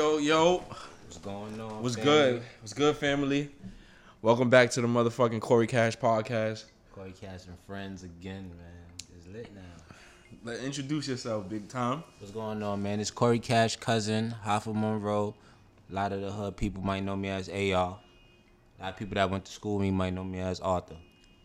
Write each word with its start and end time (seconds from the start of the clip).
yo, 0.00 0.16
yo. 0.16 0.56
What's 1.04 1.18
going 1.18 1.60
on? 1.60 1.82
What's 1.82 1.94
family? 1.94 2.10
good? 2.10 2.42
What's 2.62 2.72
good, 2.72 2.96
family? 2.96 3.50
Welcome 4.22 4.48
back 4.48 4.70
to 4.70 4.80
the 4.80 4.86
motherfucking 4.86 5.42
Corey 5.42 5.66
Cash 5.66 5.98
podcast. 5.98 6.64
Corey 6.90 7.12
Cash 7.20 7.44
and 7.48 7.58
friends 7.66 8.02
again, 8.02 8.50
man. 8.56 9.10
It's 9.14 9.26
lit 9.26 9.50
now. 9.54 10.52
Introduce 10.64 11.06
yourself, 11.06 11.50
big 11.50 11.68
time. 11.68 12.02
What's 12.18 12.32
going 12.32 12.62
on, 12.62 12.82
man? 12.82 12.98
It's 12.98 13.10
Corey 13.10 13.40
Cash 13.40 13.76
cousin, 13.76 14.30
half 14.42 14.66
of 14.66 14.74
Monroe. 14.74 15.34
A 15.90 15.94
lot 15.94 16.12
of 16.12 16.22
the 16.22 16.32
hood 16.32 16.56
people 16.56 16.82
might 16.82 17.04
know 17.04 17.14
me 17.14 17.28
as 17.28 17.50
AR. 17.50 17.54
A 17.58 17.74
lot 17.74 17.98
of 18.80 18.96
people 18.96 19.16
that 19.16 19.28
went 19.28 19.44
to 19.44 19.52
school 19.52 19.76
with 19.76 19.82
me 19.82 19.90
might 19.90 20.14
know 20.14 20.24
me 20.24 20.40
as 20.40 20.60
Arthur. 20.60 20.96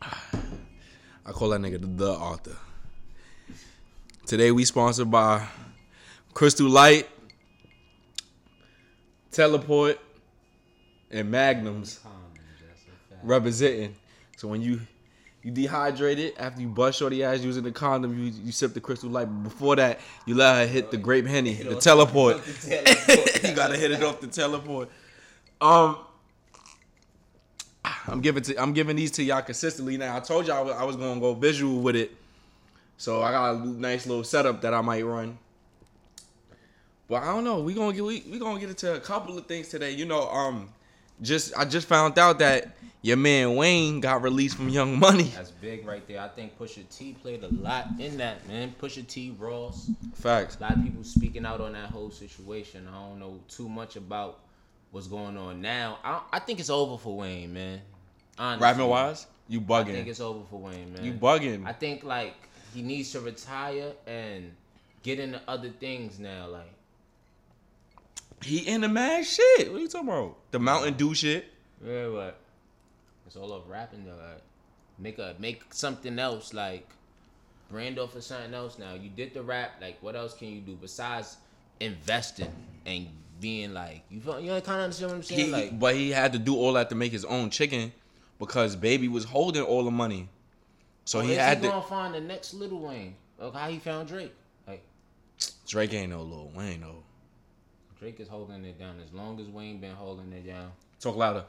I 0.02 1.32
call 1.34 1.50
that 1.50 1.60
nigga 1.60 1.82
the, 1.82 1.88
the 1.88 2.12
author. 2.12 2.56
Today 4.26 4.54
we 4.54 4.64
sponsored 4.64 5.12
by 5.12 5.46
Crystal 6.34 6.70
Light, 6.70 7.10
Teleport, 9.36 10.00
and 11.12 11.30
Magnums 11.30 12.00
representing. 13.22 13.94
So 14.38 14.48
when 14.48 14.62
you 14.62 14.80
you 15.44 15.52
dehydrated 15.52 16.34
after 16.40 16.62
you 16.62 16.70
bust 16.70 17.00
shorty 17.00 17.22
ass 17.22 17.42
using 17.42 17.64
the 17.64 17.72
condom, 17.74 18.18
you 18.18 18.32
you 18.44 18.52
sip 18.54 18.74
the 18.74 18.80
Crystal 18.80 19.10
Light. 19.10 19.26
But 19.26 19.44
before 19.44 19.76
that, 19.76 20.00
you 20.26 20.36
let 20.36 20.56
her 20.56 20.66
hit 20.66 20.90
the 20.90 20.98
grape 20.98 21.26
henny, 21.26 21.54
the 21.54 21.76
teleport. 21.76 22.38
you 22.68 23.54
gotta 23.54 23.76
hit 23.76 23.92
it 23.92 24.02
off 24.04 24.22
the 24.22 24.28
teleport. 24.28 24.90
Um, 25.60 25.98
I'm 28.08 28.22
giving 28.22 28.44
to 28.44 28.56
I'm 28.56 28.72
giving 28.72 28.96
these 28.96 29.12
to 29.12 29.24
y'all 29.24 29.42
consistently. 29.42 29.98
Now 29.98 30.16
I 30.16 30.22
told 30.22 30.48
y'all 30.48 30.58
I 30.58 30.62
was, 30.62 30.76
I 30.76 30.84
was 30.86 30.96
gonna 30.96 31.20
go 31.20 31.34
visual 31.34 31.82
with 31.82 31.98
it, 31.98 32.12
so 32.96 33.22
I 33.22 33.32
got 33.32 33.56
a 33.56 33.66
nice 33.68 34.08
little 34.08 34.24
setup 34.24 34.62
that 34.62 34.74
I 34.74 34.80
might 34.80 35.04
run. 35.04 35.38
But 37.08 37.24
I 37.24 37.28
don't 37.28 37.44
know. 37.44 37.60
We 37.60 37.74
gonna 37.74 37.94
get 37.94 38.04
we, 38.04 38.24
we 38.30 38.40
gonna 38.40 38.60
get 38.60 38.70
into 38.70 38.94
a 38.96 39.00
couple 39.00 39.38
of 39.38 39.46
things 39.46 39.70
today. 39.70 39.92
You 39.92 40.06
know, 40.06 40.28
um, 40.30 40.70
just 41.22 41.56
I 41.58 41.66
just 41.66 41.88
found 41.88 42.18
out 42.18 42.40
that 42.40 42.76
your 43.02 43.18
man 43.18 43.56
Wayne 43.56 44.00
got 44.00 44.24
released 44.24 44.58
from 44.58 44.70
Young 44.70 44.98
Money. 45.00 45.32
That's 45.36 45.52
big 45.52 45.86
right 45.86 46.06
there. 46.08 46.20
I 46.20 46.28
think 46.30 46.58
Pusha 46.58 46.84
T 46.90 47.14
played 47.22 47.44
a 47.44 47.54
lot 47.54 47.88
in 48.00 48.18
that, 48.18 48.48
man. 48.48 48.74
Pusha 48.82 49.06
T, 49.06 49.36
Ross. 49.38 49.92
Facts. 50.16 50.58
A 50.58 50.64
lot 50.64 50.78
of 50.78 50.84
people 50.84 51.04
speaking 51.04 51.46
out 51.46 51.62
on 51.62 51.74
that 51.74 51.92
whole 51.92 52.10
situation. 52.10 52.88
I 52.92 53.08
don't 53.08 53.20
know 53.20 53.40
too 53.48 53.70
much 53.70 53.96
about 53.96 54.40
what's 54.90 55.08
going 55.08 55.38
on 55.38 55.62
now. 55.62 56.00
I, 56.04 56.22
I 56.34 56.40
think 56.40 56.60
it's 56.60 56.72
over 56.72 56.98
for 56.98 57.16
Wayne, 57.16 57.54
man. 57.54 57.82
Honestly. 58.40 58.64
Rapping 58.64 58.88
wise, 58.88 59.28
you 59.48 59.62
bugging. 59.62 59.90
I 59.90 59.94
think 59.94 60.08
it's 60.08 60.20
over 60.20 60.44
for 60.50 60.60
Wayne, 60.60 60.92
man. 60.92 61.06
You 61.06 61.14
bugging. 61.14 61.66
I 61.66 61.74
think 61.74 62.04
like 62.04 62.34
he 62.74 62.82
needs 62.82 63.12
to 63.12 63.20
retire 63.20 63.94
and 64.08 64.52
get 65.04 65.20
into 65.20 65.40
other 65.48 65.70
things 65.70 66.18
now. 66.18 66.48
Like 66.48 66.72
He 68.42 68.60
in 68.60 68.82
the 68.82 68.90
mad 68.90 69.26
shit. 69.26 69.72
What 69.72 69.78
are 69.78 69.82
you 69.82 69.88
talking 69.88 70.10
about? 70.10 70.38
The 70.52 70.60
Mountain 70.60 70.96
Dew 70.96 71.14
shit. 71.16 71.46
yeah, 71.86 72.08
what? 72.08 72.40
It's 73.26 73.36
all 73.36 73.52
of 73.54 73.68
rapping 73.68 74.06
though. 74.06 74.12
Like, 74.12 74.42
make 75.00 75.18
a 75.20 75.36
make 75.40 75.64
something 75.74 76.20
else 76.20 76.54
like 76.54 76.88
brand 77.70 78.00
off 78.00 78.16
of 78.16 78.24
something 78.24 78.54
else. 78.54 78.78
Now 78.78 78.94
you 78.94 79.10
did 79.10 79.34
the 79.34 79.42
rap. 79.42 79.74
Like 79.82 79.98
what 80.02 80.16
else 80.16 80.36
can 80.36 80.50
you 80.50 80.62
do 80.62 80.78
besides 80.80 81.38
investing 81.80 82.54
and 82.86 83.08
being 83.42 83.74
like 83.74 84.04
you 84.10 84.22
feel 84.22 84.40
you 84.40 84.48
know, 84.48 84.62
kind 84.62 84.80
of 84.80 84.84
understand 84.86 85.12
what 85.12 85.18
I'm 85.18 85.24
saying? 85.24 85.46
He, 85.46 85.52
like 85.52 85.80
but 85.80 85.96
he 85.96 86.12
had 86.12 86.34
to 86.34 86.40
do 86.40 86.56
all 86.56 86.74
that 86.74 86.90
to 86.90 86.96
make 86.96 87.12
his 87.12 87.26
own 87.26 87.50
chicken 87.50 87.92
because 88.40 88.76
baby 88.76 89.08
was 89.08 89.24
holding 89.24 89.64
all 89.64 89.84
the 89.84 89.92
money. 89.92 90.30
So 91.06 91.20
he 91.20 91.34
had 91.34 91.58
he 91.58 91.64
to. 91.64 91.70
gonna 91.70 91.82
find 91.82 92.14
the 92.14 92.22
next 92.22 92.54
Little 92.54 92.80
Wayne? 92.80 93.16
Like 93.38 93.54
how 93.54 93.70
he 93.70 93.80
found 93.80 94.08
Drake? 94.08 94.34
Like 94.68 94.84
Drake 95.68 95.94
ain't 95.94 96.12
no 96.12 96.22
Lil 96.22 96.52
Wayne 96.56 96.82
though. 96.82 97.04
Drake 98.00 98.20
is 98.20 98.28
holding 98.28 98.66
it 98.66 98.78
down 98.78 99.00
as 99.04 99.14
long 99.14 99.40
as 99.40 99.48
Wayne 99.48 99.80
been 99.80 99.96
holding 99.96 100.32
it 100.34 100.46
down. 100.46 100.72
Talk 101.00 101.16
louder. 101.16 101.46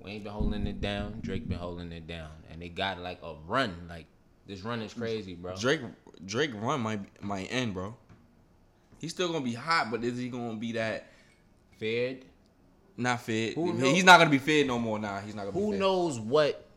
Wayne 0.00 0.22
been 0.22 0.32
holding 0.32 0.66
it 0.66 0.80
down. 0.80 1.18
Drake 1.22 1.48
been 1.48 1.58
holding 1.58 1.92
it 1.92 2.06
down, 2.06 2.30
and 2.50 2.60
they 2.60 2.68
got 2.68 2.98
like 2.98 3.20
a 3.22 3.34
run. 3.46 3.74
Like 3.88 4.06
this 4.46 4.62
run 4.62 4.82
is 4.82 4.92
crazy, 4.92 5.34
bro. 5.34 5.56
Drake 5.56 5.80
Drake 6.26 6.50
run 6.54 6.80
might 6.80 7.22
might 7.22 7.48
end, 7.50 7.74
bro. 7.74 7.94
He's 8.98 9.10
still 9.12 9.32
gonna 9.32 9.44
be 9.44 9.54
hot, 9.54 9.90
but 9.90 10.04
is 10.04 10.18
he 10.18 10.28
gonna 10.28 10.56
be 10.56 10.72
that 10.72 11.06
Fed. 11.78 12.24
not 12.96 13.20
fit? 13.22 13.54
Who 13.54 13.72
knows? 13.72 13.92
He's 13.94 14.04
not 14.04 14.18
gonna 14.18 14.30
be 14.30 14.38
fed 14.38 14.66
no 14.66 14.78
more. 14.78 14.98
Nah, 14.98 15.20
he's 15.20 15.34
not 15.34 15.42
gonna. 15.46 15.52
be 15.52 15.60
Who 15.60 15.76
knows 15.76 16.20
what 16.20 16.68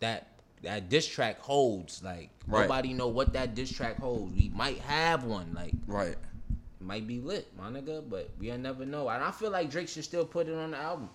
that 0.00 0.28
that 0.62 0.88
diss 0.88 1.06
track 1.06 1.38
holds? 1.40 2.02
Like 2.02 2.30
Right. 2.46 2.62
nobody 2.62 2.92
know 2.92 3.08
what 3.08 3.32
that 3.32 3.54
diss 3.54 3.70
track 3.72 3.98
holds. 3.98 4.36
We 4.36 4.50
might 4.50 4.78
have 4.78 5.24
one. 5.24 5.52
Like 5.54 5.74
Right. 5.86 6.16
Might 6.80 7.06
be 7.06 7.18
lit, 7.20 7.48
my 7.58 7.68
nigga, 7.70 8.02
but 8.08 8.30
we'll 8.38 8.58
never 8.58 8.84
know. 8.86 9.08
And 9.08 9.22
I 9.22 9.30
feel 9.30 9.50
like 9.50 9.70
Drake 9.70 9.88
should 9.88 10.04
still 10.04 10.24
put 10.24 10.48
it 10.48 10.54
on 10.54 10.70
the 10.72 10.76
album. 10.76 11.08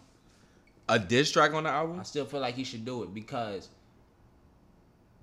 A 0.89 0.99
diss 0.99 1.31
track 1.31 1.53
on 1.53 1.63
the 1.63 1.69
album? 1.69 1.99
I 1.99 2.03
still 2.03 2.25
feel 2.25 2.41
like 2.41 2.55
he 2.55 2.63
should 2.65 2.83
do 2.83 3.03
it 3.03 3.13
because 3.13 3.69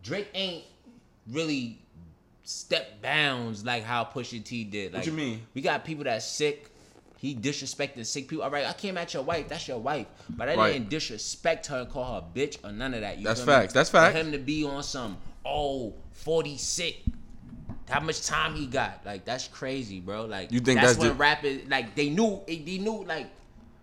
Drake 0.02 0.28
ain't 0.34 0.64
really 1.30 1.78
step 2.42 3.02
bounds 3.02 3.64
like 3.64 3.84
how 3.84 4.04
Pusha 4.04 4.42
T 4.42 4.64
did. 4.64 4.92
Like, 4.92 5.00
What 5.00 5.06
you 5.06 5.12
mean? 5.12 5.42
We 5.54 5.60
got 5.60 5.84
people 5.84 6.04
that's 6.04 6.24
sick. 6.26 6.66
He 7.18 7.34
disrespected 7.34 8.06
sick 8.06 8.28
people. 8.28 8.42
All 8.42 8.50
right, 8.50 8.64
I 8.66 8.72
came 8.72 8.96
at 8.96 9.12
your 9.12 9.22
wife. 9.22 9.48
That's 9.48 9.68
your 9.68 9.78
wife. 9.78 10.06
But 10.30 10.48
I 10.48 10.54
Right. 10.56 10.72
didn't 10.72 10.88
disrespect 10.88 11.66
her 11.66 11.80
and 11.80 11.90
call 11.90 12.14
her 12.14 12.26
a 12.26 12.38
bitch 12.38 12.56
or 12.64 12.72
none 12.72 12.94
of 12.94 13.02
that. 13.02 13.18
You 13.18 13.24
That's 13.24 13.40
facts. 13.40 13.46
me? 13.46 13.52
facts. 13.52 13.72
That's 13.74 13.90
For 13.90 14.18
him 14.18 14.32
to 14.32 14.38
be 14.38 14.64
on 14.64 14.82
some, 14.82 15.18
oh, 15.44 15.92
40 16.12 16.56
sick. 16.56 17.02
How 17.90 18.00
much 18.00 18.26
time 18.26 18.54
he 18.54 18.66
got? 18.66 19.00
Like, 19.04 19.24
that's 19.24 19.48
crazy, 19.48 20.00
bro. 20.00 20.24
Like, 20.26 20.52
You 20.52 20.60
think 20.60 20.80
that's, 20.80 20.94
that's 20.96 21.08
when 21.08 21.18
rap 21.18 21.44
is, 21.44 21.68
like, 21.68 21.94
they 21.94 22.08
knew, 22.08 22.40
they 22.46 22.78
knew, 22.78 23.04
like, 23.04 23.26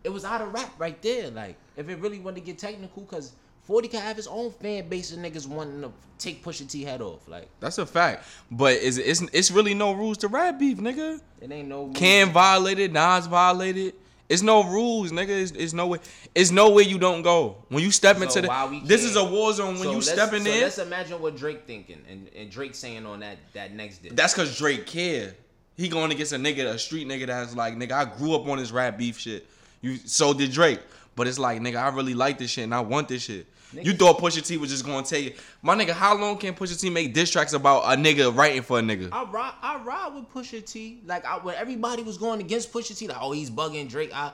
it 0.03 0.09
was 0.09 0.23
out 0.23 0.41
of 0.41 0.53
rap 0.53 0.73
right 0.77 0.99
there. 1.01 1.29
Like, 1.29 1.57
if 1.75 1.89
it 1.89 1.99
really 1.99 2.19
wanted 2.19 2.41
to 2.41 2.45
get 2.45 2.57
technical, 2.57 3.03
because 3.03 3.33
40 3.63 3.89
can 3.89 4.01
have 4.01 4.15
his 4.15 4.27
own 4.27 4.51
fan 4.51 4.87
base 4.87 5.11
of 5.11 5.19
niggas 5.19 5.45
wanting 5.47 5.81
to 5.81 5.91
take 6.17 6.43
Pusha 6.43 6.69
T 6.69 6.83
head 6.83 7.01
off. 7.01 7.27
Like, 7.27 7.49
That's 7.59 7.77
a 7.77 7.85
fact. 7.85 8.25
But 8.49 8.75
is 8.75 8.97
it's 8.97 9.21
it's 9.33 9.51
really 9.51 9.73
no 9.73 9.91
rules 9.91 10.17
to 10.19 10.29
rap 10.29 10.57
beef, 10.57 10.77
nigga. 10.77 11.19
it 11.41 11.51
ain't 11.51 11.67
no. 11.67 11.89
Cam 11.93 12.31
violated, 12.31 12.93
Nas 12.93 13.27
violated. 13.27 13.93
It's 14.29 14.41
no 14.41 14.63
rules, 14.63 15.11
nigga. 15.11 15.29
It's, 15.29 15.51
it's 15.51 15.73
no 15.73 15.87
way. 15.87 15.99
It's 16.35 16.51
no 16.51 16.69
way 16.71 16.83
you 16.83 16.99
don't 16.99 17.21
go 17.21 17.63
when 17.69 17.81
you 17.81 17.91
step 17.91 18.21
into 18.21 18.41
the. 18.41 18.81
This 18.83 19.03
is 19.03 19.15
a 19.15 19.23
war 19.23 19.53
zone 19.53 19.75
when 19.75 19.83
So 19.83 19.89
you 19.91 19.95
let's- 19.97 20.11
step 20.11 20.33
in 20.33 20.39
so 20.43 20.51
there. 20.51 20.61
Let's 20.63 20.77
imagine 20.79 21.21
what 21.21 21.37
Drake 21.37 21.65
thinking 21.65 22.01
and, 22.09 22.29
and 22.35 22.51
Drake 22.51 22.75
saying 22.75 23.05
on 23.05 23.21
that 23.21 23.37
that 23.53 23.73
next 23.73 23.99
day. 23.99 24.09
That's 24.11 24.33
cause 24.33 24.57
Drake 24.57 24.85
care. 24.85 25.33
He 25.77 25.87
going 25.87 26.11
against 26.11 26.33
a 26.33 26.37
nigga, 26.37 26.65
a 26.65 26.79
street 26.79 27.07
nigga 27.07 27.27
that's 27.27 27.55
like, 27.55 27.75
nigga, 27.75 27.91
I 27.91 28.05
grew 28.17 28.33
up 28.33 28.47
on 28.47 28.57
this 28.57 28.71
rap 28.71 28.97
beef 28.97 29.19
shit. 29.19 29.45
You 29.81 29.97
so 29.97 30.33
did 30.33 30.51
Drake. 30.51 30.79
But 31.15 31.27
it's 31.27 31.39
like, 31.39 31.61
nigga, 31.61 31.77
I 31.77 31.89
really 31.89 32.13
like 32.13 32.37
this 32.37 32.51
shit 32.51 32.63
and 32.65 32.75
I 32.75 32.79
want 32.81 33.07
this 33.07 33.23
shit. 33.23 33.47
You 33.73 33.81
Niggas- 33.93 33.99
thought 33.99 34.19
Pusha 34.19 34.45
T 34.45 34.57
was 34.57 34.69
just 34.69 34.85
gonna 34.85 35.05
take 35.05 35.27
it. 35.27 35.37
My 35.61 35.75
nigga, 35.75 35.89
how 35.91 36.15
long 36.17 36.37
can 36.37 36.53
Pusha 36.55 36.79
T 36.79 36.89
make 36.89 37.13
diss 37.13 37.29
tracks 37.31 37.53
about 37.53 37.83
a 37.83 37.97
nigga 37.97 38.33
writing 38.35 38.61
for 38.61 38.79
a 38.79 38.81
nigga? 38.81 39.09
I 39.11 39.23
ride, 39.25 39.53
I 39.61 39.77
ride 39.83 40.13
with 40.15 40.31
Pusha 40.33 40.65
T. 40.65 41.01
Like 41.05 41.25
I, 41.25 41.37
when 41.39 41.55
everybody 41.55 42.03
was 42.03 42.17
going 42.17 42.39
against 42.39 42.71
Pusha 42.71 42.97
T, 42.97 43.07
like 43.07 43.17
oh 43.19 43.31
he's 43.33 43.49
bugging 43.49 43.89
Drake. 43.89 44.11
I, 44.15 44.31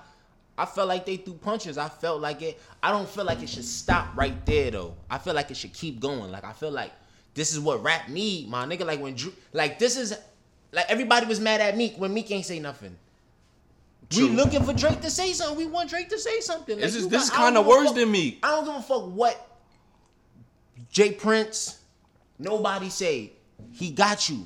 I 0.55 0.66
felt 0.67 0.88
like 0.88 1.05
they 1.07 1.17
threw 1.17 1.33
punches. 1.33 1.79
I 1.79 1.89
felt 1.89 2.21
like 2.21 2.44
it. 2.44 2.61
I 2.83 2.91
don't 2.91 3.09
feel 3.09 3.25
like 3.25 3.41
it 3.41 3.49
should 3.49 3.66
stop 3.66 4.16
right 4.16 4.45
there 4.45 4.69
though. 4.69 4.94
I 5.09 5.17
feel 5.17 5.33
like 5.33 5.50
it 5.50 5.57
should 5.57 5.73
keep 5.73 6.00
going. 6.00 6.31
Like 6.31 6.44
I 6.44 6.53
feel 6.53 6.69
like 6.71 6.91
this 7.33 7.51
is 7.53 7.59
what 7.59 7.81
rap 7.81 8.09
need, 8.09 8.50
my 8.50 8.65
nigga. 8.67 8.85
Like 8.85 9.01
when 9.01 9.15
Dr- 9.15 9.33
like 9.51 9.79
this 9.79 9.97
is 9.97 10.15
like 10.71 10.85
everybody 10.89 11.25
was 11.25 11.39
mad 11.39 11.59
at 11.59 11.75
Meek 11.75 11.95
when 11.97 12.13
Meek 12.13 12.29
ain't 12.29 12.45
say 12.45 12.59
nothing. 12.59 12.95
True. 14.13 14.28
We 14.29 14.35
looking 14.35 14.63
for 14.63 14.74
Drake 14.74 15.01
to 15.01 15.09
say 15.09 15.34
something. 15.34 15.57
We 15.57 15.66
want 15.66 15.90
Drake 15.90 16.09
to 16.09 16.19
say 16.19 16.40
something. 16.40 16.75
Like, 16.75 16.84
This 16.84 16.96
is 16.96 17.07
this 17.07 17.24
is 17.24 17.29
got- 17.29 17.40
I 17.40 17.41
don't 17.41 17.46
kind 17.53 17.57
of 17.57 17.66
worse 17.66 17.91
than 17.91 18.12
me. 18.12 18.40
I 18.44 18.50
don't 18.51 18.66
give 18.66 18.75
a 18.75 18.81
fuck 18.81 19.06
what 19.07 19.50
J. 20.91 21.12
Prince, 21.13 21.79
nobody 22.38 22.90
say. 22.90 23.34
He 23.72 23.90
got 23.91 24.29
you. 24.29 24.46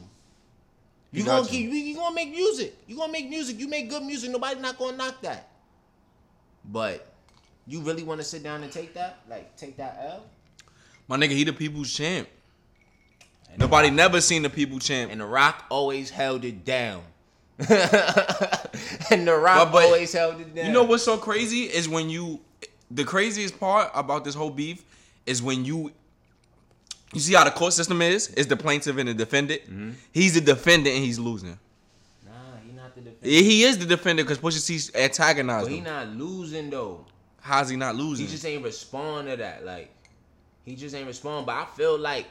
You 1.12 1.24
got 1.24 1.44
gonna 1.46 1.58
you. 1.58 1.70
keep 1.72 1.86
you 1.88 1.96
gonna 1.96 2.14
make 2.16 2.30
music. 2.32 2.76
You 2.88 2.98
gonna 2.98 3.12
make 3.12 3.30
music. 3.30 3.60
You 3.60 3.68
make 3.68 3.90
good 3.90 4.04
music. 4.04 4.30
Nobody 4.30 4.60
not 4.60 4.78
gonna 4.78 4.98
knock 4.98 5.22
that. 5.22 5.50
But 6.66 7.12
you 7.66 7.82
really 7.82 8.04
want 8.04 8.20
to 8.22 8.26
sit 8.26 8.44
down 8.44 8.64
and 8.64 8.72
take 8.72 8.94
that? 8.94 9.20
Like 9.30 9.56
take 9.58 9.78
that 9.78 10.00
L? 10.06 10.24
My 11.08 11.18
nigga, 11.18 11.32
he 11.32 11.44
the 11.44 11.54
people's 11.54 11.92
champ. 11.94 12.28
And 13.50 13.60
Nobody 13.60 13.90
never 13.90 14.20
seen 14.22 14.44
the 14.44 14.50
people 14.50 14.80
champ. 14.80 15.12
and 15.12 15.22
the 15.22 15.26
Rock 15.26 15.66
always 15.70 16.10
held 16.10 16.44
it 16.46 16.66
down. 16.66 17.04
and 19.12 19.28
the 19.28 19.36
Rock 19.36 19.68
But- 19.68 19.72
but 19.72 19.84
always 19.86 20.14
held 20.14 20.40
it 20.42 20.54
down. 20.54 20.66
You 20.68 20.72
know 20.72 20.84
what's 20.84 21.04
so 21.04 21.18
crazy 21.18 21.64
is 21.64 21.90
when 21.90 22.10
you, 22.10 22.40
the 22.92 23.04
craziest 23.04 23.60
part 23.60 23.92
about 23.96 24.24
this 24.24 24.36
whole 24.36 24.50
beef 24.52 24.84
is 25.26 25.42
when 25.42 25.66
you, 25.66 25.92
you 27.14 27.20
see 27.20 27.34
how 27.34 27.44
the 27.44 27.52
court 27.52 27.74
system 27.74 28.02
is. 28.02 28.28
Is 28.30 28.48
the 28.48 28.56
plaintiff 28.58 28.98
and 28.98 29.10
the 29.10 29.14
defendant. 29.14 29.62
Mm-hmm. 29.64 29.92
He's 30.12 30.34
the 30.36 30.42
defendant 30.42 30.96
and 30.96 31.04
he's 31.06 31.18
losing. 31.20 31.58
Nah, 32.26 32.32
he 32.66 32.72
not 32.74 32.94
the 32.96 33.02
defender. 33.02 33.28
Yeah, 33.28 33.42
He 33.42 33.64
is 33.64 33.78
the 33.78 33.86
defendant 33.86 34.28
because 34.28 34.40
Pusha 34.42 34.66
T's 34.66 34.94
antagonized 34.94 35.66
But 35.66 35.72
he 35.72 35.78
him. 35.80 35.84
not 35.86 36.08
losing 36.10 36.70
though. 36.70 37.06
How's 37.42 37.70
he 37.70 37.78
not 37.78 37.96
losing? 37.96 38.26
He 38.26 38.32
just 38.32 38.46
ain't 38.46 38.64
respond 38.64 39.30
to 39.30 39.38
that. 39.38 39.66
Like 39.66 39.90
he 40.66 40.76
just 40.76 40.94
ain't 40.94 41.08
respond. 41.08 41.46
But 41.46 41.54
I 41.56 41.66
feel 41.76 41.98
like 41.98 42.28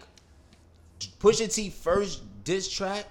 Pusha 1.20 1.52
T 1.52 1.70
first 1.70 2.22
diss 2.44 2.68
track 2.70 3.06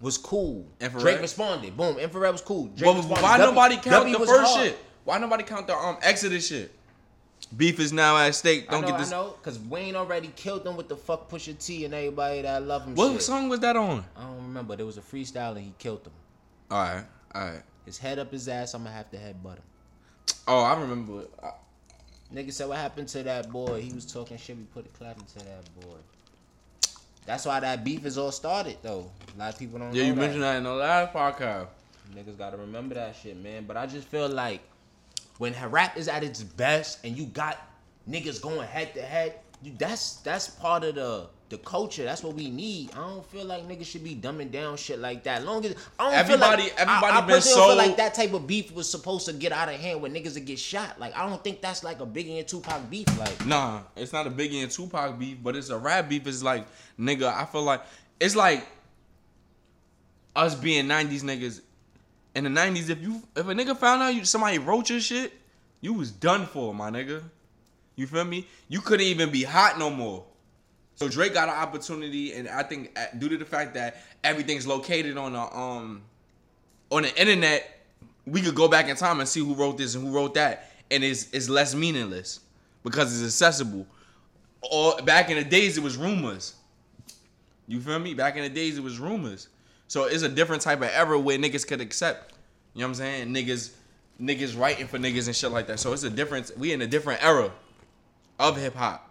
was 0.00 0.16
cool. 0.18 0.66
Infrared? 0.80 1.02
Drake 1.04 1.20
responded. 1.20 1.76
Boom. 1.76 1.98
Infrared 1.98 2.32
was 2.32 2.40
cool. 2.40 2.66
Drake 2.68 2.94
responded. 2.96 3.22
why 3.22 3.36
W- 3.38 3.50
nobody 3.54 3.74
count 3.76 3.86
W 3.90 4.18
the 4.18 4.26
first 4.26 4.52
hard. 4.54 4.66
shit? 4.66 4.78
Why 5.04 5.18
nobody 5.18 5.42
count 5.44 5.66
the 5.66 5.74
um 5.76 5.98
Exodus 6.02 6.46
shit? 6.48 6.74
Beef 7.56 7.80
is 7.80 7.92
now 7.92 8.16
at 8.18 8.34
stake. 8.34 8.70
Don't 8.70 8.82
know, 8.82 8.88
get 8.88 8.98
this. 8.98 9.12
I 9.12 9.16
know, 9.16 9.30
cause 9.42 9.58
Wayne 9.58 9.96
already 9.96 10.28
killed 10.36 10.62
them 10.64 10.76
with 10.76 10.88
the 10.88 10.96
fuck 10.96 11.30
Pusha 11.30 11.58
T 11.58 11.84
and 11.84 11.94
everybody 11.94 12.42
that 12.42 12.62
love 12.62 12.84
him. 12.84 12.94
What 12.94 13.12
shit. 13.12 13.22
song 13.22 13.48
was 13.48 13.60
that 13.60 13.76
on? 13.76 14.04
I 14.16 14.22
don't 14.24 14.36
remember. 14.36 14.76
There 14.76 14.86
was 14.86 14.98
a 14.98 15.02
freestyle 15.02 15.56
and 15.56 15.64
he 15.64 15.72
killed 15.78 16.04
them. 16.04 16.12
All 16.70 16.78
right, 16.78 17.04
all 17.34 17.42
right. 17.46 17.62
His 17.86 17.98
head 17.98 18.18
up 18.18 18.30
his 18.30 18.46
ass. 18.48 18.74
I'ma 18.74 18.90
have 18.90 19.10
to 19.10 19.16
headbutt 19.16 19.56
him. 19.56 19.62
Oh, 20.46 20.62
I 20.62 20.78
remember. 20.78 21.24
I- 21.42 21.52
Nigga 22.32 22.52
said, 22.52 22.68
what 22.68 22.78
happened 22.78 23.08
to 23.08 23.24
that 23.24 23.50
boy? 23.50 23.80
He 23.80 23.92
was 23.92 24.06
talking 24.06 24.36
shit. 24.36 24.56
We 24.56 24.62
put 24.62 24.86
a 24.86 24.88
clap 24.90 25.18
into 25.18 25.38
that 25.40 25.64
boy. 25.80 25.96
That's 27.30 27.46
why 27.46 27.60
that 27.60 27.84
beef 27.84 28.04
is 28.06 28.18
all 28.18 28.32
started, 28.32 28.78
though. 28.82 29.08
A 29.36 29.38
lot 29.38 29.52
of 29.52 29.58
people 29.60 29.78
don't 29.78 29.94
Yeah, 29.94 30.02
you 30.02 30.14
that. 30.14 30.20
mentioned 30.20 30.42
that 30.42 30.56
in 30.56 30.64
the 30.64 30.72
last 30.72 31.12
podcast. 31.12 31.68
Niggas 32.12 32.36
gotta 32.36 32.56
remember 32.56 32.96
that 32.96 33.14
shit, 33.14 33.40
man. 33.40 33.66
But 33.68 33.76
I 33.76 33.86
just 33.86 34.08
feel 34.08 34.28
like 34.28 34.60
when 35.38 35.54
rap 35.70 35.96
is 35.96 36.08
at 36.08 36.24
its 36.24 36.42
best 36.42 36.98
and 37.04 37.16
you 37.16 37.26
got 37.26 37.56
niggas 38.08 38.42
going 38.42 38.66
head 38.66 38.94
to 38.94 39.02
head, 39.02 39.34
you 39.62 39.72
that's 39.78 40.14
that's 40.16 40.48
part 40.48 40.82
of 40.82 40.96
the 40.96 41.28
the 41.50 41.58
culture. 41.58 42.04
That's 42.04 42.22
what 42.22 42.34
we 42.34 42.48
need. 42.48 42.92
I 42.94 42.98
don't 43.08 43.26
feel 43.26 43.44
like 43.44 43.68
niggas 43.68 43.84
should 43.86 44.02
be 44.04 44.14
dumbing 44.14 44.50
down 44.50 44.76
shit 44.76 44.98
like 45.00 45.24
that. 45.24 45.44
Long 45.44 45.64
as 45.66 45.74
I 45.98 46.04
don't 46.04 46.14
Everybody- 46.14 46.62
feel 46.62 46.70
like 46.70 46.80
everybody 46.80 47.12
I, 47.12 47.18
I 47.18 47.26
been 47.26 47.40
so- 47.42 47.66
feel 47.66 47.76
like 47.76 47.96
that 47.98 48.14
type 48.14 48.32
of 48.32 48.46
beef 48.46 48.72
was 48.72 48.88
supposed 48.90 49.26
to 49.26 49.32
get 49.32 49.52
out 49.52 49.68
of 49.68 49.74
hand 49.74 50.00
when 50.00 50.14
niggas 50.14 50.34
would 50.34 50.46
get 50.46 50.58
shot. 50.58 50.98
Like 50.98 51.14
I 51.16 51.28
don't 51.28 51.42
think 51.44 51.60
that's 51.60 51.84
like 51.84 52.00
a 52.00 52.06
Biggie 52.06 52.38
and 52.38 52.48
Tupac 52.48 52.88
beef. 52.88 53.06
Like 53.18 53.44
Nah, 53.44 53.80
it's 53.96 54.12
not 54.12 54.26
a 54.26 54.30
Biggie 54.30 54.62
and 54.62 54.70
Tupac 54.70 55.18
beef, 55.18 55.36
but 55.42 55.54
it's 55.56 55.68
a 55.70 55.76
rap 55.76 56.08
beef. 56.08 56.26
It's 56.26 56.42
like, 56.42 56.66
nigga, 56.98 57.32
I 57.32 57.44
feel 57.44 57.62
like 57.62 57.82
it's 58.20 58.36
like 58.36 58.66
us 60.36 60.54
being 60.54 60.86
'90s 60.86 61.22
niggas. 61.22 61.60
In 62.34 62.44
the 62.44 62.50
'90s, 62.50 62.90
if 62.90 63.02
you 63.02 63.22
if 63.36 63.46
a 63.48 63.52
nigga 63.52 63.76
found 63.76 64.02
out 64.02 64.14
you 64.14 64.24
somebody 64.24 64.58
wrote 64.58 64.88
your 64.88 65.00
shit, 65.00 65.32
you 65.80 65.94
was 65.94 66.12
done 66.12 66.46
for, 66.46 66.72
my 66.72 66.90
nigga. 66.90 67.22
You 67.96 68.06
feel 68.06 68.24
me? 68.24 68.46
You 68.68 68.80
couldn't 68.80 69.06
even 69.06 69.30
be 69.30 69.42
hot 69.42 69.78
no 69.78 69.90
more. 69.90 70.24
So 71.00 71.08
Drake 71.08 71.32
got 71.32 71.48
an 71.48 71.54
opportunity, 71.54 72.34
and 72.34 72.46
I 72.46 72.62
think 72.62 72.92
uh, 72.94 73.06
due 73.16 73.30
to 73.30 73.38
the 73.38 73.44
fact 73.46 73.72
that 73.72 74.02
everything's 74.22 74.66
located 74.66 75.16
on 75.16 75.32
the 75.32 75.40
um 75.40 76.02
on 76.90 77.04
the 77.04 77.18
internet, 77.18 77.86
we 78.26 78.42
could 78.42 78.54
go 78.54 78.68
back 78.68 78.86
in 78.86 78.96
time 78.96 79.18
and 79.18 79.26
see 79.26 79.40
who 79.40 79.54
wrote 79.54 79.78
this 79.78 79.94
and 79.94 80.06
who 80.06 80.12
wrote 80.12 80.34
that, 80.34 80.72
and 80.90 81.02
it's 81.02 81.30
it's 81.32 81.48
less 81.48 81.74
meaningless 81.74 82.40
because 82.82 83.18
it's 83.18 83.26
accessible. 83.32 83.86
Or 84.70 85.00
back 85.00 85.30
in 85.30 85.38
the 85.38 85.44
days, 85.44 85.78
it 85.78 85.82
was 85.82 85.96
rumors. 85.96 86.54
You 87.66 87.80
feel 87.80 87.98
me? 87.98 88.12
Back 88.12 88.36
in 88.36 88.42
the 88.42 88.50
days, 88.50 88.76
it 88.76 88.84
was 88.84 88.98
rumors. 88.98 89.48
So 89.88 90.04
it's 90.04 90.22
a 90.22 90.28
different 90.28 90.60
type 90.60 90.82
of 90.82 90.90
era 90.92 91.18
where 91.18 91.38
niggas 91.38 91.66
could 91.66 91.80
accept. 91.80 92.34
You 92.74 92.80
know 92.80 92.88
what 92.88 92.88
I'm 92.90 92.94
saying? 92.96 93.28
Niggas, 93.28 93.70
niggas 94.20 94.58
writing 94.58 94.86
for 94.86 94.98
niggas 94.98 95.28
and 95.28 95.34
shit 95.34 95.50
like 95.50 95.66
that. 95.68 95.80
So 95.80 95.94
it's 95.94 96.02
a 96.02 96.10
difference. 96.10 96.52
We 96.58 96.74
in 96.74 96.82
a 96.82 96.86
different 96.86 97.24
era 97.24 97.50
of 98.38 98.58
hip 98.58 98.74
hop. 98.74 99.09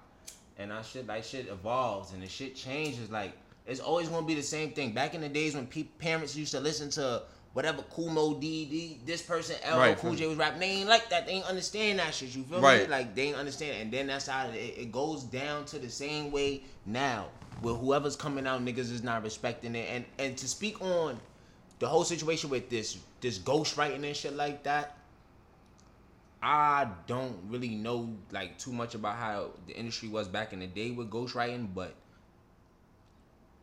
And 0.59 0.71
that 0.71 0.85
shit 0.85 1.07
like 1.07 1.23
shit 1.23 1.47
evolves 1.47 2.13
and 2.13 2.21
the 2.21 2.27
shit 2.27 2.55
changes. 2.55 3.09
Like 3.09 3.33
it's 3.65 3.79
always 3.79 4.09
gonna 4.09 4.27
be 4.27 4.35
the 4.35 4.43
same 4.43 4.71
thing. 4.71 4.91
Back 4.91 5.15
in 5.15 5.21
the 5.21 5.29
days 5.29 5.55
when 5.55 5.65
pe- 5.65 5.83
parents 5.83 6.35
used 6.35 6.51
to 6.51 6.59
listen 6.59 6.89
to 6.91 7.23
whatever 7.53 7.81
Kool 7.83 8.09
Moe 8.09 8.33
Dee, 8.35 8.65
D 8.65 8.99
this 9.05 9.21
person 9.21 9.55
L 9.63 9.79
Right. 9.79 9.97
Cool 9.97 10.15
J 10.15 10.27
was 10.27 10.37
rapping, 10.37 10.59
they 10.59 10.67
ain't 10.67 10.89
like 10.89 11.09
that. 11.09 11.25
They 11.25 11.33
ain't 11.33 11.45
understand 11.45 11.99
that 11.99 12.13
shit. 12.13 12.35
You 12.35 12.43
feel 12.43 12.61
me? 12.81 12.87
Like 12.89 13.15
they 13.15 13.23
ain't 13.29 13.37
understand. 13.37 13.81
And 13.81 13.91
then 13.91 14.07
that's 14.07 14.27
how 14.27 14.49
it, 14.49 14.57
it 14.77 14.91
goes 14.91 15.23
down 15.23 15.65
to 15.65 15.79
the 15.79 15.89
same 15.89 16.31
way 16.31 16.63
now. 16.85 17.27
Where 17.61 17.73
whoever's 17.73 18.15
coming 18.15 18.45
out, 18.45 18.63
niggas 18.63 18.91
is 18.91 19.01
not 19.01 19.23
respecting 19.23 19.75
it. 19.75 19.87
And 19.89 20.05
and 20.17 20.37
to 20.37 20.47
speak 20.47 20.81
on 20.81 21.19
the 21.79 21.87
whole 21.87 22.03
situation 22.03 22.49
with 22.49 22.69
this 22.69 22.97
this 23.21 23.39
ghostwriting 23.39 24.05
and 24.05 24.15
shit 24.15 24.35
like 24.35 24.63
that. 24.63 24.97
I 26.41 26.87
don't 27.05 27.37
really 27.49 27.69
know 27.69 28.15
like 28.31 28.57
too 28.57 28.71
much 28.71 28.95
about 28.95 29.15
how 29.15 29.51
the 29.67 29.75
industry 29.75 30.07
was 30.07 30.27
back 30.27 30.53
in 30.53 30.59
the 30.59 30.67
day 30.67 30.91
with 30.91 31.09
ghostwriting, 31.09 31.67
but 31.73 31.93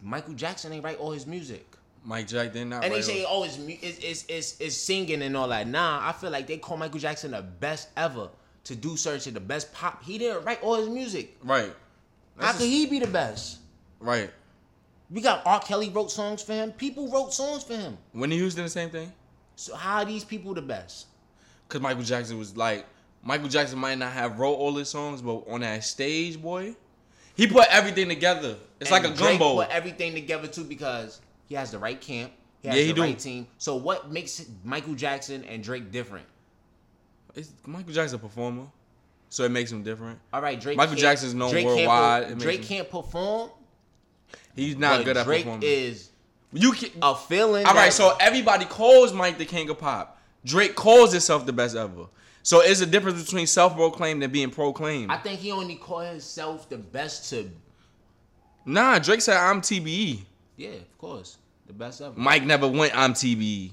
Michael 0.02 0.34
Jackson 0.34 0.72
ain't 0.72 0.84
write 0.84 0.98
all 0.98 1.12
his 1.12 1.26
music. 1.26 1.66
Mike 2.04 2.28
Jack 2.28 2.52
did 2.52 2.66
not. 2.66 2.84
And 2.84 2.92
they 2.92 2.98
write 2.98 3.04
say, 3.04 3.24
all- 3.24 3.42
oh, 3.42 3.44
it's, 3.44 3.58
it's, 3.58 4.24
it's, 4.28 4.60
it's 4.60 4.76
singing 4.76 5.22
and 5.22 5.36
all 5.36 5.48
that. 5.48 5.66
Nah, 5.66 6.06
I 6.06 6.12
feel 6.12 6.30
like 6.30 6.46
they 6.46 6.58
call 6.58 6.76
Michael 6.76 7.00
Jackson 7.00 7.32
the 7.32 7.42
best 7.42 7.88
ever 7.96 8.28
to 8.64 8.76
do 8.76 8.96
search 8.96 9.24
the 9.24 9.40
best 9.40 9.72
pop. 9.72 10.04
He 10.04 10.18
didn't 10.18 10.44
write 10.44 10.62
all 10.62 10.76
his 10.76 10.88
music. 10.88 11.36
right. 11.42 11.72
How 12.38 12.48
That's 12.48 12.58
could 12.58 12.66
he 12.66 12.84
be 12.84 12.98
the 12.98 13.06
best? 13.06 13.60
Right. 13.98 14.30
We 15.10 15.22
got 15.22 15.46
R. 15.46 15.58
Kelly 15.60 15.88
wrote 15.88 16.10
songs 16.10 16.42
for 16.42 16.52
him. 16.52 16.72
People 16.72 17.10
wrote 17.10 17.32
songs 17.32 17.64
for 17.64 17.74
him. 17.74 17.96
Whitney 18.12 18.36
Houston, 18.36 18.64
the 18.64 18.68
same 18.68 18.90
thing. 18.90 19.10
So 19.54 19.74
how 19.74 19.98
are 19.98 20.04
these 20.04 20.22
people 20.22 20.52
the 20.52 20.60
best? 20.60 21.06
Cause 21.68 21.80
Michael 21.80 22.02
Jackson 22.04 22.38
was 22.38 22.56
like 22.56 22.86
Michael 23.22 23.48
Jackson 23.48 23.78
might 23.78 23.98
not 23.98 24.12
have 24.12 24.38
wrote 24.38 24.54
all 24.54 24.74
his 24.76 24.88
songs, 24.88 25.20
but 25.20 25.42
on 25.48 25.60
that 25.60 25.82
stage, 25.84 26.40
boy, 26.40 26.76
he 27.34 27.46
put 27.48 27.66
everything 27.70 28.08
together. 28.08 28.56
It's 28.80 28.90
like 28.90 29.04
a 29.04 29.08
Drake 29.08 29.38
gumbo. 29.38 29.56
Put 29.56 29.70
everything 29.70 30.14
together 30.14 30.46
too 30.46 30.62
because 30.64 31.20
he 31.48 31.54
has 31.56 31.70
the 31.72 31.78
right 31.78 32.00
camp. 32.00 32.30
He 32.62 32.68
has 32.68 32.76
Yeah, 32.76 32.82
he 32.82 32.88
the 32.88 32.94
do. 32.94 33.02
right 33.02 33.18
team. 33.18 33.48
So 33.58 33.74
what 33.76 34.10
makes 34.12 34.44
Michael 34.64 34.94
Jackson 34.94 35.44
and 35.44 35.62
Drake 35.62 35.90
different? 35.90 36.26
It's, 37.34 37.50
Michael 37.66 37.92
Jackson's 37.92 38.14
a 38.14 38.18
performer, 38.26 38.66
so 39.28 39.44
it 39.44 39.50
makes 39.50 39.70
him 39.72 39.82
different. 39.82 40.18
All 40.32 40.40
right, 40.40 40.58
Drake. 40.60 40.76
Michael 40.76 40.92
can't- 40.94 41.00
Jackson's 41.00 41.34
known 41.34 41.50
Drake 41.50 41.64
can't 41.66 41.76
worldwide. 41.78 42.30
makes 42.30 42.42
Drake 42.42 42.60
him- 42.60 42.64
can't 42.66 42.90
perform. 42.90 43.50
He's 44.54 44.76
not 44.76 45.04
good 45.04 45.16
at 45.16 45.26
Drake 45.26 45.40
performing. 45.42 45.60
Drake 45.60 45.72
is 45.78 46.10
you 46.52 46.72
can. 46.72 46.90
a 47.02 47.14
feeling. 47.14 47.66
all 47.66 47.74
right, 47.74 47.92
so 47.92 48.16
everybody 48.20 48.64
calls 48.64 49.12
Mike 49.12 49.36
the 49.36 49.44
king 49.44 49.68
of 49.68 49.78
pop. 49.78 50.15
Drake 50.46 50.76
calls 50.76 51.10
himself 51.12 51.44
the 51.44 51.52
best 51.52 51.74
ever. 51.76 52.06
So 52.44 52.60
it's 52.60 52.80
a 52.80 52.86
difference 52.86 53.22
between 53.24 53.48
self-proclaimed 53.48 54.22
and 54.22 54.32
being 54.32 54.50
proclaimed. 54.50 55.10
I 55.10 55.16
think 55.16 55.40
he 55.40 55.50
only 55.50 55.74
called 55.74 56.06
himself 56.06 56.68
the 56.68 56.78
best 56.78 57.28
to. 57.30 57.50
nah, 58.64 59.00
Drake 59.00 59.20
said 59.20 59.36
I'm 59.36 59.60
TBE. 59.60 60.20
Yeah, 60.56 60.68
of 60.70 60.98
course, 60.98 61.38
the 61.66 61.72
best 61.72 62.00
ever. 62.00 62.14
Mike 62.16 62.44
never 62.44 62.68
went 62.68 62.96
I'm 62.96 63.12
TBE. 63.12 63.72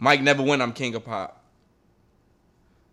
Mike 0.00 0.20
never 0.20 0.42
went 0.42 0.60
I'm 0.60 0.72
king 0.72 0.96
of 0.96 1.04
pop. 1.04 1.44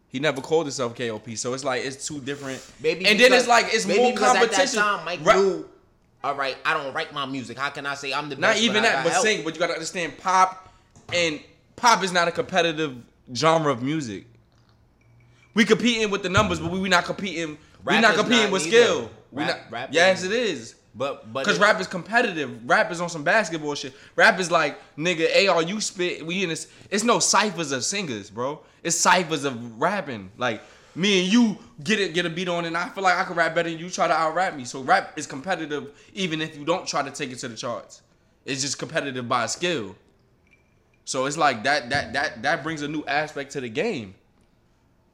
He 0.09 0.19
never 0.19 0.39
called 0.39 0.67
himself 0.67 0.95
KOP. 0.95 1.31
So 1.35 1.55
it's 1.55 1.63
like 1.63 1.83
it's 1.83 2.07
two 2.07 2.21
different. 2.21 2.63
Maybe 2.81 3.07
and 3.07 3.19
then 3.19 3.33
it's 3.33 3.47
like 3.47 3.73
it's 3.73 3.87
maybe 3.87 4.01
more 4.01 4.13
because 4.13 4.33
competition. 4.33 4.61
At 4.61 4.71
that 4.71 4.95
time, 4.97 5.05
Mike 5.05 5.21
knew. 5.21 5.67
All 6.23 6.35
right, 6.35 6.55
I 6.63 6.73
don't 6.75 6.93
write 6.93 7.13
my 7.13 7.25
music. 7.25 7.57
How 7.57 7.69
can 7.71 7.87
I 7.87 7.95
say 7.95 8.13
I'm 8.13 8.29
the 8.29 8.35
best? 8.35 8.41
Not 8.41 8.57
even 8.57 8.83
that, 8.83 9.03
but 9.03 9.13
help? 9.13 9.25
sing. 9.25 9.43
But 9.43 9.55
you 9.55 9.59
gotta 9.59 9.73
understand, 9.73 10.17
pop 10.19 10.71
and 11.11 11.39
pop 11.75 12.03
is 12.03 12.11
not 12.11 12.27
a 12.27 12.31
competitive 12.31 12.95
genre 13.33 13.71
of 13.71 13.81
music. 13.81 14.25
We 15.53 15.65
competing 15.65 16.09
with 16.09 16.23
the 16.23 16.29
numbers, 16.29 16.59
but 16.59 16.71
we, 16.71 16.79
we 16.79 16.89
not 16.89 17.05
competing. 17.05 17.57
We 17.85 17.99
not 17.99 18.15
competing 18.15 18.43
not 18.45 18.51
with 18.51 18.67
either. 18.67 18.77
skill. 18.83 19.11
We 19.31 19.43
Rap- 19.43 19.57
not, 19.57 19.71
rap 19.71 19.89
yes, 19.91 20.19
is- 20.23 20.25
it 20.25 20.31
is. 20.31 20.75
But 20.97 21.31
but 21.33 21.45
Cause 21.45 21.57
it- 21.57 21.61
rap 21.61 21.79
is 21.81 21.87
competitive. 21.87 22.57
Rap 22.69 22.89
is 22.91 23.01
on 23.01 23.09
some 23.09 23.23
basketball 23.23 23.75
shit. 23.75 23.93
Rap 24.15 24.39
is 24.39 24.49
like 24.49 24.79
nigga, 24.97 25.49
AR 25.49 25.61
you 25.61 25.81
spit. 25.81 26.25
We 26.25 26.43
in 26.43 26.49
this. 26.49 26.67
It's 26.89 27.03
no 27.03 27.19
ciphers 27.19 27.71
of 27.73 27.83
singers, 27.83 28.29
bro. 28.29 28.61
It's 28.81 28.95
ciphers 28.95 29.43
of 29.43 29.79
rapping. 29.81 30.31
Like 30.37 30.61
me 30.95 31.23
and 31.25 31.33
you 31.33 31.57
get 31.83 31.99
it, 31.99 32.13
get 32.13 32.25
a 32.25 32.29
beat 32.29 32.47
on, 32.47 32.63
and 32.63 32.77
I 32.77 32.87
feel 32.89 33.03
like 33.03 33.17
I 33.17 33.25
can 33.25 33.35
rap 33.35 33.53
better 33.53 33.69
than 33.69 33.77
you. 33.77 33.89
Try 33.89 34.07
to 34.07 34.13
out 34.13 34.35
rap 34.35 34.55
me. 34.55 34.63
So 34.63 34.81
rap 34.83 35.17
is 35.17 35.27
competitive, 35.27 35.91
even 36.13 36.41
if 36.41 36.57
you 36.57 36.63
don't 36.63 36.87
try 36.87 37.01
to 37.03 37.11
take 37.11 37.31
it 37.31 37.39
to 37.39 37.49
the 37.49 37.57
charts. 37.57 38.01
It's 38.45 38.61
just 38.61 38.79
competitive 38.79 39.27
by 39.27 39.47
skill. 39.47 39.97
So 41.05 41.25
it's 41.25 41.37
like 41.37 41.63
that. 41.63 41.89
That 41.91 42.13
that 42.13 42.41
that 42.43 42.63
brings 42.63 42.81
a 42.81 42.87
new 42.87 43.03
aspect 43.05 43.51
to 43.53 43.61
the 43.61 43.69
game. 43.69 44.15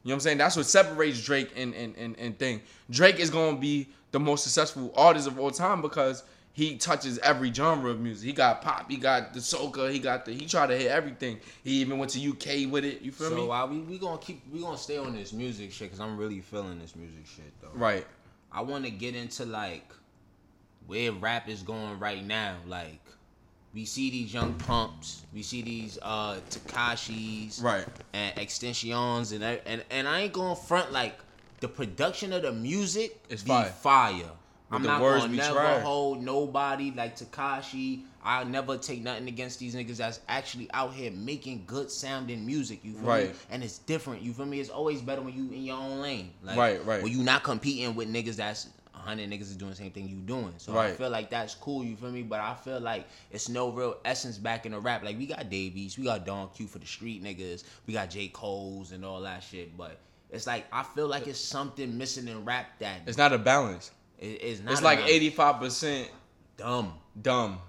You 0.04 0.10
know 0.10 0.14
what 0.14 0.14
I'm 0.16 0.20
saying? 0.22 0.38
That's 0.40 0.56
what 0.56 0.66
separates 0.66 1.24
Drake 1.24 1.52
and 1.56 1.74
and 1.76 1.96
and, 1.98 2.18
and 2.18 2.40
thing. 2.40 2.62
Drake 2.90 3.20
is 3.20 3.30
gonna 3.30 3.58
be 3.58 3.88
the 4.12 4.20
most 4.20 4.44
successful 4.44 4.92
artist 4.96 5.28
of 5.28 5.38
all 5.40 5.52
time 5.52 5.82
because 5.82 6.24
he 6.54 6.76
touches 6.78 7.18
every 7.20 7.54
genre 7.54 7.92
of 7.92 8.00
music. 8.00 8.26
He 8.28 8.34
got 8.34 8.62
pop, 8.62 8.90
he 8.90 8.98
got 8.98 9.34
the 9.34 9.40
soca, 9.40 9.92
he 9.92 10.00
got 10.00 10.26
the 10.26 10.34
he 10.34 10.46
tried 10.48 10.68
to 10.68 10.78
hit 10.78 10.88
everything. 10.88 11.40
He 11.64 11.74
even 11.82 11.98
went 11.98 12.12
to 12.12 12.30
UK 12.30 12.70
with 12.72 12.84
it. 12.84 13.02
You 13.02 13.12
feel 13.12 13.30
So 13.30 13.36
me? 13.36 13.46
while 13.48 13.68
we 13.68 13.80
we 13.82 13.98
gonna 14.00 14.18
keep 14.18 14.42
we 14.52 14.60
gonna 14.60 14.78
stay 14.78 14.98
on 14.98 15.14
this 15.14 15.34
music 15.34 15.72
shit 15.72 15.88
because 15.92 16.00
I'm 16.00 16.18
really 16.18 16.40
feeling 16.42 16.80
this 16.80 16.96
music 16.96 17.26
shit 17.26 17.54
though. 17.62 17.70
right. 17.74 18.06
I 18.52 18.62
want 18.62 18.84
to 18.86 18.92
get 18.92 19.16
into 19.16 19.46
like 19.46 19.88
where 20.88 21.12
rap 21.12 21.48
is 21.48 21.62
going 21.64 22.00
right 22.00 22.26
now. 22.26 22.56
Like 22.68 23.00
we 23.74 23.86
see 23.86 24.10
these 24.10 24.34
young 24.34 24.54
pumps, 24.56 25.24
we 25.34 25.42
see 25.44 25.62
these 25.62 25.98
uh 26.02 26.40
Tekashis, 26.50 27.62
Right. 27.64 27.86
and 28.14 28.38
extensions, 28.38 29.32
and 29.32 29.44
I- 29.44 29.62
and 29.66 29.84
and 29.90 30.08
I 30.08 30.22
ain't 30.22 30.34
going 30.34 30.56
front 30.56 30.92
like 30.92 31.18
the 31.60 31.68
production 31.68 32.34
of 32.34 32.42
the 32.42 32.52
music 32.52 33.24
is 33.30 33.44
fire. 33.44 33.70
fire. 33.70 34.32
I'm 34.74 34.84
the 34.84 34.88
not 34.88 35.02
words 35.02 35.26
gonna 35.26 35.36
never 35.36 35.80
hold 35.82 36.24
nobody 36.24 36.92
like 36.96 37.18
Tekashi. 37.18 38.04
I'll 38.24 38.46
never 38.46 38.78
take 38.78 39.02
nothing 39.02 39.28
against 39.28 39.60
these 39.60 39.76
niggas 39.76 39.98
that's 39.98 40.20
actually 40.30 40.70
out 40.74 40.94
here 40.94 41.12
making 41.12 41.64
good 41.68 41.92
sounding 41.92 42.46
music. 42.46 42.80
You 42.84 42.94
feel 42.94 43.02
me? 43.02 43.32
And 43.50 43.64
it's 43.64 43.80
different. 43.80 44.22
You 44.22 44.32
feel 44.32 44.46
me? 44.46 44.60
It's 44.62 44.70
always 44.70 45.02
better 45.02 45.22
when 45.22 45.34
you 45.36 45.52
in 45.52 45.64
your 45.66 45.78
own 45.78 46.00
lane. 46.02 46.32
Like, 46.42 46.58
Right, 46.58 46.86
right. 46.86 47.04
When 47.04 47.12
you 47.12 47.24
not 47.24 47.44
competing 47.44 47.96
with 47.96 48.08
niggas 48.14 48.36
that's 48.38 48.70
hundred 49.02 49.30
niggas 49.30 49.42
is 49.42 49.56
doing 49.56 49.72
the 49.72 49.78
same 49.78 49.92
thing 49.92 50.08
you 50.08 50.16
doing. 50.18 50.54
So 50.58 50.78
I 50.78 50.92
feel 50.92 51.10
like 51.10 51.30
that's 51.30 51.56
cool. 51.56 51.84
You 51.84 51.96
feel 51.96 52.12
me? 52.12 52.24
But 52.24 52.40
I 52.40 52.54
feel 52.54 52.80
like 52.80 53.08
it's 53.32 53.50
no 53.50 53.70
real 53.70 53.98
essence 54.06 54.38
back 54.38 54.66
in 54.66 54.72
the 54.72 54.80
rap. 54.80 55.04
Like 55.04 55.18
we 55.18 55.26
got 55.26 55.50
Dave 55.50 55.76
East, 55.76 55.98
we 55.98 56.06
got 56.06 56.26
Don 56.26 56.50
Q 56.50 56.68
for 56.68 56.80
the 56.80 56.86
street 56.86 57.24
niggas, 57.24 57.64
we 57.88 57.94
got 57.94 58.10
J 58.10 58.30
Cole's 58.30 58.92
and 58.92 59.04
all 59.04 59.22
that 59.22 59.44
shit. 59.44 59.76
But 59.78 59.98
it's 60.30 60.48
like 60.48 60.66
I 60.72 60.84
feel 60.84 61.08
like 61.08 61.28
it's 61.28 61.40
something 61.40 61.98
missing 61.98 62.28
in 62.28 62.46
rap 62.46 62.68
that 62.80 63.02
It's 63.06 63.18
not 63.18 63.34
a 63.34 63.38
balance. 63.38 63.92
it- 64.20 64.26
it's 64.42 64.62
not. 64.62 64.74
It's 64.74 64.82
like 64.82 65.00
eighty 65.06 65.30
five 65.30 65.60
percent 65.60 66.10
dumb. 66.58 66.94
dumb, 67.22 67.60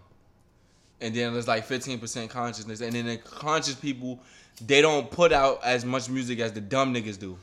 and 1.00 1.14
then 1.14 1.32
there's 1.32 1.48
like 1.48 1.64
fifteen 1.64 1.98
percent 1.98 2.30
consciousness, 2.30 2.80
and 2.80 2.92
then 2.92 3.06
the 3.06 3.16
conscious 3.16 3.74
people 3.74 4.20
they 4.66 4.80
don't 4.82 5.10
put 5.10 5.32
out 5.32 5.60
as 5.64 5.84
much 5.84 6.08
music 6.08 6.38
as 6.38 6.52
the 6.52 6.60
dumb 6.60 6.94
niggas 6.94 7.18
do. 7.18 7.36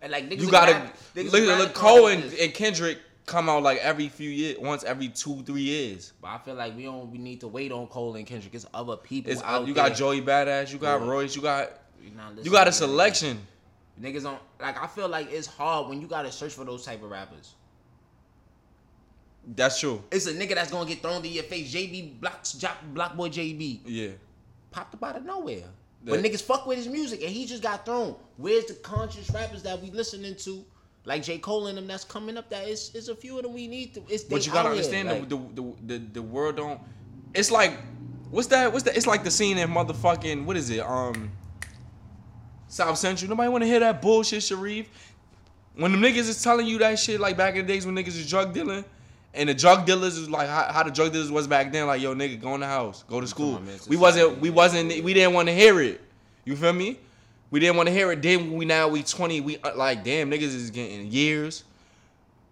And 0.00 0.12
like 0.12 0.28
niggas 0.30 0.40
You 0.42 0.50
gotta 0.50 0.90
look 1.14 1.32
look 1.32 1.74
Cole 1.74 2.06
and, 2.06 2.22
and 2.34 2.54
Kendrick 2.54 2.98
come 3.26 3.48
out 3.48 3.62
like 3.62 3.78
every 3.78 4.08
few 4.08 4.30
years, 4.30 4.58
once 4.58 4.84
every 4.84 5.08
two 5.08 5.42
three 5.42 5.62
years. 5.62 6.12
But 6.22 6.28
I 6.28 6.38
feel 6.38 6.54
like 6.54 6.76
we 6.76 6.84
don't. 6.84 7.10
We 7.10 7.18
need 7.18 7.40
to 7.40 7.48
wait 7.48 7.72
on 7.72 7.86
Cole 7.88 8.14
and 8.16 8.26
Kendrick. 8.26 8.54
It's 8.54 8.66
other 8.72 8.96
people 8.96 9.32
It's 9.32 9.42
uh, 9.42 9.46
out 9.46 9.66
you 9.66 9.74
there. 9.74 9.88
got 9.88 9.96
Joey 9.96 10.22
Badass, 10.22 10.72
you 10.72 10.78
got 10.78 11.00
Yeah. 11.02 11.08
Royce, 11.08 11.34
you 11.36 11.42
got 11.42 11.70
you 12.42 12.50
got 12.50 12.68
a 12.68 12.72
selection. 12.72 13.38
Niggas 14.00 14.22
don't 14.22 14.40
like. 14.60 14.80
I 14.82 14.86
feel 14.86 15.08
like 15.08 15.30
it's 15.32 15.46
hard 15.46 15.88
when 15.88 16.00
you 16.00 16.06
gotta 16.06 16.30
search 16.30 16.52
for 16.54 16.64
those 16.64 16.84
type 16.84 17.02
of 17.02 17.10
rappers. 17.10 17.54
That's 19.54 19.78
true. 19.78 20.02
It's 20.10 20.26
a 20.26 20.34
nigga 20.34 20.54
that's 20.54 20.70
gonna 20.70 20.88
get 20.88 21.02
thrown 21.02 21.22
to 21.22 21.28
your 21.28 21.44
face. 21.44 21.72
JB 21.72 22.20
Block, 22.20 22.42
Jock, 22.58 22.76
BlocBoy 22.92 23.30
JB 23.32 23.80
Yeah. 23.86 24.08
popped 24.70 24.94
up 24.94 25.04
out 25.04 25.16
of 25.16 25.24
nowhere. 25.24 25.62
That- 26.04 26.10
But 26.10 26.20
niggas 26.20 26.42
fuck 26.42 26.66
with 26.66 26.78
his 26.78 26.88
music 26.88 27.20
and 27.22 27.30
he 27.30 27.46
just 27.46 27.62
got 27.62 27.86
thrown. 27.86 28.16
Where's 28.36 28.64
the 28.66 28.74
conscious 28.74 29.30
rappers 29.30 29.62
that 29.62 29.80
we 29.80 29.90
listening 29.90 30.34
to? 30.36 30.64
Like 31.06 31.22
J. 31.22 31.38
Cole 31.38 31.68
and 31.68 31.78
them 31.78 31.86
that's 31.86 32.02
coming 32.04 32.36
up 32.36 32.50
that 32.50 32.66
is 32.66 32.92
is 32.94 33.08
a 33.08 33.14
few 33.14 33.36
of 33.38 33.44
them 33.44 33.54
we 33.54 33.68
need 33.68 33.94
to 33.94 34.02
it's 34.08 34.24
But 34.24 34.44
you 34.44 34.52
gotta 34.52 34.70
understand 34.70 35.08
like- 35.08 35.28
the, 35.28 35.36
the, 35.36 35.42
the 35.54 35.72
the 35.86 35.98
the 36.14 36.22
world 36.22 36.56
don't. 36.56 36.80
It's 37.32 37.50
like, 37.50 37.78
what's 38.30 38.48
that? 38.48 38.72
What's 38.72 38.84
that? 38.84 38.96
It's 38.96 39.06
like 39.06 39.22
the 39.22 39.30
scene 39.30 39.56
in 39.56 39.70
motherfucking 39.70 40.44
what 40.44 40.56
is 40.56 40.68
it? 40.68 40.80
Um, 40.80 41.30
South 42.66 42.98
Central. 42.98 43.28
Nobody 43.28 43.48
want 43.48 43.62
to 43.62 43.68
hear 43.68 43.78
that 43.80 44.02
bullshit, 44.02 44.42
Sharif. 44.42 44.88
When 45.76 45.92
the 45.92 45.98
niggas 45.98 46.28
is 46.28 46.42
telling 46.42 46.66
you 46.66 46.78
that 46.78 46.98
shit, 46.98 47.20
like 47.20 47.36
back 47.36 47.54
in 47.54 47.64
the 47.66 47.72
days 47.72 47.86
when 47.86 47.94
niggas 47.94 48.08
is 48.08 48.28
drug 48.28 48.52
dealing, 48.52 48.84
and 49.32 49.48
the 49.48 49.54
drug 49.54 49.86
dealers 49.86 50.16
is 50.18 50.28
like 50.28 50.48
how, 50.48 50.72
how 50.72 50.82
the 50.82 50.90
drug 50.90 51.12
dealers 51.12 51.30
was 51.30 51.46
back 51.46 51.70
then. 51.70 51.86
Like 51.86 52.02
yo, 52.02 52.16
nigga, 52.16 52.40
go 52.40 52.54
in 52.54 52.60
the 52.60 52.66
house, 52.66 53.04
go 53.04 53.20
to 53.20 53.28
school. 53.28 53.56
on, 53.56 53.66
man, 53.66 53.78
We 53.88 53.96
wasn't, 53.96 54.40
we 54.40 54.50
wasn't, 54.50 55.04
we 55.04 55.14
didn't 55.14 55.34
want 55.34 55.46
to 55.46 55.54
hear 55.54 55.80
it. 55.80 56.00
You 56.44 56.56
feel 56.56 56.72
me? 56.72 56.98
We 57.50 57.60
didn't 57.60 57.76
want 57.76 57.88
to 57.88 57.92
hear 57.92 58.10
it. 58.12 58.22
Then 58.22 58.52
we 58.52 58.64
now 58.64 58.88
we 58.88 59.02
twenty. 59.02 59.40
We 59.40 59.58
uh, 59.58 59.76
like 59.76 60.04
damn 60.04 60.30
niggas 60.30 60.42
is 60.42 60.70
getting 60.70 61.10
years. 61.10 61.64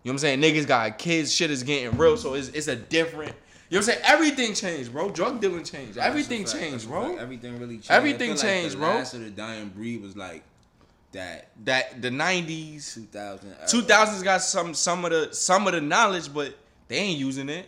You 0.02 0.10
know 0.10 0.14
what 0.14 0.24
I'm 0.24 0.40
saying? 0.40 0.42
Niggas 0.42 0.66
got 0.66 0.98
kids, 0.98 1.34
shit 1.34 1.50
is 1.50 1.62
getting 1.62 1.96
real, 1.96 2.16
so 2.18 2.34
it's, 2.34 2.48
it's 2.48 2.68
a 2.68 2.76
different. 2.76 3.34
You 3.70 3.80
know 3.80 3.86
what 3.86 3.94
I'm 3.94 3.94
saying? 3.94 4.00
Everything 4.04 4.54
changed, 4.54 4.92
bro. 4.92 5.08
Drug 5.10 5.40
dealing 5.40 5.64
changed. 5.64 5.96
Everything 5.96 6.40
That's 6.40 6.52
fact. 6.52 6.64
changed, 6.64 6.88
bro. 6.88 7.16
Everything 7.16 7.58
really 7.58 7.76
changed. 7.76 7.90
Everything 7.90 8.30
like 8.30 8.38
changed, 8.40 8.74
the 8.74 8.78
bro. 8.80 8.88
Last 8.88 9.14
of 9.14 9.20
the 9.20 9.30
dying 9.30 9.70
breed 9.70 10.02
was 10.02 10.14
like 10.14 10.42
that 11.12 11.48
That 11.64 12.02
the 12.02 12.10
'90s, 12.10 12.94
2000. 12.94 13.48
era. 13.50 13.58
2000s 13.66 14.22
got 14.22 14.42
some 14.42 14.74
some 14.74 15.04
of 15.06 15.10
the 15.10 15.34
some 15.34 15.66
of 15.66 15.72
the 15.72 15.80
knowledge, 15.80 16.32
but 16.32 16.54
they 16.88 16.96
ain't 16.96 17.18
using 17.18 17.48
it. 17.48 17.66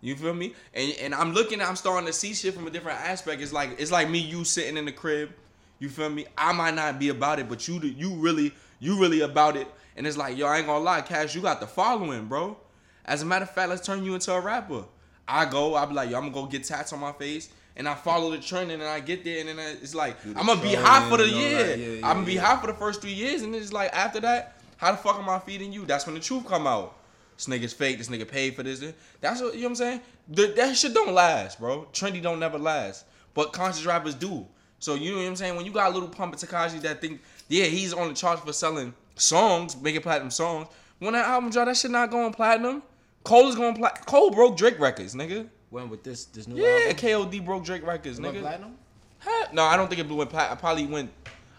You 0.00 0.14
feel 0.14 0.34
me? 0.34 0.54
And 0.74 0.92
and 1.00 1.14
I'm 1.14 1.32
looking, 1.32 1.60
I'm 1.60 1.76
starting 1.76 2.06
to 2.06 2.12
see 2.12 2.34
shit 2.34 2.54
from 2.54 2.66
a 2.68 2.70
different 2.70 3.00
aspect. 3.00 3.42
It's 3.42 3.52
like 3.52 3.80
it's 3.80 3.90
like 3.90 4.08
me, 4.08 4.18
you 4.20 4.44
sitting 4.44 4.76
in 4.76 4.84
the 4.84 4.92
crib. 4.92 5.30
You 5.84 5.90
feel 5.90 6.08
me? 6.08 6.24
I 6.38 6.52
might 6.54 6.74
not 6.74 6.98
be 6.98 7.10
about 7.10 7.38
it, 7.38 7.46
but 7.46 7.68
you 7.68 7.78
you 7.78 8.14
really 8.14 8.54
you 8.80 8.98
really 8.98 9.20
about 9.20 9.54
it. 9.54 9.68
And 9.98 10.06
it's 10.06 10.16
like 10.16 10.38
yo, 10.38 10.46
I 10.46 10.56
ain't 10.56 10.66
gonna 10.66 10.82
lie, 10.82 11.02
Cash, 11.02 11.34
you 11.34 11.42
got 11.42 11.60
the 11.60 11.66
following, 11.66 12.24
bro. 12.24 12.56
As 13.04 13.20
a 13.20 13.26
matter 13.26 13.42
of 13.42 13.50
fact, 13.50 13.68
let's 13.68 13.84
turn 13.86 14.02
you 14.02 14.14
into 14.14 14.32
a 14.32 14.40
rapper. 14.40 14.84
I 15.28 15.44
go, 15.44 15.74
I 15.74 15.84
be 15.84 15.92
like, 15.92 16.08
yo, 16.08 16.16
I'm 16.16 16.32
gonna 16.32 16.34
go 16.34 16.46
get 16.46 16.64
tats 16.64 16.94
on 16.94 17.00
my 17.00 17.12
face. 17.12 17.50
And 17.76 17.86
I 17.86 17.94
follow 17.94 18.30
the 18.30 18.38
trend, 18.38 18.70
and 18.70 18.80
then 18.80 18.88
I 18.88 19.00
get 19.00 19.24
there, 19.24 19.40
and 19.40 19.58
then 19.58 19.58
it's 19.82 19.94
like 19.94 20.16
I'm 20.24 20.46
gonna 20.46 20.62
be 20.62 20.74
hot 20.74 21.10
for 21.10 21.18
the 21.18 21.28
year. 21.28 21.76
Yeah, 21.76 21.96
yeah, 21.96 22.08
I'm 22.08 22.16
gonna 22.18 22.26
be 22.26 22.36
hot 22.36 22.62
for 22.62 22.68
the 22.68 22.74
first 22.74 23.02
three 23.02 23.12
years, 23.12 23.42
and 23.42 23.52
then 23.52 23.60
it's 23.60 23.72
like 23.72 23.92
after 23.92 24.20
that, 24.20 24.56
how 24.78 24.90
the 24.90 24.96
fuck 24.96 25.18
am 25.18 25.28
I 25.28 25.38
feeding 25.38 25.70
you? 25.70 25.84
That's 25.84 26.06
when 26.06 26.14
the 26.14 26.20
truth 26.20 26.46
come 26.46 26.66
out. 26.66 26.96
This 27.36 27.46
nigga's 27.46 27.74
fake. 27.74 27.98
This 27.98 28.08
nigga 28.08 28.26
paid 28.26 28.56
for 28.56 28.62
this. 28.62 28.82
That's 29.20 29.42
what 29.42 29.54
you 29.54 29.62
know 29.62 29.66
what 29.66 29.80
I'm 29.82 30.00
saying. 30.30 30.54
That 30.54 30.76
shit 30.76 30.94
don't 30.94 31.12
last, 31.12 31.60
bro. 31.60 31.88
Trendy 31.92 32.22
don't 32.22 32.40
never 32.40 32.58
last, 32.58 33.04
but 33.34 33.52
conscious 33.52 33.84
rappers 33.84 34.14
do. 34.14 34.46
So 34.84 34.96
you 34.96 35.12
know 35.12 35.18
what 35.22 35.26
I'm 35.28 35.36
saying. 35.36 35.56
When 35.56 35.64
you 35.64 35.72
got 35.72 35.90
a 35.90 35.94
little 35.94 36.10
pump 36.10 36.34
of 36.34 36.40
Tekashi 36.40 36.78
that 36.82 37.00
think, 37.00 37.22
yeah, 37.48 37.64
he's 37.64 37.94
on 37.94 38.08
the 38.08 38.14
charts 38.14 38.42
for 38.42 38.52
selling 38.52 38.92
songs, 39.16 39.80
making 39.80 40.02
platinum 40.02 40.30
songs. 40.30 40.68
When 40.98 41.14
that 41.14 41.24
album 41.26 41.48
drop, 41.50 41.66
that 41.68 41.76
shit 41.78 41.90
not 41.90 42.10
going 42.10 42.34
platinum. 42.34 42.82
Cole 43.24 43.48
is 43.48 43.54
going 43.54 43.74
platinum. 43.76 44.04
Cole 44.04 44.30
broke 44.30 44.58
Drake 44.58 44.78
records, 44.78 45.14
nigga. 45.14 45.48
when 45.70 45.88
with 45.88 46.02
this 46.04 46.26
this 46.26 46.46
new 46.46 46.62
Yeah, 46.62 46.88
album. 46.90 46.96
KOD 46.98 47.40
broke 47.46 47.64
Drake 47.64 47.86
records, 47.86 48.18
It 48.18 48.22
nigga. 48.22 48.40
platinum? 48.42 48.74
Huh? 49.20 49.46
No, 49.54 49.62
I 49.64 49.78
don't 49.78 49.88
think 49.88 50.02
it 50.02 50.06
blew 50.08 50.20
in 50.20 50.28
plat. 50.28 50.50
I 50.50 50.54
probably 50.54 50.84
went. 50.84 51.10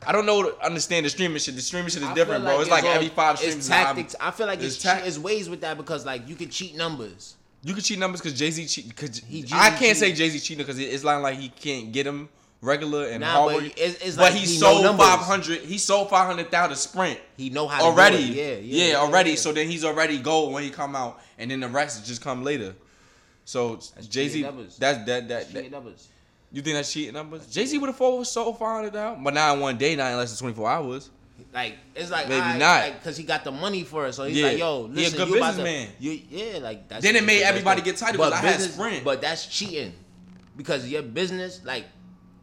I 0.06 0.12
don't 0.12 0.28
know. 0.28 0.54
Understand 0.62 1.08
the 1.08 1.10
streaming 1.10 1.40
shit. 1.40 1.56
The 1.56 1.62
streaming 1.62 1.90
shit 1.90 2.04
is 2.04 2.10
I 2.10 2.14
different, 2.14 2.44
feel 2.44 2.52
bro. 2.54 2.62
It's 2.62 2.70
like 2.70 2.84
all- 2.84 2.92
every 2.92 3.10
five 3.10 3.38
streams. 3.40 3.56
It's 3.56 3.66
is 3.66 3.72
an 3.72 3.78
album. 3.78 4.04
tactics. 4.04 4.16
I 4.22 4.30
feel 4.30 4.46
like 4.46 4.60
it's, 4.60 4.76
It's 4.76 4.84
tac- 4.84 5.04
it's 5.04 5.18
ways 5.18 5.50
with 5.50 5.62
that 5.62 5.78
because 5.78 6.06
like 6.06 6.28
you 6.30 6.36
can 6.36 6.52
cheat 6.52 6.76
numbers. 6.78 7.38
You 7.64 7.74
can 7.74 7.82
cheat 7.82 7.98
numbers 7.98 8.22
because 8.22 8.38
Jay 8.38 8.52
Z 8.52 8.68
cheat. 8.68 8.96
Cause 8.96 9.24
I 9.52 9.72
can't 9.72 9.98
say. 9.98 10.14
Jay 10.14 10.30
Z 10.30 10.40
cheating 10.42 10.64
because 10.64 10.78
it's 10.78 11.04
like 11.04 11.24
like 11.24 11.40
he 11.40 11.50
can't 11.50 11.92
get 11.92 12.06
him 12.06 12.30
regular 12.66 13.08
and 13.08 13.22
Nah, 13.22 13.32
hard 13.32 13.54
but 13.56 13.64
it's- 13.66 13.96
it's 14.02 14.16
but 14.18 14.24
like 14.24 14.34
he, 14.34 14.40
he 14.42 14.46
sold 14.58 14.86
five 14.98 15.20
hundred. 15.20 15.60
He 15.62 15.78
sold 15.78 16.10
five 16.10 16.26
hundred 16.28 16.50
thousand 16.52 16.76
sprint 16.78 17.20
He 17.38 17.50
know 17.50 17.68
how 17.68 17.78
to 17.80 17.84
do 17.84 17.90
already. 17.92 18.40
it. 18.40 18.64
Yeah, 18.64 18.84
yeah, 18.86 18.92
yeah, 18.92 18.96
already. 18.98 19.32
yeah. 19.32 19.36
So 19.38 19.52
then 19.54 19.68
he's 19.70 19.86
already 19.86 20.20
gold 20.20 20.52
when 20.54 20.64
he 20.64 20.70
come 20.70 20.96
out, 20.96 21.22
and 21.38 21.50
then 21.52 21.60
the 21.60 21.70
rest 21.70 22.06
just 22.06 22.22
come 22.22 22.44
later. 22.44 22.76
So 23.46 23.80
Jay 24.10 24.28
Z, 24.28 24.42
that's 24.44 24.78
that 25.06 25.06
that. 25.28 25.54
That 25.54 25.72
numbers. 25.72 26.08
you 26.52 26.62
think 26.62 26.76
that's 26.76 26.92
cheating 26.92 27.14
numbers? 27.14 27.46
Jay 27.48 27.66
Z 27.66 27.78
would 27.78 27.88
have 27.94 28.28
sold 28.28 28.58
five 28.60 28.76
hundred 28.78 28.94
thousand, 28.94 29.24
but 29.24 29.34
not 29.34 29.56
in 29.56 29.60
one 29.62 29.78
day, 29.78 29.96
not 29.96 30.12
in 30.12 30.18
less 30.18 30.32
than 30.32 30.40
twenty 30.40 30.56
four 30.56 30.70
hours. 30.70 31.10
Like 31.54 31.76
it's 31.94 32.10
like 32.12 32.28
Maybe 32.28 32.40
not. 32.60 32.60
like, 32.60 33.04
cause 33.04 33.16
he 33.18 33.24
got 33.24 33.44
the 33.44 33.52
money 33.52 33.84
for 33.84 34.08
it. 34.08 34.14
So 34.14 34.24
he's 34.24 34.38
Yeah. 34.38 34.48
like, 34.48 34.58
yo, 34.58 34.82
listen, 34.82 35.18
good 35.18 35.28
you 35.30 35.38
about 35.38 35.56
to- 35.56 35.64
businessman. 35.64 35.88
You, 36.00 36.20
yeah, 36.30 36.58
like 36.60 36.88
that's. 36.90 37.04
Then 37.04 37.16
it 37.16 37.24
made 37.24 37.44
everybody 37.44 37.82
get 37.82 38.00
but 38.00 38.12
because 38.14 38.32
I 38.34 38.36
had 38.38 38.58
business- 38.58 38.74
Sprint. 38.76 39.04
But 39.04 39.22
that's 39.22 39.46
cheating, 39.46 39.94
because 40.58 40.88
your 40.88 41.02
business, 41.02 41.62
like, 41.64 41.86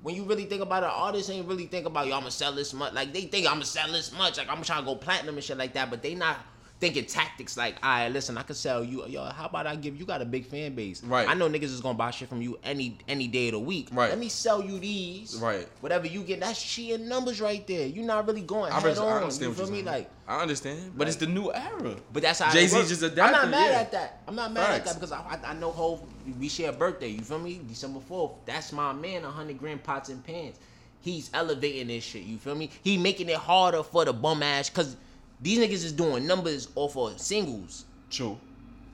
when 0.02 0.16
you 0.16 0.24
really 0.24 0.44
think 0.44 0.62
about 0.62 0.82
it, 0.82 0.90
artists 0.92 1.30
ain't 1.30 1.46
really 1.46 1.66
think 1.66 1.86
about 1.86 2.08
yo, 2.08 2.14
I'm 2.14 2.20
gonna 2.22 2.32
sell 2.32 2.52
this 2.52 2.74
much. 2.74 2.92
Like 2.92 3.12
they 3.12 3.22
think 3.22 3.46
I'm 3.46 3.54
gonna 3.54 3.64
sell 3.64 3.90
this 3.90 4.12
much. 4.12 4.36
Like 4.36 4.48
I'm 4.50 4.62
trying 4.62 4.80
to 4.80 4.84
go 4.84 4.96
platinum 4.96 5.36
and 5.36 5.44
shit 5.44 5.56
like 5.56 5.74
that. 5.74 5.90
But 5.90 6.02
they 6.02 6.14
not 6.14 6.38
thinking 6.82 7.04
tactics 7.04 7.56
like, 7.56 7.76
all 7.80 7.90
right, 7.90 8.08
listen, 8.08 8.36
I 8.36 8.42
can 8.42 8.56
sell 8.56 8.82
you. 8.82 9.06
Yo, 9.06 9.22
how 9.22 9.46
about 9.46 9.68
I 9.68 9.76
give 9.76 9.96
you 9.96 10.04
got 10.04 10.20
a 10.20 10.24
big 10.24 10.44
fan 10.44 10.74
base? 10.74 11.00
Right. 11.04 11.28
I 11.28 11.34
know 11.34 11.48
niggas 11.48 11.70
is 11.70 11.80
gonna 11.80 11.96
buy 11.96 12.10
shit 12.10 12.28
from 12.28 12.42
you 12.42 12.58
any 12.64 12.98
any 13.06 13.28
day 13.28 13.46
of 13.48 13.52
the 13.52 13.60
week. 13.60 13.88
Right. 13.92 14.10
Let 14.10 14.18
me 14.18 14.28
sell 14.28 14.60
you 14.60 14.80
these. 14.80 15.36
Right. 15.36 15.68
Whatever 15.80 16.08
you 16.08 16.24
get, 16.24 16.40
that's 16.40 16.60
cheating 16.60 17.08
numbers 17.08 17.40
right 17.40 17.64
there. 17.68 17.86
You're 17.86 18.04
not 18.04 18.26
really 18.26 18.40
going 18.40 18.72
I, 18.72 18.80
head 18.80 18.98
I 18.98 19.00
on. 19.00 19.22
understand 19.22 19.50
You 19.50 19.54
feel 19.54 19.66
me? 19.70 19.74
saying. 19.74 19.84
Like. 19.86 20.10
I 20.26 20.42
understand, 20.42 20.92
but 20.96 21.06
it's 21.06 21.18
the 21.18 21.26
new 21.26 21.52
era. 21.52 21.94
But 22.12 22.22
that's 22.22 22.40
how 22.40 22.52
Jay-Z 22.52 22.76
works. 22.76 22.88
just 22.88 23.04
I'm 23.04 23.14
not 23.16 23.48
mad 23.48 23.70
yeah. 23.70 23.80
at 23.80 23.92
that. 23.92 24.22
I'm 24.26 24.34
not 24.34 24.52
mad 24.52 24.70
at 24.80 24.84
that 24.84 24.94
because 24.94 25.12
I, 25.12 25.20
I, 25.20 25.50
I 25.50 25.54
know 25.54 25.70
Hov. 25.70 26.02
We 26.40 26.48
share 26.48 26.70
a 26.70 26.72
birthday. 26.72 27.08
You 27.08 27.20
feel 27.20 27.38
me? 27.38 27.60
December 27.68 28.00
fourth. 28.00 28.32
That's 28.44 28.72
my 28.72 28.92
man. 28.92 29.22
hundred 29.22 29.58
grand 29.58 29.84
pots 29.84 30.08
and 30.08 30.24
pans. 30.24 30.58
He's 31.00 31.30
elevating 31.32 31.88
this 31.88 32.02
shit. 32.02 32.22
You 32.22 32.38
feel 32.38 32.56
me? 32.56 32.70
He 32.82 32.98
making 32.98 33.28
it 33.28 33.36
harder 33.36 33.84
for 33.84 34.04
the 34.04 34.12
bum 34.12 34.42
ass 34.42 34.68
because 34.68 34.96
these 35.42 35.58
niggas 35.58 35.84
is 35.84 35.92
doing 35.92 36.26
numbers 36.26 36.68
off 36.76 36.96
of 36.96 37.20
singles. 37.20 37.84
True. 38.10 38.38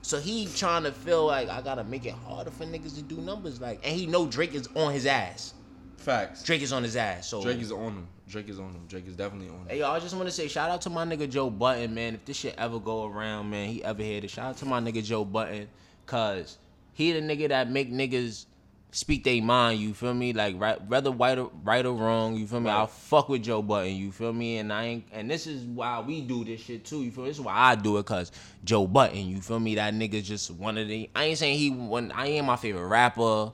So 0.01 0.19
he 0.19 0.47
trying 0.47 0.83
to 0.83 0.91
feel 0.91 1.25
like 1.25 1.49
I 1.49 1.61
gotta 1.61 1.83
make 1.83 2.05
it 2.05 2.13
harder 2.13 2.51
for 2.51 2.65
niggas 2.65 2.95
to 2.95 3.01
do 3.01 3.17
numbers. 3.17 3.61
Like, 3.61 3.79
and 3.83 3.95
he 3.95 4.05
know 4.05 4.25
Drake 4.25 4.55
is 4.55 4.67
on 4.75 4.93
his 4.93 5.05
ass. 5.05 5.53
Facts. 5.97 6.43
Drake 6.43 6.61
is 6.61 6.73
on 6.73 6.83
his 6.83 6.95
ass. 6.95 7.27
So 7.27 7.43
Drake 7.43 7.59
is 7.59 7.71
on 7.71 7.93
him. 7.93 8.07
Drake 8.27 8.49
is 8.49 8.59
on 8.59 8.69
him. 8.69 8.85
Drake 8.87 9.07
is 9.07 9.15
definitely 9.15 9.49
on 9.49 9.55
him. 9.55 9.67
Hey, 9.67 9.79
yo, 9.79 9.91
I 9.91 9.99
just 9.99 10.15
want 10.15 10.27
to 10.27 10.31
say 10.31 10.47
shout 10.47 10.69
out 10.69 10.81
to 10.81 10.89
my 10.89 11.05
nigga 11.05 11.29
Joe 11.29 11.49
Budden, 11.49 11.93
man. 11.93 12.15
If 12.15 12.25
this 12.25 12.37
shit 12.37 12.55
ever 12.57 12.79
go 12.79 13.05
around, 13.05 13.49
man, 13.49 13.69
he 13.69 13.83
ever 13.83 14.01
hear 14.01 14.21
this. 14.21 14.31
Shout 14.31 14.45
out 14.45 14.57
to 14.57 14.65
my 14.65 14.79
nigga 14.79 15.03
Joe 15.03 15.25
Budden, 15.25 15.67
cause 16.05 16.57
he 16.93 17.11
the 17.11 17.21
nigga 17.21 17.49
that 17.49 17.69
make 17.69 17.91
niggas 17.91 18.45
speak 18.91 19.23
their 19.23 19.41
mind. 19.41 19.79
You 19.79 19.93
feel 19.93 20.13
me? 20.13 20.33
Like 20.33 20.59
right, 20.59 20.81
whether 20.87 21.11
right 21.11 21.37
or 21.37 21.51
right 21.63 21.85
or 21.85 21.93
wrong. 21.93 22.35
You 22.35 22.47
feel 22.47 22.59
me? 22.59 22.69
Right. 22.69 22.77
I'll 22.77 22.87
fuck 22.87 23.29
with 23.29 23.43
Joe 23.43 23.61
Budden. 23.61 23.95
You 23.95 24.11
feel 24.11 24.33
me? 24.33 24.57
And 24.57 24.71
I 24.71 24.83
ain't. 24.85 25.07
And 25.11 25.29
this 25.29 25.47
is 25.47 25.63
why 25.63 25.99
we 25.99 26.21
do 26.21 26.43
this 26.43 26.61
shit 26.61 26.85
too. 26.85 27.03
You 27.03 27.11
feel 27.11 27.23
me? 27.23 27.29
This 27.29 27.37
is 27.37 27.43
why 27.43 27.53
I 27.55 27.75
do 27.75 27.97
it, 27.97 28.05
cause 28.05 28.31
Joe 28.63 28.87
Budden. 28.87 29.27
You 29.27 29.41
feel 29.41 29.59
me? 29.59 29.75
That 29.75 29.93
nigga 29.93 30.23
just 30.23 30.51
one 30.51 30.77
of 30.77 30.87
the. 30.87 31.09
I 31.15 31.25
ain't 31.25 31.37
saying 31.37 31.57
he 31.57 31.71
one. 31.71 32.11
I 32.11 32.27
ain't 32.27 32.45
my 32.45 32.55
favorite 32.55 32.87
rapper. 32.87 33.51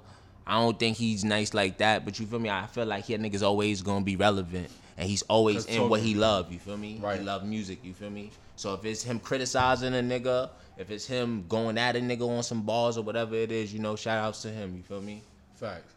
I 0.48 0.60
don't 0.60 0.78
think 0.78 0.96
he's 0.96 1.26
nice 1.26 1.56
like 1.56 1.80
that, 1.80 2.06
but 2.06 2.20
you 2.20 2.28
feel 2.28 2.40
me? 2.40 2.50
I 2.50 2.68
feel 2.68 2.86
like 2.86 3.08
that 3.08 3.20
nigga's 3.20 3.42
always 3.42 3.82
gonna 3.82 4.06
be 4.06 4.16
relevant, 4.16 4.70
and 4.96 5.10
he's 5.10 5.24
always 5.24 5.66
in 5.66 5.90
what 5.90 6.02
he 6.02 6.14
love. 6.14 6.52
You 6.52 6.60
feel 6.60 6.78
me? 6.78 7.00
Right. 7.02 7.20
He 7.20 7.26
love 7.26 7.44
music. 7.44 7.80
You 7.84 7.94
feel 7.94 8.12
me? 8.12 8.30
So 8.56 8.74
if 8.76 8.86
it's 8.86 9.04
him 9.04 9.20
criticizing 9.20 9.94
a 9.96 10.02
nigga, 10.02 10.50
if 10.78 10.92
it's 10.92 11.06
him 11.08 11.46
going 11.48 11.78
at 11.78 11.96
a 11.96 12.00
nigga 12.00 12.28
on 12.28 12.44
some 12.44 12.64
balls 12.64 12.98
or 12.98 13.02
whatever 13.04 13.36
it 13.36 13.52
is, 13.52 13.74
you 13.74 13.80
know, 13.80 13.96
shout 13.96 14.18
outs 14.18 14.42
to 14.44 14.50
him. 14.50 14.76
You 14.76 14.84
feel 14.84 15.02
me? 15.02 15.24
Facts. 15.56 15.94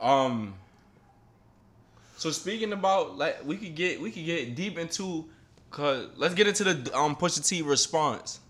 Um. 0.00 0.54
So 2.16 2.30
speaking 2.30 2.72
about 2.72 3.18
like 3.18 3.44
we 3.44 3.56
could 3.56 3.74
get 3.74 4.00
we 4.00 4.10
could 4.10 4.24
get 4.24 4.54
deep 4.54 4.78
into 4.78 5.26
cause 5.70 6.08
let's 6.16 6.34
get 6.34 6.46
into 6.46 6.64
the 6.64 6.96
um 6.96 7.16
Pusha 7.16 7.46
T 7.46 7.62
response. 7.62 8.40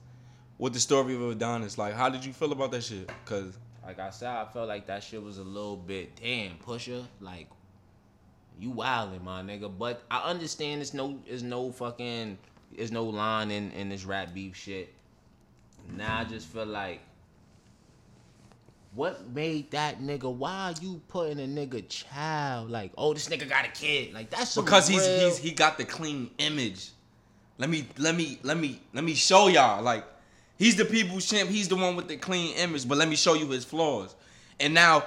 with 0.58 0.72
the 0.74 0.80
story 0.80 1.14
of 1.14 1.22
Adonis. 1.22 1.76
Like, 1.78 1.94
how 1.94 2.08
did 2.08 2.24
you 2.24 2.32
feel 2.32 2.52
about 2.52 2.70
that 2.72 2.84
shit? 2.84 3.10
Cause 3.24 3.58
Like 3.84 3.98
I 3.98 4.10
said, 4.10 4.28
I 4.30 4.44
felt 4.46 4.68
like 4.68 4.86
that 4.86 5.02
shit 5.02 5.22
was 5.22 5.38
a 5.38 5.42
little 5.42 5.76
bit 5.76 6.16
damn 6.20 6.56
pusher. 6.58 7.02
Like 7.20 7.48
you 8.58 8.70
wildin', 8.72 9.22
my 9.22 9.42
nigga. 9.42 9.72
But 9.76 10.02
I 10.10 10.30
understand 10.30 10.80
it's 10.82 10.94
no 10.94 11.18
it's 11.26 11.42
no 11.42 11.72
fucking 11.72 12.38
there's 12.76 12.92
no 12.92 13.04
line 13.04 13.50
in, 13.50 13.70
in 13.72 13.88
this 13.88 14.04
rap 14.04 14.34
beef 14.34 14.56
shit. 14.56 14.92
Now 15.96 16.20
I 16.20 16.24
just 16.24 16.48
feel 16.48 16.66
like 16.66 17.00
what 18.94 19.28
made 19.34 19.70
that 19.72 20.00
nigga? 20.00 20.32
Why 20.32 20.72
are 20.72 20.74
you 20.80 21.00
putting 21.08 21.40
a 21.40 21.46
nigga 21.46 21.84
child? 21.88 22.70
Like, 22.70 22.92
oh, 22.96 23.12
this 23.12 23.28
nigga 23.28 23.48
got 23.48 23.64
a 23.64 23.68
kid. 23.68 24.14
Like 24.14 24.30
that's 24.30 24.54
because 24.54 24.88
he's 24.88 25.06
real- 25.06 25.28
he's 25.28 25.38
he 25.38 25.50
got 25.50 25.78
the 25.78 25.84
clean 25.84 26.30
image. 26.38 26.90
Let 27.58 27.70
me 27.70 27.86
let 27.98 28.14
me 28.14 28.38
let 28.42 28.56
me 28.56 28.80
let 28.92 29.04
me 29.04 29.14
show 29.14 29.48
y'all. 29.48 29.82
Like 29.82 30.04
he's 30.58 30.76
the 30.76 30.84
people's 30.84 31.28
champ. 31.28 31.50
He's 31.50 31.68
the 31.68 31.76
one 31.76 31.96
with 31.96 32.08
the 32.08 32.16
clean 32.16 32.56
image. 32.56 32.88
But 32.88 32.98
let 32.98 33.08
me 33.08 33.16
show 33.16 33.34
you 33.34 33.48
his 33.48 33.64
flaws. 33.64 34.14
And 34.60 34.72
now 34.72 35.04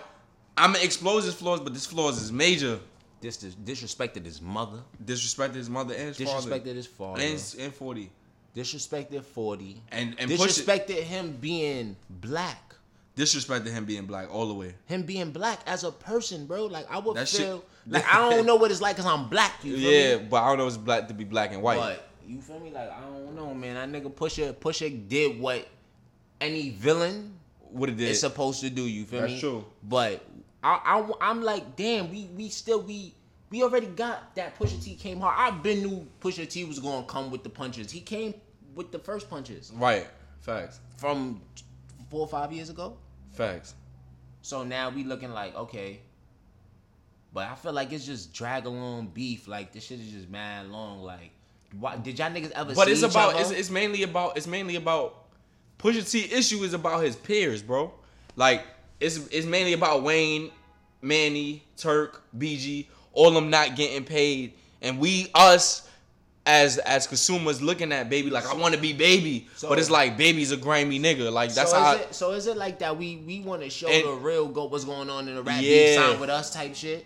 I'm 0.57 0.73
gonna 0.73 0.83
expose 0.83 1.23
his 1.25 1.35
flaws, 1.35 1.61
but 1.61 1.73
this 1.73 1.85
flaws 1.85 2.21
is 2.21 2.31
major. 2.31 2.79
Dis- 3.21 3.55
disrespected 3.63 4.25
his 4.25 4.41
mother, 4.41 4.79
Disrespected 5.03 5.55
his 5.55 5.69
mother 5.69 5.93
and 5.93 6.15
his 6.15 6.17
father. 6.29 6.49
disrespected 6.49 6.75
his 6.75 6.87
father, 6.87 7.21
and, 7.21 7.55
and 7.59 7.73
40. 7.73 8.09
disrespected 8.55 9.23
forty, 9.23 9.81
And 9.91 10.15
and 10.19 10.29
disrespected 10.31 11.01
him 11.03 11.37
being 11.39 11.95
black. 12.09 12.75
Disrespected 13.15 13.71
him 13.71 13.85
being 13.85 14.05
black 14.05 14.31
all 14.33 14.47
the 14.47 14.53
way. 14.53 14.75
him 14.85 15.01
being 15.03 15.31
black 15.31 15.59
as 15.65 15.83
a 15.83 15.91
person, 15.91 16.45
bro. 16.45 16.65
Like 16.65 16.85
I 16.91 16.99
would 16.99 17.15
That 17.17 17.27
shit- 17.27 17.41
feel 17.41 17.63
like 17.87 18.05
I 18.13 18.29
don't 18.29 18.45
know 18.45 18.55
what 18.57 18.69
it's 18.71 18.81
like 18.81 18.95
because 18.95 19.09
I'm 19.11 19.27
black. 19.29 19.53
You 19.63 19.75
feel 19.77 19.91
Yeah, 19.91 20.17
me? 20.17 20.27
but 20.29 20.43
I 20.43 20.49
don't 20.49 20.57
know 20.59 20.67
if 20.67 20.73
it's 20.75 20.77
black 20.83 21.07
to 21.07 21.13
be 21.15 21.23
black 21.23 21.51
and 21.53 21.61
white. 21.63 21.77
But 21.79 22.07
you 22.27 22.41
feel 22.41 22.59
me? 22.59 22.69
Like 22.71 22.91
I 22.91 23.01
don't 23.01 23.35
know, 23.35 23.53
man. 23.55 23.91
That 23.91 24.03
nigga 24.03 24.11
Pusha 24.11 24.53
Pusha 24.53 25.07
did 25.07 25.39
what 25.39 25.67
any 26.39 26.69
villain 26.69 27.33
what 27.71 27.89
it 27.89 27.97
did. 27.97 28.09
is 28.09 28.19
supposed 28.19 28.61
to 28.61 28.69
do. 28.69 28.83
You 28.83 29.05
feel 29.05 29.21
That's 29.21 29.29
me? 29.31 29.35
That's 29.35 29.41
true. 29.41 29.65
But 29.83 30.23
I, 30.63 30.79
I 30.83 31.29
I'm 31.29 31.41
like, 31.43 31.75
damn, 31.75 32.11
we 32.11 32.25
we 32.35 32.49
still 32.49 32.81
we. 32.81 33.13
We 33.49 33.63
already 33.63 33.87
got 33.87 34.35
that 34.35 34.59
Pusha 34.59 34.83
T 34.83 34.95
came 34.95 35.21
hard. 35.21 35.35
I've 35.37 35.63
been 35.63 35.81
knew 35.81 36.05
Pusha 36.19 36.49
T 36.49 36.65
was 36.65 36.79
gonna 36.79 37.05
come 37.05 37.31
with 37.31 37.43
the 37.43 37.49
punches. 37.49 37.89
He 37.89 38.01
came 38.01 38.33
with 38.75 38.91
the 38.91 38.99
first 38.99 39.29
punches 39.29 39.71
right. 39.73 40.05
Facts. 40.41 40.79
from 40.97 41.41
four 42.09 42.21
or 42.21 42.27
five 42.27 42.51
years 42.51 42.69
ago. 42.69 42.97
Facts. 43.31 43.73
So 44.41 44.63
now 44.63 44.89
we 44.89 45.03
looking 45.05 45.31
like 45.31 45.55
okay, 45.55 46.01
but 47.33 47.47
I 47.47 47.55
feel 47.55 47.73
like 47.73 47.91
it's 47.91 48.05
just 48.05 48.33
drag 48.33 48.65
along 48.65 49.07
beef. 49.13 49.47
Like 49.47 49.71
this 49.71 49.85
shit 49.85 49.99
is 49.99 50.11
just 50.11 50.29
mad 50.29 50.67
long. 50.67 51.01
Like, 51.01 51.31
why 51.79 51.97
did 51.97 52.19
y'all 52.19 52.29
niggas 52.31 52.51
ever? 52.51 52.73
But 52.73 52.87
see 52.87 52.91
it's 52.93 53.03
about 53.03 53.39
it's, 53.39 53.51
it's 53.51 53.69
mainly 53.69 54.03
about 54.03 54.37
it's 54.37 54.47
mainly 54.47 54.75
about 54.75 55.25
Pusha 55.79 56.09
T 56.09 56.33
issue 56.33 56.63
is 56.63 56.73
about 56.73 57.03
his 57.03 57.15
peers, 57.15 57.61
bro. 57.61 57.93
Like 58.35 58.65
it's 58.99 59.17
it's 59.27 59.45
mainly 59.45 59.73
about 59.73 60.03
Wayne, 60.03 60.51
Manny, 61.01 61.63
Turk, 61.77 62.23
BG, 62.37 62.87
all 63.13 63.31
them 63.31 63.49
not 63.49 63.75
getting 63.75 64.03
paid, 64.03 64.53
and 64.81 64.99
we 64.99 65.29
us 65.33 65.87
as 66.45 66.77
as 66.79 67.07
consumers 67.07 67.61
looking 67.61 67.91
at 67.91 68.09
baby 68.09 68.29
like 68.29 68.45
I 68.47 68.53
want 68.55 68.73
to 68.73 68.79
be 68.79 68.93
baby, 68.93 69.47
So- 69.57 69.67
but 69.69 69.79
it's 69.79 69.89
like 69.89 70.15
baby's 70.17 70.51
a 70.51 70.57
grimy 70.57 70.99
nigga. 70.99 71.31
Like 71.31 71.53
that's 71.53 71.71
so 71.71 71.79
how. 71.79 71.95
is 71.95 72.01
it, 72.01 72.15
so 72.15 72.31
is 72.31 72.47
it 72.47 72.55
like 72.57 72.79
that? 72.79 72.97
We 72.97 73.17
we 73.17 73.41
want 73.41 73.61
to 73.63 73.69
show 73.69 73.87
And- 73.89 74.07
the 74.07 74.13
real 74.13 74.47
go 74.47 74.65
what's 74.65 74.85
going 74.85 75.09
on 75.09 75.27
in 75.27 75.35
the 75.35 75.43
rap 75.43 75.61
Yeah. 75.61 75.95
sign 75.95 76.19
with 76.19 76.29
us 76.29 76.53
type 76.53 76.75
shit. 76.75 77.05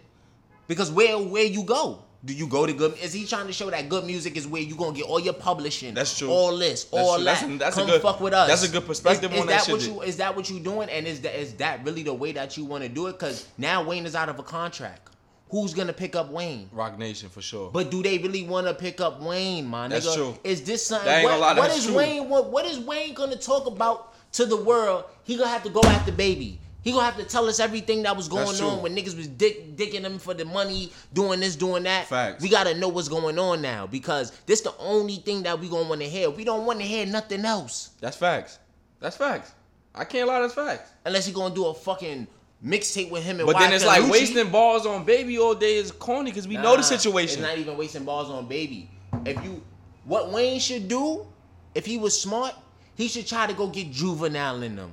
Because 0.68 0.92
where 0.92 1.18
where 1.18 1.44
you 1.46 1.64
go? 1.64 2.04
Do 2.24 2.34
you 2.34 2.46
go 2.46 2.68
to 2.68 2.74
good? 2.74 2.96
Is 3.02 3.14
he 3.14 3.26
trying 3.26 3.48
to 3.48 3.54
show 3.54 3.70
that 3.72 3.90
good 3.90 4.06
music 4.06 4.38
is 4.38 4.46
where 4.48 4.62
you 4.62 4.76
gonna 4.76 4.96
get 4.96 5.06
all 5.06 5.20
your 5.20 5.34
publishing? 5.34 5.96
That's 5.96 6.16
true. 6.18 6.30
All 6.30 6.56
this, 6.56 6.84
That's 6.84 6.94
all 7.08 7.16
true. 7.16 7.24
that. 7.26 7.40
That's- 7.42 7.60
that's 7.60 7.78
a 7.78 7.80
Come 7.80 7.90
good- 7.90 8.02
fuck 8.04 8.20
with 8.22 8.34
us. 8.34 8.48
that's 8.48 8.64
a 8.64 8.68
good 8.68 8.86
perspective 8.86 9.32
is, 9.32 9.38
is 9.38 9.42
on 9.42 9.48
that 9.48 9.68
what 9.68 9.82
shit. 9.82 9.90
you 9.90 10.02
is 10.02 10.18
that 10.18 10.36
what 10.36 10.48
you 10.50 10.60
doing? 10.60 10.88
And 10.90 11.08
is 11.08 11.22
that 11.22 11.34
is 11.40 11.54
that 11.54 11.84
really 11.84 12.04
the 12.04 12.14
way 12.14 12.32
that 12.34 12.58
you 12.58 12.66
want 12.66 12.84
to 12.84 12.90
do 12.90 13.08
it? 13.08 13.14
Because 13.14 13.48
now 13.58 13.84
Wayne 13.84 14.06
is 14.06 14.14
out 14.14 14.30
of 14.30 14.38
a 14.38 14.44
contract. 14.44 15.08
Who's 15.50 15.74
gonna 15.74 15.94
pick 15.94 16.16
up 16.16 16.30
Wayne? 16.32 16.70
Roc 16.72 16.98
Nation 17.00 17.28
for 17.30 17.42
sure. 17.42 17.72
But 17.72 17.90
do 17.90 18.04
they 18.04 18.20
really 18.20 18.44
want 18.44 18.68
to 18.68 18.74
pick 18.76 19.02
up 19.02 19.20
Wayne, 19.22 19.66
my 19.66 19.88
That's 19.88 20.06
nigga? 20.08 20.16
true. 20.16 20.38
Is 20.44 20.62
this 20.62 20.86
something? 20.86 21.06
That 21.08 21.22
ain't 21.22 21.30
What, 21.30 21.40
lie, 21.40 21.54
what 21.56 21.64
that's 21.70 21.80
is 21.80 21.86
true. 21.88 21.96
Wayne? 21.98 22.30
What, 22.30 22.52
what 22.52 22.66
is 22.66 22.78
Wayne 22.80 23.14
gonna 23.16 23.36
talk 23.36 23.66
about 23.66 24.14
to 24.34 24.46
the 24.46 24.56
world? 24.58 25.06
He 25.24 25.36
gonna 25.38 25.50
have 25.50 25.64
to 25.64 25.70
go 25.70 25.82
after 25.84 26.12
baby. 26.12 26.60
He 26.84 26.92
gonna 26.92 27.06
have 27.06 27.18
to 27.18 27.24
tell 27.24 27.48
us 27.48 27.60
everything 27.60 28.02
that 28.04 28.18
was 28.18 28.28
going 28.28 28.60
on 28.60 28.82
when 28.82 28.96
niggas 28.96 29.16
was 29.16 29.28
dick, 29.28 29.76
dicking 29.76 30.02
him 30.02 30.18
for 30.18 30.34
the 30.34 30.46
money, 30.46 30.92
doing 31.14 31.40
this, 31.40 31.56
doing 31.56 31.84
that. 31.84 32.08
Facts. 32.08 32.42
We 32.42 32.50
gotta 32.50 32.74
know 32.74 32.88
what's 32.88 33.08
going 33.08 33.38
on 33.38 33.62
now 33.62 33.86
because 33.86 34.32
this 34.48 34.62
the 34.62 34.76
only 34.80 35.18
thing 35.18 35.44
that 35.44 35.60
we 35.60 35.70
gonna 35.70 35.88
want 35.88 36.02
to 36.02 36.10
hear. 36.10 36.30
We 36.32 36.44
don't 36.44 36.66
want 36.66 36.80
to 36.80 36.86
hear 36.86 37.06
nothing 37.06 37.46
else 37.46 37.92
that's 38.00 38.18
facts. 38.18 38.58
That's 39.00 39.16
facts. 39.18 39.54
I 39.94 40.06
can't 40.06 40.28
lie. 40.28 40.40
That's 40.42 40.54
facts. 40.54 40.90
unless 41.06 41.26
he 41.26 41.34
gonna 41.34 41.54
do 41.54 41.68
a 41.68 41.74
fucking 41.74 42.26
mixtape 42.66 43.10
with 43.12 43.24
him 43.24 43.40
and 43.40 43.46
But 43.48 43.60
then 43.60 43.74
it's 43.74 43.86
like 43.86 44.10
wasting 44.10 44.50
balls 44.50 44.86
on 44.86 45.04
baby 45.04 45.38
all 45.38 45.56
day 45.56 45.76
is 45.78 45.92
corny 45.92 46.32
because 46.32 46.48
we 46.48 46.56
know 46.56 46.72
the 46.72 46.78
Nah, 46.78 46.82
situation. 46.84 47.40
It's 47.40 47.48
not 47.48 47.58
even 47.58 47.78
wasting 47.78 48.06
balls 48.06 48.30
on 48.30 48.48
baby. 48.48 48.90
If 49.26 49.44
you, 49.44 49.62
what 50.06 50.32
Wayne 50.32 50.60
should 50.60 50.88
do, 50.88 51.28
if 51.76 51.86
he 51.86 51.98
was 51.98 52.20
smart, 52.20 52.56
he 52.96 53.08
should 53.08 53.28
try 53.28 53.48
to 53.48 53.54
go 53.54 53.68
get 53.68 53.92
juvenile 53.92 54.62
in 54.64 54.76
them. 54.76 54.92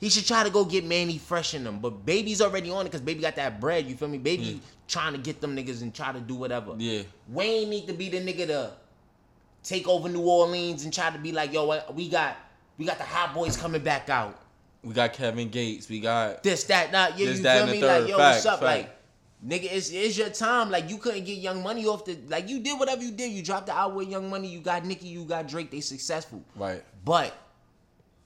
He 0.00 0.08
should 0.08 0.26
try 0.26 0.42
to 0.42 0.50
go 0.50 0.64
get 0.64 0.84
Mannie 0.84 1.18
Fresh 1.18 1.52
in 1.54 1.62
them. 1.62 1.78
But 1.78 2.06
baby's 2.06 2.40
already 2.40 2.70
on 2.70 2.82
it 2.82 2.84
because 2.84 3.02
baby 3.02 3.20
got 3.20 3.36
that 3.36 3.60
bread. 3.60 3.86
You 3.86 3.94
feel 3.94 4.08
me? 4.08 4.16
Baby 4.16 4.44
mm. 4.44 4.60
trying 4.88 5.12
to 5.12 5.18
get 5.18 5.42
them 5.42 5.54
niggas 5.54 5.82
and 5.82 5.94
try 5.94 6.10
to 6.10 6.20
do 6.20 6.34
whatever. 6.34 6.74
Yeah. 6.78 7.02
Wayne 7.28 7.68
need 7.68 7.86
to 7.86 7.92
be 7.92 8.08
the 8.08 8.18
nigga 8.18 8.46
to 8.46 8.72
take 9.62 9.86
over 9.86 10.08
New 10.08 10.22
Orleans 10.22 10.84
and 10.84 10.92
try 10.92 11.10
to 11.10 11.18
be 11.18 11.32
like, 11.32 11.52
yo, 11.52 11.82
we 11.92 12.08
got, 12.08 12.38
we 12.78 12.86
got 12.86 12.96
the 12.96 13.04
hot 13.04 13.34
boys 13.34 13.58
coming 13.58 13.82
back 13.82 14.08
out. 14.08 14.40
We 14.82 14.94
got 14.94 15.12
Kevin 15.12 15.50
Gates. 15.50 15.86
We 15.90 16.00
got 16.00 16.42
This, 16.42 16.64
that, 16.64 16.92
not 16.92 17.18
yeah, 17.18 17.26
This, 17.26 17.36
you 17.36 17.42
that, 17.42 17.64
feel 17.64 17.74
me? 17.74 17.84
Like, 17.84 18.08
yo, 18.08 18.16
Fact, 18.16 18.36
what's 18.36 18.46
up? 18.46 18.60
fact. 18.60 18.62
Like, 18.62 18.96
nigga, 19.46 19.70
it's, 19.70 19.90
it's 19.90 20.16
your 20.16 20.30
time. 20.30 20.70
Like, 20.70 20.88
you 20.88 20.96
couldn't 20.96 21.24
get 21.24 21.36
Young 21.36 21.62
Money 21.62 21.84
off 21.84 22.06
the. 22.06 22.16
Like, 22.28 22.48
you 22.48 22.60
did 22.60 22.78
whatever 22.78 23.02
you 23.02 23.10
did. 23.10 23.30
You 23.30 23.42
dropped 23.42 23.66
the 23.66 23.74
out 23.74 23.94
with 23.94 24.08
Young 24.08 24.30
Money. 24.30 24.48
You 24.48 24.60
got 24.60 24.86
Nicki. 24.86 25.08
You 25.08 25.24
got 25.24 25.46
Drake. 25.46 25.70
They 25.70 25.80
successful. 25.80 26.42
right. 26.56 26.82
But 27.04 27.34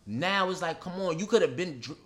now 0.06 0.50
it's 0.50 0.62
like, 0.62 0.80
come 0.80 0.94
on, 1.00 1.18
you 1.18 1.26
could 1.26 1.42
have 1.42 1.56
been. 1.56 1.80
Dr- 1.80 1.98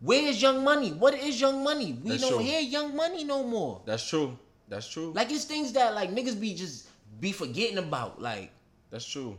Where's 0.00 0.42
Young 0.42 0.64
Money? 0.64 0.90
What 0.90 1.14
is 1.14 1.40
Young 1.40 1.62
Money? 1.62 1.96
We 2.02 2.10
That's 2.10 2.22
don't 2.22 2.32
true. 2.32 2.40
hear 2.42 2.60
Young 2.60 2.96
Money 2.96 3.22
no 3.24 3.44
more. 3.44 3.82
That's 3.84 4.06
true. 4.08 4.36
That's 4.68 4.88
true. 4.88 5.12
Like, 5.14 5.30
it's 5.30 5.44
things 5.44 5.72
that 5.74 5.94
like 5.94 6.10
niggas 6.10 6.40
be 6.40 6.54
just 6.54 6.88
be 7.20 7.30
forgetting 7.30 7.78
about. 7.78 8.20
Like, 8.20 8.50
That's 8.90 9.04
true. 9.06 9.36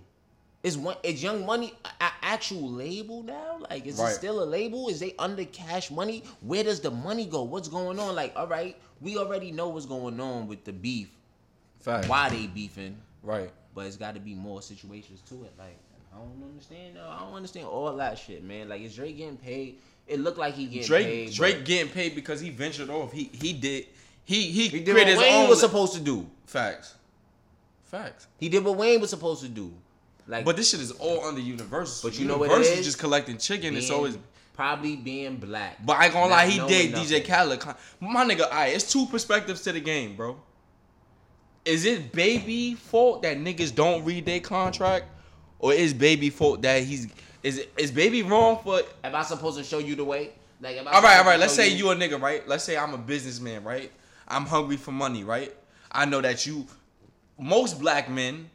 is 0.64 0.78
one 0.78 0.96
is 1.04 1.22
Young 1.22 1.46
Money 1.46 1.74
a, 1.84 2.06
a 2.06 2.12
actual 2.22 2.70
label 2.72 3.24
now? 3.24 3.60
Like, 3.70 3.86
is 3.86 3.98
Right. 4.00 4.12
it 4.12 4.16
still 4.16 4.42
a 4.42 4.46
label? 4.46 4.88
Is 4.88 5.02
they 5.02 5.16
under 5.20 5.44
Cash 5.44 5.92
Money? 5.92 6.24
Where 6.42 6.64
does 6.64 6.80
the 6.80 6.92
money 6.92 7.26
go? 7.26 7.44
What's 7.44 7.68
going 7.68 8.00
on? 8.00 8.16
Like, 8.16 8.32
all 8.38 8.48
right, 8.48 8.78
we 9.02 9.18
already 9.18 9.52
know 9.52 9.68
what's 9.68 9.86
going 9.86 10.20
on 10.22 10.48
with 10.48 10.64
the 10.64 10.72
beef. 10.72 11.10
Fact. 11.82 12.08
Why 12.08 12.30
they 12.30 12.48
beefing? 12.48 12.96
Right. 13.22 13.52
But 13.76 13.88
it's 13.88 13.98
got 13.98 14.14
to 14.14 14.22
be 14.22 14.34
more 14.36 14.62
situations 14.62 15.22
to 15.28 15.44
it. 15.44 15.54
Like, 15.60 15.78
I 16.14 16.20
don't 16.20 16.44
understand. 16.50 16.96
No, 16.96 17.08
I 17.10 17.20
don't 17.20 17.34
understand 17.34 17.68
all 17.68 17.96
that 17.96 18.18
shit, 18.18 18.44
man. 18.44 18.70
Like, 18.70 18.82
is 18.82 18.96
Drake 18.96 19.18
getting 19.18 19.38
paid? 19.38 19.80
It 20.08 20.20
looked 20.20 20.38
like 20.38 20.54
he 20.54 20.66
getting 20.66 20.88
Drake 20.88 21.06
paid. 21.06 21.32
Drake 21.34 21.56
but 21.58 21.66
getting 21.66 21.92
paid 21.92 22.16
because 22.16 22.40
he 22.40 22.50
ventured 22.50 22.90
off. 22.90 23.12
He 23.12 23.30
he 23.34 23.54
did 23.54 23.88
he 24.26 24.52
he, 24.52 24.68
he 24.68 24.80
did 24.82 24.96
what 24.96 25.08
his 25.08 25.18
Wayne 25.18 25.44
own 25.44 25.50
was 25.50 25.60
supposed 25.60 25.94
to 25.94 26.00
do. 26.00 26.28
facts. 26.46 26.96
Facts. 27.84 28.28
He 28.38 28.50
did 28.50 28.64
what 28.66 28.76
Wayne 28.78 29.00
was 29.02 29.12
supposed 29.12 29.44
to 29.44 29.50
do. 29.50 29.72
Like, 30.28 30.46
But 30.46 30.56
this 30.58 30.72
shit 30.72 30.80
is 30.80 30.92
all 30.94 31.26
under 31.26 31.42
Universal. 31.42 32.10
But 32.10 32.18
you 32.18 32.26
know 32.26 32.38
what 32.38 32.46
it 32.46 32.54
Universal 32.54 32.80
is? 32.80 32.86
just 32.86 32.98
collecting 33.00 33.38
chicken. 33.38 33.76
It's 33.78 33.92
always. 33.92 34.18
probably 34.54 34.96
being 34.96 35.36
black. 35.38 35.86
But 35.86 35.98
I 35.98 36.06
ain't 36.06 36.14
gonna 36.14 36.32
lie, 36.32 36.48
he 36.48 36.60
did 36.68 36.92
nothing. 36.92 37.20
DJ 37.20 37.28
Khaled. 37.28 37.64
My 38.00 38.26
nigga, 38.26 38.44
alright, 38.46 38.74
it's 38.74 38.92
two 38.92 39.06
perspectives 39.08 39.62
to 39.64 39.72
the 39.74 39.80
game, 39.80 40.16
bro. 40.16 40.38
Is 41.66 41.86
it 41.86 42.12
baby 42.12 42.74
fault 42.74 43.22
that 43.24 43.38
niggas 43.38 43.74
don't 43.76 44.04
read 44.04 44.26
their 44.26 44.40
contract, 44.40 45.06
or 45.64 45.72
is 45.72 45.94
baby 45.94 46.30
fault 46.30 46.62
that 46.62 46.84
he's 46.84 47.08
is 47.42 47.66
is 47.78 47.90
baby 47.90 48.22
wrong 48.22 48.60
for 48.62 48.82
Am 49.02 49.16
I 49.16 49.24
supposed 49.24 49.58
to 49.58 49.64
show 49.64 49.80
you 49.80 49.96
the 49.96 50.04
way? 50.04 50.32
Like, 50.60 50.76
am 50.76 50.90
I 50.90 50.92
All 50.92 51.02
right, 51.02 51.18
all 51.20 51.24
right. 51.24 51.40
Let's 51.40 51.54
say 51.54 51.70
you 51.70 51.90
a 51.90 51.96
nigga, 51.96 52.22
right? 52.22 52.46
Let's 52.46 52.66
say 52.66 52.78
I'm 52.78 52.94
a 52.94 52.98
businessman, 52.98 53.64
right? 53.64 53.90
I'm 54.28 54.46
hungry 54.46 54.76
for 54.76 54.92
money, 54.92 55.24
right? 55.24 55.54
I 55.90 56.04
know 56.04 56.20
that 56.20 56.46
you, 56.46 56.68
most 57.40 57.80
black 57.80 58.10
men, 58.10 58.50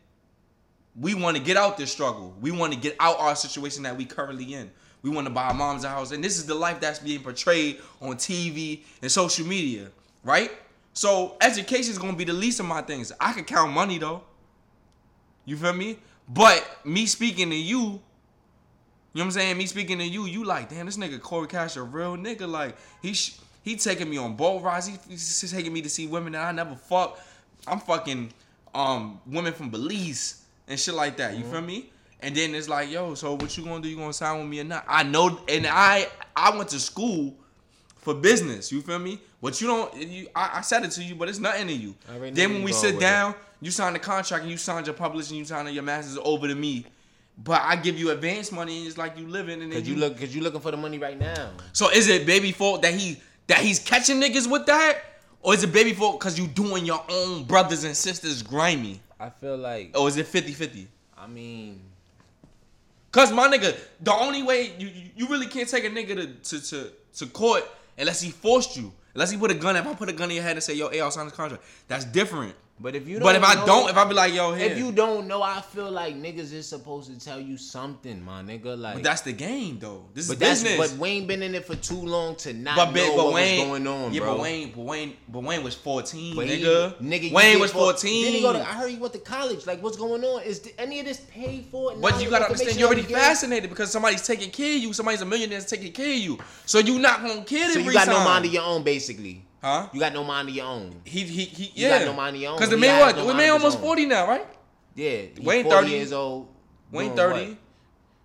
we 1.01 1.15
want 1.15 1.39
to 1.39 1.43
get 1.43 1.57
out 1.57 1.79
this 1.79 1.91
struggle. 1.91 2.35
We 2.43 2.51
want 2.51 2.75
to 2.75 2.79
get 2.79 2.95
out 3.01 3.19
our 3.19 3.35
situation 3.37 3.85
that 3.85 3.97
we 3.97 4.05
currently 4.05 4.53
in. 4.53 4.71
We 5.01 5.09
want 5.09 5.27
to 5.29 5.33
buy 5.33 5.45
our 5.45 5.55
moms 5.55 5.85
a 5.85 5.89
house, 5.89 6.13
and 6.13 6.23
this 6.23 6.37
is 6.37 6.45
the 6.45 6.55
life 6.55 6.79
that's 6.79 6.99
being 6.99 7.23
portrayed 7.23 7.81
on 8.03 8.17
TV 8.17 8.83
and 9.01 9.11
social 9.11 9.47
media, 9.47 9.89
right? 10.25 10.51
So 10.93 11.37
education 11.41 11.91
is 11.91 11.99
gonna 11.99 12.17
be 12.17 12.25
the 12.25 12.33
least 12.35 12.61
of 12.61 12.67
my 12.67 12.83
things. 12.83 13.13
I 13.19 13.33
can 13.33 13.45
count 13.45 13.73
money 13.73 13.97
though. 13.97 14.23
You 15.47 15.57
feel 15.57 15.73
me? 15.73 15.99
But 16.29 16.65
me 16.85 17.07
speaking 17.07 17.51
to 17.51 17.57
you, 17.57 17.79
you 17.81 17.81
know 17.87 18.01
what 19.13 19.25
I'm 19.25 19.31
saying? 19.31 19.57
Me 19.59 19.67
speaking 19.67 19.99
to 19.99 20.05
you, 20.05 20.27
you 20.27 20.45
like, 20.45 20.69
damn, 20.69 20.87
this 20.87 20.97
nigga 20.97 21.21
Corey 21.21 21.49
Cash 21.49 21.77
a 21.77 21.83
real 21.83 22.17
nigga. 22.17 22.49
Like, 22.49 22.77
he 23.01 23.15
sh- 23.15 23.39
he 23.63 23.77
taking 23.77 24.09
me 24.11 24.19
on 24.19 24.37
boat 24.37 24.63
rides. 24.63 24.87
He, 24.87 24.97
he's 25.09 25.51
taking 25.51 25.73
me 25.73 25.83
to 25.83 25.89
see 25.89 26.07
women 26.07 26.35
that 26.35 26.47
I 26.47 26.53
never 26.53 26.75
fuck. 26.75 27.19
I'm 27.67 27.81
fucking 27.81 28.33
um 28.75 29.21
women 29.27 29.53
from 29.53 29.71
Belize 29.71 30.45
and 30.69 30.79
shit 30.79 30.95
like 30.95 31.17
that. 31.17 31.37
You 31.37 31.45
feel 31.45 31.63
me? 31.63 31.91
And 32.21 32.37
then 32.37 32.55
it's 32.55 32.69
like, 32.69 32.91
yo, 32.91 33.15
so 33.15 33.35
what 33.35 33.57
you 33.57 33.65
gonna 33.65 33.81
do? 33.81 33.89
You 33.89 33.97
gonna 33.97 34.13
sign 34.13 34.39
with 34.39 34.49
me 34.49 34.61
or 34.61 34.65
not? 34.65 34.85
I 34.89 35.03
know, 35.05 35.41
and 35.49 35.67
I 35.67 36.09
I 36.37 36.57
went 36.57 36.69
to 36.71 36.81
school 36.81 37.35
for 37.97 38.15
business. 38.15 38.71
You 38.73 38.83
feel 38.83 38.99
me? 38.99 39.21
But 39.41 39.61
you 39.61 39.67
don't. 39.69 39.95
You, 39.97 40.29
I, 40.35 40.59
I 40.59 40.61
said 40.63 40.85
it 40.85 40.91
to 40.93 41.03
you, 41.03 41.15
but 41.15 41.29
it's 41.29 41.39
nothing 41.39 41.69
to 41.69 41.73
you. 41.73 41.95
I 42.09 42.17
already 42.17 42.31
know 42.31 42.37
Then 42.37 42.55
when 42.55 42.63
we 42.65 42.73
sit 42.73 42.99
down, 43.01 43.35
you 43.61 43.71
sign 43.71 43.93
the 43.93 43.99
contract 43.99 44.43
and 44.43 44.51
you 44.51 44.57
signed 44.57 44.87
your 44.87 44.95
publishing, 44.95 45.37
you 45.37 45.45
signed 45.45 45.69
your 45.75 45.83
masters 45.83 46.19
over 46.23 46.47
to 46.49 46.55
me. 46.55 46.87
But 47.37 47.63
I 47.63 47.77
give 47.77 47.99
you 47.99 48.11
advance 48.11 48.51
money 48.51 48.79
and 48.79 48.87
it's 48.89 48.99
like 48.99 49.17
you 49.17 49.27
living 49.29 49.63
and 49.63 49.71
then 49.73 49.81
Cause 49.81 49.89
you 49.89 49.95
look, 49.97 50.19
cause 50.19 50.35
you 50.35 50.43
looking 50.43 50.61
for 50.61 50.71
the 50.73 50.77
money 50.77 50.99
right 50.99 51.19
now. 51.19 51.51
So 51.73 51.89
is 51.91 52.09
it 52.09 52.27
baby 52.27 52.51
fault 52.53 52.83
that 52.83 52.95
he 52.95 53.21
that 53.47 53.59
he's 53.61 53.79
catching 53.79 54.21
niggas 54.21 54.51
with 54.51 54.67
that, 54.67 54.99
or 55.41 55.55
is 55.55 55.63
it 55.65 55.73
baby 55.73 55.93
fault 55.95 56.19
because 56.19 56.39
you 56.39 56.47
doing 56.49 56.85
your 56.85 57.03
own 57.09 57.45
brothers 57.45 57.85
and 57.85 57.97
sisters 57.97 58.43
grimy, 58.43 59.01
I 59.21 59.31
feel 59.31 59.57
like, 59.57 59.97
or 59.99 60.07
is 60.09 60.17
it 60.17 60.27
50-50? 60.27 60.87
I 61.17 61.27
mean, 61.27 61.81
Cause 63.11 63.33
my 63.33 63.49
nigga, 63.49 63.75
the 64.01 64.13
only 64.13 64.43
way 64.43 64.73
you 64.79 64.89
you- 64.89 65.11
you 65.17 65.27
really 65.29 65.47
can't 65.47 65.69
take 65.69 65.85
a 65.85 65.89
nigga 65.91 66.15
to 66.45 66.59
to 66.61 66.69
to, 66.71 66.91
to 67.19 67.27
court 67.27 67.65
unless 67.97 68.21
he 68.21 68.31
forced 68.31 68.77
you, 68.77 68.93
unless 69.15 69.31
he 69.31 69.39
put 69.39 69.51
a 69.51 69.55
gun. 69.55 69.77
If 69.77 69.87
I 69.87 69.95
put 69.95 70.09
a 70.09 70.13
gun 70.13 70.29
in 70.31 70.37
your 70.37 70.45
head 70.45 70.53
and 70.57 70.63
say, 70.63 70.75
"Yo, 70.75 70.89
hey, 70.91 71.01
I'll 71.01 71.11
sign 71.11 71.25
this 71.27 71.35
contract," 71.35 71.65
that's 71.89 72.05
different. 72.05 72.55
But 72.81 72.95
if 72.95 73.09
you, 73.09 73.15
don't 73.19 73.23
But 73.25 73.37
if 73.37 73.45
I 73.45 73.55
know- 73.55 73.67
don't, 73.67 73.91
if 73.91 73.97
I 73.97 74.05
be 74.05 74.15
like, 74.15 74.33
"Yo, 74.35 74.55
here," 74.55 74.71
if 74.71 74.79
you 74.79 74.93
don't 74.93 75.27
know, 75.27 75.43
I 75.43 75.61
feel 75.61 75.91
like 75.91 76.15
niggas 76.17 76.53
is 76.53 76.69
supposed 76.69 77.11
to 77.13 77.19
tell 77.25 77.41
you 77.41 77.57
something, 77.57 78.25
my 78.25 78.43
nigga. 78.43 78.79
Like, 78.79 78.95
but 78.95 79.03
that's 79.03 79.23
the 79.23 79.33
game 79.33 79.79
though. 79.81 80.05
This 80.15 80.25
is 80.25 80.31
but 80.31 80.39
that's 80.39 80.63
business. 80.63 80.91
but 80.93 80.99
Wayne 81.01 81.27
been 81.27 81.43
in 81.43 81.55
it 81.55 81.67
for 81.67 81.75
too 81.77 82.01
long 82.01 82.37
to 82.37 82.53
not 82.53 82.77
But, 82.77 82.95
know 82.95 83.17
but 83.17 83.25
what 83.27 83.35
Wayne, 83.35 83.59
was 83.59 83.67
going 83.69 83.87
on, 83.87 84.13
yeah, 84.15 84.21
bro. 84.21 84.35
but 84.35 84.41
Wayne, 84.43 84.73
but 84.75 84.83
Wayne, 84.83 85.17
but 85.29 85.43
Wayne 85.43 85.63
was 85.65 85.75
fourteen, 85.75 86.37
Wayne- 86.37 86.49
nigga. 86.49 86.97
nigga, 87.03 87.33
Wayne 87.33 87.59
was 87.61 87.73
fourteen. 87.73 88.25
Then 88.25 88.33
he 88.35 88.41
go 88.41 88.53
to, 88.53 88.61
I 88.61 88.73
heard 88.75 88.91
he 88.91 88.97
went 88.97 89.13
to 89.15 89.19
college. 89.21 89.67
Like, 89.67 89.83
what's 89.83 89.97
going 89.97 90.23
on? 90.25 90.43
Is 90.43 90.61
th- 90.61 90.75
any 90.79 91.01
of 91.01 91.07
this 91.07 91.21
paid 91.33 91.67
for? 91.71 91.95
But 91.97 92.23
you 92.23 92.31
gotta 92.31 92.45
understand, 92.47 92.79
you're 92.79 92.89
already 92.89 93.03
fascinated 93.03 93.71
because 93.71 93.91
somebody's 93.91 94.27
taking 94.27 94.51
care 94.51 94.77
of 94.77 94.83
you. 94.83 94.93
Somebody's 94.93 95.21
a 95.23 95.27
millionaire 95.27 95.59
that's 95.59 95.71
taking 95.71 95.93
care 95.93 96.13
of 96.13 96.19
you. 96.19 96.39
So 96.67 96.79
you 96.79 96.99
not 96.99 97.23
gonna 97.23 97.43
care 97.45 97.73
So 97.73 97.81
you 97.81 97.93
got 97.93 98.07
no 98.09 98.23
mind 98.25 98.45
of 98.45 98.53
your 98.53 98.63
own, 98.63 98.83
basically. 98.85 99.45
Huh? 99.63 99.89
You 99.93 99.99
got 100.01 100.13
no 100.13 100.23
mind 100.25 100.49
of 100.49 100.55
your 100.55 100.67
own. 100.67 100.95
He 101.05 101.23
he 101.25 101.45
he 101.45 101.65
You 101.65 101.89
yeah. 101.89 101.99
got 101.99 102.05
no 102.07 102.13
mind 102.13 102.37
of 102.37 102.43
your 102.43 102.53
own. 102.53 102.59
Cause 102.59 102.69
the 102.71 102.77
He 102.77 102.81
man 102.81 103.01
what? 103.01 103.17
no 103.17 103.27
the 103.27 103.35
man 103.35 103.51
almost 103.51 103.81
forty 103.81 104.07
now, 104.07 104.27
right? 104.29 104.47
Yeah, 104.95 105.23
Wayne 105.43 105.65
40 105.65 105.69
30. 105.69 105.89
years 105.91 106.13
old. 106.13 106.49
Wayne 106.93 107.15
thirty. 107.17 107.33
what? 107.33 107.43
You 107.43 107.49
know 107.51 107.57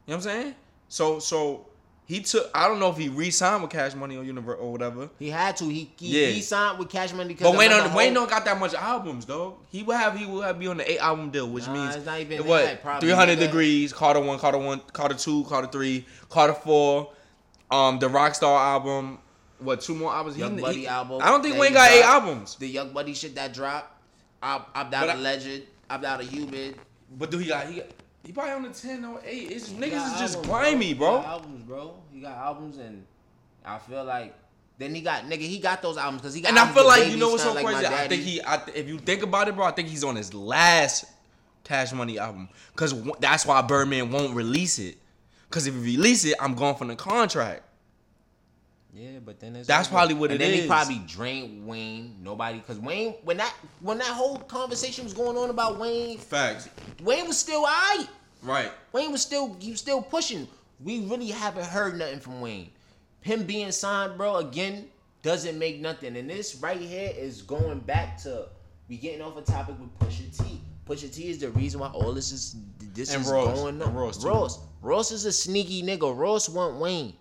what 0.05 0.15
I'm 0.15 0.21
saying? 0.21 0.55
So 0.89 1.19
so 1.19 1.65
he 2.05 2.19
took. 2.21 2.49
I 2.53 2.67
don't 2.67 2.79
know 2.79 2.89
if 2.89 2.97
he 2.97 3.09
re-signed 3.09 3.61
with 3.63 3.71
Cash 3.71 3.95
Money 3.95 4.17
or 4.17 4.23
Universe 4.23 4.57
or 4.59 4.71
whatever. 4.71 5.09
He 5.17 5.29
had 5.29 5.55
to. 5.57 5.65
He 5.65 5.89
he, 5.97 6.21
Yeah. 6.25 6.27
he 6.31 6.41
signed 6.41 6.77
with 6.77 6.89
Cash 6.89 7.13
Money 7.13 7.29
because 7.29 7.49
But 7.49 7.57
Wayne 7.57 7.69
don't, 7.69 7.93
Wayne 7.95 8.13
don't 8.13 8.29
got 8.29 8.43
that 8.45 8.59
much 8.59 8.73
albums 8.75 9.25
though. 9.25 9.57
He 9.71 9.81
will 9.83 9.95
have 9.97 10.17
he 10.17 10.25
will 10.25 10.41
have 10.41 10.59
be 10.59 10.67
on 10.67 10.77
the 10.77 10.91
eight 10.91 10.99
album 10.99 11.29
deal, 11.31 11.49
which 11.49 11.65
Nah, 11.67 11.73
means 11.73 11.95
it's 11.95 12.05
not 12.05 12.19
even 12.19 12.45
what 12.45 12.81
three 12.99 13.11
hundred 13.11 13.39
degrees, 13.39 13.91
Carter 13.93 14.19
one, 14.19 14.37
Carter 14.37 14.57
one, 14.59 14.81
Carter 14.91 15.15
two, 15.15 15.45
Carter 15.45 15.67
three, 15.67 16.05
Carter 16.29 16.53
four, 16.53 17.11
um, 17.71 17.97
the 17.99 18.07
Rockstar 18.09 18.59
album. 18.59 19.17
What 19.63 19.81
two 19.81 19.95
more 19.95 20.13
albums? 20.13 20.37
Young 20.37 20.55
he, 20.57 20.61
Buddy 20.61 20.79
he- 20.81 20.87
album 20.87 21.21
I 21.21 21.27
don't 21.29 21.41
think 21.41 21.57
Wayne 21.57 21.73
got 21.73 21.91
eight 21.91 22.03
albums. 22.03 22.55
the 22.55 22.67
Young 22.67 22.91
Buddy 22.93 23.13
shit 23.13 23.35
that 23.35 23.53
dropped. 23.53 23.89
I'm, 24.41 24.61
I've 24.75 24.91
But 24.91 25.09
I- 25.09 25.13
a 25.13 25.17
legend. 25.17 25.63
I've 25.89 26.03
a 26.03 26.23
human. 26.23 26.75
But 27.17 27.29
do 27.31 27.37
he 27.37 27.47
got 27.47 27.67
he 27.67 27.75
got, 27.77 27.85
he 28.25 28.31
probably 28.31 28.51
on 28.53 28.63
the 28.63 28.69
ten 28.69 29.05
or 29.05 29.21
eight. 29.25 29.51
It's 29.51 29.67
He 29.69 29.75
niggas 29.75 29.91
got 29.91 30.13
is 30.15 30.19
just 30.19 30.35
albums, 30.37 30.47
grimy, 30.47 30.85
He 30.87 30.93
bro. 30.93 31.17
got 31.17 31.25
albums, 31.25 31.63
bro. 31.63 31.93
He 32.11 32.19
got 32.21 32.37
albums, 32.37 32.77
and 32.77 33.05
I 33.65 33.77
feel 33.77 34.03
like 34.03 34.33
then 34.79 34.95
he 34.95 35.01
got 35.01 35.23
nigga. 35.25 35.41
He 35.41 35.59
got 35.59 35.81
those 35.81 35.97
albums 35.97 36.21
because 36.21 36.33
he 36.33 36.41
got. 36.41 36.49
And 36.49 36.59
I 36.59 36.71
feel 36.73 36.87
like 36.87 37.07
you 37.09 37.17
know 37.17 37.29
what's 37.29 37.43
so 37.43 37.53
Like 37.53 37.65
crazy. 37.65 37.85
I 37.85 38.07
think 38.07 38.23
he, 38.23 38.41
I, 38.41 38.61
if 38.73 38.87
you 38.87 38.97
think 38.97 39.21
about 39.23 39.47
it, 39.47 39.55
bro, 39.55 39.65
I 39.65 39.71
think 39.71 39.87
he's 39.87 40.03
on 40.03 40.15
his 40.15 40.33
last 40.33 41.05
Cash 41.63 41.93
Money 41.93 42.17
album 42.17 42.49
because 42.73 42.95
that's 43.19 43.45
why 43.45 43.61
Birdman 43.61 44.11
won't 44.11 44.33
release 44.35 44.79
it. 44.79 44.97
Because 45.49 45.67
if 45.67 45.75
he 45.75 45.79
release 45.97 46.25
it, 46.25 46.35
I'm 46.41 46.55
going 46.55 46.75
from 46.75 46.87
the 46.87 46.95
contract. 46.95 47.61
Yeah, 48.95 49.19
but 49.25 49.39
then 49.39 49.55
it's 49.55 49.67
That's 49.67 49.87
probably 49.87 50.13
what 50.13 50.29
and 50.31 50.39
it 50.39 50.45
then 50.45 50.53
is. 50.53 50.61
he 50.61 50.67
probably 50.67 51.01
drained 51.07 51.65
Wayne. 51.65 52.17
Nobody, 52.21 52.59
because 52.59 52.77
Wayne, 52.79 53.15
when 53.23 53.37
that 53.37 53.53
when 53.81 53.97
that 53.97 54.07
whole 54.07 54.37
conversation 54.37 55.03
was 55.03 55.13
going 55.13 55.35
on 55.35 55.49
about 55.49 55.79
Wayne, 55.79 56.17
Facts. 56.19 56.69
Wayne 57.01 57.27
was 57.27 57.37
still 57.37 57.61
alright. 57.61 58.07
Right. 58.43 58.71
Wayne 58.91 59.11
was 59.11 59.21
still 59.21 59.55
he 59.59 59.71
was 59.71 59.79
still 59.79 60.01
pushing. 60.01 60.47
We 60.79 61.05
really 61.05 61.27
haven't 61.29 61.65
heard 61.65 61.97
nothing 61.97 62.19
from 62.19 62.39
Wayne. 62.41 62.69
Him 63.21 63.45
being 63.45 63.71
signed, 63.71 64.17
bro, 64.17 64.35
again 64.35 64.89
doesn't 65.23 65.57
make 65.57 65.79
nothing. 65.79 66.15
And 66.17 66.29
this 66.29 66.55
right 66.55 66.79
here 66.79 67.11
is 67.15 67.41
going 67.41 67.79
back 67.79 68.21
to 68.23 68.47
we 68.89 68.97
getting 68.97 69.21
off 69.21 69.37
a 69.37 69.41
topic 69.41 69.75
with 69.79 69.97
Pusha 69.97 70.37
T. 70.37 70.61
Pusha 70.85 71.11
T 71.11 71.29
is 71.29 71.39
the 71.39 71.49
reason 71.51 71.79
why 71.79 71.87
all 71.87 72.13
this 72.13 72.31
is 72.31 72.57
this 72.93 73.11
And 73.13 73.23
is 73.23 73.31
Ross. 73.31 73.57
going 73.59 73.81
on. 73.81 73.93
Ross. 73.95 74.23
Ross, 74.23 74.59
Ross 74.81 75.11
is 75.11 75.25
a 75.25 75.31
sneaky 75.31 75.81
nigga. 75.81 76.15
Ross 76.15 76.47
want 76.47 76.79
Wayne. 76.79 77.13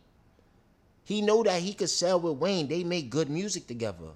He 1.05 1.21
know 1.21 1.43
that 1.43 1.61
he 1.61 1.75
could 1.75 1.91
sell 1.91 2.21
with 2.21 2.39
Wayne. 2.39 2.69
They 2.69 2.85
make 2.85 3.11
good 3.11 3.29
music 3.29 3.67
together. 3.67 4.11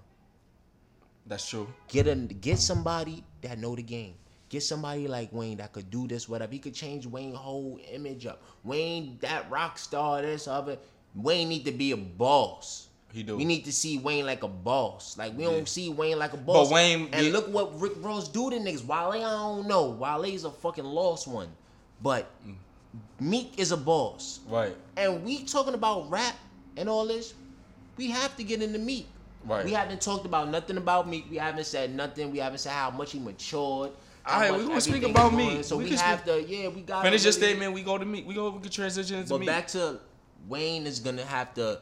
That's 1.27 1.49
true. 1.49 1.67
Get 1.89 2.07
a 2.07 2.15
get 2.15 2.59
somebody 2.59 3.25
that 3.43 3.59
know 3.59 3.75
the 3.75 3.83
game. 3.83 4.15
Get 4.49 4.63
somebody 4.63 5.09
like 5.09 5.33
Wayne 5.33 5.57
that 5.59 5.73
could 5.73 5.91
do 5.91 6.07
this, 6.07 6.29
whatever. 6.29 6.53
He 6.53 6.61
could 6.61 6.75
change 6.75 7.05
Wayne 7.05 7.35
whole 7.35 7.81
image 7.91 8.27
up. 8.27 8.43
Wayne, 8.63 9.19
that 9.21 9.51
rock 9.51 9.77
star, 9.77 10.23
this 10.23 10.47
other. 10.47 10.79
Wayne 11.17 11.49
need 11.49 11.65
to 11.65 11.73
be 11.73 11.91
a 11.91 11.97
boss. 11.97 12.89
He 13.13 13.25
do. 13.25 13.37
We 13.37 13.45
need 13.45 13.65
to 13.65 13.73
see 13.73 13.99
Wayne 13.99 14.27
like 14.27 14.45
a 14.45 14.49
boss. 14.49 15.19
Like 15.19 15.37
we 15.37 15.45
don't 15.45 15.69
see 15.69 15.89
Wayne 15.89 16.19
like 16.19 16.33
a 16.33 16.37
boss. 16.37 16.69
But 16.69 16.75
Wayne- 16.75 17.09
and 17.13 17.27
yeah. 17.27 17.33
look 17.33 17.49
what 17.49 17.81
Rick 17.81 17.95
Ross 17.97 18.29
do 18.29 18.51
to 18.51 18.57
niggas. 18.57 18.85
Wale, 18.85 19.13
I 19.13 19.21
don't 19.21 19.67
know. 19.67 19.91
Wale's 19.91 20.45
a 20.45 20.51
fucking 20.51 20.85
lost 20.85 21.27
one, 21.27 21.49
but 22.01 22.31
mm. 22.47 22.55
Meek 23.19 23.59
is 23.59 23.73
a 23.73 23.77
boss. 23.77 24.41
Right. 24.49 24.77
And 24.97 25.25
we 25.25 25.45
talking 25.45 25.75
about 25.75 26.11
rap 26.11 26.37
and 26.77 26.89
all 26.89 27.07
this. 27.07 27.35
We 27.97 28.11
have 28.11 28.37
to 28.37 28.45
get 28.45 28.63
into 28.63 28.79
Meek. 28.79 29.07
Right. 29.45 29.65
We 29.65 29.73
haven't 29.73 30.01
talked 30.01 30.27
about 30.27 30.51
nothing 30.51 30.77
about 30.77 31.09
Meek. 31.09 31.27
We 31.31 31.37
haven't 31.37 31.67
said 31.67 31.95
nothing. 31.95 32.31
We 32.33 32.39
haven't 32.39 32.59
said 32.59 32.73
how 32.73 32.91
much 32.91 33.13
he 33.13 33.19
matured. 33.19 33.93
how 34.23 34.43
Alright, 34.43 34.61
we 34.61 34.67
gonna 34.67 34.81
speak 34.81 35.05
about. 35.05 35.33
Meek. 35.33 35.65
So 35.65 35.77
We 35.79 35.85
we, 35.85 35.97
have 35.97 36.25
to, 36.25 36.43
yeah, 36.43 36.69
we 36.69 36.83
got 36.83 37.05
Finish 37.05 37.23
your 37.23 37.33
statement. 37.33 37.73
We 37.73 37.83
go 37.83 37.97
to 37.97 38.05
meet. 38.05 38.27
We 38.27 38.35
go. 38.35 38.51
We 38.51 38.61
can 38.61 38.71
transition 38.71 39.19
into 39.19 39.31
But 39.31 39.41
meet. 39.41 39.47
back 39.47 39.69
to 39.69 40.01
Wayne 40.49 40.87
is 40.87 40.99
gonna 41.01 41.25
have 41.25 41.55
to 41.55 41.81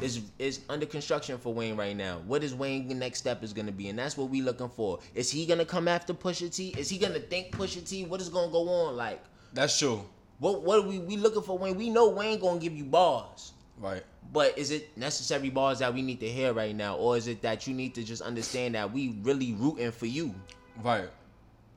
is 0.00 0.22
is 0.38 0.60
under 0.68 0.86
construction 0.86 1.38
for 1.38 1.52
Wayne 1.52 1.76
right 1.76 1.96
now. 1.96 2.20
What 2.26 2.42
is 2.42 2.54
Wayne 2.54 2.88
next 2.98 3.18
step 3.18 3.42
is 3.42 3.52
gonna 3.52 3.72
be, 3.72 3.88
and 3.88 3.98
that's 3.98 4.16
what 4.16 4.30
we 4.30 4.42
looking 4.42 4.68
for. 4.68 4.98
Is 5.14 5.30
he 5.30 5.46
gonna 5.46 5.64
come 5.64 5.88
after 5.88 6.14
Pusha 6.14 6.54
T? 6.54 6.74
Is 6.76 6.88
he 6.88 6.98
gonna 6.98 7.20
think 7.20 7.52
Pusha 7.52 7.86
T? 7.88 8.04
What 8.04 8.20
is 8.20 8.28
gonna 8.28 8.50
go 8.50 8.68
on? 8.68 8.96
Like 8.96 9.22
That's 9.52 9.78
true. 9.78 10.04
what 10.38 10.62
what 10.62 10.78
are 10.80 10.88
we 10.88 10.98
we 10.98 11.16
looking 11.16 11.42
for 11.42 11.58
Wayne? 11.58 11.76
We 11.76 11.90
know 11.90 12.08
Wayne 12.10 12.40
gonna 12.40 12.58
give 12.58 12.74
you 12.74 12.84
bars. 12.84 13.52
Right. 13.82 14.04
But 14.32 14.56
is 14.56 14.70
it 14.70 14.96
necessary 14.96 15.50
bars 15.50 15.80
that 15.80 15.92
we 15.92 16.02
need 16.02 16.20
to 16.20 16.28
hear 16.28 16.52
right 16.52 16.74
now, 16.74 16.96
or 16.96 17.16
is 17.16 17.26
it 17.26 17.42
that 17.42 17.66
you 17.66 17.74
need 17.74 17.94
to 17.96 18.04
just 18.04 18.22
understand 18.22 18.76
that 18.76 18.90
we 18.92 19.16
really 19.22 19.52
rooting 19.54 19.90
for 19.90 20.06
you? 20.06 20.32
Right. 20.82 21.10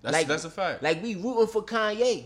That's 0.04 0.14
like 0.14 0.28
that's 0.28 0.46
a 0.46 0.52
fact. 0.52 0.84
Like 0.84 1.02
we 1.02 1.16
rooting 1.16 1.48
for 1.48 1.64
Kanye. 1.64 2.26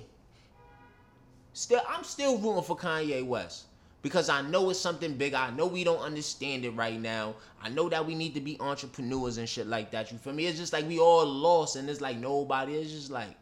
Still, 1.53 1.81
I'm 1.89 2.03
still 2.03 2.37
rooting 2.37 2.63
for 2.63 2.75
Kanye 2.77 3.25
West 3.25 3.67
because 4.01 4.29
I 4.29 4.41
know 4.41 4.69
it's 4.69 4.79
something 4.79 5.13
big. 5.13 5.33
I 5.33 5.49
know 5.51 5.65
we 5.65 5.85
don't 5.85 6.01
understand 6.01 6.65
it 6.65 6.71
right 6.71 6.99
now. 6.99 7.35
I 7.61 7.69
know 7.69 7.87
that 7.87 8.05
we 8.05 8.15
need 8.15 8.33
to 8.35 8.41
be 8.41 8.57
entrepreneurs 8.59 9.37
and 9.37 9.47
shit 9.47 9.65
like 9.65 9.91
that. 9.91 10.11
You 10.11 10.17
feel 10.17 10.33
me? 10.33 10.45
It's 10.45 10.59
just 10.59 10.73
like 10.73 10.87
we 10.87 10.99
all 10.99 11.25
lost, 11.25 11.77
and 11.77 11.89
it's 11.89 12.01
like 12.01 12.17
nobody. 12.17 12.75
It's 12.75 12.91
just 12.91 13.11
like, 13.11 13.35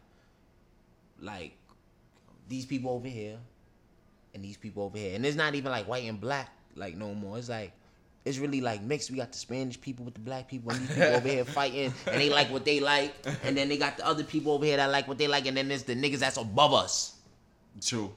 like 1.20 1.54
these 2.48 2.66
people 2.66 2.92
over 2.92 3.08
here, 3.08 3.38
and 4.38 4.46
these 4.46 4.56
people 4.58 4.84
over 4.84 4.98
here, 4.98 5.16
and 5.16 5.26
it's 5.26 5.36
not 5.36 5.56
even 5.56 5.72
like 5.72 5.88
white 5.88 6.06
and 6.06 6.22
black 6.22 6.50
like 6.76 6.96
no 6.96 7.14
more. 7.14 7.38
It's 7.38 7.50
like. 7.50 7.74
It's 8.26 8.40
really 8.40 8.60
like 8.60 8.82
mixed. 8.82 9.10
We 9.10 9.16
got 9.16 9.32
the 9.32 9.38
Spanish 9.38 9.80
people 9.80 10.04
with 10.04 10.14
the 10.14 10.20
black 10.20 10.50
people, 10.50 10.72
and 10.72 10.82
these 10.82 10.90
people 10.90 11.16
over 11.16 11.30
here 11.30 11.46
fighting, 11.46 11.94
and 12.08 12.20
they 12.20 12.30
like 12.30 12.52
what 12.52 12.66
they 12.66 12.82
like, 12.82 13.14
and 13.46 13.56
then 13.56 13.70
they 13.70 13.78
got 13.78 13.96
the 13.96 14.06
other 14.06 14.26
people 14.26 14.52
over 14.52 14.66
here 14.66 14.76
that 14.76 14.92
like 14.92 15.08
what 15.08 15.18
they 15.18 15.30
like, 15.30 15.46
and 15.46 15.56
then 15.56 15.70
there's 15.70 15.84
the 15.84 15.96
niggas 15.96 16.20
that's 16.20 16.36
above 16.36 16.74
us 16.74 17.16
true. 17.82 18.12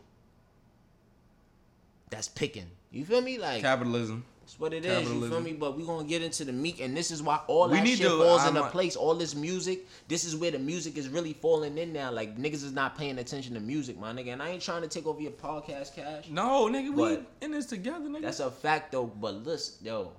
that's 2.11 2.27
picking. 2.27 2.67
You 2.91 3.05
feel 3.05 3.21
me? 3.21 3.39
Like 3.39 3.63
Capitalism. 3.63 4.25
That's 4.51 4.61
what 4.61 4.73
it 4.73 4.85
is. 4.85 5.09
You 5.11 5.29
feel 5.29 5.41
me? 5.41 5.53
But 5.53 5.77
we 5.77 5.85
gonna 5.85 6.07
get 6.07 6.23
into 6.23 6.45
the 6.45 6.53
meek, 6.53 6.81
and 6.81 6.97
this 6.97 7.11
is 7.11 7.23
why 7.23 7.41
all 7.47 7.69
We 7.69 7.77
that 7.77 7.85
need 7.85 7.99
shit 7.99 8.09
to- 8.09 8.19
falls 8.19 8.43
I 8.43 8.49
into 8.49 8.63
place. 8.65 8.97
All 8.97 9.15
this 9.15 9.35
music, 9.35 9.87
this 10.09 10.25
is 10.25 10.35
where 10.35 10.51
the 10.51 10.59
music 10.59 10.97
is 10.97 11.09
really 11.09 11.33
falling 11.35 11.79
in 11.79 11.93
now. 11.93 12.11
Like 12.11 12.37
niggas 12.37 12.65
is 12.65 12.73
not 12.73 12.99
paying 12.99 13.19
attention 13.19 13.55
to 13.55 13.61
music, 13.61 13.99
my 13.99 14.13
nigga. 14.13 14.33
And 14.33 14.43
I 14.43 14.51
ain't 14.51 14.63
trying 14.63 14.83
to 14.83 14.89
take 14.89 15.07
over 15.07 15.21
your 15.21 15.33
podcast, 15.33 15.95
cash. 15.95 16.29
No, 16.31 16.69
nigga, 16.69 16.93
we 16.93 17.19
in 17.41 17.53
this 17.53 17.67
together, 17.67 18.09
nigga. 18.09 18.23
That's 18.23 18.41
a 18.41 18.51
fact 18.51 18.93
though. 18.93 19.07
But 19.07 19.45
listen, 19.45 19.85
yo, 19.87 20.13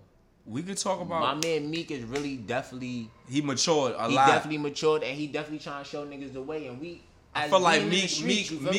we 0.45 0.63
could 0.63 0.77
talk 0.77 1.01
about 1.01 1.21
my 1.21 1.47
man 1.47 1.69
Meek 1.69 1.91
is 1.91 2.03
really 2.03 2.37
definitely 2.37 3.09
he 3.29 3.41
matured 3.41 3.95
a 3.97 4.07
he 4.07 4.15
lot. 4.15 4.27
He 4.27 4.31
definitely 4.31 4.57
matured, 4.59 5.03
and 5.03 5.17
he 5.17 5.27
definitely 5.27 5.59
trying 5.59 5.83
to 5.83 5.89
show 5.89 6.05
niggas 6.05 6.33
the 6.33 6.41
way. 6.41 6.67
And 6.67 6.79
we, 6.79 7.03
I 7.35 7.47
feel 7.49 7.59
like 7.59 7.81
being 7.81 7.83
in 7.85 7.89
the 7.91 7.97
Meek, 7.97 8.09
streets, 8.09 8.51
Meek? 8.51 8.71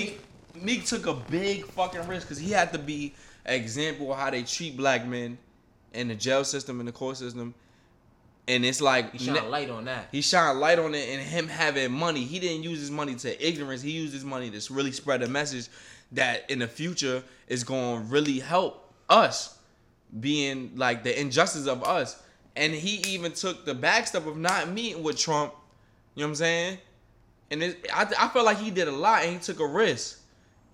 Meek, 0.54 0.64
Meek 0.64 0.84
took 0.86 1.06
a 1.06 1.14
big 1.14 1.66
fucking 1.66 2.06
risk 2.08 2.26
because 2.26 2.38
he 2.38 2.50
had 2.50 2.72
to 2.72 2.78
be 2.78 3.14
example 3.44 4.12
of 4.12 4.18
how 4.18 4.30
they 4.30 4.42
treat 4.42 4.76
black 4.76 5.06
men 5.06 5.38
in 5.92 6.08
the 6.08 6.14
jail 6.14 6.44
system, 6.44 6.80
in 6.80 6.86
the 6.86 6.92
court 6.92 7.16
system. 7.16 7.54
and 8.48 8.64
it's 8.64 8.80
like 8.80 9.12
He 9.12 9.18
shine 9.18 9.50
light 9.50 9.70
on 9.70 9.84
that. 9.84 10.08
he 10.10 10.20
shine 10.20 10.58
light 10.58 10.78
on 10.78 10.94
it 10.94 11.08
and 11.08 11.20
him 11.22 11.48
having 11.48 11.92
money. 11.92 12.24
He 12.24 12.38
didn't 12.38 12.62
use 12.62 12.80
his 12.80 12.90
money 12.90 13.14
to 13.16 13.46
ignorance. 13.46 13.82
He 13.82 13.90
used 13.92 14.12
his 14.14 14.24
money 14.24 14.50
to 14.50 14.72
really 14.74 14.92
spread 14.92 15.22
a 15.22 15.28
message 15.28 15.68
that 16.12 16.50
in 16.50 16.58
the 16.60 16.68
future 16.68 17.22
is 17.48 17.64
going 17.64 18.02
to 18.02 18.08
really 18.08 18.38
help 18.40 18.92
us 19.08 19.58
being 20.20 20.72
like 20.76 21.04
the 21.04 21.18
injustice 21.18 21.66
of 21.66 21.82
us. 21.84 22.20
And 22.56 22.72
he 22.72 22.96
even 23.14 23.32
took 23.32 23.64
the 23.64 23.74
backstep 23.74 24.26
of 24.26 24.36
not 24.36 24.68
meeting 24.68 25.02
with 25.02 25.16
Trump. 25.18 25.54
You 26.14 26.20
know 26.22 26.26
what 26.26 26.30
I'm 26.30 26.34
saying? 26.36 26.78
And 27.50 27.62
it, 27.62 27.86
I, 27.94 28.02
I 28.18 28.28
felt 28.28 28.44
like 28.44 28.58
he 28.58 28.70
did 28.70 28.88
a 28.88 28.92
lot 28.92 29.22
and 29.24 29.32
he 29.32 29.38
took 29.38 29.60
a 29.60 29.66
risk. 29.66 30.20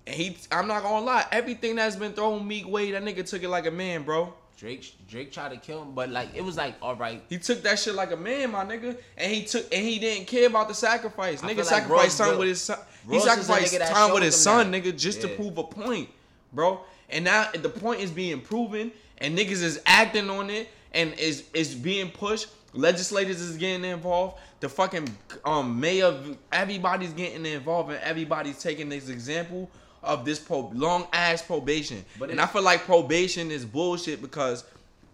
He, 0.09 0.37
I'm 0.51 0.67
not 0.67 0.83
gonna 0.83 1.05
lie, 1.05 1.27
everything 1.31 1.77
that's 1.77 1.97
been 1.97 2.13
thrown 2.13 2.47
Meek 2.47 2.67
way, 2.67 2.91
that 2.93 3.03
nigga 3.03 3.29
took 3.29 3.43
it 3.43 3.49
like 3.49 3.67
a 3.67 3.71
man, 3.71 4.03
bro. 4.03 4.33
Drake 4.59 4.93
Drake 5.09 5.31
tried 5.31 5.51
to 5.51 5.57
kill 5.57 5.83
him, 5.83 5.95
but 5.95 6.11
like 6.11 6.35
it 6.35 6.43
was 6.43 6.57
like 6.57 6.75
all 6.83 6.97
right. 6.97 7.23
He 7.29 7.39
took 7.39 7.63
that 7.63 7.79
shit 7.79 7.95
like 7.95 8.11
a 8.11 8.17
man, 8.17 8.51
my 8.51 8.65
nigga, 8.65 8.99
and 9.17 9.33
he 9.33 9.45
took 9.45 9.73
and 9.73 9.87
he 9.87 10.01
didn't 10.01 10.27
care 10.27 10.49
about 10.49 10.67
the 10.67 10.75
sacrifice. 10.75 11.45
I 11.45 11.49
Nigga 11.53 11.59
like 11.59 11.67
sacrificed 11.67 12.19
time 12.19 12.39
with 12.39 12.49
his 12.49 12.61
son. 12.61 12.79
He 13.09 13.17
is 13.17 13.25
a 13.25 13.29
sacrificed 13.29 13.81
time 13.81 14.13
with 14.13 14.25
his 14.25 14.35
son, 14.35 14.73
that. 14.73 14.83
nigga, 14.83 14.99
just 14.99 15.21
to 15.21 15.29
prove 15.29 15.57
a 15.59 15.63
point, 15.63 16.09
bro. 16.53 16.81
And 17.09 17.25
now 17.25 17.49
the 17.53 17.69
point 17.69 18.01
is 18.01 18.11
being 18.11 18.41
proven, 18.41 18.91
and 19.19 19.39
niggas 19.39 19.63
is 19.63 19.81
acting 19.87 20.29
on 20.29 20.51
it, 20.51 20.69
and 20.93 21.13
is 21.21 21.45
is 21.55 21.77
being 21.77 22.11
pushed. 22.11 22.49
Legislators 22.73 23.41
is 23.41 23.57
getting 23.59 23.85
involved. 23.85 24.39
The 24.59 24.69
fucking 24.69 25.09
um 25.45 25.79
mayor, 25.79 26.21
everybody's 26.51 27.13
getting 27.13 27.47
involved, 27.47 27.93
and 27.93 28.03
everybody's 28.03 28.61
taking 28.61 28.89
this 28.89 29.09
example 29.09 29.71
of 30.03 30.25
this 30.25 30.39
pro- 30.39 30.71
long 30.75 31.07
ass 31.13 31.43
probation. 31.43 32.05
But 32.19 32.31
and 32.31 32.41
I 32.41 32.47
feel 32.47 32.63
like 32.63 32.81
probation 32.85 33.51
is 33.51 33.65
bullshit 33.65 34.21
because 34.23 34.65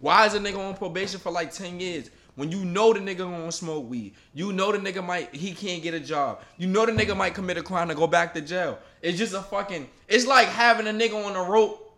why 0.00 0.26
is 0.26 0.34
a 0.34 0.38
nigga 0.38 0.58
on 0.58 0.76
probation 0.76 1.20
for 1.20 1.32
like 1.32 1.52
10 1.52 1.80
years? 1.80 2.10
When 2.36 2.50
you 2.50 2.64
know 2.64 2.92
the 2.92 2.98
nigga 2.98 3.18
gonna 3.18 3.52
smoke 3.52 3.88
weed, 3.88 4.14
you 4.34 4.52
know 4.52 4.72
the 4.72 4.78
nigga 4.78 5.04
might 5.06 5.32
he 5.34 5.52
can't 5.52 5.82
get 5.82 5.94
a 5.94 6.00
job. 6.00 6.40
You 6.58 6.66
know 6.66 6.84
the 6.84 6.90
nigga 6.92 7.16
might 7.16 7.32
commit 7.32 7.58
a 7.58 7.62
crime 7.62 7.90
and 7.90 7.98
go 7.98 8.08
back 8.08 8.34
to 8.34 8.40
jail. 8.40 8.78
It's 9.02 9.16
just 9.16 9.34
a 9.34 9.40
fucking 9.40 9.88
it's 10.08 10.26
like 10.26 10.48
having 10.48 10.88
a 10.88 10.90
nigga 10.90 11.24
on 11.24 11.36
a 11.36 11.48
rope. 11.48 11.96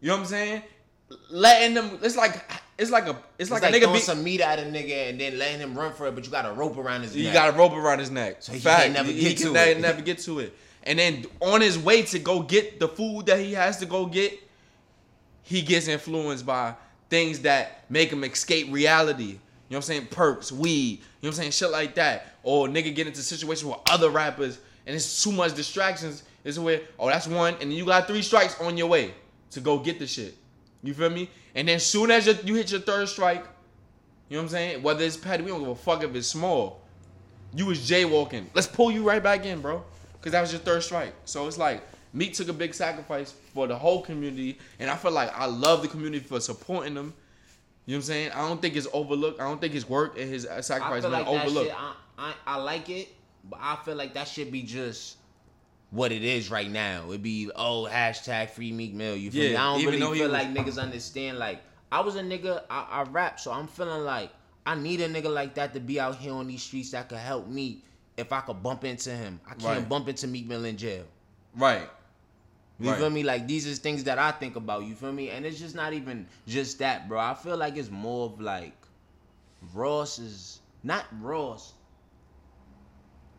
You 0.00 0.08
know 0.08 0.14
what 0.16 0.20
I'm 0.20 0.26
saying? 0.26 0.62
Letting 1.30 1.74
them 1.74 1.98
it's 2.02 2.16
like 2.16 2.44
it's 2.78 2.90
like 2.90 3.06
a 3.06 3.10
it's, 3.10 3.18
It's 3.38 3.50
like, 3.50 3.62
like, 3.62 3.72
a 3.72 3.76
nigga 3.76 3.82
throwing 3.82 3.96
be, 3.96 4.00
some 4.00 4.22
meat 4.24 4.40
at 4.42 4.58
a 4.58 4.62
nigga 4.62 5.08
and 5.10 5.18
then 5.20 5.38
letting 5.38 5.60
him 5.60 5.74
run 5.78 5.92
for 5.94 6.06
it, 6.08 6.14
but 6.14 6.24
you 6.24 6.30
got 6.30 6.44
a 6.44 6.52
rope 6.52 6.76
around 6.76 7.02
his 7.02 7.16
you 7.16 7.24
neck. 7.24 7.34
got 7.34 7.54
a 7.54 7.56
rope 7.56 7.72
around 7.72 7.98
his 7.98 8.10
neck. 8.10 8.36
So 8.40 8.52
he 8.52 8.58
Fact. 8.58 8.82
can't 8.82 8.92
never 8.94 9.08
get 9.12 9.16
he 9.22 9.34
can 9.34 9.46
to 9.46 9.52
ne- 9.52 9.70
it. 9.72 9.80
never 9.80 10.02
get 10.02 10.18
to 10.20 10.40
it. 10.40 10.54
And 10.84 10.98
then 10.98 11.26
on 11.40 11.60
his 11.60 11.78
way 11.78 12.02
to 12.02 12.18
go 12.18 12.40
get 12.40 12.80
the 12.80 12.88
food 12.88 13.26
that 13.26 13.38
he 13.38 13.52
has 13.52 13.78
to 13.78 13.86
go 13.86 14.06
get, 14.06 14.38
he 15.42 15.62
gets 15.62 15.88
influenced 15.88 16.46
by 16.46 16.74
things 17.08 17.40
that 17.40 17.84
make 17.90 18.10
him 18.10 18.24
escape 18.24 18.68
reality. 18.70 19.24
You 19.24 19.30
know 19.32 19.38
what 19.68 19.76
I'm 19.76 19.82
saying? 19.82 20.06
Perks, 20.06 20.52
weed, 20.52 20.90
you 20.90 20.96
know 20.96 21.02
what 21.20 21.28
I'm 21.28 21.34
saying? 21.34 21.50
Shit 21.52 21.70
like 21.70 21.94
that. 21.94 22.36
Or 22.42 22.68
nigga 22.68 22.94
get 22.94 23.06
into 23.06 23.22
situations 23.22 23.64
with 23.64 23.78
other 23.90 24.10
rappers 24.10 24.58
and 24.86 24.94
it's 24.96 25.22
too 25.22 25.32
much 25.32 25.54
distractions. 25.54 26.24
It's 26.44 26.58
where, 26.58 26.80
oh, 26.98 27.08
that's 27.08 27.28
one, 27.28 27.54
and 27.54 27.62
then 27.62 27.72
you 27.72 27.86
got 27.86 28.06
three 28.06 28.22
strikes 28.22 28.60
on 28.60 28.76
your 28.76 28.88
way 28.88 29.14
to 29.52 29.60
go 29.60 29.78
get 29.78 29.98
the 29.98 30.06
shit. 30.06 30.34
You 30.82 30.92
feel 30.92 31.10
me? 31.10 31.30
And 31.54 31.68
then 31.68 31.78
soon 31.78 32.10
as 32.10 32.26
you, 32.26 32.36
you 32.44 32.54
hit 32.56 32.72
your 32.72 32.80
third 32.80 33.08
strike, 33.08 33.46
you 34.28 34.36
know 34.36 34.42
what 34.42 34.44
I'm 34.44 34.48
saying? 34.48 34.82
Whether 34.82 35.04
it's 35.04 35.16
petty, 35.16 35.44
we 35.44 35.50
don't 35.50 35.60
give 35.60 35.68
a 35.68 35.74
fuck 35.74 36.02
if 36.02 36.14
it's 36.14 36.26
small. 36.26 36.80
You 37.54 37.66
was 37.66 37.78
jaywalking. 37.78 38.46
Let's 38.54 38.66
pull 38.66 38.90
you 38.90 39.04
right 39.04 39.22
back 39.22 39.44
in, 39.44 39.60
bro. 39.60 39.84
Cause 40.22 40.32
that 40.32 40.40
was 40.40 40.52
your 40.52 40.60
third 40.60 40.82
strike. 40.82 41.14
So 41.24 41.46
it's 41.48 41.58
like 41.58 41.82
Meek 42.12 42.34
took 42.34 42.48
a 42.48 42.52
big 42.52 42.74
sacrifice 42.74 43.32
for 43.54 43.66
the 43.66 43.76
whole 43.76 44.02
community, 44.02 44.58
and 44.78 44.90
I 44.90 44.96
feel 44.96 45.10
like 45.10 45.36
I 45.36 45.46
love 45.46 45.82
the 45.82 45.88
community 45.88 46.24
for 46.24 46.40
supporting 46.40 46.94
them. 46.94 47.14
You 47.86 47.94
know 47.94 47.96
what 47.96 47.98
I'm 47.98 48.02
saying? 48.02 48.30
I 48.32 48.46
don't 48.46 48.62
think 48.62 48.76
it's 48.76 48.86
overlooked. 48.92 49.40
I 49.40 49.44
don't 49.44 49.60
think 49.60 49.72
his 49.72 49.88
work 49.88 50.18
and 50.18 50.28
his 50.28 50.46
uh, 50.46 50.62
sacrifice 50.62 51.02
been 51.02 51.12
like 51.12 51.26
overlooked. 51.26 51.70
shit. 51.70 51.76
I, 51.76 51.94
I 52.18 52.34
I 52.46 52.56
like 52.58 52.88
it, 52.88 53.08
but 53.48 53.58
I 53.60 53.76
feel 53.84 53.96
like 53.96 54.14
that 54.14 54.28
should 54.28 54.52
be 54.52 54.62
just 54.62 55.16
what 55.90 56.12
it 56.12 56.22
is 56.22 56.50
right 56.50 56.70
now. 56.70 57.06
It'd 57.08 57.22
be 57.22 57.50
oh 57.56 57.88
hashtag 57.90 58.50
free 58.50 58.70
Meek 58.70 58.94
Mill. 58.94 59.16
You 59.16 59.30
feel 59.30 59.42
me? 59.42 59.52
Yeah, 59.52 59.62
I 59.62 59.72
don't 59.72 59.80
even 59.80 60.00
really 60.00 60.18
feel 60.18 60.30
was- 60.30 60.32
like 60.32 60.54
niggas 60.54 60.80
understand. 60.80 61.38
Like 61.38 61.60
I 61.90 62.00
was 62.00 62.14
a 62.16 62.22
nigga. 62.22 62.62
I, 62.70 62.86
I 62.90 63.02
rap, 63.04 63.40
so 63.40 63.50
I'm 63.50 63.66
feeling 63.66 64.04
like 64.04 64.30
I 64.64 64.76
need 64.76 65.00
a 65.00 65.08
nigga 65.08 65.32
like 65.32 65.54
that 65.54 65.74
to 65.74 65.80
be 65.80 65.98
out 65.98 66.16
here 66.16 66.32
on 66.32 66.46
these 66.46 66.62
streets 66.62 66.92
that 66.92 67.08
could 67.08 67.18
help 67.18 67.48
me 67.48 67.82
if 68.16 68.32
I 68.32 68.40
could 68.40 68.62
bump 68.62 68.84
into 68.84 69.10
him. 69.10 69.40
I 69.46 69.50
can't 69.54 69.62
Right. 69.64 69.88
bump 69.88 70.08
into 70.08 70.26
Meek 70.26 70.46
Mill 70.46 70.64
in 70.64 70.76
jail. 70.76 71.04
right. 71.56 71.88
You 72.80 72.90
Right. 72.90 72.98
feel 72.98 73.10
me? 73.10 73.22
Like 73.22 73.46
these 73.46 73.64
is 73.64 73.78
things 73.78 74.04
that 74.04 74.18
I 74.18 74.32
think 74.32 74.56
about. 74.56 74.82
You 74.84 74.96
feel 74.96 75.12
me? 75.12 75.30
And 75.30 75.46
it's 75.46 75.58
just 75.60 75.74
not 75.76 75.92
even 75.92 76.26
just 76.48 76.78
that, 76.80 77.06
bro. 77.08 77.20
I 77.20 77.34
feel 77.34 77.56
like 77.56 77.76
it's 77.76 77.90
more 77.90 78.26
of 78.26 78.40
like 78.40 78.74
Ross 79.72 80.18
is 80.18 80.58
not 80.82 81.04
Ross. 81.20 81.74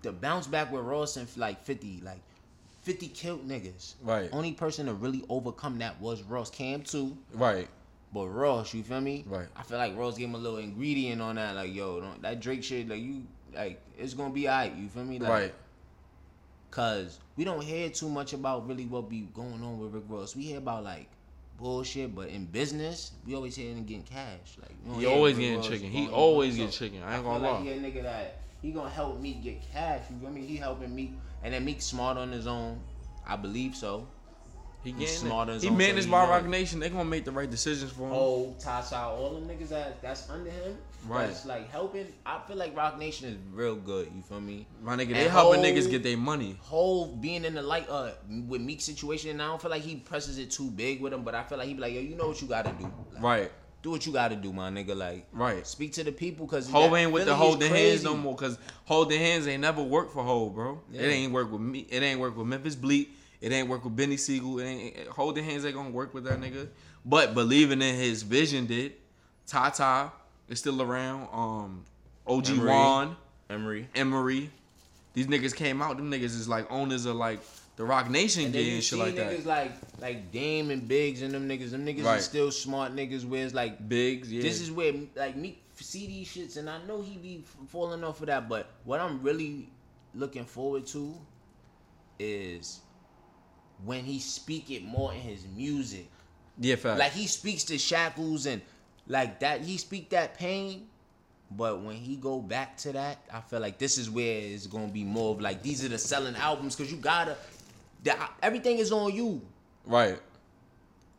The 0.01 0.11
bounce 0.13 0.47
back 0.47 0.71
with 0.71 0.83
Ross 0.83 1.17
and 1.17 1.27
like 1.37 1.61
50, 1.63 2.01
like 2.03 2.21
50 2.83 3.07
killed 3.09 3.47
niggas. 3.47 3.95
Right. 4.01 4.29
Only 4.31 4.53
person 4.53 4.85
to 4.85 4.93
really 4.93 5.23
overcome 5.29 5.79
that 5.79 5.99
was 5.99 6.21
Ross. 6.23 6.49
Cam 6.49 6.81
too, 6.83 7.17
Right. 7.33 7.67
but 8.13 8.27
Ross, 8.27 8.73
you 8.73 8.83
feel 8.83 9.01
me? 9.01 9.23
Right. 9.27 9.47
I 9.55 9.63
feel 9.63 9.77
like 9.77 9.97
Ross 9.97 10.17
gave 10.17 10.29
him 10.29 10.35
a 10.35 10.39
little 10.39 10.59
ingredient 10.59 11.21
on 11.21 11.35
that. 11.35 11.55
Like, 11.55 11.73
yo, 11.73 11.99
don't, 11.99 12.21
that 12.21 12.39
Drake 12.39 12.63
shit, 12.63 12.87
like 12.87 13.01
you, 13.01 13.23
like 13.55 13.81
it's 13.97 14.13
gonna 14.13 14.33
be 14.33 14.47
alright. 14.47 14.75
You 14.75 14.87
feel 14.89 15.03
me? 15.03 15.19
Like, 15.19 15.29
Right. 15.29 15.53
Cause 16.71 17.19
we 17.35 17.43
don't 17.43 17.61
hear 17.61 17.89
too 17.89 18.09
much 18.09 18.33
about 18.33 18.67
really 18.67 18.85
what 18.85 19.07
be 19.09 19.21
going 19.33 19.61
on 19.63 19.77
with 19.79 19.93
Rick 19.93 20.05
Ross. 20.07 20.35
We 20.35 20.43
hear 20.43 20.57
about 20.57 20.83
like 20.83 21.07
bullshit, 21.59 22.15
but 22.15 22.29
in 22.29 22.45
business, 22.45 23.11
we 23.27 23.35
always 23.35 23.55
hear 23.55 23.71
him 23.71 23.83
getting 23.83 24.03
cash. 24.03 24.57
Like 24.59 24.99
He 24.99 25.05
always 25.05 25.37
getting 25.37 25.57
Ross 25.57 25.67
chicken. 25.67 25.91
He 25.91 26.07
always 26.07 26.57
get 26.57 26.71
chicken. 26.71 27.03
I 27.03 27.15
ain't 27.15 27.23
gonna 27.23 27.43
like 27.43 27.59
lie. 27.59 27.61
He 27.61 27.69
a 27.71 27.77
nigga 27.77 28.03
that 28.03 28.39
he 28.61 28.71
gonna 28.71 28.89
help 28.89 29.19
me 29.19 29.33
get 29.43 29.61
cash. 29.71 30.01
You 30.09 30.17
feel 30.19 30.31
me? 30.31 30.45
He 30.47 30.55
helping 30.55 30.93
me, 30.95 31.13
and 31.43 31.53
then 31.53 31.63
Meek 31.63 31.81
smart 31.81 32.17
on 32.17 32.31
his 32.31 32.47
own. 32.47 32.79
I 33.27 33.35
believe 33.35 33.75
so. 33.75 34.07
He 34.83 34.91
He's 34.91 34.99
getting 34.99 35.15
smart 35.27 35.47
it. 35.47 35.51
on 35.51 35.53
his 35.55 35.63
He 35.63 35.69
managed 35.69 36.09
by 36.09 36.27
Roc. 36.27 36.45
Nation. 36.45 36.79
They 36.79 36.89
gonna 36.89 37.05
make 37.05 37.23
the 37.23 37.31
right 37.31 37.49
decisions 37.49 37.91
for 37.91 38.07
him. 38.07 38.13
Oh, 38.13 38.55
Tasha, 38.59 38.99
all 38.99 39.35
them 39.35 39.47
niggas 39.47 39.69
that 39.69 40.01
that's 40.01 40.27
under 40.29 40.49
him. 40.49 40.75
Right. 41.07 41.27
That's 41.27 41.45
like 41.45 41.69
helping. 41.69 42.07
I 42.25 42.39
feel 42.47 42.55
like 42.55 42.75
Roc 42.75 42.97
Nation 42.97 43.27
is 43.27 43.37
real 43.51 43.75
good. 43.75 44.09
You 44.15 44.21
feel 44.21 44.39
me? 44.41 44.65
My 44.81 44.95
nigga, 44.95 45.13
they 45.13 45.27
helping 45.27 45.61
niggas 45.61 45.89
get 45.89 46.03
their 46.03 46.17
money. 46.17 46.57
whole 46.61 47.07
being 47.07 47.45
in 47.45 47.53
the 47.55 47.61
light 47.61 47.89
uh 47.89 48.11
with 48.47 48.61
Meek 48.61 48.81
situation, 48.81 49.31
and 49.31 49.41
I 49.41 49.47
don't 49.47 49.61
feel 49.61 49.71
like 49.71 49.81
he 49.81 49.97
presses 49.97 50.37
it 50.37 50.51
too 50.51 50.69
big 50.71 51.01
with 51.01 51.13
him, 51.13 51.23
but 51.23 51.35
I 51.35 51.43
feel 51.43 51.57
like 51.57 51.67
he 51.67 51.73
be 51.73 51.81
like, 51.81 51.93
yo, 51.93 51.99
you 51.99 52.15
know 52.15 52.27
what 52.27 52.41
you 52.41 52.47
gotta 52.47 52.71
do. 52.79 52.91
Like, 53.13 53.23
Right. 53.23 53.51
Do 53.81 53.91
what 53.91 54.05
you 54.05 54.13
gotta 54.13 54.37
do, 54.37 54.53
my 54.53 54.69
nigga. 54.69 54.95
Like, 54.95 55.27
Right. 55.33 55.67
speak 55.67 55.91
to 55.93 56.05
the 56.05 56.11
people 56.13 56.45
because 56.45 56.69
Hov 56.69 56.93
ain't 56.93 57.11
with 57.11 57.25
the 57.25 57.35
holding 57.35 57.69
hands 57.69 58.03
no 58.03 58.15
more 58.15 58.33
because 58.33 58.57
holding 58.85 59.19
hands 59.19 59.45
ain't 59.45 59.61
never 59.61 59.83
worked 59.83 60.13
for 60.13 60.23
Hov, 60.23 60.55
bro. 60.55 60.81
Yeah. 60.89 61.01
It 61.01 61.07
ain't 61.07 61.33
work 61.33 61.51
with 61.51 61.59
me. 61.59 61.85
It 61.89 62.01
ain't 62.01 62.19
work 62.21 62.37
with 62.37 62.47
Memphis 62.47 62.75
Bleek. 62.75 63.09
It 63.41 63.51
ain't 63.51 63.67
work 63.67 63.83
with 63.83 63.93
Beanie 63.97 64.17
Sigel. 64.17 64.57
It 64.59 64.63
ain't 64.63 65.07
holding 65.09 65.43
hands 65.43 65.65
ain't 65.65 65.75
gonna 65.75 65.89
work 65.89 66.13
with 66.13 66.23
that 66.23 66.39
nigga. 66.39 66.69
But 67.03 67.33
believing 67.33 67.81
in 67.81 67.95
his 67.95 68.23
vision 68.23 68.67
did. 68.67 68.93
Tata 69.45 70.13
is 70.49 70.59
still 70.59 70.81
around. 70.81 71.27
Um, 71.31 71.85
OG 72.27 72.49
Emory. 72.49 72.69
Juan, 72.69 73.15
Emory. 73.49 73.87
Emory. 73.95 74.49
These 75.13 75.27
niggas 75.27 75.55
came 75.55 75.81
out. 75.81 75.97
Them 75.97 76.09
niggas 76.11 76.23
is 76.23 76.47
like 76.49 76.71
owners 76.71 77.05
of 77.05 77.15
like 77.15 77.39
the 77.75 77.83
Roc 77.83 78.09
Nation 78.09 78.45
And 78.45 78.53
then 78.53 78.61
gear 78.61 78.69
you 78.69 78.75
and 78.75 78.83
shit 78.83 78.99
like 78.99 79.15
niggas 79.15 79.43
that. 79.43 79.47
like 79.47 79.71
like 80.01 80.31
Dame 80.31 80.71
and 80.71 80.87
Biggs 80.87 81.21
and 81.21 81.33
them 81.33 81.47
niggas. 81.47 81.71
Them 81.71 81.85
niggas 81.85 82.03
Right. 82.05 82.19
is 82.19 82.25
still 82.25 82.51
smart 82.51 82.95
niggas. 82.95 83.25
Where 83.25 83.43
it's 83.45 83.53
like 83.53 83.87
Biggs, 83.89 84.31
yeah. 84.31 84.41
this 84.41 84.59
is 84.61 84.71
where 84.71 84.93
like 85.15 85.35
me 85.35 85.59
see 85.75 86.07
these 86.07 86.27
shits, 86.33 86.57
and 86.57 86.69
I 86.69 86.77
know 86.87 87.01
he 87.01 87.17
be 87.17 87.43
falling 87.67 88.03
off 88.03 88.21
of 88.21 88.27
that. 88.27 88.47
But 88.49 88.69
what 88.85 88.99
I'm 88.99 89.21
really 89.21 89.69
looking 90.15 90.45
forward 90.45 90.85
to 90.87 91.13
is 92.19 92.79
when 93.85 94.03
he 94.03 94.19
speak 94.19 94.71
it 94.71 94.83
more 94.83 95.13
in 95.13 95.19
his 95.19 95.45
music. 95.55 96.09
yeah, 96.59 96.75
fact. 96.75 96.99
Like 96.99 97.11
he 97.11 97.27
speaks 97.27 97.63
to 97.65 97.77
shackles 97.77 98.45
and 98.45 98.61
like 99.07 99.39
that. 99.41 99.61
He 99.61 99.77
speak 99.77 100.09
that 100.11 100.37
pain. 100.37 100.87
But 101.55 101.81
when 101.81 101.95
he 101.95 102.15
go 102.15 102.39
back 102.39 102.77
to 102.77 102.91
that, 102.93 103.19
I 103.31 103.39
feel 103.41 103.59
like 103.59 103.77
this 103.77 103.97
is 103.97 104.09
where 104.09 104.41
it's 104.41 104.65
gonna 104.65 104.87
be 104.87 105.03
more 105.03 105.35
of 105.35 105.41
like 105.41 105.61
these 105.61 105.85
are 105.85 105.89
the 105.89 105.99
selling 105.99 106.35
albums 106.35 106.75
because 106.75 106.91
you 106.91 106.97
gotta. 106.97 107.35
That 108.03 108.19
uh, 108.19 108.27
everything 108.41 108.79
is 108.79 108.91
on 108.91 109.13
you. 109.13 109.41
right. 109.85 110.19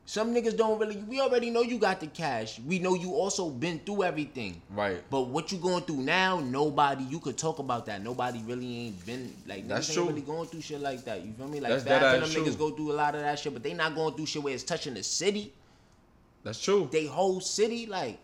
Some 0.07 0.35
niggas 0.35 0.55
don't 0.55 0.79
really. 0.79 0.97
We 0.97 1.23
already 1.23 1.49
know 1.49 1.62
you 1.62 1.79
got 1.79 1.99
the 1.99 2.09
cash. 2.09 2.61
We 2.61 2.79
know 2.79 2.94
you 2.94 3.14
also 3.14 3.49
been 3.49 3.79
through 3.79 4.03
everything. 4.03 4.61
Right. 4.68 5.03
But 5.09 5.29
what 5.29 5.51
you 5.51 5.57
going 5.57 5.83
through 5.85 6.03
now? 6.03 6.40
Nobody. 6.40 7.05
You 7.05 7.18
could 7.20 7.38
talk 7.38 7.59
about 7.59 7.87
that. 7.87 8.03
Nobody 8.03 8.42
really 8.44 8.81
ain't 8.81 9.07
been 9.07 9.35
like. 9.47 9.66
That's 9.66 9.90
true. 9.90 10.03
Ain't 10.03 10.11
really 10.11 10.27
going 10.27 10.47
through 10.49 10.61
shit 10.61 10.83
like 10.83 11.07
that. 11.07 11.25
You 11.25 11.33
feel 11.33 11.49
me? 11.49 11.59
Like 11.59 11.70
That's 11.70 11.87
and 11.87 12.03
them 12.03 12.23
ass 12.23 12.35
niggas 12.35 12.57
true. 12.57 12.70
go 12.70 12.70
through 12.73 12.92
a 12.92 12.97
lot 12.97 13.14
of 13.14 13.23
that 13.23 13.38
shit, 13.38 13.55
but 13.55 13.62
they 13.62 13.73
not 13.73 13.94
going 13.94 14.14
through 14.14 14.27
shit 14.27 14.42
where 14.42 14.53
it's 14.53 14.62
touching 14.62 14.92
the 14.92 15.03
city. 15.03 15.55
That's 16.44 16.61
true. 16.61 16.88
They 16.92 17.07
whole 17.07 17.40
city. 17.40 17.87
Like, 17.87 18.18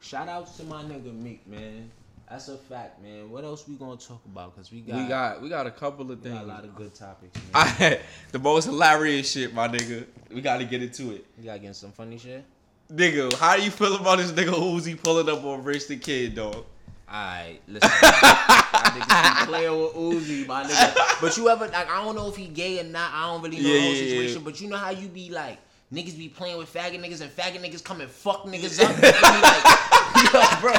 shout 0.00 0.28
outs 0.28 0.56
to 0.56 0.64
my 0.64 0.82
nigga 0.82 1.14
Meek, 1.14 1.46
man. 1.46 1.90
That's 2.28 2.48
a 2.48 2.56
fact, 2.56 3.00
man. 3.02 3.30
What 3.30 3.44
else 3.44 3.68
we 3.68 3.76
gonna 3.76 3.96
talk 3.96 4.20
about? 4.24 4.56
Cause 4.56 4.72
we 4.72 4.80
got 4.80 4.96
we 5.00 5.08
got 5.08 5.42
we 5.42 5.48
got 5.48 5.66
a 5.68 5.70
couple 5.70 6.10
of 6.10 6.24
we 6.24 6.30
got 6.30 6.38
things. 6.38 6.42
a 6.42 6.46
lot 6.54 6.64
of 6.64 6.74
good 6.74 6.92
topics. 6.94 7.38
Man. 7.38 7.44
I 7.54 8.00
the 8.32 8.40
most 8.40 8.64
hilarious 8.64 9.30
shit, 9.30 9.54
my 9.54 9.68
nigga. 9.68 10.06
We 10.32 10.40
got 10.40 10.56
to 10.58 10.64
get 10.64 10.82
into 10.82 11.12
it. 11.12 11.24
you 11.38 11.44
gotta 11.44 11.60
get 11.60 11.76
some 11.76 11.92
funny 11.92 12.18
shit. 12.18 12.44
Nigga, 12.92 13.32
how 13.34 13.54
you 13.56 13.70
feel 13.70 13.94
about 13.96 14.18
this 14.18 14.32
nigga 14.32 14.52
Uzi 14.54 15.00
pulling 15.00 15.28
up 15.28 15.44
on 15.44 15.62
Rich 15.62 15.86
the 15.88 15.96
Kid, 15.98 16.34
dog? 16.34 16.64
Alright, 17.08 17.60
listen. 17.68 17.88
I 17.92 18.90
niggas 18.98 19.38
keep 19.38 19.48
playing 19.48 19.80
with 19.80 19.94
Uzi, 19.94 20.46
my 20.48 20.64
nigga. 20.64 21.20
But 21.20 21.36
you 21.36 21.48
ever 21.48 21.66
like 21.68 21.88
I 21.88 22.04
don't 22.04 22.16
know 22.16 22.28
if 22.28 22.34
he 22.36 22.48
gay 22.48 22.80
or 22.80 22.84
not. 22.84 23.12
I 23.12 23.26
don't 23.32 23.42
really 23.42 23.60
know 23.62 23.68
Yeah, 23.68 23.74
the 23.74 23.80
whole 23.82 23.92
yeah, 23.92 24.02
yeah. 24.02 24.08
situation. 24.08 24.42
But 24.42 24.60
you 24.60 24.68
know 24.68 24.76
how 24.78 24.90
you 24.90 25.06
be 25.06 25.30
like 25.30 25.58
niggas 25.92 26.16
be 26.18 26.28
playing 26.28 26.58
with 26.58 26.72
faggot 26.72 27.00
niggas 27.00 27.20
and 27.20 27.30
faggot 27.34 27.58
niggas 27.62 27.82
come 27.84 28.00
and 28.00 28.10
fuck 28.10 28.44
niggas 28.44 28.82
up. 28.82 28.90
You 28.96 29.02
like, 29.42 30.32
yo, 30.32 30.60
bro. 30.60 30.72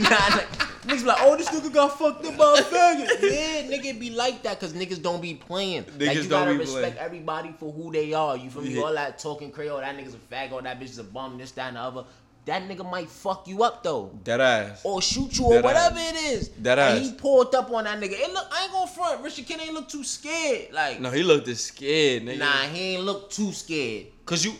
Nah, 0.00 0.36
like, 0.36 0.48
niggas 0.84 1.00
be 1.00 1.04
like, 1.06 1.18
oh, 1.20 1.36
this 1.36 1.48
nigga 1.48 1.72
got 1.72 1.98
fucked 1.98 2.24
up 2.26 2.36
by 2.36 2.58
a 2.58 2.62
faggot. 2.62 3.22
Yeah, 3.22 3.62
nigga 3.70 3.98
be 3.98 4.10
like 4.10 4.42
that 4.42 4.58
because 4.58 4.72
niggas 4.74 5.00
don't 5.02 5.20
be 5.20 5.34
playing. 5.34 5.84
like 5.84 5.92
Niggas 5.98 6.14
you 6.14 6.20
don't 6.22 6.28
gotta 6.46 6.54
respect 6.58 6.96
playing. 6.96 6.98
everybody 6.98 7.54
for 7.58 7.72
who 7.72 7.92
they 7.92 8.12
are. 8.12 8.36
You 8.36 8.50
feel 8.50 8.62
me? 8.62 8.70
Yeah. 8.70 8.82
All 8.82 8.92
that 8.94 9.18
talking 9.18 9.50
crazy, 9.50 9.70
oh 9.70 9.78
that 9.80 9.96
nigga's 9.96 10.14
a 10.14 10.18
faggot, 10.34 10.52
oh 10.52 10.60
that 10.60 10.78
bitch 10.80 10.84
is 10.84 10.98
a 10.98 11.04
bum, 11.04 11.38
this, 11.38 11.52
that, 11.52 11.68
and 11.68 11.76
the 11.76 11.80
other. 11.80 12.04
That 12.46 12.62
nigga 12.66 12.90
might 12.90 13.08
fuck 13.10 13.46
you 13.46 13.62
up 13.62 13.82
though 13.82 14.18
Dead 14.24 14.40
ass. 14.40 14.80
or 14.82 15.02
shoot 15.02 15.38
you 15.38 15.44
or 15.44 15.60
whatever 15.62 15.98
ass. 15.98 16.10
it 16.10 16.16
is. 16.32 16.48
Dead 16.48 16.78
and 16.78 16.98
ass. 16.98 17.06
he 17.10 17.12
pulled 17.14 17.54
up 17.54 17.70
on 17.70 17.84
that 17.84 18.00
nigga. 18.00 18.12
It 18.12 18.32
look, 18.32 18.46
I 18.50 18.62
ain't 18.64 18.72
gonna 18.72 18.86
front. 18.90 19.22
Rich 19.22 19.36
the 19.36 19.42
Kid 19.42 19.60
ain't 19.60 19.74
look 19.74 19.88
too 19.90 20.02
scared. 20.02 20.72
Like, 20.72 21.00
No, 21.00 21.10
he 21.10 21.22
looked 21.22 21.44
this 21.44 21.62
scared, 21.66 22.22
nigga. 22.24 22.38
nah, 22.38 22.62
he 22.72 22.94
ain't 22.94 23.04
look 23.04 23.30
too 23.30 23.52
scared. 23.52 24.06
Cause 24.30 24.44
you, 24.44 24.54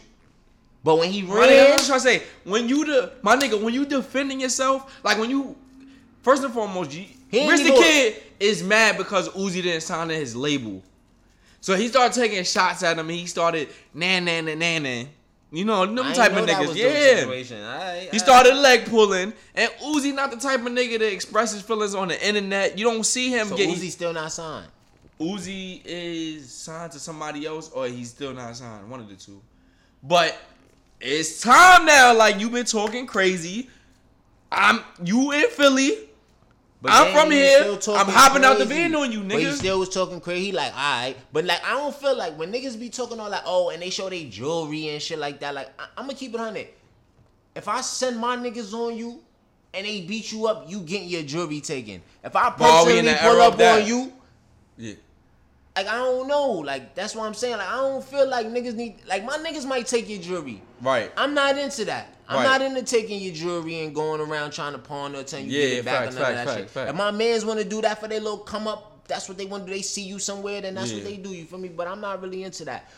But 0.82 0.98
when 0.98 1.12
he 1.12 1.22
my 1.22 1.28
nigga, 1.28 1.42
I'm 1.42 1.48
ran, 1.48 1.78
just 1.78 1.86
trying 1.86 2.00
to 2.00 2.04
say, 2.04 2.22
when 2.42 2.68
you 2.68 2.84
the 2.84 3.12
my 3.22 3.36
nigga, 3.36 3.62
when 3.62 3.72
you 3.72 3.86
defending 3.86 4.40
yourself, 4.40 5.00
like 5.04 5.16
when 5.16 5.30
you, 5.30 5.54
first 6.22 6.42
and 6.42 6.52
foremost, 6.52 6.92
you, 6.92 7.04
Rich 7.32 7.62
the 7.62 7.70
Kid 7.70 8.16
is 8.40 8.64
mad 8.64 8.98
because 8.98 9.28
Uzi 9.28 9.62
didn't 9.62 9.82
sign 9.82 10.08
to 10.08 10.14
his 10.14 10.34
label, 10.34 10.82
so 11.60 11.76
he 11.76 11.86
started 11.86 12.20
taking 12.20 12.42
shots 12.42 12.82
at 12.82 12.98
him. 12.98 13.08
He 13.08 13.26
started 13.26 13.68
nan 13.94 14.24
nan 14.24 14.46
nan 14.46 14.58
nan 14.58 14.82
nan. 14.82 15.08
You 15.52 15.64
know, 15.64 15.86
them 15.86 16.00
I 16.00 16.14
type 16.14 16.32
know 16.32 16.40
of 16.40 16.46
that 16.48 16.62
niggas, 16.62 16.76
yeah. 16.76 17.20
situation. 17.20 17.62
Alright, 17.62 18.08
He 18.10 18.18
started 18.18 18.54
leg 18.54 18.86
pulling, 18.86 19.32
and 19.54 19.70
Uzi 19.84 20.12
not 20.12 20.32
the 20.32 20.36
type 20.36 20.60
of 20.60 20.66
nigga 20.66 20.98
to 20.98 21.12
express 21.12 21.52
his 21.52 21.62
feelings 21.62 21.94
on 21.94 22.08
the 22.08 22.26
internet. 22.26 22.76
You 22.76 22.86
don't 22.86 23.04
see 23.04 23.30
him 23.30 23.46
So 23.48 23.56
get 23.56 23.68
Uzi 23.68 23.90
still 23.90 24.12
not 24.12 24.32
signed. 24.32 24.66
Uzi 25.20 25.82
is 25.84 26.50
signed 26.50 26.92
to 26.92 26.98
somebody 26.98 27.44
else, 27.46 27.70
or 27.70 27.86
he's 27.86 28.08
still 28.10 28.32
not 28.32 28.56
signed. 28.56 28.90
One 28.90 29.00
of 29.00 29.08
the 29.08 29.16
two. 29.16 29.42
But 30.02 30.36
it's 31.00 31.40
time 31.40 31.86
now. 31.86 32.14
Like 32.14 32.40
you've 32.40 32.52
been 32.52 32.64
talking 32.66 33.06
crazy. 33.06 33.68
I'm 34.50 34.80
you 35.04 35.32
in 35.32 35.48
Philly. 35.50 36.06
But 36.82 36.92
I'm 36.92 37.12
from 37.12 37.30
he 37.30 37.36
here. 37.36 37.78
I'm 37.88 38.08
hopping 38.08 38.42
out 38.42 38.56
the 38.56 38.64
van 38.64 38.94
on 38.94 39.12
you, 39.12 39.22
But 39.22 39.40
he 39.40 39.52
still 39.52 39.78
was 39.80 39.90
talking 39.90 40.18
crazy. 40.18 40.46
He 40.46 40.52
like, 40.52 40.72
alright. 40.72 41.14
But 41.30 41.44
like, 41.44 41.62
I 41.62 41.72
don't 41.72 41.94
feel 41.94 42.16
like 42.16 42.38
when 42.38 42.50
niggas 42.50 42.80
be 42.80 42.88
talking 42.88 43.20
all 43.20 43.28
like, 43.28 43.42
oh, 43.44 43.68
and 43.68 43.82
they 43.82 43.90
show 43.90 44.08
they 44.08 44.24
jewelry 44.24 44.88
and 44.88 45.02
shit 45.02 45.18
like 45.18 45.40
that. 45.40 45.54
Like, 45.54 45.68
I- 45.78 45.88
I'm 45.98 46.06
gonna 46.06 46.14
keep 46.14 46.32
it 46.32 46.40
on 46.40 46.56
it. 46.56 46.74
If 47.54 47.68
I 47.68 47.82
send 47.82 48.18
my 48.18 48.34
niggas 48.36 48.72
on 48.72 48.96
you 48.96 49.20
and 49.74 49.86
they 49.86 50.00
beat 50.00 50.32
you 50.32 50.46
up, 50.46 50.70
you 50.70 50.80
getting 50.80 51.08
your 51.10 51.22
jewelry 51.22 51.60
taken. 51.60 52.00
If 52.24 52.34
I 52.34 52.48
But 52.48 52.62
are 52.62 52.86
we 52.86 52.98
in 52.98 53.04
personally 53.04 53.30
pull 53.34 53.42
up 53.42 53.56
that? 53.58 53.82
on 53.82 53.86
you, 53.86 54.12
Yeah. 54.78 54.94
Like 55.84 55.94
I 55.94 55.96
don't 55.98 56.28
know. 56.28 56.50
Like 56.50 56.94
that's 56.94 57.14
what 57.14 57.24
I'm 57.26 57.32
saying. 57.34 57.56
Like 57.56 57.68
I 57.68 57.76
don't 57.76 58.04
feel 58.04 58.28
like 58.28 58.46
niggas 58.46 58.74
need. 58.74 58.96
Like 59.06 59.24
my 59.24 59.38
niggas 59.38 59.66
might 59.66 59.86
take 59.86 60.08
your 60.10 60.20
jewelry. 60.20 60.60
Right. 60.82 61.10
I'm 61.16 61.32
not 61.32 61.56
into 61.56 61.86
that. 61.86 62.14
I'm 62.28 62.36
Right. 62.36 62.44
not 62.44 62.62
into 62.62 62.82
taking 62.82 63.18
your 63.20 63.32
jewelry 63.34 63.80
and 63.80 63.94
going 63.94 64.20
around 64.20 64.50
trying 64.50 64.72
to 64.72 64.78
pawn 64.78 65.14
it 65.14 65.20
until 65.20 65.40
you 65.40 65.46
Yeah, 65.46 65.68
get 65.68 65.78
it 65.78 65.84
back 65.86 65.94
facts, 66.04 66.06
and 66.08 66.22
none 66.22 66.30
of 66.32 66.36
facts, 66.36 66.50
that 66.50 66.60
facts, 66.70 66.72
shit. 66.74 66.88
If 66.90 66.94
my 66.96 67.10
mans 67.10 67.44
want 67.46 67.60
to 67.60 67.64
do 67.64 67.80
that 67.80 67.98
for 67.98 68.08
their 68.08 68.20
little 68.20 68.38
come 68.38 68.68
up, 68.68 69.08
that's 69.08 69.26
what 69.28 69.38
they 69.38 69.46
want 69.46 69.64
to 69.64 69.70
do. 69.70 69.74
They 69.74 69.82
see 69.82 70.02
you 70.02 70.18
somewhere, 70.18 70.60
then 70.60 70.74
that's 70.74 70.92
what 70.92 71.02
they 71.02 71.16
do. 71.16 71.30
You 71.30 71.44
feel 71.44 71.58
me? 71.58 71.68
But 71.68 71.88
I'm 71.88 72.00
not 72.00 72.20
really 72.22 72.44
into 72.44 72.66
that. 72.66 72.90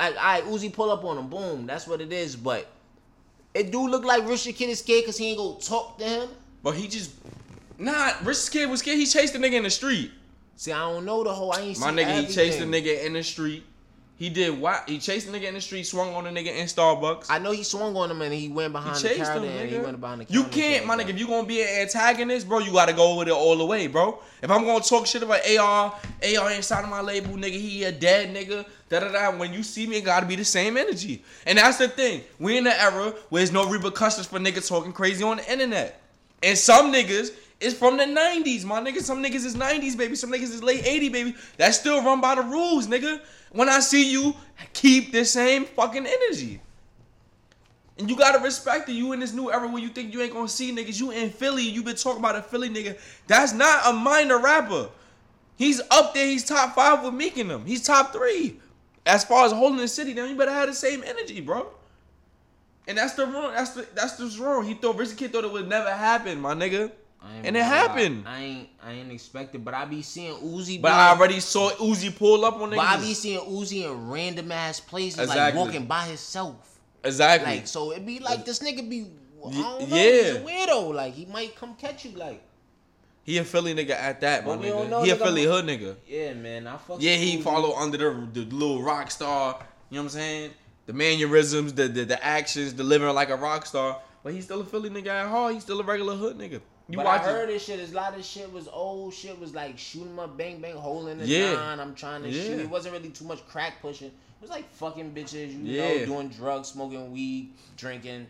I, 0.00 0.14
I 0.18 0.40
Uzi 0.42 0.72
pull 0.72 0.90
up 0.90 1.04
on 1.04 1.18
him, 1.18 1.28
boom. 1.28 1.66
That's 1.66 1.86
what 1.86 2.00
it 2.00 2.12
is. 2.12 2.34
But 2.36 2.66
it 3.52 3.70
do 3.70 3.86
look 3.86 4.04
like 4.04 4.26
Rich 4.26 4.44
the 4.44 4.52
Kid 4.52 4.70
is 4.70 4.80
scared 4.80 5.02
because 5.02 5.18
he 5.18 5.28
ain't 5.28 5.38
go 5.38 5.54
talk 5.60 5.98
to 5.98 6.04
him. 6.04 6.28
But 6.62 6.74
he 6.74 6.88
just 6.88 7.12
nah. 7.78 8.12
Rich 8.24 8.50
kid 8.50 8.68
was 8.70 8.80
scared. 8.80 8.98
He 8.98 9.06
chased 9.06 9.34
the 9.34 9.38
nigga 9.38 9.52
in 9.52 9.62
the 9.62 9.70
street. 9.70 10.10
See, 10.56 10.72
I 10.72 10.78
don't 10.78 11.04
know 11.04 11.24
the 11.24 11.32
whole. 11.32 11.52
I 11.52 11.60
ain't 11.60 11.80
My 11.80 11.90
nigga, 11.90 12.20
he 12.20 12.32
chased 12.32 12.60
a 12.60 12.64
nigga 12.64 13.04
in 13.04 13.14
the 13.14 13.22
street. 13.22 13.64
He 14.16 14.28
did 14.28 14.60
what? 14.60 14.88
He 14.88 15.00
chased 15.00 15.28
a 15.28 15.32
nigga 15.32 15.48
in 15.48 15.54
the 15.54 15.60
street, 15.60 15.82
swung 15.82 16.14
on 16.14 16.24
a 16.28 16.30
nigga 16.30 16.56
in 16.56 16.66
Starbucks. 16.66 17.26
I 17.28 17.40
know 17.40 17.50
he 17.50 17.64
swung 17.64 17.96
on 17.96 18.12
him 18.12 18.22
and 18.22 18.32
he 18.32 18.48
went 18.48 18.68
He 18.68 18.72
behind 18.72 18.96
the 18.96 19.08
chased 19.08 19.24
counter 19.24 19.44
him, 19.44 19.60
and 19.60 19.68
he 19.68 19.78
went 19.78 20.00
behind 20.00 20.20
the 20.20 20.24
counter. 20.26 20.38
You 20.38 20.44
can't, 20.44 20.86
my 20.86 20.96
nigga. 20.96 21.08
If 21.08 21.18
you 21.18 21.26
gonna 21.26 21.48
be 21.48 21.62
an 21.62 21.68
antagonist, 21.80 22.48
bro, 22.48 22.60
you 22.60 22.72
gotta 22.72 22.92
go 22.92 23.16
with 23.18 23.26
it 23.26 23.32
all 23.32 23.56
the 23.58 23.66
way, 23.66 23.88
bro. 23.88 24.20
If 24.40 24.52
I'm 24.52 24.64
gonna 24.64 24.84
talk 24.84 25.08
shit 25.08 25.24
about 25.24 25.40
AR, 25.58 25.92
AR 26.38 26.52
inside 26.52 26.84
of 26.84 26.90
my 26.90 27.00
label, 27.00 27.34
nigga, 27.34 27.54
he 27.54 27.82
a 27.82 27.90
dead 27.90 28.32
nigga. 28.32 28.64
Da 28.88 29.00
da 29.00 29.10
da. 29.10 29.36
When 29.36 29.52
you 29.52 29.64
see 29.64 29.88
me, 29.88 29.96
it 29.96 30.04
gotta 30.04 30.26
be 30.26 30.36
the 30.36 30.44
same 30.44 30.76
energy. 30.76 31.24
And 31.44 31.58
that's 31.58 31.78
the 31.78 31.88
thing. 31.88 32.22
We 32.38 32.56
in 32.56 32.64
the 32.64 32.80
era 32.80 33.12
where 33.30 33.40
there's 33.40 33.50
no 33.50 33.68
repercussions 33.68 34.28
for 34.28 34.38
niggas 34.38 34.68
talking 34.68 34.92
crazy 34.92 35.24
on 35.24 35.38
the 35.38 35.52
internet. 35.52 36.00
And 36.40 36.56
some 36.56 36.92
niggas 36.92 37.32
is 37.60 37.74
from 37.74 37.96
the 37.96 38.04
90s, 38.04 38.64
my 38.64 38.80
nigga. 38.80 39.00
Some 39.00 39.22
niggas 39.22 39.44
is 39.44 39.54
90s, 39.56 39.96
baby. 39.96 40.14
Some 40.16 40.30
niggas 40.30 40.42
is 40.42 40.62
late 40.62 40.84
80s, 40.84 41.12
baby. 41.12 41.34
That's 41.56 41.78
still 41.78 42.02
run 42.02 42.20
by 42.20 42.34
the 42.34 42.42
rules, 42.42 42.86
nigga. 42.86 43.20
When 43.52 43.68
I 43.68 43.80
see 43.80 44.10
you, 44.10 44.34
keep 44.72 45.12
the 45.12 45.24
same 45.24 45.64
fucking 45.64 46.06
energy. 46.06 46.60
And 47.98 48.10
you 48.10 48.16
gotta 48.16 48.40
respect 48.40 48.86
that 48.88 48.92
You 48.92 49.12
in 49.12 49.20
this 49.20 49.32
new 49.32 49.52
era 49.52 49.68
where 49.68 49.80
you 49.80 49.88
think 49.88 50.12
you 50.12 50.20
ain't 50.20 50.32
gonna 50.32 50.48
see 50.48 50.74
niggas. 50.74 50.98
You 50.98 51.12
in 51.12 51.30
Philly, 51.30 51.62
you 51.62 51.82
been 51.82 51.94
talking 51.94 52.18
about 52.18 52.34
a 52.34 52.42
Philly 52.42 52.68
nigga. 52.68 52.98
That's 53.28 53.52
not 53.52 53.86
a 53.86 53.92
minor 53.92 54.38
rapper. 54.38 54.88
He's 55.56 55.80
up 55.90 56.14
there. 56.14 56.26
He's 56.26 56.44
top 56.44 56.74
five 56.74 57.04
with 57.04 57.14
Meek 57.14 57.36
and 57.38 57.50
them. 57.50 57.64
He's 57.64 57.82
top 57.86 58.12
three. 58.12 58.58
As 59.06 59.24
far 59.24 59.46
as 59.46 59.52
holding 59.52 59.78
the 59.78 59.86
city 59.86 60.12
down, 60.14 60.28
you 60.28 60.36
better 60.36 60.50
have 60.50 60.68
the 60.68 60.74
same 60.74 61.04
energy, 61.04 61.40
bro. 61.40 61.68
And 62.88 62.98
that's 62.98 63.14
the 63.14 63.26
wrong. 63.26 63.52
That's 63.52 63.70
the 63.70 63.86
that's 63.94 64.18
just 64.18 64.38
wrong. 64.38 64.64
He 64.64 64.74
thought 64.74 64.96
Rich 64.96 65.10
the 65.10 65.16
Kid 65.16 65.32
thought 65.32 65.44
it 65.44 65.52
would 65.52 65.68
never 65.68 65.90
happen, 65.90 66.40
my 66.40 66.54
nigga. 66.54 66.90
And 67.42 67.56
it 67.56 67.62
happened. 67.64 68.24
I 68.26 68.42
ain't 68.42 68.68
I 68.82 68.92
ain't 68.92 69.12
expected, 69.12 69.64
but 69.64 69.74
I 69.74 69.84
be 69.84 70.02
seeing 70.02 70.34
Uzi. 70.34 70.80
But 70.80 70.88
be- 70.88 70.94
I 70.94 71.10
already 71.10 71.40
saw 71.40 71.70
Uzi 71.72 72.14
pull 72.16 72.44
up 72.44 72.56
on 72.56 72.70
But 72.70 72.78
I 72.78 72.96
be 72.98 73.14
seeing 73.14 73.40
Uzi 73.40 73.84
in 73.84 74.08
random 74.10 74.52
ass 74.52 74.80
places, 74.80 75.28
like 75.28 75.54
walking 75.54 75.86
by 75.86 76.04
himself. 76.04 76.80
Exactly. 77.02 77.56
Like 77.56 77.66
so, 77.66 77.90
it 77.92 78.04
be 78.04 78.18
like 78.18 78.44
this 78.44 78.60
nigga 78.60 78.88
be. 78.88 79.06
I 79.46 79.50
don't 79.50 79.90
know, 79.90 79.96
he's 79.96 80.30
a 80.30 80.32
yeah. 80.34 80.40
weirdo. 80.66 80.94
Like 80.94 81.12
he 81.14 81.26
might 81.26 81.54
come 81.54 81.74
catch 81.74 82.04
you. 82.06 82.12
Like 82.12 82.42
he 83.24 83.38
a 83.38 83.44
Philly 83.44 83.74
nigga 83.74 83.90
at 83.90 84.20
that, 84.22 84.44
my 84.46 84.52
But 84.56 84.60
we 84.60 84.66
nigga. 84.68 84.88
know, 84.88 85.02
He 85.02 85.10
a. 85.10 85.16
Philly 85.16 85.44
hood 85.44 85.64
nigga. 85.66 85.96
yeah, 86.06 86.32
man, 86.34 86.66
I 86.66 86.76
fuck. 86.76 87.00
Yeah, 87.00 87.16
he 87.16 87.40
follow 87.42 87.74
under 87.76 87.96
the, 87.98 88.28
the 88.32 88.44
little 88.54 88.82
rock 88.82 89.10
star. 89.10 89.58
You 89.90 89.96
know 89.96 90.02
what 90.02 90.04
I'm 90.04 90.08
saying? 90.10 90.50
The 90.86 90.92
mannerisms, 90.92 91.72
the, 91.74 91.88
the 91.88 92.04
the 92.04 92.24
actions, 92.24 92.74
the 92.74 92.84
living 92.84 93.08
like 93.14 93.30
a 93.30 93.36
rock 93.36 93.66
star. 93.66 94.00
But 94.22 94.32
he's 94.32 94.44
still 94.44 94.60
a 94.62 94.64
Philly 94.64 94.88
nigga 94.90 95.08
at 95.08 95.28
heart. 95.28 95.54
He's 95.54 95.62
still 95.62 95.80
a 95.80 95.84
regular 95.84 96.14
hood 96.14 96.38
nigga. 96.38 96.60
You 96.88 96.96
but 96.98 97.06
watch 97.06 97.22
I 97.22 97.24
heard 97.32 97.48
this 97.48 97.64
shit. 97.64 97.80
A 97.90 97.94
lot 97.94 98.16
of 98.16 98.24
shit 98.24 98.52
was 98.52 98.68
old 98.68 99.14
shit. 99.14 99.38
Was 99.40 99.54
like 99.54 99.78
shooting 99.78 100.18
up, 100.18 100.36
bang 100.36 100.60
bang, 100.60 100.76
holding 100.76 101.18
it 101.20 101.26
Yeah. 101.26 101.54
down. 101.54 101.80
I'm 101.80 101.94
trying 101.94 102.22
to 102.24 102.28
Yeah. 102.28 102.42
shoot. 102.44 102.60
It 102.60 102.68
wasn't 102.68 102.94
really 102.94 103.08
too 103.08 103.24
much 103.24 103.46
crack 103.48 103.80
pushing. 103.80 104.08
It 104.08 104.12
was 104.42 104.50
like 104.50 104.70
fucking 104.74 105.12
bitches, 105.14 105.52
you 105.52 105.72
Yeah. 105.72 106.00
know, 106.00 106.04
doing 106.06 106.28
drugs, 106.28 106.68
smoking 106.68 107.10
weed, 107.12 107.52
drinking. 107.78 108.26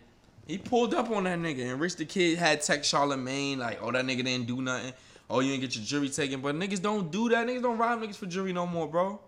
He 0.47 0.57
pulled 0.57 0.93
up 0.93 1.09
on 1.09 1.25
that 1.25 1.39
nigga, 1.39 1.69
and 1.71 1.81
Rich 1.81 1.97
the 1.97 2.05
Kid 2.05 2.37
had 2.37 2.61
text 2.61 2.89
Charlemagne 2.89 3.59
like, 3.59 3.79
"Oh, 3.81 3.91
that 3.91 4.05
nigga 4.05 4.23
didn't 4.23 4.45
do 4.47 4.61
nothing. 4.61 4.93
Oh, 5.29 5.39
you 5.41 5.49
didn't 5.51 5.61
get 5.61 5.75
your 5.75 5.83
jury 5.83 6.07
taken." 6.07 6.39
But 6.39 6.55
niggas 6.55 6.81
don't 6.81 7.11
do 7.11 7.27
that. 7.29 7.45
Niggas 7.47 7.61
don't 7.63 7.77
rob 7.77 7.99
niggas 8.01 8.15
for 8.15 8.27
jury 8.27 8.53
no 8.53 8.65
more, 8.65 8.87
bro. 8.87 9.19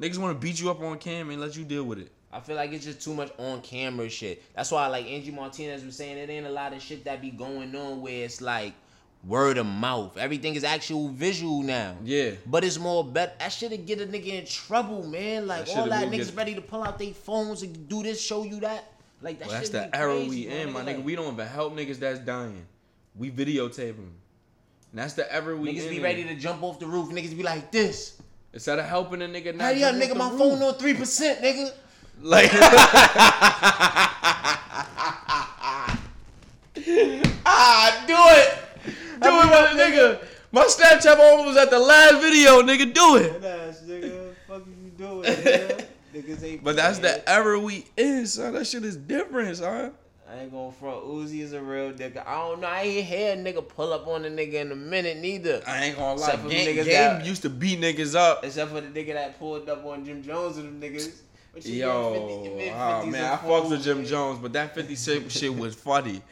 Niggas 0.00 0.18
want 0.18 0.38
to 0.38 0.46
beat 0.46 0.60
you 0.60 0.70
up 0.70 0.80
on 0.82 0.98
cam 0.98 1.30
and 1.30 1.40
let 1.40 1.56
you 1.56 1.64
deal 1.64 1.84
with 1.84 2.00
it. 2.00 2.12
I 2.32 2.40
feel 2.40 2.56
like 2.56 2.72
it's 2.72 2.84
just 2.84 3.00
too 3.00 3.14
much 3.14 3.32
on 3.38 3.62
camera 3.62 4.08
shit. 4.08 4.42
That's 4.54 4.70
why 4.70 4.86
like 4.88 5.06
Angie 5.06 5.30
Martinez 5.30 5.84
was 5.84 5.96
saying 5.96 6.18
it 6.18 6.28
ain't 6.28 6.46
a 6.46 6.50
lot 6.50 6.72
of 6.74 6.82
shit 6.82 7.04
that 7.04 7.20
be 7.22 7.30
going 7.30 7.74
on 7.74 8.02
where 8.02 8.24
it's 8.24 8.40
like 8.40 8.74
word 9.24 9.56
of 9.58 9.66
mouth. 9.66 10.16
Everything 10.18 10.54
is 10.54 10.62
actual 10.62 11.08
visual 11.08 11.62
now. 11.62 11.96
Yeah. 12.04 12.32
But 12.46 12.64
it's 12.64 12.78
more 12.78 13.02
bet 13.04 13.38
that 13.38 13.48
shit'll 13.52 13.78
get 13.78 14.00
a 14.00 14.06
nigga 14.06 14.26
in 14.40 14.46
trouble, 14.46 15.06
man. 15.06 15.46
Like 15.46 15.66
That 15.66 15.76
all 15.78 15.88
that 15.88 16.08
niggas 16.08 16.26
get- 16.26 16.36
ready 16.36 16.54
to 16.54 16.60
pull 16.60 16.84
out 16.84 16.98
their 16.98 17.14
phones 17.14 17.62
and 17.62 17.88
do 17.88 18.02
this, 18.02 18.20
show 18.20 18.44
you 18.44 18.60
that. 18.60 18.84
Like 19.22 19.38
that 19.40 19.48
Well, 19.48 19.56
that's 19.56 19.70
the 19.70 19.96
era 19.96 20.14
we 20.24 20.46
in, 20.48 20.72
my 20.72 20.82
Like, 20.84 20.98
nigga. 20.98 21.02
We 21.04 21.16
don't 21.16 21.32
even 21.32 21.46
help 21.46 21.74
niggas 21.74 21.96
that's 21.98 22.20
dying. 22.20 22.64
We 23.16 23.30
videotape 23.30 23.96
them. 23.96 24.12
And 24.92 25.00
that's 25.00 25.14
the 25.14 25.32
era 25.34 25.56
we 25.56 25.72
niggas 25.74 25.84
in. 25.84 25.90
be 25.90 26.00
ready 26.00 26.24
to 26.24 26.34
jump 26.36 26.62
off 26.62 26.78
the 26.78 26.86
roof. 26.86 27.08
Niggas 27.08 27.36
be 27.36 27.42
like 27.42 27.72
this. 27.72 28.20
Instead 28.52 28.78
of 28.78 28.84
helping 28.86 29.20
a 29.22 29.26
nigga, 29.26 29.58
Hurry 29.60 29.82
up, 29.82 29.92
jump 29.94 30.04
nigga. 30.04 30.16
My 30.16 30.30
the 30.30 30.38
phone 30.38 30.60
roof. 30.60 30.62
on 30.62 30.74
three 30.74 30.94
percent, 30.94 31.40
nigga. 31.42 31.72
Like, 32.20 32.50
ah, 37.46 38.04
do 38.06 38.14
it, 38.14 38.58
do 39.20 39.28
it, 39.28 39.46
my 39.46 39.72
nigga. 39.80 40.24
My 40.50 40.64
Snapchat 40.64 41.16
phone 41.16 41.46
was 41.46 41.56
at 41.56 41.70
the 41.70 41.78
last 41.78 42.20
video, 42.20 42.62
nigga. 42.62 42.92
Do 42.92 43.16
it. 43.16 43.44
Ass, 43.44 43.82
nigga. 43.86 44.34
Fuck 44.46 44.62
you 44.66 44.90
doing, 44.96 45.22
nigga? 45.24 45.84
Niggas 46.14 46.42
ain't 46.42 46.64
But 46.64 46.76
that's 46.76 46.98
the 47.00 47.28
era 47.28 47.58
we 47.60 47.84
in, 47.98 48.26
son. 48.26 48.54
That 48.54 48.66
shit 48.66 48.82
is 48.82 48.96
different, 48.96 49.58
son. 49.58 49.92
I 50.28 50.40
ain't 50.40 50.50
gonna 50.50 50.72
front. 50.72 51.04
Uzi 51.04 51.40
is 51.40 51.52
a 51.52 51.60
real 51.60 51.92
nigga. 51.92 52.26
I 52.26 52.34
don't 52.38 52.60
know. 52.62 52.66
I 52.66 52.80
ain't 52.82 53.06
hear 53.06 53.34
a 53.34 53.36
nigga 53.36 53.66
pull 53.66 53.92
up 53.92 54.06
on 54.06 54.24
a 54.24 54.28
nigga 54.30 54.54
in 54.54 54.72
a 54.72 54.76
minute 54.76 55.18
neither. 55.18 55.62
I 55.66 55.84
ain't 55.84 55.96
gonna 55.96 56.18
lie. 56.20 56.26
Except 56.26 56.42
for 56.42 56.48
Game, 56.48 56.66
niggas 56.66 56.84
Game 56.84 56.94
that- 56.94 57.26
used 57.26 57.42
to 57.42 57.50
beat 57.50 57.78
niggas 57.80 58.14
up. 58.14 58.42
Except 58.44 58.70
for 58.70 58.80
the 58.80 58.88
nigga 58.88 59.12
that 59.14 59.38
pulled 59.38 59.68
up 59.68 59.84
on 59.84 60.04
Jim 60.04 60.22
Jones 60.22 60.56
and 60.56 60.80
them 60.80 60.90
niggas. 60.90 61.12
Yo, 61.66 62.42
get 62.42 62.52
50 62.52 62.70
oh 62.70 63.06
man, 63.06 63.24
I 63.24 63.36
fucked 63.36 63.70
with 63.70 63.82
Jim. 63.82 64.04
Jones, 64.04 64.38
but 64.40 64.52
that 64.52 64.74
50 64.74 64.94
Cent 64.94 65.32
shit 65.38 65.54
was 65.54 65.74
funny. 65.74 66.22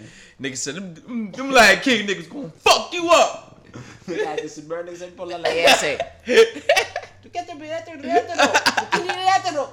Nigga 0.41 0.57
said, 0.57 0.75
them, 0.77 0.95
them, 0.95 1.33
them 1.33 1.81
King 1.81 2.07
niggas 2.07 2.31
gonna 2.31 2.51
fuck 2.51 2.93
you 2.93 3.09
up. 3.11 3.53
You 4.09 4.25
got 4.25 4.39
this 4.39 4.59
burn 4.61 4.87
niggas 4.87 5.03
and 5.03 5.17
pull 5.17 5.35
out 5.35 5.43
like 5.43 5.53
ese. 5.53 5.99
Tú 7.23 7.31
qué 7.33 7.45
te 7.45 7.53
olvidaste, 7.53 7.91
olvídatelo. 7.91 8.53
Tú 8.91 9.01
olvídatelo. 9.01 9.69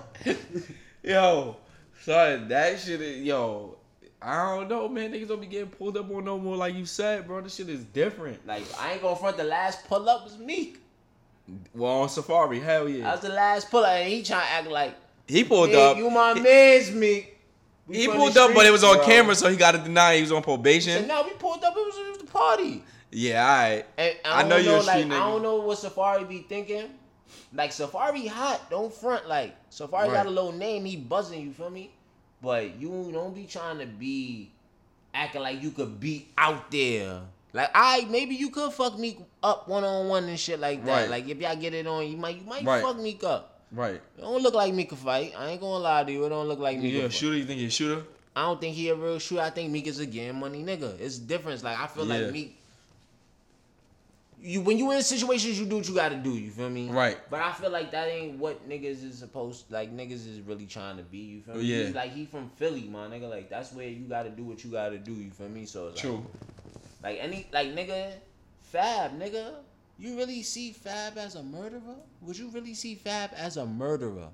Yo, 1.04 1.58
son, 2.02 2.48
that 2.48 2.80
shit 2.80 3.00
is, 3.00 3.24
yo, 3.24 3.78
I 4.22 4.56
don't 4.56 4.70
know, 4.70 4.90
man. 4.90 5.12
Niggas 5.12 5.28
don't 5.28 5.40
be 5.40 5.48
getting 5.48 5.70
pulled 5.70 5.98
up 5.98 6.10
on 6.12 6.26
no 6.26 6.40
more 6.40 6.56
like 6.56 6.76
you 6.76 6.86
said, 6.86 7.28
bro. 7.28 7.42
This 7.42 7.56
shit 7.56 7.70
is 7.70 7.84
different. 7.84 8.46
Like 8.48 8.64
I 8.80 8.94
ain't 8.94 9.02
gonna 9.02 9.16
front. 9.16 9.38
The 9.38 9.44
last 9.44 9.88
pull 9.88 10.10
up 10.10 10.24
was 10.24 10.38
Meek. 10.38 10.80
Well, 11.74 11.92
on 11.92 12.08
Safaree, 12.08 12.62
hell 12.62 12.88
yeah. 12.88 13.04
That 13.04 13.12
was 13.12 13.22
the 13.22 13.36
last 13.36 13.70
pull 13.70 13.84
up, 13.84 13.92
and 13.92 14.10
he 14.10 14.24
trying 14.24 14.42
to 14.42 14.52
act 14.54 14.68
like, 14.68 14.96
He 15.28 15.44
pulled 15.44 15.70
"Hey, 15.70 15.92
up. 15.92 15.98
you 15.98 16.10
my 16.10 16.34
man's 16.34 16.92
Meek. 16.92 17.38
We 17.88 17.98
he 17.98 18.08
pulled 18.08 18.38
up, 18.38 18.54
but 18.54 18.66
it 18.66 18.72
was 18.72 18.84
on 18.84 18.98
bro." 18.98 19.06
camera, 19.06 19.36
so 19.36 19.50
he 19.50 19.58
got 19.58 19.72
to 19.74 19.78
deny 19.78 20.16
he 20.16 20.22
was 20.22 20.32
on 20.32 20.42
probation. 20.44 21.08
no, 21.08 21.24
we 21.24 21.32
pulled 21.32 21.64
up. 21.64 21.74
It 21.76 21.86
was, 21.86 21.98
it 21.98 22.10
was 22.10 22.18
the 22.20 22.26
party. 22.28 22.84
Yeah, 23.12 23.44
all 23.46 23.70
right. 23.70 23.86
And 23.98 24.16
I 24.26 24.42
I, 24.44 24.48
know 24.48 24.58
you're 24.58 24.82
like 24.84 25.06
I 25.06 25.10
don't 25.10 25.44
know 25.44 25.58
what 25.58 25.78
Safaree 25.78 26.28
be 26.28 26.40
thinking. 26.40 26.86
Like 27.54 27.72
Safaree 27.72 28.28
hot, 28.28 28.70
don't 28.70 28.94
front. 28.94 29.28
Like 29.28 29.56
Safaree 29.70 29.92
Right. 29.92 30.14
got 30.14 30.26
a 30.26 30.30
little 30.30 30.52
name, 30.52 30.86
he 30.86 30.98
buzzing. 30.98 31.42
You 31.42 31.52
feel 31.54 31.70
me? 31.70 31.92
But 32.42 32.76
you 32.80 33.10
don't 33.14 33.34
be 33.36 33.46
trying 33.46 33.80
to 33.80 33.86
be 33.86 34.52
acting 35.14 35.42
like 35.42 35.62
you 35.62 35.72
could 35.72 36.00
be 36.00 36.28
out 36.38 36.72
there. 36.72 37.22
Like 37.54 37.70
I 37.76 38.08
maybe 38.10 38.34
you 38.36 38.50
could 38.50 38.74
fuck 38.74 38.98
Meek 38.98 39.20
up 39.44 39.68
one 39.68 39.84
on 39.84 40.08
one 40.08 40.24
and 40.26 40.40
shit 40.40 40.60
like 40.60 40.84
that. 40.86 41.02
Right. 41.02 41.10
Like 41.10 41.30
if 41.30 41.40
y'all 41.40 41.56
get 41.56 41.74
it 41.76 41.86
on, 41.86 42.08
you 42.10 42.18
might 42.18 42.38
you 42.38 42.44
might 42.46 42.64
Right. 42.66 42.82
fuck 42.84 42.98
Meek 42.98 43.24
up. 43.24 43.53
Right. 43.74 43.96
It 43.96 44.22
don't 44.22 44.42
look 44.44 44.54
like 44.54 44.74
Meek 44.74 44.90
can 44.90 44.98
fight. 44.98 45.34
I 45.38 45.50
ain't 45.50 45.60
gonna 45.62 45.84
lie 45.84 46.04
to 46.04 46.12
you. 46.12 46.26
It 46.26 46.30
don't 46.30 46.48
look 46.48 46.60
like 46.60 46.78
Meek. 46.78 46.92
You 46.94 46.98
can 47.00 47.06
a 47.08 47.10
fight. 47.10 47.18
shooter? 47.18 47.38
You 47.38 47.46
think 47.46 47.60
he's 47.60 47.70
a 47.70 47.76
shooter? 47.76 48.04
I 48.36 48.44
don't 48.44 48.62
think 48.62 48.76
he 48.76 48.90
a 48.90 48.96
real 48.96 49.20
shooter. 49.20 49.42
I 49.42 49.50
think 49.50 49.72
Meek 49.72 49.88
is 49.88 50.00
a 50.00 50.06
game 50.06 50.40
money 50.40 50.64
nigga. 50.64 51.00
It's 51.00 51.18
different. 51.18 51.64
Like 51.64 51.80
I 51.80 51.88
feel 51.88 52.06
Yeah. 52.08 52.18
like 52.26 52.32
Meek. 52.32 52.60
You 54.42 54.60
when 54.62 54.78
you 54.78 54.92
in 54.92 55.02
situations, 55.02 55.58
you 55.58 55.66
do 55.66 55.78
what 55.78 55.88
you 55.88 55.96
gotta 55.96 56.18
do. 56.18 56.32
You 56.32 56.52
feel 56.52 56.70
me? 56.70 56.90
Right. 56.90 57.18
But 57.30 57.42
I 57.42 57.54
feel 57.54 57.70
like 57.72 57.92
that 57.92 58.10
ain't 58.10 58.38
what 58.40 58.68
niggas 58.68 59.04
is 59.04 59.18
supposed. 59.18 59.72
Like 59.72 59.96
niggas 59.96 60.28
is 60.28 60.42
really 60.42 60.66
trying 60.66 60.98
to 60.98 61.04
be. 61.04 61.18
You 61.20 61.42
feel 61.42 61.56
me? 61.56 61.62
Yeah. 61.64 61.90
Like 61.96 62.12
he 62.12 62.26
from 62.26 62.50
Philly, 62.58 62.84
my 62.84 63.08
nigga. 63.08 63.30
Like 63.30 63.50
that's 63.50 63.72
where 63.72 63.88
you 63.88 64.04
gotta 64.06 64.30
do 64.30 64.44
what 64.44 64.64
you 64.64 64.70
gotta 64.72 64.98
do. 64.98 65.14
You 65.14 65.32
feel 65.32 65.48
me? 65.50 65.66
So 65.66 65.88
it's 65.88 65.96
like, 65.96 66.02
True. 66.14 66.26
like 67.02 67.18
any 67.22 67.48
like 67.54 67.70
nigga, 67.74 68.12
Fab 68.64 69.18
nigga. 69.18 69.54
You 69.98 70.18
really 70.18 70.42
see 70.42 70.72
Fab 70.72 71.18
as 71.18 71.36
a 71.36 71.44
murderer? 71.44 71.96
Would 72.22 72.38
you 72.38 72.50
really 72.50 72.74
see 72.74 72.96
Fab 72.96 73.32
as 73.36 73.58
a 73.58 73.66
murderer? 73.66 74.30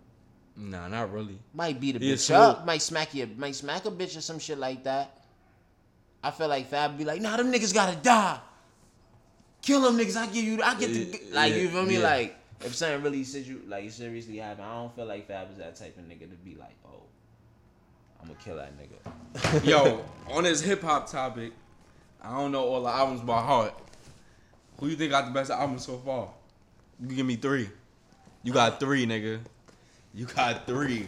Nah, 0.56 0.88
not 0.88 1.12
really. 1.14 1.40
Might 1.54 1.80
beat 1.80 1.96
a 1.96 2.00
He 2.00 2.10
bitch 2.10 2.14
is 2.14 2.32
up. 2.32 2.66
Might 2.66 2.82
smack 2.82 3.14
you. 3.14 3.30
Might 3.38 3.56
smack 3.56 3.86
a 3.86 3.92
bitch 3.92 4.18
or 4.18 4.22
some 4.22 4.40
shit 4.40 4.58
like 4.58 4.84
that. 4.84 5.18
I 6.24 6.32
feel 6.32 6.48
like 6.48 6.68
Fab 6.68 6.98
be 6.98 7.06
like, 7.06 7.22
nah, 7.22 7.38
them 7.38 7.52
niggas 7.52 7.74
gotta 7.74 7.96
die. 7.98 8.40
Kill 9.62 9.82
them 9.82 9.98
niggas. 9.98 10.18
I 10.18 10.26
give 10.28 10.44
you. 10.44 10.62
I 10.64 10.76
get 10.76 10.88
the 10.94 11.22
Yeah, 11.30 11.36
like. 11.36 11.54
you 11.56 11.70
feel 11.70 11.84
me? 11.86 11.94
yeah. 11.96 12.00
Like 12.04 12.36
if 12.62 12.76
something 12.76 13.02
really 13.04 13.24
situ 13.24 13.62
like 13.68 13.90
seriously 13.92 14.38
happen, 14.38 14.64
I 14.64 14.74
don't 14.76 14.96
feel 14.96 15.06
like 15.06 15.28
Fab 15.28 15.52
is 15.52 15.58
that 15.58 15.76
type 15.76 15.98
of 15.98 16.04
nigga 16.06 16.30
to 16.30 16.36
be 16.44 16.56
like, 16.56 16.76
oh, 16.86 17.04
I'm 18.22 18.28
gonna 18.28 18.40
kill 18.44 18.56
that 18.58 18.74
nigga. 18.78 19.66
Yo, 19.66 20.04
on 20.30 20.44
this 20.44 20.62
hip 20.62 20.82
hop 20.82 21.10
topic, 21.10 21.54
I 22.22 22.32
don't 22.38 22.52
know 22.52 22.64
all 22.64 22.84
the 22.84 22.90
albums 22.90 23.22
by 23.22 23.42
heart. 23.42 23.74
Who 24.80 24.88
you 24.88 24.96
think 24.96 25.12
got 25.12 25.26
the 25.26 25.32
best 25.32 25.52
album 25.52 25.78
so 25.80 25.98
far? 25.98 26.30
You 27.02 27.16
give 27.16 27.26
me 27.26 27.36
three. 27.36 27.70
You 28.44 28.54
got 28.54 28.80
three, 28.80 29.06
nigga. 29.06 29.40
You 30.14 30.26
got 30.26 30.66
three. 30.66 31.08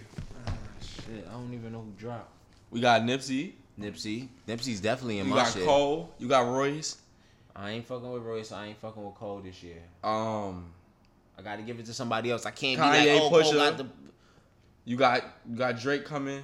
shit, 0.82 1.28
I 1.30 1.34
don't 1.34 1.54
even 1.54 1.72
know 1.72 1.82
who 1.82 1.92
dropped. 1.98 2.30
We 2.70 2.82
got 2.82 3.02
Nipsey. 3.02 3.54
Nipsey. 3.80 4.28
Nipsey's 4.48 4.82
definitely 4.82 5.20
in 5.20 5.28
You 5.28 5.34
my 5.34 5.46
shit. 5.46 5.56
You 5.56 5.62
got. 5.62 5.68
Cole. 5.68 6.14
You 6.20 6.28
got 6.28 6.48
Royce. 6.48 6.98
I 7.56 7.72
ain't 7.72 7.86
fucking 7.86 8.12
with 8.12 8.24
Royce. 8.24 8.52
I 8.52 8.68
ain't 8.68 8.78
fucking 8.78 9.04
with 9.04 9.16
Cole 9.16 9.40
this 9.40 9.62
year. 9.64 9.82
Um, 10.04 10.72
I 11.38 11.42
gotta 11.42 11.62
give 11.62 11.80
it 11.80 11.86
to 11.86 11.94
somebody 11.94 12.32
else. 12.32 12.46
I 12.46 12.52
can't 12.52 12.80
Kanye, 12.80 13.04
be 13.04 13.14
like, 13.14 13.22
oh, 13.22 13.30
Cole 13.30 13.42
Pusha. 13.42 13.54
got 13.54 13.78
the. 13.78 13.88
you 14.86 14.98
got 14.98 15.24
you 15.50 15.56
got 15.56 15.80
Drake 15.80 16.06
coming. 16.06 16.44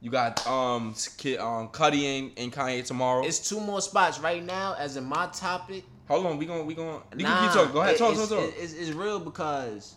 You 0.00 0.10
got 0.10 0.46
um 0.46 0.94
Kid 1.18 1.38
um 1.38 1.68
Cudi 1.68 2.18
and, 2.18 2.32
and 2.36 2.52
Kanye 2.52 2.84
tomorrow. 2.84 3.24
It's 3.24 3.48
two 3.48 3.60
more 3.60 3.80
spots 3.80 4.18
right 4.18 4.42
now. 4.42 4.74
As 4.78 4.96
in 4.96 5.04
my 5.04 5.26
topic, 5.26 5.84
Hold 6.10 6.26
on, 6.26 6.38
we 6.38 6.44
going 6.46 6.66
we 6.66 6.74
going. 6.74 7.00
You 7.16 7.22
Nah, 7.22 7.38
can 7.38 7.46
keep 7.48 7.54
talking. 7.54 7.72
Go 7.72 7.80
ahead, 7.82 7.96
talk, 7.96 8.12
it's, 8.12 8.28
talk, 8.28 8.40
talk. 8.40 8.52
It's, 8.58 8.72
it's 8.72 8.90
real 8.90 9.20
because 9.20 9.94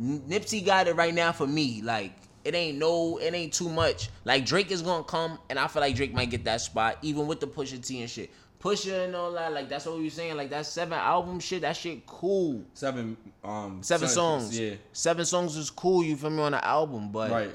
Nipsey 0.00 0.64
got 0.64 0.88
it 0.88 0.96
right 0.96 1.14
now 1.14 1.32
for 1.32 1.46
me. 1.46 1.82
Like 1.82 2.12
it 2.44 2.54
ain't 2.54 2.78
no, 2.78 3.18
it 3.18 3.34
ain't 3.34 3.52
too 3.52 3.68
much. 3.68 4.08
Like 4.24 4.46
Drake 4.46 4.70
is 4.70 4.80
gonna 4.82 5.04
come, 5.04 5.38
and 5.50 5.58
I 5.58 5.66
feel 5.66 5.82
like 5.82 5.94
Drake 5.94 6.14
might 6.14 6.30
get 6.30 6.44
that 6.44 6.60
spot, 6.62 6.98
even 7.02 7.26
with 7.26 7.40
the 7.40 7.46
Pusha 7.46 7.84
T 7.86 8.00
and 8.00 8.08
shit. 8.10 8.30
Pusha 8.60 9.04
and 9.04 9.14
all 9.14 9.32
that, 9.32 9.52
like 9.52 9.68
that's 9.68 9.84
what 9.84 9.98
we 9.98 10.04
were 10.04 10.10
saying. 10.10 10.36
Like 10.36 10.48
that 10.50 10.64
seven 10.64 10.94
album 10.94 11.38
shit, 11.40 11.60
that 11.60 11.76
shit 11.76 12.06
cool. 12.06 12.64
Seven 12.72 13.16
um 13.44 13.82
Seven 13.82 14.08
son- 14.08 14.40
songs. 14.40 14.58
Yeah, 14.58 14.74
Seven 14.92 15.26
songs 15.26 15.56
is 15.56 15.68
cool. 15.68 16.02
You 16.02 16.16
feel 16.16 16.30
me 16.30 16.42
on 16.42 16.52
the 16.52 16.64
album, 16.64 17.10
but 17.12 17.30
right. 17.30 17.54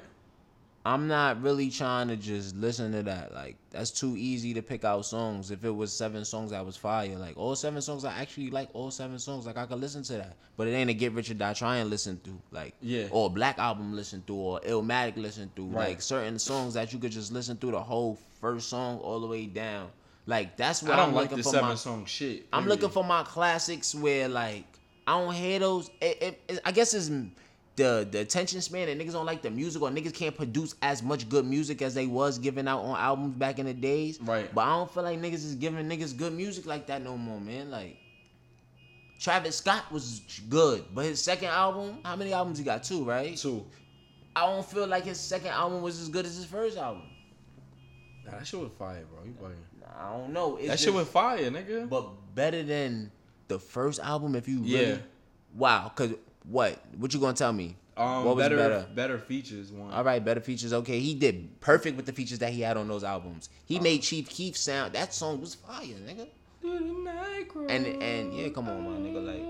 I'm 0.84 1.08
not 1.08 1.42
really 1.44 1.70
trying 1.70 2.08
to 2.08 2.16
just 2.16 2.56
listen 2.56 2.92
to 2.94 3.04
that. 3.04 3.34
Like 3.36 3.56
that's 3.70 3.92
too 3.92 4.16
easy 4.18 4.54
to 4.56 4.64
pick 4.64 4.84
out 4.84 5.06
songs. 5.06 5.52
If 5.52 5.64
it 5.64 5.70
was 5.70 5.94
seven 5.94 6.26
songs 6.26 6.50
that 6.52 6.66
was 6.66 6.76
fire, 6.76 7.16
like 7.18 7.38
all 7.38 7.56
seven 7.56 7.82
songs, 7.82 8.04
I 8.04 8.20
actually 8.20 8.50
like 8.50 8.70
all 8.74 8.90
seven 8.90 9.20
songs. 9.20 9.46
Like 9.46 9.58
I 9.58 9.66
could 9.68 9.80
listen 9.80 10.02
to 10.04 10.14
that. 10.14 10.36
But 10.58 10.68
it 10.68 10.72
ain't 10.72 10.90
a 10.90 10.94
Get 10.96 11.12
Rich 11.12 11.30
or 11.30 11.36
Die 11.36 11.54
Trying 11.54 11.90
listen 11.90 12.20
through. 12.24 12.42
Like 12.52 12.74
Yeah. 12.82 13.08
or 13.12 13.30
Black 13.30 13.60
Album 13.60 13.96
listen 13.96 14.24
through 14.26 14.38
or 14.38 14.60
Illmatic 14.62 15.18
listen 15.18 15.52
through. 15.56 15.66
Right. 15.68 15.90
Like 15.90 16.02
certain 16.02 16.40
songs 16.40 16.74
that 16.74 16.92
you 16.92 16.98
could 17.00 17.12
just 17.12 17.32
listen 17.32 17.58
through 17.58 17.72
the 17.72 17.82
whole 17.84 18.18
first 18.40 18.68
song 18.70 18.98
all 19.00 19.20
the 19.20 19.28
way 19.28 19.46
down. 19.46 19.90
Like 20.26 20.58
that's 20.58 20.82
what 20.82 20.94
I 20.94 20.96
don't 20.98 21.10
I'm 21.10 21.14
like 21.16 21.24
looking 21.26 21.38
the 21.38 21.44
for. 21.44 21.50
seven 21.50 21.70
my, 21.70 21.76
song 21.76 22.06
shit. 22.06 22.48
I'm 22.52 22.66
looking 22.68 22.90
for 22.90 23.04
my 23.04 23.22
classics 23.24 23.94
where 23.94 24.28
like 24.28 24.66
I 25.06 25.20
don't 25.20 25.34
hear 25.36 25.60
those. 25.60 25.90
It, 26.02 26.22
it, 26.24 26.42
it- 26.48 26.60
I 26.66 26.72
guess 26.72 26.94
it's 26.96 27.12
the 27.78 28.08
the 28.12 28.20
attention 28.20 28.62
span 28.62 28.90
and 28.90 29.00
niggas 29.00 29.14
don't 29.14 29.26
like 29.26 29.42
the 29.42 29.50
music 29.50 29.82
or 29.82 29.90
niggas 29.90 30.14
can't 30.14 30.36
produce 30.36 30.76
as 30.82 31.02
much 31.02 31.30
good 31.30 31.46
music 31.46 31.82
as 31.82 31.94
they 31.96 32.06
was 32.06 32.38
giving 32.38 32.68
out 32.68 32.82
on 32.82 32.98
albums 33.00 33.36
back 33.36 33.60
in 33.60 33.66
the 33.66 33.74
days. 33.74 34.20
Right. 34.22 34.54
But 34.54 34.62
I 34.62 34.76
don't 34.76 34.92
feel 34.94 35.04
like 35.04 35.20
niggas 35.20 35.36
is 35.46 35.56
giving 35.56 35.88
niggas 35.88 36.16
good 36.18 36.34
music 36.34 36.66
like 36.66 36.88
that 36.88 37.02
no 37.02 37.18
more, 37.18 37.40
man. 37.40 37.72
Like 37.72 37.98
Travis 39.20 39.56
Scott 39.58 39.92
was 39.92 40.22
good, 40.50 40.84
but 40.94 41.06
his 41.06 41.22
second 41.22 41.50
album, 41.50 42.00
how 42.04 42.16
many 42.16 42.34
albums 42.34 42.58
he 42.58 42.64
got? 42.64 42.84
Two, 42.84 43.04
right? 43.04 43.38
two. 43.38 43.66
I 44.36 44.46
don't 44.48 44.66
feel 44.66 44.88
like 44.88 45.04
his 45.06 45.20
second 45.20 45.50
album 45.50 45.82
was 45.82 46.00
as 46.00 46.10
good 46.10 46.26
as 46.26 46.36
his 46.36 46.46
first 46.46 46.78
album. 46.78 47.04
Nah, 48.26 48.32
that 48.32 48.48
shit 48.48 48.60
was 48.60 48.72
fire, 48.80 49.04
bro. 49.12 49.24
You 49.26 49.32
bugging. 49.32 49.56
I 50.00 50.12
don't 50.18 50.32
know. 50.34 50.56
It's 50.58 50.68
That 50.70 50.80
shit 50.80 50.86
just- 50.88 50.98
was 50.98 51.08
fire, 51.10 51.52
nigga. 51.52 51.88
but 51.90 52.08
better 52.34 52.64
than 52.64 53.12
the 53.50 53.60
first 53.60 54.00
album 54.00 54.36
if 54.36 54.48
you 54.48 54.60
really 54.62 54.92
Yeah. 54.92 54.98
wow 55.56 55.92
because 55.96 56.16
what 56.44 56.80
what 56.98 57.14
you 57.14 57.20
gonna 57.20 57.34
tell 57.34 57.54
me 57.54 57.76
um, 57.98 58.24
what 58.26 58.36
was 58.38 58.44
better, 58.46 58.56
better? 58.56 58.86
better 58.96 59.18
features. 59.20 59.72
One. 59.72 59.92
all 59.92 60.04
right 60.04 60.24
better 60.24 60.40
features 60.42 60.74
okay 60.74 61.00
he 61.00 61.14
did 61.14 61.60
perfect 61.62 61.98
with 61.98 62.06
the 62.06 62.14
features 62.14 62.40
that 62.40 62.52
he 62.54 62.62
had 62.62 62.78
on 62.78 62.88
those 62.88 63.04
albums 63.04 63.50
he 63.66 63.78
Uh. 63.78 63.82
made 63.82 64.02
chief 64.02 64.30
keef 64.30 64.56
sound 64.58 64.94
that 64.94 65.14
song 65.14 65.40
was 65.42 65.56
fire 65.56 65.86
nigga 66.08 66.28
and 67.70 67.86
and 67.86 68.34
yeah 68.34 68.50
come 68.50 68.70
on 68.70 68.84
my 68.84 68.98
nigga 69.10 69.26
like 69.26 69.42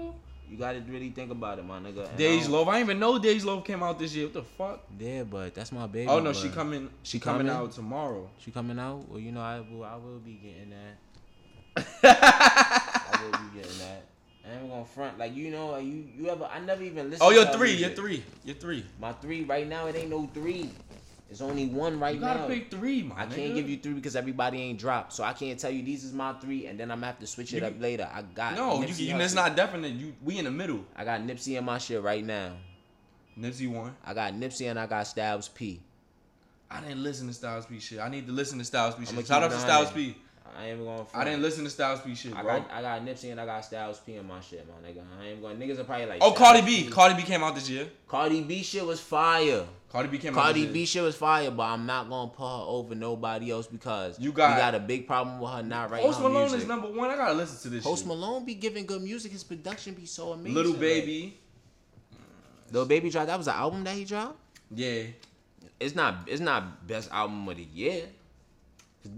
you 0.50 0.58
gotta 0.58 0.82
really 0.89 1.10
think 1.12 1.32
about 1.32 1.60
it 1.60 1.66
my 1.66 1.80
nigga 1.80 2.10
And 2.10 2.20
Dej 2.20 2.50
Loaf. 2.50 2.68
I 2.68 2.74
didn't 2.80 2.88
even 2.89 3.00
know 3.00 3.20
Dej 3.20 3.46
Loaf 3.46 3.64
came 3.64 3.82
out 3.84 3.98
this 4.00 4.14
year. 4.14 4.26
What 4.26 4.34
the 4.34 4.44
fuck? 4.44 4.84
yeah 5.00 5.24
but 5.24 5.54
that's 5.56 5.72
my 5.72 5.88
baby 5.88 6.10
Oh 6.10 6.20
no, 6.20 6.34
she 6.34 6.50
coming. 6.50 6.89
She 7.04 7.18
She 7.18 7.20
coming, 7.22 7.48
coming? 7.48 7.64
out 7.68 7.72
tomorrow. 7.72 8.30
she 8.38 8.52
coming 8.52 8.78
out 8.80 9.08
well 9.08 9.20
you 9.20 9.32
know 9.32 9.39
I 9.42 9.60
will 9.62 9.84
I 9.86 9.96
will 9.96 10.20
be 10.20 10.34
getting 10.34 10.72
that 10.72 10.98
I 12.04 13.24
will 13.24 13.32
be 13.32 13.62
getting 13.62 13.78
that 13.80 14.04
I 14.46 14.60
ain't 14.60 14.70
gonna 14.70 14.86
front 14.86 15.20
like 15.20 15.36
you 15.36 15.52
know 15.52 15.78
you 15.78 16.08
you 16.18 16.30
ever 16.30 16.46
I 16.46 16.60
never 16.60 16.84
even 16.84 17.10
listened 17.10 17.32
Oh, 17.32 17.46
her 17.46 17.54
three. 17.54 17.74
You're 17.74 17.92
three. 17.92 18.24
You're 18.44 18.56
three. 18.56 18.86
My 19.00 19.14
three 19.14 19.44
right 19.44 19.68
now, 19.68 19.88
it 19.88 19.96
ain't 19.96 20.10
no 20.10 20.30
three. 20.34 20.72
It's 21.30 21.39
only 21.39 21.68
one 21.68 21.98
right 21.98 22.20
now. 22.20 22.28
You 22.28 22.34
gotta 22.34 22.39
now. 22.42 22.48
pick 22.48 22.70
three, 22.72 23.04
my 23.04 23.22
I 23.22 23.26
can't 23.26 23.56
give 23.56 23.70
you 23.70 23.78
three 23.78 23.94
because 23.94 24.18
everybody 24.18 24.62
ain't 24.62 24.80
dropped. 24.80 25.14
So 25.14 25.24
I 25.24 25.32
can't 25.32 25.58
tell 25.58 25.72
you 25.72 25.82
these 25.82 26.04
is 26.04 26.12
my 26.12 26.34
three, 26.34 26.66
and 26.66 26.78
then 26.78 26.92
I'm 26.92 26.98
gonna 26.98 27.08
have 27.08 27.20
to 27.20 27.28
switch 27.28 27.54
it 27.54 27.62
You 27.62 27.68
up 27.68 27.80
later. 27.80 28.10
I 28.12 28.24
got 28.24 28.56
No, 28.56 28.82
you, 28.82 28.88
Nipsey 28.88 29.00
you, 29.06 29.18
it's 29.18 29.34
not 29.34 29.56
definite. 29.56 29.94
You 29.94 30.14
we 30.24 30.39
in 30.39 30.46
the 30.46 30.52
middle. 30.52 30.84
I 30.96 31.06
got 31.06 31.22
Nipsey 31.22 31.58
in 31.58 31.64
my 31.64 31.78
shit 31.78 32.02
right 32.02 32.26
now. 32.26 32.58
Nipsey 33.39 33.72
one. 33.72 33.96
I 34.04 34.14
got 34.14 34.34
Nipsey 34.34 34.70
and 34.70 34.78
I 34.78 34.88
got 34.88 35.08
Styles 35.08 35.48
P. 35.48 35.80
I 36.70 36.82
didn't 36.82 37.02
listen 37.04 37.28
to 37.28 37.34
Styles 37.34 37.66
P 37.66 37.80
shit. 37.80 38.00
I 38.00 38.10
need 38.10 38.28
to 38.28 38.34
listen 38.34 38.58
to 38.60 38.66
Styles 38.66 38.96
P 38.96 39.06
shit. 39.06 39.26
Shout 39.26 39.44
out 39.44 39.52
to 39.52 39.60
Styles. 39.60 39.92
P. 39.92 40.18
I 40.58 40.68
ain't 40.70 40.84
gonna. 40.84 41.06
I 41.14 41.24
didn't 41.24 41.41
listen 41.41 41.64
to 41.64 41.70
Styles 41.70 42.02
P 42.02 42.14
shit, 42.16 42.36
I 42.36 42.41
bro. 42.41 42.60
got 42.60 42.72
I 42.72 42.82
got 42.82 43.06
Nipsey 43.06 43.32
and 43.32 43.39
I 43.39 43.45
got 43.45 43.64
Styles 43.66 43.99
P 43.99 44.16
in 44.16 44.28
my 44.28 44.39
shit, 44.41 44.68
my 44.68 44.88
nigga. 44.88 45.04
I 45.22 45.28
ain't 45.28 45.41
going. 45.41 45.58
Niggas 45.58 45.80
are 45.80 45.84
probably 45.84 46.06
like. 46.08 46.20
Oh, 46.22 46.32
Cardi 46.34 46.62
B. 46.62 46.84
P. 46.86 46.89
Cardi 46.89 47.16
B 47.16 47.24
came 47.24 47.43
out 47.43 47.56
this 47.56 47.70
year. 47.70 47.88
Cardi 48.08 48.41
B 48.41 48.64
shit 48.64 48.86
was 48.86 48.99
fire. 48.99 49.66
Cardi 49.91 50.08
B 50.08 50.18
came 50.20 50.38
out 50.38 50.43
Cardi 50.43 50.68
B 50.68 50.86
shit 50.86 51.04
was 51.04 51.16
fire, 51.18 51.52
but 51.52 51.64
I'm 51.64 51.86
not 51.86 52.08
gonna 52.10 52.32
put 52.32 52.45
her 52.45 52.64
over 52.66 52.95
nobody 52.95 53.52
else 53.52 53.68
because 53.68 54.18
You 54.20 54.32
got- 54.32 54.58
got 54.58 54.74
a 54.76 54.80
big 54.80 55.06
problem 55.06 55.39
with 55.41 55.52
her 55.52 55.62
not 55.64 55.91
writing 55.91 56.08
Post 56.08 56.22
Malone 56.22 56.41
music. 56.43 56.60
is 56.62 56.68
number 56.68 56.88
one. 56.88 57.10
I 57.10 57.16
gotta 57.18 57.34
listen 57.34 57.58
to 57.64 57.70
this 57.76 57.84
Post 57.84 58.04
shit. 58.04 58.08
Malone 58.08 58.45
be 58.45 58.56
giving 58.56 58.86
good 58.86 59.02
music. 59.02 59.34
His 59.34 59.43
production 59.43 59.93
be 59.93 60.06
so 60.06 60.32
amazing. 60.32 60.54
Little 60.54 60.72
like- 60.72 60.80
Baby. 60.82 61.38
Lil 62.72 62.86
Baby 62.86 63.10
dropped. 63.10 63.28
That 63.28 63.38
was 63.38 63.47
an 63.47 63.56
album 63.56 63.84
that 63.84 63.95
he 63.95 64.06
dropped. 64.06 64.38
Yeah. 64.74 65.04
It's 65.80 65.95
not. 65.95 66.16
It's 66.28 66.39
not 66.39 66.88
best 66.88 67.12
album 67.12 67.47
of 67.49 67.58
the 67.58 67.64
year. 67.64 68.06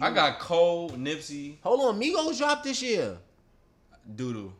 I 0.02 0.12
got 0.12 0.40
Cole, 0.40 0.90
Nipsey, 0.92 1.58
Hold 1.62 1.82
on, 1.96 2.00
Migos 2.02 2.38
dropped 2.38 2.64
this 2.64 2.82
year. 2.82 3.18
Doodoo. 4.16 4.52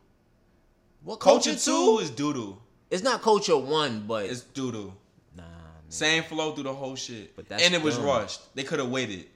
What 1.02 1.20
Culture 1.20 1.50
Culture 1.50 1.64
2 1.64 1.70
Two? 1.70 1.98
is 2.02 2.10
Doodoo. 2.10 2.56
It's 2.90 3.02
not 3.02 3.22
Culture 3.22 3.56
One, 3.56 4.04
but 4.06 4.26
It's 4.26 4.42
Doodoo. 4.42 4.92
nah. 5.36 5.42
Man. 5.42 5.50
Same 5.88 6.22
flow 6.24 6.52
through 6.52 6.64
the 6.64 6.72
whole 6.74 6.96
shit. 6.96 7.34
But 7.36 7.48
that's 7.48 7.62
and 7.62 7.74
it 7.74 7.82
was 7.82 7.96
dumb. 7.96 8.06
rushed. 8.06 8.54
They 8.54 8.62
could 8.64 8.78
have 8.78 8.88
waited. 8.90 9.26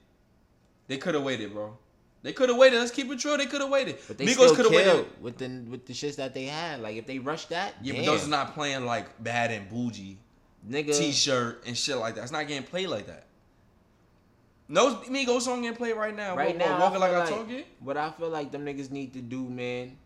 They 0.86 0.96
could 0.96 1.14
have 1.14 1.24
waited, 1.24 1.52
bro. 1.52 1.76
They 2.22 2.32
could 2.32 2.48
have 2.48 2.58
waited. 2.58 2.78
Let's 2.80 2.90
keep 2.90 3.10
it 3.10 3.18
true. 3.20 3.36
They 3.36 3.46
could 3.46 3.60
have 3.60 3.70
waited. 3.70 3.96
But 4.08 4.18
they 4.18 4.26
Migos 4.26 4.32
still 4.32 4.56
could 4.56 4.64
have 4.66 4.74
waited. 4.74 5.06
with 5.22 5.38
the 5.38 5.64
with 5.68 5.86
the 5.86 5.92
shits 5.92 6.16
that 6.16 6.34
they 6.34 6.44
had. 6.46 6.80
Like 6.80 6.96
if 6.96 7.06
they 7.06 7.18
rushed 7.18 7.50
that, 7.50 7.74
Yeah, 7.82 7.92
damn. 7.94 8.04
but 8.04 8.10
those 8.12 8.26
are 8.26 8.30
not 8.30 8.54
playing 8.54 8.84
like 8.86 9.22
bad 9.22 9.50
and 9.52 9.68
bougie 9.68 10.18
nigga. 10.68 10.96
t-shirt 10.96 11.62
and 11.66 11.76
shit 11.76 11.96
like 11.96 12.14
that. 12.16 12.22
It's 12.22 12.32
not 12.32 12.48
getting 12.48 12.64
played 12.64 12.88
like 12.88 13.06
that. 13.06 13.26
No 14.68 14.96
Migos 14.96 15.42
song 15.42 15.62
getting 15.62 15.76
play 15.76 15.92
right 15.92 16.14
now. 16.14 16.36
right 16.36 16.56
bro. 16.56 16.66
now, 16.66 16.80
walking 16.80 16.96
I 16.96 17.00
like 17.00 17.12
I 17.12 17.18
like, 17.20 17.28
told 17.28 17.50
you. 17.50 17.64
what 17.80 17.96
I 17.96 18.10
feel 18.10 18.28
like 18.28 18.52
them 18.52 18.66
niggas 18.66 18.90
need 18.90 19.14
to 19.14 19.20
do, 19.20 19.48
man. 19.48 19.96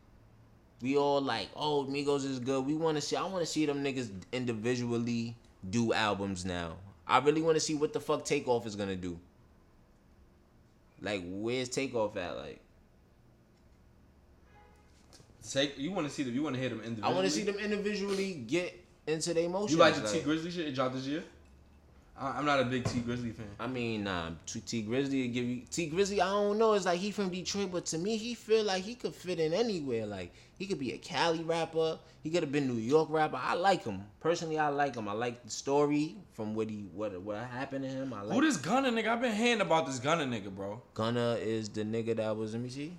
We 0.81 0.97
all 0.97 1.21
like, 1.21 1.49
oh, 1.57 1.85
Migos 1.85 2.25
is 2.25 2.39
good. 2.39 2.65
We 2.65 2.75
want 2.75 2.97
to 2.97 3.01
see. 3.01 3.17
I 3.17 3.23
want 3.23 3.41
to 3.41 3.47
see 3.47 3.67
them 3.67 3.83
niggas 3.83 4.11
individually 4.33 5.37
do 5.69 5.93
albums 5.93 6.45
now. 6.45 6.77
I 7.07 7.19
really 7.19 7.43
want 7.43 7.57
to 7.57 7.61
see 7.61 7.75
what 7.75 7.93
the 7.93 8.01
fuck 8.01 8.25
Takeoff 8.25 8.67
is 8.67 8.77
gonna 8.77 8.97
do. 8.97 9.19
Like, 11.01 11.23
where's 11.27 11.69
Takeoff 11.69 12.17
at? 12.17 12.37
Like, 12.37 12.61
Take 15.51 15.77
you 15.77 15.91
want 15.91 16.07
to 16.07 16.13
see 16.13 16.23
them. 16.23 16.35
You 16.35 16.43
want 16.43 16.55
to 16.55 16.61
hear 16.61 16.71
them 16.71 17.01
I 17.03 17.13
want 17.13 17.25
to 17.25 17.31
see 17.31 17.43
them 17.43 17.57
individually 17.57 18.45
get 18.47 18.79
into 19.09 19.35
their 19.35 19.49
motions. 19.49 19.73
You 19.73 19.79
like 19.79 19.97
the 19.97 20.09
Tee 20.09 20.21
Grizzley 20.21 20.53
shit? 20.53 20.69
It 20.69 20.75
dropped 20.75 20.95
this 20.95 21.05
year. 21.05 21.25
I, 22.19 22.39
I'm 22.39 22.45
not 22.45 22.61
a 22.61 22.65
big 22.65 22.85
Tee 22.85 23.01
Grizzley 23.01 23.35
fan. 23.35 23.47
I 23.59 23.67
mean, 23.67 24.05
nah, 24.05 24.31
T 24.47 24.61
Tee 24.61 24.83
Grizzley 24.83 25.33
give 25.33 25.45
you 25.45 25.63
Tee 25.71 25.91
Grizzley. 25.91 26.21
I 26.21 26.27
don't 26.31 26.59
know. 26.59 26.75
It's 26.75 26.85
like 26.87 27.01
he 27.01 27.11
from 27.11 27.31
Detroit, 27.31 27.71
but 27.73 27.87
to 27.87 27.99
me, 27.99 28.17
he 28.17 28.35
feel 28.35 28.65
like 28.65 28.83
he 28.83 28.95
could 28.95 29.15
fit 29.15 29.41
in 29.41 29.53
anywhere. 29.53 30.07
Like 30.07 30.33
he 30.59 30.67
could 30.67 30.79
be 30.79 30.93
a 30.93 30.99
Cali 30.99 31.43
rapper. 31.43 31.99
He 32.23 32.31
could 32.31 32.43
have 32.43 32.53
been 32.53 32.69
New 32.69 32.81
York 32.81 33.09
rapper. 33.11 33.41
I 33.43 33.55
like 33.55 33.85
him 33.85 34.03
personally. 34.21 34.59
I 34.59 34.69
like 34.69 34.95
him. 34.95 35.09
I 35.09 35.13
like 35.13 35.43
the 35.43 35.51
story 35.51 36.17
from 36.33 36.55
what 36.55 36.69
he 36.71 36.85
what 36.95 37.21
what 37.23 37.39
happened 37.39 37.85
to 37.85 37.91
him. 37.91 38.13
I 38.13 38.23
like. 38.23 38.35
Who 38.35 38.43
this 38.43 38.57
Gunna 38.59 38.91
nigga? 38.91 39.09
I've 39.09 39.21
been 39.21 39.35
hearing 39.35 39.61
about 39.61 39.87
this 39.87 39.99
Gunna 39.99 40.25
nigga, 40.25 40.55
bro. 40.55 40.81
Gunna 40.95 41.35
is 41.41 41.69
the 41.69 41.83
nigga 41.83 42.17
that 42.17 42.37
was. 42.37 42.53
Let 42.53 42.63
me 42.63 42.69
see. 42.69 42.93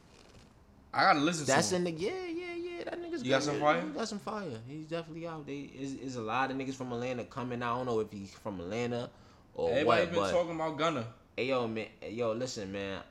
I 0.93 1.05
gotta 1.05 1.19
listen 1.19 1.45
That's 1.45 1.69
to 1.69 1.75
him. 1.77 1.87
in 1.87 1.95
the 1.95 2.01
yeah 2.01 2.25
yeah 2.27 2.52
yeah. 2.83 2.89
That 2.91 3.01
nigga's 3.01 3.23
You 3.23 3.29
got 3.31 3.43
some 3.43 3.59
fire? 3.59 3.81
He 3.81 3.87
got 3.89 4.07
some 4.07 4.19
fire. 4.19 4.59
He's 4.67 4.85
definitely 4.87 5.27
out. 5.27 5.45
They 5.45 5.71
is 5.77 5.93
is 5.95 6.15
a 6.15 6.21
lot 6.21 6.51
of 6.51 6.57
niggas 6.57 6.75
from 6.75 6.91
Atlanta 6.91 7.23
coming. 7.23 7.61
I 7.61 7.75
don't 7.75 7.85
know 7.85 7.99
if 7.99 8.11
he's 8.11 8.31
from 8.31 8.59
Atlanta 8.59 9.09
or 9.55 9.71
Everybody 9.71 9.85
what, 9.85 10.11
been 10.11 10.19
but 10.19 10.31
talking 10.31 10.55
about 10.55 10.77
Gunna. 10.77 11.05
Hey 11.35 11.47
yo, 11.47 11.67
man. 11.67 11.87
Yo, 12.09 12.31
listen, 12.33 12.71
man. 12.71 13.01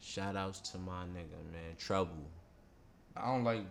Shout 0.00 0.36
outs 0.36 0.60
to 0.72 0.78
my 0.78 1.04
nigga, 1.04 1.52
man. 1.52 1.76
Trouble. 1.78 2.12
I 3.16 3.26
don't 3.26 3.44
like. 3.44 3.62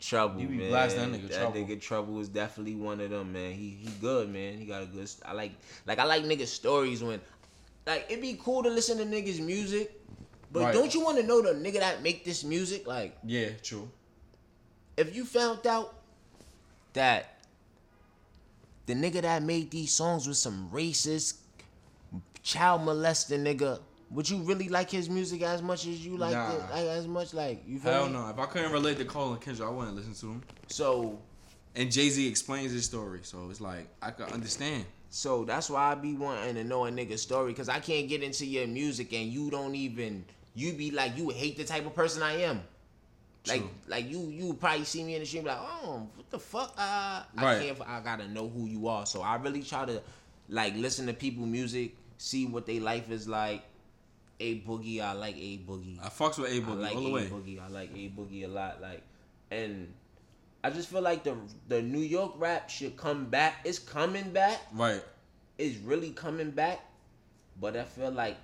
Trouble, 0.00 0.40
You 0.40 0.48
be 0.48 0.56
man. 0.56 0.70
blasting 0.70 1.12
that 1.12 1.20
nigga, 1.20 1.28
that 1.28 1.40
Trouble. 1.40 1.60
nigga 1.60 1.80
Trouble 1.80 2.20
is 2.20 2.28
definitely 2.30 2.74
one 2.74 3.00
of 3.02 3.10
them, 3.10 3.34
man. 3.34 3.52
He 3.52 3.76
he 3.82 3.90
good, 4.00 4.30
man. 4.32 4.56
He 4.56 4.64
got 4.64 4.82
a 4.82 4.86
good. 4.86 5.10
I 5.26 5.34
like 5.34 5.52
like 5.86 5.98
I 5.98 6.04
like 6.04 6.24
niggas 6.24 6.46
stories 6.46 7.02
when, 7.02 7.20
like 7.86 8.06
it'd 8.08 8.22
be 8.22 8.38
cool 8.42 8.62
to 8.62 8.70
listen 8.70 8.96
to 8.96 9.04
niggas 9.04 9.44
music, 9.44 9.92
but 10.52 10.60
Right. 10.60 10.74
don't 10.74 10.92
you 10.94 11.00
want 11.00 11.18
to 11.18 11.22
know 11.26 11.40
the 11.42 11.50
nigga 11.54 11.80
that 11.80 12.02
make 12.02 12.24
this 12.24 12.42
music? 12.44 12.86
Like 12.86 13.16
Yeah, 13.24 13.50
true. 13.62 13.90
if 14.96 15.14
you 15.14 15.24
found 15.24 15.66
out 15.66 15.94
that 16.94 17.36
the 18.86 18.94
nigga 18.94 19.22
that 19.22 19.42
made 19.42 19.70
these 19.70 19.92
songs 19.92 20.26
was 20.26 20.40
some 20.40 20.68
racist, 20.72 21.34
child 22.42 22.82
molesting 22.82 23.44
nigga, 23.44 23.80
would 24.10 24.28
you 24.28 24.38
really 24.38 24.68
like 24.68 24.90
his 24.90 25.08
music 25.08 25.42
as 25.42 25.62
much 25.62 25.86
as 25.86 26.04
you 26.04 26.16
like 26.16 26.32
Nah. 26.32 26.52
it? 26.56 26.60
Like, 26.70 26.86
as 26.86 27.06
much 27.06 27.32
like 27.32 27.62
you 27.66 27.78
feel 27.78 27.92
Hell 27.92 28.06
me? 28.06 28.12
no. 28.14 28.28
If 28.28 28.38
I 28.38 28.46
couldn't 28.46 28.72
relate 28.72 28.98
to 28.98 29.04
Cole 29.04 29.32
and 29.32 29.40
Kendrick, 29.40 29.68
I 29.68 29.70
wouldn't 29.70 29.94
listen 29.96 30.14
to 30.14 30.26
him. 30.26 30.42
So 30.68 31.18
And 31.76 31.92
Jay 31.92 32.08
Z 32.10 32.26
explains 32.26 32.72
his 32.72 32.84
story, 32.84 33.20
so 33.22 33.48
it's 33.50 33.60
like 33.60 33.86
I 34.02 34.10
can 34.10 34.24
understand. 34.26 34.86
so 35.10 35.44
that's 35.44 35.70
why 35.70 35.92
I 35.92 35.94
be 35.94 36.14
wanting 36.14 36.56
to 36.56 36.64
know 36.64 36.84
a 36.86 36.90
nigga's 36.90 37.22
story 37.22 37.52
because 37.52 37.68
I 37.68 37.78
can't 37.78 38.08
get 38.08 38.24
into 38.24 38.44
your 38.44 38.66
music 38.66 39.12
and 39.12 39.32
you 39.32 39.50
don't 39.50 39.76
even 39.76 40.24
you 40.54 40.72
be 40.72 40.90
like 40.90 41.16
you 41.16 41.30
hate 41.30 41.56
the 41.56 41.64
type 41.64 41.86
of 41.86 41.94
person 41.94 42.22
I 42.22 42.42
am. 42.42 42.62
Like 43.46 43.60
True. 43.60 43.70
like 43.88 44.10
you 44.10 44.20
you 44.28 44.52
probably 44.54 44.84
see 44.84 45.02
me 45.02 45.14
in 45.14 45.20
the 45.20 45.26
street 45.26 45.44
be 45.44 45.48
like 45.48 45.58
oh 45.60 46.06
what 46.14 46.30
the 46.30 46.38
fuck 46.38 46.74
uh, 46.76 47.22
I 47.38 47.58
can't 47.58 47.80
I 47.86 48.00
gotta 48.00 48.28
know 48.28 48.48
who 48.48 48.66
you 48.66 48.86
are 48.86 49.06
so 49.06 49.22
I 49.22 49.36
really 49.36 49.62
try 49.62 49.86
to 49.86 50.02
like 50.50 50.76
listen 50.76 51.06
to 51.06 51.14
people 51.14 51.46
music 51.46 51.94
see 52.20 52.46
what 52.46 52.66
their 52.66 52.80
life 52.80 53.10
is 53.10 53.26
like. 53.26 53.62
A 54.42 54.60
boogie 54.60 55.02
I 55.02 55.12
like 55.12 55.36
a 55.36 55.58
boogie. 55.58 55.98
I 56.02 56.08
fucks 56.08 56.38
with 56.38 56.50
a 56.50 56.60
Boogie 56.60 56.80
like 56.80 56.96
all 56.96 57.02
A 57.02 57.04
the 57.04 57.10
way. 57.10 57.26
Boogie. 57.26 57.60
I 57.62 57.68
like 57.68 57.90
A 57.90 58.08
Boogie 58.08 58.44
a 58.44 58.48
lot. 58.48 58.80
Like, 58.80 59.02
and 59.50 59.92
I 60.64 60.70
just 60.70 60.88
feel 60.88 61.02
like 61.02 61.24
the 61.24 61.36
the 61.68 61.82
New 61.82 62.00
York 62.00 62.32
rap 62.38 62.70
should 62.70 62.96
come 62.96 63.26
back. 63.26 63.56
It's 63.64 63.78
coming 63.78 64.30
back. 64.30 64.60
Right. 64.72 65.02
It's 65.58 65.76
really 65.78 66.10
coming 66.10 66.52
back. 66.52 66.80
But 67.60 67.76
I 67.76 67.84
feel 67.84 68.10
like 68.10 68.38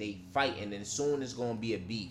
they 0.00 0.18
fighting, 0.32 0.64
and 0.64 0.72
then 0.72 0.84
soon 0.84 1.22
it's 1.22 1.32
gonna 1.32 1.54
be 1.54 1.74
a 1.74 1.78
beef. 1.78 2.10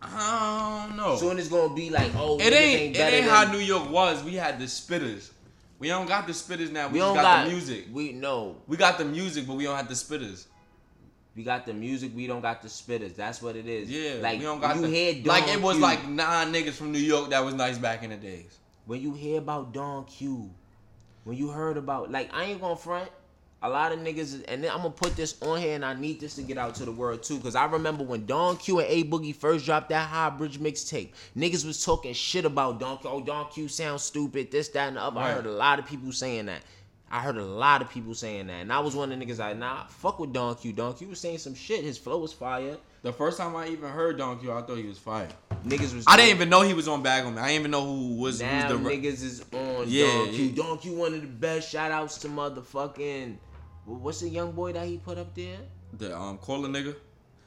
I 0.00 0.86
don't 0.86 0.96
know. 0.96 1.16
Soon 1.16 1.38
it's 1.38 1.48
gonna 1.48 1.74
be 1.74 1.90
like, 1.90 2.12
oh, 2.16 2.38
it 2.38 2.52
niggas 2.52 2.52
ain't. 2.52 2.96
It 2.96 3.00
ain't 3.00 3.26
how 3.26 3.50
New 3.52 3.58
York 3.58 3.90
was. 3.90 4.22
We 4.24 4.34
had 4.34 4.58
the 4.58 4.64
spitters. 4.64 5.30
We 5.78 5.88
don't 5.88 6.06
got 6.06 6.26
the 6.26 6.32
spitters 6.32 6.70
now. 6.70 6.86
We, 6.86 6.94
We 6.94 6.98
don't 7.00 7.14
got, 7.14 7.22
got, 7.22 7.44
the 7.44 7.50
music. 7.50 7.86
We 7.92 8.12
no, 8.12 8.56
We 8.66 8.76
got 8.76 8.98
the 8.98 9.04
music, 9.04 9.46
but 9.46 9.54
we 9.54 9.64
don't 9.64 9.76
have 9.76 9.88
the 9.88 9.94
spitters. 9.94 10.46
we 11.34 11.42
got 11.42 11.66
the 11.66 11.74
music. 11.74 12.12
We 12.14 12.26
don't 12.26 12.40
got 12.40 12.62
the 12.62 12.68
spitters. 12.68 13.16
That's 13.16 13.42
what 13.42 13.56
it 13.56 13.66
is. 13.66 13.90
Yeah, 13.90 14.22
like 14.22 14.38
we 14.38 14.44
don't 14.44 14.60
got 14.60 14.76
you 14.76 14.82
the. 14.82 14.88
hear 14.88 15.14
Don 15.14 15.24
like 15.24 15.48
it 15.48 15.60
was 15.60 15.76
Q, 15.76 15.82
like 15.82 16.08
nine 16.08 16.52
niggas 16.52 16.74
from 16.74 16.92
New 16.92 16.98
York 16.98 17.30
that 17.30 17.44
was 17.44 17.54
nice 17.54 17.78
back 17.78 18.02
in 18.02 18.10
the 18.10 18.16
days. 18.16 18.58
when 18.86 19.00
you 19.00 19.12
hear 19.14 19.38
about 19.38 19.72
Don 19.72 20.04
Q, 20.04 20.50
when 21.24 21.36
you 21.36 21.50
heard 21.50 21.76
about 21.76 22.10
like 22.10 22.32
I 22.32 22.44
ain't 22.44 22.60
gonna 22.60 22.76
front. 22.76 23.10
A 23.64 23.68
lot 23.68 23.92
of 23.92 24.00
niggas, 24.00 24.42
and 24.48 24.64
then 24.64 24.70
I'm 24.72 24.78
gonna 24.78 24.90
put 24.90 25.14
this 25.14 25.40
on 25.40 25.60
here, 25.60 25.76
and 25.76 25.84
I 25.84 25.94
need 25.94 26.18
this 26.18 26.34
to 26.34 26.42
get 26.42 26.58
out 26.58 26.74
to 26.76 26.84
the 26.84 26.90
world 26.90 27.22
too, 27.22 27.38
cause 27.38 27.54
I 27.54 27.64
remember 27.66 28.02
when 28.02 28.26
Don 28.26 28.56
Q 28.56 28.80
and 28.80 28.88
A 28.90 29.04
Boogie 29.04 29.34
first 29.34 29.64
dropped 29.64 29.90
that 29.90 30.08
High 30.08 30.30
Bridge 30.30 30.58
mixtape. 30.58 31.10
Niggas 31.36 31.64
was 31.64 31.84
talking 31.84 32.12
shit 32.12 32.44
about 32.44 32.80
Don 32.80 32.98
Q. 32.98 33.08
Oh, 33.10 33.20
Don 33.20 33.48
Q 33.52 33.68
sounds 33.68 34.02
stupid. 34.02 34.50
This, 34.50 34.68
that, 34.70 34.88
and 34.88 34.96
the 34.96 35.00
other. 35.02 35.20
I 35.20 35.30
heard 35.32 35.46
a 35.46 35.52
lot 35.52 35.78
of 35.78 35.86
people 35.86 36.10
saying 36.10 36.46
that. 36.46 36.62
I 37.08 37.20
heard 37.20 37.36
a 37.36 37.44
lot 37.44 37.82
of 37.82 37.90
people 37.90 38.14
saying 38.14 38.46
that, 38.48 38.62
and 38.62 38.72
I 38.72 38.80
was 38.80 38.96
one 38.96 39.12
of 39.12 39.18
the 39.18 39.24
niggas 39.24 39.38
like, 39.38 39.58
nah, 39.58 39.84
fuck 39.86 40.18
with 40.18 40.32
Don 40.32 40.54
Q. 40.56 40.72
Don 40.72 40.94
Q 40.94 41.08
was 41.08 41.20
saying 41.20 41.38
some 41.38 41.54
shit. 41.54 41.84
His 41.84 41.98
flow 41.98 42.18
was 42.18 42.32
fire. 42.32 42.78
The 43.02 43.12
first 43.12 43.36
time 43.38 43.54
I 43.54 43.68
even 43.68 43.90
heard 43.90 44.16
Don 44.18 44.40
Q, 44.40 44.50
I 44.50 44.62
thought 44.62 44.76
he 44.78 44.84
was 44.88 44.98
fire. 44.98 45.28
Niggas 45.64 45.94
was. 45.94 46.04
I 46.08 46.16
didn't 46.16 46.34
even 46.34 46.48
know 46.48 46.62
he 46.62 46.74
was 46.74 46.88
on 46.88 47.02
Bag 47.02 47.24
on 47.26 47.34
Me. 47.36 47.40
I 47.42 47.48
didn't 47.48 47.60
even 47.60 47.70
know 47.70 47.84
who 47.84 48.14
was 48.16 48.40
Now 48.40 48.66
who's 48.68 48.82
the. 48.82 48.90
niggas 48.90 49.22
is 49.22 49.44
on 49.52 49.84
Yeah, 49.86 50.06
Don 50.06 50.28
Q. 50.30 50.44
yeah. 50.46 50.54
Don 50.56 50.78
Q 50.78 50.92
one 50.94 51.14
of 51.14 51.20
the 51.20 51.26
best. 51.28 51.70
Shout 51.70 51.92
outs 51.92 52.18
to 52.18 52.28
motherfucking. 52.28 53.36
Wh- 53.84 54.02
What's 54.02 54.20
the 54.20 54.28
young 54.28 54.52
boy 54.52 54.72
that 54.72 54.86
he 54.86 54.98
put 54.98 55.18
up 55.18 55.34
there? 55.34 55.58
The 55.98 56.16
um 56.16 56.38
caller 56.38 56.68
nigga. 56.68 56.94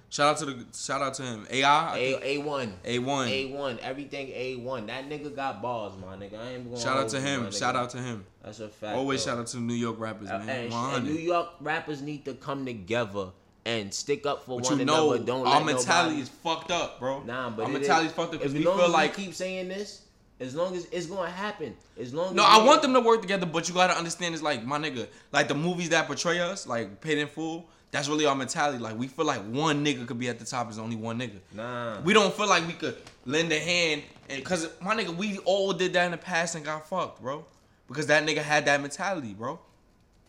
Shout 0.09 0.27
out 0.27 0.37
to 0.37 0.45
the 0.45 0.65
shout 0.73 1.01
out 1.01 1.13
to 1.15 1.23
him. 1.23 1.47
AI. 1.49 1.97
A 1.97 2.35
A 2.35 2.37
one. 2.37 2.73
A 2.85 2.99
one. 2.99 3.27
A 3.27 3.45
one. 3.47 3.79
Everything 3.79 4.29
A 4.29 4.55
one. 4.57 4.85
That 4.85 5.09
nigga 5.09 5.35
got 5.35 5.61
balls, 5.61 5.93
my 5.99 6.15
nigga. 6.15 6.39
I 6.39 6.51
ain't 6.53 6.69
gonna 6.69 6.79
Shout 6.81 6.97
out 6.97 7.09
to 7.09 7.19
him. 7.19 7.51
Shout 7.51 7.75
out 7.75 7.89
to 7.91 7.97
him. 7.97 8.25
That's 8.43 8.59
a 8.59 8.69
fact. 8.69 8.95
Always 8.95 9.25
though. 9.25 9.31
shout 9.31 9.39
out 9.39 9.47
to 9.47 9.57
New 9.57 9.73
York 9.73 9.99
rappers, 9.99 10.29
Uh, 10.29 10.39
man. 10.39 10.65
and, 10.65 10.73
and 10.73 11.05
New 11.05 11.13
York 11.19 11.49
rappers 11.59 12.01
need 12.01 12.23
to 12.25 12.33
come 12.35 12.65
together 12.65 13.29
and 13.65 13.91
stick 13.91 14.25
up 14.27 14.45
for 14.45 14.59
But 14.61 14.69
one 14.69 14.79
you 14.79 14.85
know, 14.85 15.11
another. 15.13 15.25
Don't 15.25 15.47
our 15.47 15.63
mentality 15.63 16.17
nobody- 16.17 16.21
is 16.21 16.29
fucked 16.29 16.69
up, 16.71 16.99
bro. 16.99 17.23
Nah, 17.23 17.49
but 17.49 17.63
our 17.63 17.69
it 17.71 17.73
mentality 17.73 18.07
is- 18.07 18.13
fucked 18.13 18.35
up 18.35 18.39
because 18.39 18.53
we 18.53 18.61
feel 18.63 18.89
like. 18.89 19.15
keep 19.15 19.33
saying 19.33 19.67
this, 19.69 20.03
as 20.39 20.55
long 20.55 20.75
as 20.75 20.85
it's 20.91 21.05
gonna 21.05 21.29
happen, 21.29 21.75
as 21.99 22.13
long 22.13 22.35
No, 22.35 22.43
as 22.43 22.59
I 22.59 22.63
want 22.63 22.81
them 22.81 22.93
to 22.93 22.99
work 22.99 23.21
together, 23.21 23.45
but 23.45 23.67
you 23.67 23.73
gotta 23.73 23.97
understand 23.97 24.33
it's 24.33 24.43
like 24.43 24.63
my 24.65 24.77
nigga, 24.77 25.07
like 25.31 25.47
the 25.47 25.55
movies 25.55 25.89
that 25.89 26.07
portray 26.07 26.39
us, 26.39 26.67
like 26.67 27.01
Paid 27.01 27.19
in 27.19 27.27
Full. 27.27 27.69
That's 27.91 28.09
really 28.09 28.25
our 28.25 28.35
mentality. 28.35 28.77
Like 28.79 28.97
we 28.97 29.07
feel 29.07 29.23
like 29.25 29.39
one 29.43 29.85
nigga 29.85 30.05
could 30.05 30.19
be 30.19 30.27
at 30.27 30.37
the 30.37 30.43
top. 30.45 30.69
Is 30.69 30.77
only 30.77 30.97
one 30.97 31.17
nigga. 31.17 31.39
Nah. 31.53 32.01
We 32.01 32.13
don't 32.13 32.33
feel 32.33 32.49
like 32.49 32.67
we 32.67 32.73
could 32.73 32.97
lend 33.25 33.51
a 33.53 33.59
hand, 33.59 34.03
and 34.29 34.43
cause 34.43 34.67
my 34.81 34.95
nigga, 34.95 35.15
we 35.15 35.37
all 35.45 35.71
did 35.71 35.93
that 35.93 36.05
in 36.05 36.11
the 36.11 36.17
past 36.17 36.55
and 36.55 36.65
got 36.65 36.89
fucked, 36.89 37.21
bro. 37.21 37.45
Because 37.87 38.07
that 38.07 38.25
nigga 38.25 38.39
had 38.39 38.65
that 38.65 38.81
mentality, 38.81 39.33
bro. 39.33 39.59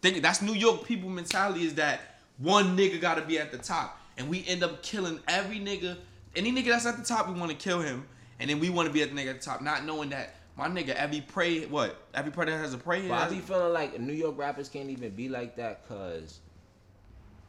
Think 0.03 0.23
that's 0.23 0.43
New 0.43 0.55
York 0.55 0.85
people 0.85 1.09
mentality 1.09 1.65
is 1.65 1.75
that 1.75 2.01
one 2.39 2.77
nigga 2.77 3.01
gotta 3.01 3.23
be 3.23 3.39
at 3.39 3.51
the 3.51 3.59
top, 3.59 3.99
and 4.17 4.29
we 4.29 4.45
end 4.47 4.63
up 4.63 4.83
killing 4.85 5.19
every 5.27 5.59
nigga. 5.59 5.97
Any 6.37 6.53
nigga 6.53 6.67
that's 6.67 6.87
at 6.87 6.99
the 6.99 7.03
top, 7.05 7.29
we 7.29 7.41
want 7.41 7.51
to 7.51 7.57
kill 7.57 7.81
him, 7.81 8.07
and 8.41 8.51
then 8.51 8.59
we 8.61 8.71
want 8.71 8.87
to 8.89 8.93
be 8.93 9.03
at 9.03 9.15
the 9.15 9.17
nigga 9.21 9.31
at 9.31 9.41
the 9.41 9.45
top, 9.47 9.61
not 9.63 9.85
knowing 9.85 10.11
that 10.11 10.35
my 10.57 10.69
nigga 10.69 10.91
every 10.91 11.21
pray 11.21 11.67
what 11.67 11.97
every 12.15 12.31
that 12.33 12.49
has 12.59 12.75
a 12.75 12.79
prey. 12.79 13.07
But 13.09 13.15
I 13.15 13.29
be 13.29 13.41
feeling 13.41 13.73
like 13.73 13.99
New 14.01 14.13
York 14.15 14.39
rappers 14.39 14.69
can't 14.69 14.89
even 14.91 15.11
be 15.11 15.29
like 15.29 15.57
that 15.57 15.87
because 15.87 16.41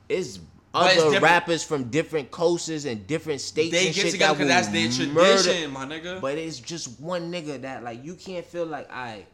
it's 0.09 0.37
But 0.37 0.43
other 0.73 0.95
different. 0.95 1.23
rappers 1.23 1.63
from 1.63 1.85
different 1.85 2.31
coasts 2.31 2.85
and 2.85 3.07
different 3.07 3.41
states 3.41 3.71
they 3.71 3.87
and 3.87 3.95
get 3.95 4.01
shit 4.03 4.11
together 4.11 4.33
that 4.33 4.37
because 4.45 4.49
that's 4.49 4.67
will 4.67 4.73
their 5.05 5.13
murder- 5.13 5.43
tradition, 5.43 5.71
my 5.71 5.85
nigga. 5.85 6.21
But 6.21 6.37
it's 6.37 6.59
just 6.59 6.99
one 6.99 7.31
nigga 7.31 7.61
that 7.61 7.83
like 7.83 8.03
you 8.03 8.15
can't 8.15 8.45
feel 8.45 8.65
like 8.65 8.91
I. 8.91 9.25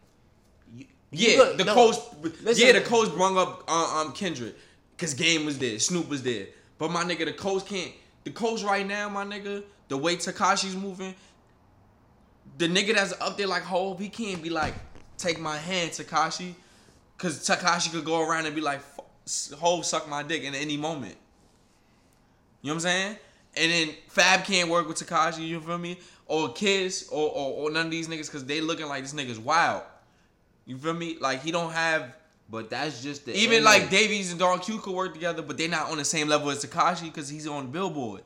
You, 0.76 0.86
Yeah, 1.12 1.38
Look, 1.38 1.58
the 1.58 1.66
no, 1.66 1.74
coach. 1.74 1.96
listen. 2.42 2.66
yeah, 2.68 2.74
the 2.74 2.82
coach 2.82 3.14
brung 3.16 3.38
up 3.38 3.64
uh, 3.68 4.02
um 4.06 4.14
Kendrick 4.14 4.56
because 4.96 5.14
Game 5.14 5.46
was 5.46 5.58
there, 5.60 5.80
Snoop 5.80 6.10
was 6.10 6.24
there. 6.24 6.48
But 6.78 6.92
my 6.92 7.04
nigga, 7.04 7.26
the 7.26 7.34
coach 7.34 7.66
can't. 7.66 7.92
The 8.24 8.32
coach 8.32 8.64
right 8.64 8.86
now, 8.88 9.10
my 9.10 9.26
nigga, 9.26 9.64
the 9.90 9.98
way 9.98 10.16
Tekashi's 10.16 10.76
moving, 10.76 11.14
the 12.58 12.68
nigga 12.68 12.96
that's 12.96 13.14
up 13.20 13.38
there 13.38 13.48
like 13.48 13.64
Hov, 13.64 14.00
he 14.00 14.10
can't 14.10 14.42
be 14.42 14.50
like, 14.50 14.74
take 15.18 15.40
my 15.40 15.58
hand, 15.58 15.92
Tekashi, 15.92 16.54
because 17.18 17.48
Tekashi 17.48 17.92
could 17.92 18.06
go 18.06 18.28
around 18.28 18.46
and 18.46 18.56
be 18.56 18.62
like, 18.62 18.82
"F- 19.26 19.52
Hov 19.60 19.86
suck 19.86 20.10
my 20.10 20.24
dick 20.24 20.44
in 20.44 20.54
any 20.56 20.78
moment. 20.78 21.16
You 22.62 22.70
know 22.70 22.76
what 22.76 22.76
I'm 22.76 22.80
saying? 22.82 23.18
And 23.56 23.72
then 23.72 23.96
Fab 24.08 24.46
can't 24.46 24.70
work 24.70 24.88
with 24.88 24.98
Tekashi, 24.98 25.48
you 25.48 25.60
feel 25.62 25.78
me? 25.78 26.00
Or 26.26 26.54
Kiss, 26.54 27.10
or, 27.12 27.30
or, 27.30 27.54
or 27.54 27.72
none 27.72 27.86
of 27.86 27.92
these 27.92 28.08
niggas, 28.08 28.26
because 28.28 28.46
they 28.46 28.62
looking 28.62 28.88
like 28.88 29.04
this 29.04 29.14
nigga's 29.14 29.40
wild. 29.40 29.84
You 30.66 30.78
feel 30.78 30.94
me? 30.94 31.18
Like 31.20 31.42
he 31.44 31.52
don't 31.52 31.72
have 31.72 32.16
But 32.50 32.70
that's 32.70 33.02
just 33.02 33.26
the 33.26 33.36
even 33.36 33.58
end 33.58 33.66
like 33.66 33.90
Dave 33.90 34.12
East 34.12 34.32
and 34.32 34.40
Don 34.40 34.60
Q 34.60 34.80
could 34.80 34.94
work 34.94 35.14
together, 35.14 35.42
but 35.42 35.58
they're 35.58 35.68
not 35.68 35.90
on 35.92 35.98
the 35.98 36.06
same 36.06 36.28
level 36.28 36.50
as 36.50 36.64
Tekashi 36.64 37.04
because 37.04 37.30
he's 37.30 37.48
on 37.48 37.72
Billboard. 37.72 38.22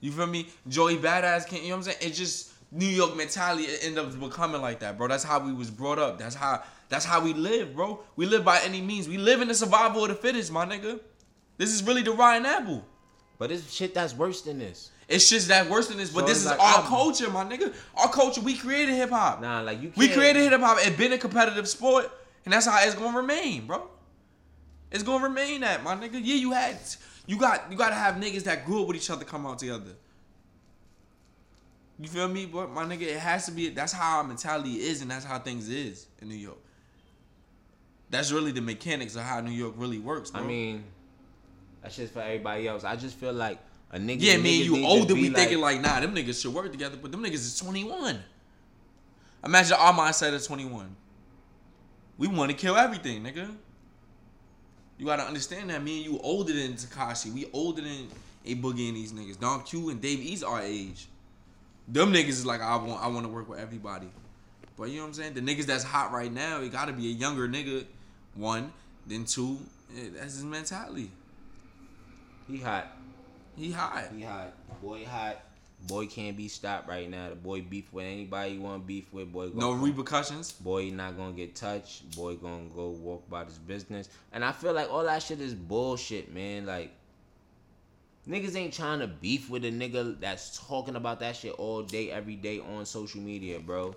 You 0.00 0.12
feel 0.12 0.26
me? 0.26 0.48
Joey 0.68 0.96
Badass 0.96 1.46
can't. 1.48 1.62
You 1.62 1.70
know 1.70 1.76
what 1.76 1.86
I'm 1.88 1.92
saying? 1.92 1.96
It's 2.02 2.18
just 2.18 2.52
New 2.74 2.86
York 2.86 3.16
mentality 3.16 3.66
end 3.82 3.98
up 3.98 4.18
becoming 4.18 4.60
like 4.60 4.80
that, 4.80 4.98
bro. 4.98 5.06
That's 5.06 5.22
how 5.22 5.38
we 5.38 5.52
was 5.52 5.70
brought 5.70 5.98
up. 5.98 6.18
That's 6.18 6.34
how. 6.34 6.62
That's 6.90 7.04
how 7.04 7.20
we 7.22 7.32
live, 7.32 7.74
bro. 7.74 8.00
We 8.16 8.26
live 8.26 8.44
by 8.44 8.60
any 8.62 8.80
means. 8.82 9.08
We 9.08 9.16
live 9.16 9.40
in 9.40 9.48
the 9.48 9.54
survival 9.54 10.02
of 10.02 10.08
the 10.10 10.14
fittest, 10.14 10.52
my 10.52 10.66
nigga. 10.66 11.00
This 11.56 11.70
is 11.72 11.82
really 11.82 12.02
the 12.02 12.12
Ryan 12.12 12.44
Apple. 12.46 12.84
But 13.38 13.50
it's 13.50 13.72
shit 13.72 13.94
that's 13.94 14.14
worse 14.14 14.42
than 14.42 14.58
this. 14.58 14.90
It's 15.08 15.28
just 15.30 15.48
that 15.48 15.68
worse 15.70 15.88
than 15.88 15.96
this, 15.98 16.10
but 16.10 16.20
So 16.20 16.26
this 16.26 16.38
is 16.38 16.46
like, 16.46 16.60
our 16.60 16.78
I'm- 16.80 16.86
culture, 16.86 17.30
my 17.30 17.44
nigga. 17.44 17.72
Our 17.96 18.08
culture. 18.10 18.40
We 18.42 18.56
created 18.56 18.94
hip 18.94 19.10
hop. 19.10 19.40
Nah, 19.40 19.60
like 19.62 19.78
you. 19.80 19.88
Can't, 19.88 19.96
We 19.96 20.08
created 20.08 20.42
hip 20.50 20.60
hop. 20.60 20.78
It 20.86 20.96
been 20.98 21.12
a 21.12 21.18
competitive 21.18 21.68
sport, 21.68 22.10
and 22.44 22.52
that's 22.52 22.66
how 22.66 22.78
it's 22.84 22.94
gonna 22.94 23.16
remain, 23.16 23.66
bro. 23.66 23.88
It's 24.90 25.02
gonna 25.02 25.24
remain 25.24 25.60
that, 25.62 25.82
my 25.82 25.94
nigga. 25.96 26.20
Yeah, 26.22 26.36
you 26.36 26.52
had, 26.52 26.78
you 27.26 27.36
got, 27.38 27.70
you 27.70 27.76
gotta 27.76 27.94
have 27.96 28.16
niggas 28.16 28.44
that 28.44 28.64
grew 28.66 28.82
up 28.82 28.88
with 28.88 28.96
each 28.96 29.10
other 29.10 29.24
come 29.24 29.46
out 29.46 29.58
together. 29.58 29.92
You 31.98 32.08
feel 32.08 32.28
me, 32.28 32.46
but 32.46 32.70
my 32.70 32.84
nigga, 32.84 33.02
it 33.02 33.18
has 33.18 33.46
to 33.46 33.52
be. 33.52 33.68
That's 33.68 33.92
how 33.92 34.18
our 34.18 34.24
mentality 34.24 34.80
is, 34.80 35.00
and 35.02 35.10
that's 35.10 35.24
how 35.24 35.38
things 35.38 35.68
is 35.68 36.06
in 36.20 36.28
New 36.28 36.34
York. 36.34 36.58
That's 38.10 38.32
really 38.32 38.52
the 38.52 38.60
mechanics 38.60 39.16
of 39.16 39.22
how 39.22 39.40
New 39.40 39.52
York 39.52 39.74
really 39.76 39.98
works, 39.98 40.30
bro. 40.30 40.42
I 40.42 40.46
mean, 40.46 40.84
that's 41.82 41.96
just 41.96 42.12
for 42.12 42.20
everybody 42.20 42.66
else. 42.66 42.84
I 42.84 42.96
just 42.96 43.16
feel 43.16 43.32
like 43.32 43.58
a 43.92 43.98
nigga. 43.98 44.18
yeah, 44.20 44.36
me 44.38 44.66
and 44.66 44.76
you 44.76 44.86
older, 44.86 45.14
we 45.14 45.30
thinking 45.30 45.60
like, 45.60 45.80
nah, 45.80 46.00
them 46.00 46.14
niggas 46.14 46.42
should 46.42 46.52
work 46.52 46.70
together, 46.72 46.96
but 47.00 47.12
them 47.12 47.22
niggas 47.22 47.34
is 47.34 47.58
21. 47.58 48.18
Imagine 49.44 49.76
our 49.78 49.92
mindset 49.92 50.34
at 50.34 50.42
21. 50.42 50.96
We 52.16 52.28
want 52.28 52.50
to 52.50 52.56
kill 52.56 52.76
everything, 52.76 53.22
nigga. 53.22 53.54
You 54.98 55.06
gotta 55.06 55.24
understand 55.24 55.70
that 55.70 55.82
me 55.82 56.04
and 56.04 56.12
you 56.12 56.20
older 56.20 56.52
than 56.52 56.74
Tekashi. 56.74 57.32
We 57.32 57.46
older 57.52 57.82
than 57.82 58.08
A 58.46 58.54
Boogie 58.54 58.88
and 58.88 58.96
these 58.96 59.12
niggas. 59.12 59.38
Don 59.38 59.62
Q 59.62 59.90
and 59.90 60.00
Dave 60.00 60.20
East 60.20 60.44
our 60.44 60.60
age. 60.62 61.08
Them 61.86 62.12
niggas 62.12 62.28
is 62.28 62.46
like 62.46 62.60
I 62.60 62.76
want 62.76 63.02
I 63.02 63.08
want 63.08 63.26
to 63.26 63.32
work 63.32 63.48
with 63.48 63.58
everybody. 63.58 64.08
But 64.76 64.90
you 64.90 64.96
know 64.96 65.02
what 65.02 65.08
I'm 65.08 65.14
saying? 65.14 65.34
The 65.34 65.40
niggas 65.40 65.66
that's 65.66 65.84
hot 65.84 66.12
right 66.12 66.32
now, 66.32 66.60
it 66.60 66.72
gotta 66.72 66.92
be 66.92 67.08
a 67.08 67.12
younger 67.12 67.48
nigga. 67.48 67.84
One, 68.34 68.72
then 69.06 69.24
two, 69.24 69.58
eh, 69.96 70.08
that's 70.14 70.34
his 70.34 70.44
mentality. 70.44 71.10
he 72.48 72.58
hot. 72.58 72.88
He 73.56 73.70
hot. 73.70 74.08
He 74.14 74.22
hot. 74.22 74.52
Boy 74.82 75.04
hot. 75.04 75.40
Boy 75.86 76.06
can't 76.06 76.36
be 76.36 76.48
stopped 76.48 76.88
right 76.88 77.08
now. 77.08 77.28
The 77.28 77.34
boy 77.34 77.60
beef 77.60 77.92
with 77.92 78.06
anybody 78.06 78.54
you 78.54 78.62
want 78.62 78.86
beef 78.86 79.12
with. 79.12 79.30
Boy 79.32 79.50
No 79.54 79.72
repercussions. 79.72 80.50
Boy 80.52 80.90
not 80.90 81.16
gonna 81.16 81.32
get 81.32 81.54
touched. 81.54 82.16
Boy 82.16 82.36
gonna 82.36 82.68
go 82.74 82.88
walk 82.88 83.22
about 83.28 83.46
his 83.46 83.58
business. 83.58 84.08
And 84.32 84.44
I 84.44 84.52
feel 84.52 84.72
like 84.72 84.90
all 84.90 85.04
that 85.04 85.22
shit 85.22 85.40
is 85.40 85.54
bullshit, 85.54 86.32
man. 86.32 86.64
Like 86.66 86.90
niggas 88.28 88.56
ain't 88.56 88.72
trying 88.72 89.00
to 89.00 89.06
beef 89.06 89.50
with 89.50 89.64
a 89.64 89.70
nigga 89.70 90.18
that's 90.20 90.58
talking 90.66 90.96
about 90.96 91.20
that 91.20 91.36
shit 91.36 91.52
all 91.52 91.82
day, 91.82 92.10
every 92.10 92.36
day 92.36 92.60
on 92.60 92.86
social 92.86 93.20
media, 93.20 93.60
bro. 93.60 93.94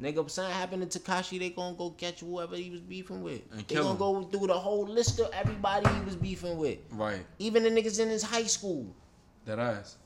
Nigga, 0.00 0.30
something 0.30 0.54
happened 0.54 0.88
to 0.88 0.98
Tekashi, 1.00 1.40
they 1.40 1.50
gonna 1.50 1.76
go 1.76 1.90
catch 1.90 2.20
whoever 2.20 2.54
he 2.54 2.70
was 2.70 2.80
beefing 2.80 3.22
with. 3.22 3.42
And 3.50 3.66
they 3.66 3.74
gonna 3.74 3.90
him. 3.90 3.96
go 3.96 4.22
through 4.22 4.46
the 4.46 4.54
whole 4.58 4.86
list 4.86 5.18
of 5.18 5.30
everybody 5.32 5.88
he 5.92 6.04
was 6.04 6.14
beefing 6.14 6.56
with. 6.56 6.78
Right. 6.90 7.24
Even 7.40 7.64
the 7.64 7.70
niggas 7.70 7.98
in 7.98 8.08
his 8.08 8.22
high 8.22 8.44
school. 8.44 8.94
That 9.44 9.58
ass. 9.58 9.96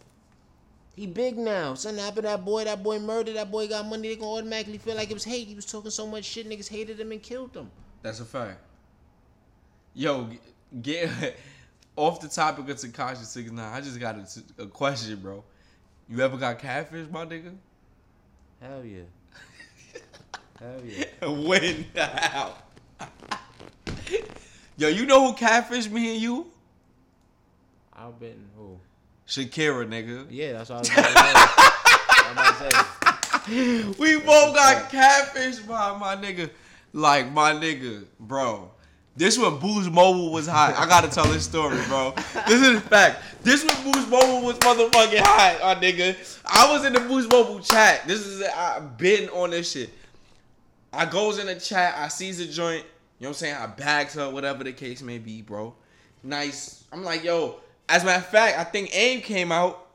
He 0.94 1.06
big 1.06 1.38
now. 1.38 1.74
Something 1.74 2.02
happened 2.02 2.24
to 2.24 2.30
that 2.30 2.44
boy. 2.44 2.64
That 2.64 2.82
boy 2.82 2.98
murdered. 2.98 3.36
That 3.36 3.50
boy 3.50 3.66
got 3.66 3.86
money. 3.86 4.08
They 4.08 4.16
gonna 4.16 4.30
automatically 4.30 4.78
feel 4.78 4.94
like 4.94 5.10
it 5.10 5.14
was 5.14 5.24
hate. 5.24 5.46
He 5.46 5.54
was 5.54 5.66
talking 5.66 5.90
so 5.90 6.06
much 6.06 6.24
shit. 6.24 6.48
Niggas 6.48 6.68
hated 6.68 7.00
him 7.00 7.12
and 7.12 7.22
killed 7.22 7.54
him. 7.54 7.70
That's 8.02 8.20
a 8.20 8.24
fact. 8.24 8.60
Yo, 9.94 10.28
get 10.80 11.10
off 11.96 12.20
the 12.20 12.28
topic 12.28 12.68
of 12.68 12.76
Tekashi 12.76 13.24
Six 13.24 13.50
Nine. 13.50 13.72
I 13.72 13.80
just 13.80 13.98
got 14.00 14.16
a, 14.16 14.62
a 14.62 14.66
question, 14.66 15.16
bro. 15.20 15.44
You 16.08 16.20
ever 16.20 16.36
got 16.36 16.58
catfish, 16.58 17.08
my 17.10 17.24
nigga? 17.24 17.54
Hell 18.60 18.84
yeah. 18.84 19.02
Hell 20.60 20.80
yeah. 20.84 21.28
when? 21.28 21.86
How? 21.96 22.54
Yo, 24.76 24.88
you 24.88 25.06
know 25.06 25.28
who 25.28 25.34
catfished 25.34 25.90
me 25.90 26.14
and 26.14 26.22
you? 26.22 26.46
I've 27.92 28.18
been 28.18 28.48
who? 28.56 28.78
Shakira, 29.26 29.86
nigga. 29.86 30.26
Yeah, 30.28 30.52
that's 30.52 30.70
what 30.70 30.76
I 30.76 30.78
was 30.80 30.88
about 30.90 31.06
to 31.06 31.12
say. 31.12 31.32
I'm 32.24 32.32
about 32.32 32.58
to 32.58 32.70
say. 32.70 33.92
We 33.98 34.18
both 34.20 34.54
got 34.54 34.90
catfished 34.90 35.66
by 35.66 35.96
my 35.98 36.16
nigga. 36.16 36.50
Like 36.92 37.32
my 37.32 37.52
nigga, 37.52 38.04
bro. 38.20 38.71
This 39.14 39.38
when 39.38 39.58
Boost 39.58 39.90
Mobile 39.90 40.32
was 40.32 40.46
hot. 40.46 40.74
I 40.74 40.86
gotta 40.86 41.08
tell 41.08 41.26
this 41.26 41.44
story, 41.44 41.78
bro. 41.86 42.14
This 42.46 42.62
is 42.62 42.76
a 42.76 42.80
fact. 42.80 43.22
This 43.42 43.62
when 43.62 43.92
Boost 43.92 44.08
Mobile 44.08 44.40
was 44.40 44.58
motherfucking 44.58 45.20
hot, 45.20 45.58
my 45.62 45.74
nigga. 45.74 46.16
I 46.46 46.72
was 46.72 46.86
in 46.86 46.94
the 46.94 47.00
Boost 47.00 47.30
Mobile 47.30 47.60
chat. 47.60 48.06
This 48.06 48.26
is 48.26 48.42
I 48.42 48.80
been 48.80 49.28
on 49.28 49.50
this 49.50 49.70
shit. 49.72 49.90
I 50.92 51.04
goes 51.04 51.38
in 51.38 51.46
the 51.46 51.56
chat. 51.56 51.94
I 51.98 52.08
sees 52.08 52.40
a 52.40 52.46
joint. 52.46 52.84
You 53.18 53.24
know 53.24 53.28
what 53.28 53.28
I'm 53.28 53.34
saying? 53.34 53.54
I 53.54 53.66
bags 53.66 54.14
her, 54.14 54.30
whatever 54.30 54.64
the 54.64 54.72
case 54.72 55.02
may 55.02 55.18
be, 55.18 55.42
bro. 55.42 55.74
Nice. 56.22 56.84
I'm 56.90 57.04
like, 57.04 57.22
yo. 57.22 57.60
As 57.88 58.04
a 58.04 58.06
matter 58.06 58.18
of 58.18 58.26
fact, 58.30 58.58
I 58.58 58.64
think 58.64 58.90
Aim 58.94 59.20
came 59.20 59.52
out 59.52 59.88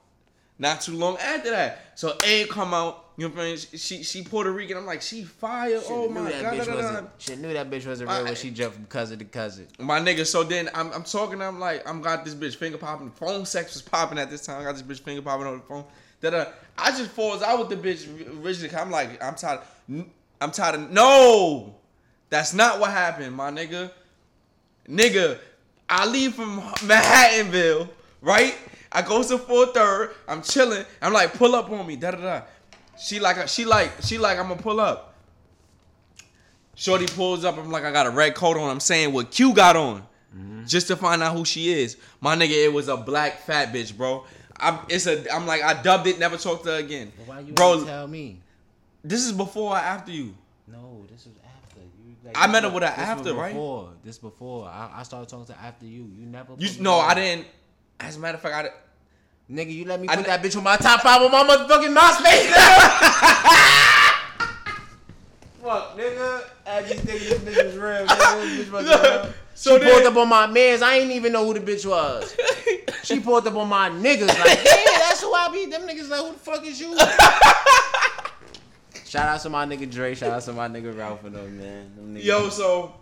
not 0.59 0.82
too 0.82 0.95
long 0.95 1.18
after 1.18 1.49
that. 1.49 1.93
So 1.95 2.15
Aim 2.24 2.47
come 2.47 2.74
out. 2.74 3.05
You 3.18 3.28
know 3.28 3.34
what 3.34 3.41
I'm 3.45 3.57
saying? 3.57 3.80
She 3.80 4.03
she 4.03 4.24
Puerto 4.24 4.51
Rican. 4.51 4.78
I'm 4.78 4.86
like, 4.86 5.01
she 5.01 5.24
fire. 5.24 5.82
oh 5.88 6.07
my 6.07 6.30
god. 6.30 6.53
bitch. 6.68 7.07
She 7.18 7.36
knew 7.36 7.51
that 7.51 7.70
bitch 7.70 7.88
wasn't 7.88 8.11
real 8.11 8.24
when 8.24 8.36
she 8.36 8.51
jumped 8.51 8.76
from 8.76 8.86
cousin 8.86 9.18
to 9.18 9.26
cousin. 9.26 9.68
My 9.80 9.99
nigga, 9.99 10.24
so 10.24 10.43
then 10.43 10.70
I'm, 10.76 10.91
I'm 10.93 11.03
talking, 11.03 11.41
I'm 11.41 11.59
like, 11.59 11.88
I'm 11.89 12.03
got 12.03 12.24
this 12.24 12.36
bitch 12.36 12.57
finger 12.57 12.78
popping. 12.78 13.09
Phone 13.09 13.47
sex 13.47 13.74
was 13.74 13.82
popping 13.82 14.20
at 14.20 14.30
this 14.30 14.45
time. 14.45 14.61
I 14.61 14.63
got 14.65 14.76
this 14.76 14.84
bitch 14.84 15.03
finger 15.03 15.24
popping 15.24 15.47
on 15.47 15.57
the 15.57 15.63
phone. 15.63 15.84
That 16.22 16.36
uh, 16.36 16.45
I 16.78 16.91
just 16.91 17.09
falls 17.09 17.41
out 17.41 17.57
with 17.57 17.70
the 17.70 17.76
bitch 17.76 18.43
originally. 18.43 18.76
I'm 18.76 18.91
like, 18.91 19.24
I'm 19.24 19.34
tired. 19.34 19.61
I'm 20.39 20.51
tired 20.51 20.76
of 20.76 20.91
no. 20.91 21.76
That's 22.30 22.53
not 22.53 22.80
what 22.80 22.91
happened, 22.91 23.36
my 23.36 23.49
nigga. 23.49 23.89
Nigga, 24.88 25.39
I 25.89 26.05
leave 26.05 26.36
from 26.36 26.61
Manhattanville, 26.61 27.89
right? 28.22 28.55
I 28.91 29.01
go 29.01 29.24
to 29.24 29.38
four 29.39 29.68
third. 29.68 30.11
I'm 30.28 30.43
chilling. 30.43 30.86
I'm 31.01 31.13
like, 31.13 31.34
pull 31.34 31.55
up 31.55 31.72
on 31.72 31.86
me. 31.88 31.95
Da 31.95 32.11
da 32.11 32.18
da. 32.18 32.41
She 33.00 33.20
like, 33.20 33.48
she 33.48 33.66
like, 33.66 33.91
she 34.02 34.18
like, 34.18 34.38
I'm 34.39 34.48
gonna 34.48 34.62
pull 34.62 34.80
up. 34.80 35.16
Shorty 36.76 37.08
pulls 37.08 37.43
up. 37.43 37.58
I'm 37.58 37.72
like, 37.72 37.84
I 37.84 37.91
got 37.91 38.06
a 38.06 38.12
red 38.12 38.36
coat 38.36 38.56
on. 38.56 38.70
I'm 38.70 38.80
saying 38.80 39.12
what 39.12 39.32
Q 39.32 39.54
got 39.54 39.76
on, 39.76 40.02
mm-hmm. 40.36 40.66
just 40.66 40.88
to 40.88 40.95
find 40.95 41.24
out 41.24 41.36
who 41.36 41.43
she 41.43 41.74
is. 41.74 41.98
My 42.22 42.36
nigga, 42.36 42.66
it 42.66 42.72
was 42.72 42.88
a 42.88 42.95
black 42.95 43.39
fat 43.41 43.74
bitch, 43.74 43.98
bro. 43.98 44.26
I'm, 44.60 44.80
it's 44.89 45.08
a. 45.08 45.32
I'm 45.34 45.48
like, 45.48 45.64
I 45.64 45.82
dubbed 45.82 46.08
it. 46.08 46.20
Never 46.20 46.38
talked 46.38 46.66
to 46.66 46.72
her 46.72 46.78
again, 46.78 47.12
Why 47.26 47.39
you 47.39 47.54
bro. 47.54 47.84
tell 47.84 48.08
me? 48.08 48.41
This 49.04 49.26
is 49.26 49.32
before 49.32 49.72
or 49.74 49.78
after 49.78 50.12
you. 50.12 50.36
No, 50.68 51.06
this 51.10 51.26
was 51.26 51.36
after. 51.45 51.80
You, 51.80 52.16
like, 52.24 52.36
I 52.38 52.48
met 52.48 52.64
her 52.64 52.70
with 52.70 52.84
her 52.84 52.89
after, 52.89 53.34
right? 53.34 53.54
Before 53.54 53.89
this 54.04 54.18
before. 54.18 54.68
I, 54.68 54.91
I 54.98 55.04
started 55.04 55.30
talking 55.30 55.45
to 55.45 55.60
after 55.60 55.86
you. 55.86 56.12
You 56.16 56.26
never. 56.26 56.54
You 56.58 56.68
put 56.68 56.78
me 56.78 56.84
no. 56.84 57.00
I 57.00 57.14
didn't. 57.14 57.48
As 58.00 58.18
a 58.18 58.20
matter 58.20 58.36
of 58.36 58.41
fact, 58.41 58.56
I. 58.56 58.87
didn't- 59.50 59.68
Nigga, 59.70 59.74
you 59.74 59.86
let 59.86 60.02
me 60.02 60.08
I 60.10 60.16
put 60.16 60.26
kn- 60.26 60.41
that 60.41 60.45
bitch 60.52 60.58
on 60.58 60.64
my 60.64 60.78
top 60.78 61.02
five 61.02 61.22
on 61.22 61.32
my 61.32 61.43
motherfucking 61.43 61.95
MySpace. 61.95 62.48
nigga. 62.48 64.48
Fuck, 65.64 65.98
nigga. 65.98 66.43
I 66.66 66.82
just 66.84 67.04
think 67.04 67.20
this 67.22 67.39
bitch 67.39 67.66
was 67.66 67.76
real. 67.76 68.06
Nigga. 68.08 68.58
This 68.58 68.68
bitch 68.68 68.72
was. 68.72 69.34
So 69.56 69.80
she 69.80 69.86
pulled 69.86 70.06
up 70.06 70.16
on 70.18 70.30
my 70.30 70.48
mans. 70.48 70.82
I 70.82 70.95
ain't 70.98 71.12
even 71.12 71.32
know 71.34 71.45
who 71.45 71.54
the 71.58 71.60
bitch 71.60 71.86
was. 71.86 72.36
She 73.04 73.20
pulled 73.20 73.48
up 73.48 73.56
on 73.56 73.68
my 73.68 73.89
niggas. 73.89 74.28
Like, 74.28 74.38
yeah, 74.66 75.00
that's 75.00 75.22
who 75.22 75.34
I 75.34 75.50
be. 75.52 75.66
Them 75.66 75.82
niggas 75.84 76.10
like, 76.10 76.22
who 76.22 76.34
the 76.34 76.39
fuck 76.39 76.66
is 76.66 76.80
you? 76.80 76.98
Shout 79.06 79.28
out 79.30 79.39
to 79.41 79.50
my 79.50 79.66
nigga 79.66 79.89
Dre. 79.89 80.14
Shout 80.14 80.32
out 80.32 80.41
to 80.43 80.54
my 80.54 80.68
nigga 80.68 80.95
Ralph 80.98 81.24
and 81.24 81.34
them, 81.36 81.58
man. 81.58 81.91
Them 81.95 82.18
Yo, 82.18 82.50
so 82.50 82.93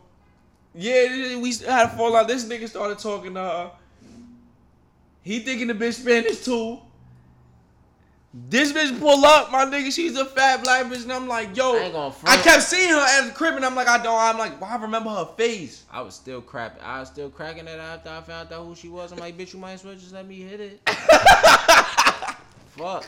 yeah, 0.76 1.36
we 1.38 1.54
had 1.56 1.88
a 1.88 1.89
fallout. 1.89 2.28
This 2.28 2.46
nigga 2.46 2.70
started 2.70 3.00
talking 3.00 3.34
to 3.34 3.39
her. 3.41 3.72
He 5.26 5.40
thinking 5.40 5.68
the 5.68 5.74
bitch 5.74 5.94
Spanish 5.94 6.46
too. 6.46 6.80
This 8.32 8.72
bitch 8.72 9.00
pull 9.00 9.26
up, 9.26 9.52
my 9.52 9.66
nigga. 9.66 9.92
She's 9.92 10.16
a 10.16 10.24
fat 10.24 10.64
black 10.64 10.86
bitch, 10.86 11.02
and 11.02 11.12
I'm 11.12 11.28
like, 11.28 11.58
yo. 11.58 11.74
I 11.74 12.14
I 12.26 12.38
kept 12.38 12.62
seeing 12.62 12.92
her 12.92 13.00
at 13.00 13.26
the 13.26 13.34
crib, 13.34 13.56
and 13.56 13.66
I'm 13.66 13.74
like, 13.74 13.88
I 13.88 14.04
don't. 14.04 14.20
I'm 14.20 14.38
like, 14.38 14.62
why 14.62 14.70
I 14.70 14.76
remember 14.76 15.10
her 15.10 15.26
face? 15.36 15.84
I 15.92 16.02
was 16.02 16.14
still 16.14 16.44
crapping. 16.44 16.84
I 16.84 17.00
was 17.00 17.10
still 17.10 17.32
cracking 17.32 17.68
it 17.68 17.80
after 17.80 18.10
I 18.10 18.22
found 18.22 18.54
out 18.54 18.68
who 18.68 18.76
she 18.76 18.88
was. 18.88 19.12
I'm 19.12 19.18
like, 19.18 19.36
bitch, 19.36 19.54
you 19.54 19.60
might 19.60 19.74
as 19.74 19.84
well 19.84 19.96
just 19.96 20.14
let 20.14 20.28
me 20.28 20.42
hit 20.42 20.60
it. 20.60 20.80
Fuck. 22.78 23.08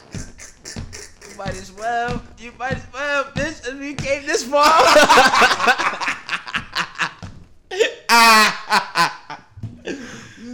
You 1.30 1.38
might 1.38 1.55
as 1.55 1.72
well. 1.72 2.20
You 2.39 2.51
might 2.57 2.78
as 2.78 2.86
well, 2.91 3.26
bitch. 3.26 3.68
If 3.68 3.80
you 3.80 3.93
came 3.93 4.26
this 4.26 4.43
far. 4.43 4.63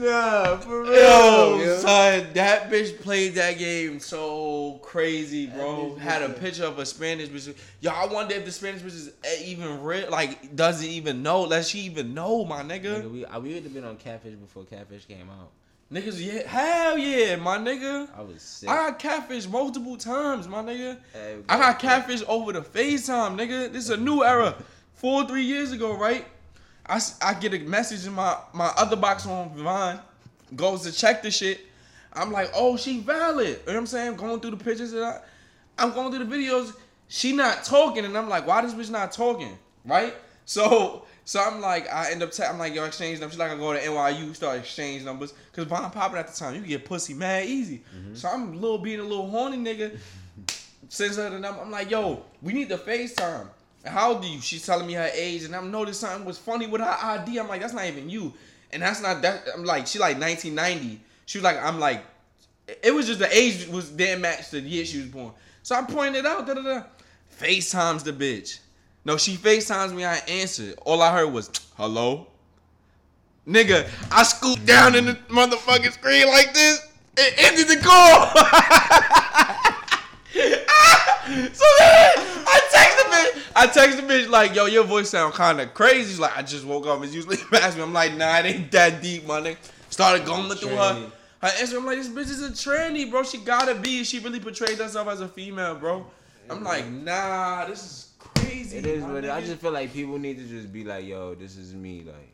nah, 0.03 0.57
for 0.57 0.83
real. 0.83 0.93
Yo, 0.93 1.63
yo. 1.63 1.77
son, 1.77 2.27
that 2.33 2.69
bitch 2.69 2.99
played 3.01 3.35
that 3.35 3.57
game 3.57 3.99
so 3.99 4.79
crazy, 4.81 5.47
bro. 5.47 5.95
Had 5.95 6.21
a 6.21 6.29
picture 6.29 6.65
of 6.65 6.79
a 6.79 6.85
Spanish 6.85 7.29
bitch. 7.29 7.55
Yo, 7.81 7.91
I 7.91 8.05
wonder 8.05 8.35
if 8.35 8.45
the 8.45 8.51
Spanish 8.51 8.81
bitch 8.81 8.87
is 8.87 9.11
eh, 9.23 9.43
even 9.45 9.81
real. 9.81 10.09
Like, 10.09 10.55
doesn't 10.55 10.87
even 10.87 11.23
know. 11.23 11.41
Let 11.41 11.65
she 11.65 11.79
even 11.79 12.13
know, 12.13 12.45
my 12.45 12.61
nigga. 12.61 13.03
Nigga, 13.03 13.11
we, 13.11 13.25
we 13.41 13.53
would 13.55 13.63
have 13.63 13.73
been 13.73 13.85
on 13.85 13.97
Catfish 13.97 14.35
before 14.35 14.63
Catfish 14.65 15.05
came 15.05 15.29
out. 15.29 15.49
Niggas, 15.93 16.25
yeah, 16.25 16.47
hell 16.47 16.97
yeah, 16.97 17.35
my 17.35 17.59
nigga. 17.59 18.09
I 18.17 18.21
was 18.23 18.41
sick. 18.41 18.67
I 18.67 18.89
got 18.89 18.97
catfish 18.97 19.47
multiple 19.47 19.95
times, 19.95 20.47
my 20.47 20.63
nigga. 20.63 20.97
Hey, 21.13 21.37
I 21.47 21.57
got 21.57 21.77
catfish 21.77 22.23
over 22.27 22.51
the 22.51 22.61
FaceTime, 22.61 23.37
nigga. 23.37 23.71
This 23.71 23.83
is 23.83 23.89
a 23.91 23.97
new 23.97 24.23
era. 24.23 24.55
Four, 24.95 25.27
three 25.27 25.43
years 25.43 25.71
ago, 25.71 25.95
right? 25.95 26.25
I, 26.85 26.99
I 27.21 27.33
get 27.33 27.53
a 27.53 27.59
message 27.59 28.05
in 28.05 28.13
my, 28.13 28.37
my 28.53 28.71
other 28.77 28.95
box 28.95 29.25
on 29.25 29.55
Vine, 29.55 29.99
goes 30.55 30.83
to 30.83 30.91
check 30.91 31.23
the 31.23 31.31
shit. 31.31 31.61
I'm 32.11 32.31
like, 32.31 32.51
oh, 32.55 32.77
she 32.77 32.99
valid. 32.99 33.47
You 33.47 33.53
know 33.53 33.59
what 33.65 33.75
I'm 33.75 33.87
saying? 33.87 34.15
Going 34.17 34.39
through 34.39 34.51
the 34.51 34.57
pictures 34.57 34.93
and 34.93 35.03
I, 35.03 35.19
I'm 35.77 35.93
going 35.93 36.11
through 36.13 36.25
the 36.25 36.35
videos. 36.35 36.73
She 37.07 37.33
not 37.33 37.63
talking, 37.63 38.05
and 38.05 38.17
I'm 38.17 38.29
like, 38.29 38.47
why 38.47 38.61
this 38.61 38.73
bitch 38.73 38.89
not 38.89 39.11
talking? 39.11 39.57
Right? 39.85 40.13
So, 40.45 41.05
so 41.25 41.41
I'm 41.41 41.61
like, 41.61 41.91
I 41.91 42.11
end 42.11 42.23
up, 42.23 42.31
te- 42.31 42.43
I'm 42.43 42.57
like, 42.57 42.73
yo, 42.73 42.85
exchange 42.85 43.19
numbers. 43.19 43.33
She's 43.33 43.39
like, 43.39 43.51
I 43.51 43.55
go 43.55 43.73
to 43.73 43.79
NYU, 43.79 44.35
start 44.35 44.59
exchange 44.59 45.03
numbers, 45.03 45.33
cause 45.53 45.65
Vine 45.65 45.89
popping 45.89 46.17
at 46.17 46.27
the 46.27 46.37
time, 46.37 46.55
you 46.55 46.61
can 46.61 46.69
get 46.69 46.85
pussy 46.85 47.13
mad 47.13 47.45
easy. 47.45 47.83
Mm-hmm. 47.95 48.15
So 48.15 48.29
I'm 48.29 48.53
a 48.53 48.55
little 48.55 48.77
being 48.77 48.99
a 48.99 49.03
little 49.03 49.29
horny 49.29 49.57
nigga. 49.57 49.97
Sends 50.89 51.17
her 51.17 51.29
the 51.29 51.39
number. 51.39 51.61
I'm 51.61 51.71
like, 51.71 51.89
yo, 51.89 52.23
we 52.41 52.53
need 52.53 52.69
the 52.69 52.77
FaceTime. 52.77 53.47
How 53.85 54.13
old 54.13 54.23
are 54.23 54.27
you? 54.27 54.39
She's 54.39 54.65
telling 54.65 54.87
me 54.87 54.93
her 54.93 55.09
age, 55.13 55.43
and 55.43 55.55
I'm 55.55 55.69
noticing 55.69 56.07
something 56.07 56.25
was 56.25 56.37
funny 56.37 56.67
with 56.67 56.81
her 56.81 56.97
ID. 57.01 57.37
I'm 57.37 57.47
like, 57.47 57.61
that's 57.61 57.73
not 57.73 57.85
even 57.85 58.09
you. 58.09 58.33
And 58.71 58.81
that's 58.81 59.01
not 59.01 59.21
that. 59.21 59.43
I'm 59.53 59.65
like, 59.65 59.87
she 59.87 59.99
like 59.99 60.19
1990. 60.19 61.01
She 61.25 61.37
was 61.37 61.43
like, 61.43 61.61
I'm 61.61 61.79
like, 61.79 62.03
it 62.81 62.93
was 62.93 63.07
just 63.07 63.19
the 63.19 63.35
age 63.35 63.67
was 63.67 63.89
didn't 63.89 64.21
match 64.21 64.51
the 64.51 64.61
year 64.61 64.85
she 64.85 64.99
was 64.99 65.07
born. 65.07 65.33
So 65.63 65.75
I 65.75 65.83
pointed 65.83 66.25
out. 66.25 66.47
Da, 66.47 66.53
da, 66.53 66.61
da. 66.61 66.83
FaceTimes 67.39 68.03
the 68.03 68.13
bitch. 68.13 68.59
No, 69.05 69.17
she 69.17 69.35
FaceTimes 69.35 69.93
me. 69.93 70.05
I 70.05 70.15
answered. 70.27 70.75
All 70.85 71.01
I 71.01 71.11
heard 71.11 71.31
was, 71.31 71.49
hello? 71.75 72.27
Nigga, 73.47 73.89
I 74.11 74.23
scooped 74.23 74.65
down 74.65 74.95
in 74.95 75.05
the 75.05 75.13
motherfucking 75.29 75.91
screen 75.91 76.27
like 76.27 76.53
this 76.53 76.87
It 77.17 77.33
ended 77.37 77.67
the 77.67 77.83
call. 77.83 79.19
so 81.53 81.65
then 81.79 82.11
I 82.45 82.59
text 82.71 82.97
the 82.97 83.03
bitch. 83.11 83.51
I 83.55 83.67
text 83.67 83.97
the 83.97 84.03
bitch 84.03 84.29
like, 84.29 84.55
yo, 84.55 84.65
your 84.65 84.83
voice 84.83 85.09
sound 85.09 85.33
kind 85.33 85.59
of 85.61 85.73
crazy. 85.73 86.09
She's 86.11 86.19
like, 86.19 86.35
I 86.37 86.41
just 86.41 86.65
woke 86.65 86.85
up. 86.87 87.03
It's 87.03 87.13
usually 87.13 87.37
past 87.51 87.77
me. 87.77 87.83
I'm 87.83 87.93
like, 87.93 88.13
nah, 88.15 88.39
it 88.39 88.45
ain't 88.45 88.71
that 88.71 89.01
deep, 89.01 89.25
my 89.25 89.41
nigga. 89.41 89.57
Started 89.89 90.25
going 90.25 90.49
through 90.57 90.69
her. 90.75 91.11
Her 91.41 91.47
Instagram, 91.49 91.77
I'm 91.79 91.85
like, 91.85 91.97
this 91.97 92.09
bitch 92.09 92.29
is 92.29 92.41
a 92.41 92.49
tranny, 92.51 93.09
bro. 93.09 93.23
She 93.23 93.37
gotta 93.37 93.75
be. 93.75 94.03
She 94.03 94.19
really 94.19 94.39
portrayed 94.39 94.77
herself 94.77 95.07
as 95.09 95.21
a 95.21 95.27
female, 95.27 95.75
bro. 95.75 96.05
I'm 96.49 96.63
like, 96.63 96.87
nah, 96.89 97.65
this 97.65 97.83
is 97.83 98.09
crazy. 98.19 98.77
It 98.77 98.85
is 98.85 99.03
but 99.03 99.29
I 99.29 99.41
just 99.41 99.59
feel 99.61 99.71
like 99.71 99.93
people 99.93 100.17
need 100.17 100.37
to 100.39 100.45
just 100.45 100.71
be 100.73 100.83
like, 100.83 101.05
yo, 101.05 101.35
this 101.35 101.57
is 101.57 101.73
me. 101.73 102.03
Like, 102.05 102.29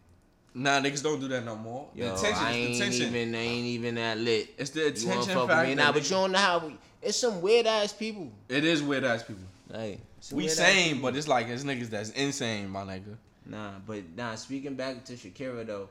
Nah, 0.53 0.79
niggas 0.81 1.03
don't 1.03 1.19
do 1.19 1.27
that 1.29 1.45
no 1.45 1.55
more. 1.55 1.89
yo, 1.93 2.05
the 2.07 2.13
attention 2.15 2.43
I 2.43 2.51
is 2.51 2.55
ain't 2.55 2.67
the 2.69 2.75
attention. 2.85 3.15
even, 3.15 3.35
I 3.35 3.37
ain't 3.39 3.65
even 3.67 3.95
that 3.95 4.17
lit. 4.17 4.49
It's 4.57 4.69
the 4.71 4.79
You 4.81 4.87
attention 4.87 5.37
with 5.39 5.47
factor. 5.47 5.67
me? 5.69 5.75
Nah, 5.75 5.91
but 5.91 6.03
you 6.03 6.09
don't 6.09 6.31
know 6.31 6.37
how. 6.39 6.59
We, 6.67 6.75
it's 7.01 7.17
some 7.17 7.41
weird 7.41 7.65
ass 7.67 7.93
people. 7.93 8.31
It 8.47 8.63
is 8.65 8.81
weird 8.83 9.03
ass 9.03 9.23
people. 9.23 9.43
Like, 9.69 9.99
We 10.31 10.47
sane, 10.47 11.01
but 11.01 11.15
it's 11.15 11.27
like 11.27 11.47
it's 11.47 11.63
niggas 11.63 11.89
that's 11.89 12.09
insane, 12.11 12.69
my 12.69 12.81
nigga. 12.81 13.15
Nah, 13.45 13.71
but 13.85 14.03
nah. 14.15 14.35
Speaking 14.35 14.75
back 14.75 15.03
to 15.05 15.13
Shakira 15.13 15.65
though, 15.65 15.89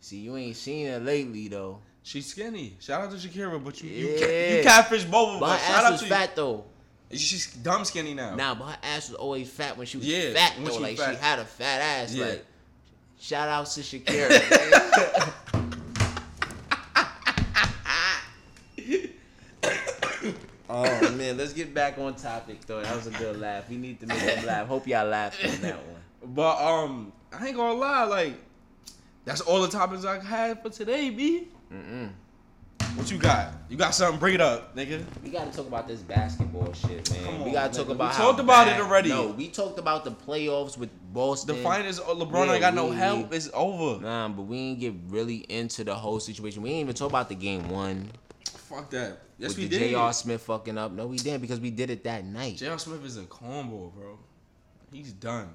see, 0.00 0.18
you 0.18 0.36
ain't 0.36 0.56
seen 0.56 0.86
her 0.88 0.98
lately 0.98 1.48
though. 1.48 1.80
She's 2.02 2.26
skinny. 2.26 2.76
Shout 2.80 3.02
out 3.02 3.10
to 3.10 3.16
Shakira, 3.16 3.62
but 3.62 3.82
you 3.82 3.90
you, 3.90 4.06
Yeah. 4.08 4.18
ca- 4.18 4.56
you 4.56 4.62
catfish 4.62 5.04
both 5.04 5.34
of 5.34 5.40
But 5.40 5.50
us. 5.60 5.66
Shout 5.66 5.84
ass 5.84 5.92
out 5.92 5.98
to 6.00 6.06
fat 6.06 6.36
though. 6.36 6.64
She's 7.12 7.54
dumb 7.56 7.84
skinny 7.84 8.14
now. 8.14 8.34
Nah, 8.34 8.54
but 8.54 8.64
her 8.66 8.78
ass 8.82 9.08
was 9.08 9.16
always 9.16 9.50
fat 9.50 9.76
when 9.76 9.86
she 9.86 9.96
was 9.98 10.06
Yeah, 10.06 10.32
fat 10.34 10.54
though. 10.62 10.70
she 10.70 10.78
like 10.78 10.96
fat. 10.98 11.14
she 11.16 11.20
had 11.22 11.38
a 11.38 11.44
fat 11.44 11.80
ass. 11.80 12.14
Yeah. 12.14 12.26
Like, 12.26 12.44
shout 13.18 13.48
out 13.48 13.66
to 13.66 13.80
Shakira. 13.80 15.32
oh 20.86 21.10
man, 21.16 21.36
let's 21.36 21.52
get 21.52 21.74
back 21.74 21.98
on 21.98 22.14
topic 22.14 22.64
though. 22.66 22.80
That 22.82 22.94
was 22.94 23.06
a 23.06 23.10
good 23.10 23.38
laugh. 23.40 23.68
We 23.68 23.76
need 23.76 24.00
to 24.00 24.06
make 24.06 24.20
them 24.20 24.46
laugh. 24.46 24.66
Hope 24.66 24.86
y'all 24.86 25.06
laughed 25.06 25.44
on 25.44 25.60
that 25.62 25.76
one. 25.76 26.34
But 26.34 26.60
um, 26.60 27.12
I 27.32 27.46
ain't 27.48 27.56
gonna 27.56 27.74
lie, 27.78 28.04
like 28.04 28.34
that's 29.24 29.40
all 29.40 29.62
the 29.62 29.68
topics 29.68 30.04
I 30.04 30.18
had 30.22 30.62
for 30.62 30.70
today, 30.70 31.10
B. 31.10 31.48
Mm-mm. 31.72 32.10
What 32.94 33.10
you 33.12 33.18
got? 33.18 33.52
You 33.68 33.76
got 33.76 33.94
something? 33.94 34.18
Bring 34.18 34.34
it 34.34 34.40
up, 34.40 34.74
nigga. 34.74 35.04
We 35.22 35.30
gotta 35.30 35.52
talk 35.52 35.68
about 35.68 35.86
this 35.86 36.00
basketball 36.00 36.72
shit, 36.72 37.08
man. 37.12 37.24
Come 37.24 37.44
we 37.44 37.52
gotta 37.52 37.68
nigga. 37.70 37.76
talk 37.76 37.86
We 37.88 37.92
about. 37.94 38.14
how 38.14 38.24
talked 38.24 38.40
about 38.40 38.66
it 38.68 38.80
already. 38.80 39.10
No, 39.10 39.28
we 39.28 39.48
talked 39.48 39.78
about 39.78 40.04
the 40.04 40.10
playoffs 40.10 40.76
with 40.76 40.90
Boston. 41.12 41.56
The 41.56 41.62
finals, 41.62 42.00
uh, 42.00 42.04
LeBron 42.14 42.46
Yeah, 42.46 42.52
ain't 42.54 42.60
got 42.60 42.74
no 42.74 42.90
help. 42.90 43.32
It's 43.32 43.50
over. 43.54 44.02
Nah, 44.02 44.28
but 44.30 44.42
we 44.42 44.56
ain't 44.58 44.80
get 44.80 44.94
really 45.08 45.36
into 45.48 45.84
the 45.84 45.94
whole 45.94 46.18
situation. 46.18 46.62
We 46.62 46.70
ain't 46.70 46.80
even 46.80 46.94
talk 46.94 47.10
about 47.10 47.28
the 47.28 47.34
game 47.36 47.68
one 47.68 48.10
Fuck 48.68 48.90
that. 48.90 49.18
Yes, 49.38 49.50
with 49.50 49.58
we 49.58 49.64
the 49.64 49.78
did. 49.78 49.90
J.R. 49.90 50.12
Smith 50.12 50.42
fucking 50.42 50.76
up. 50.76 50.92
No, 50.92 51.06
we 51.06 51.16
didn't 51.16 51.40
because 51.40 51.58
we 51.58 51.70
did 51.70 51.88
it 51.88 52.04
that 52.04 52.24
night. 52.24 52.56
J.R. 52.56 52.78
Smith 52.78 53.02
is 53.04 53.16
a 53.16 53.24
combo, 53.24 53.92
bro. 53.96 54.18
He's 54.92 55.12
done. 55.12 55.48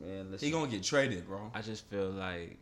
Man, 0.00 0.34
He 0.38 0.50
gonna 0.50 0.70
get 0.70 0.82
traded, 0.82 1.26
bro. 1.26 1.50
I 1.54 1.60
just 1.60 1.84
feel 1.86 2.10
like 2.10 2.56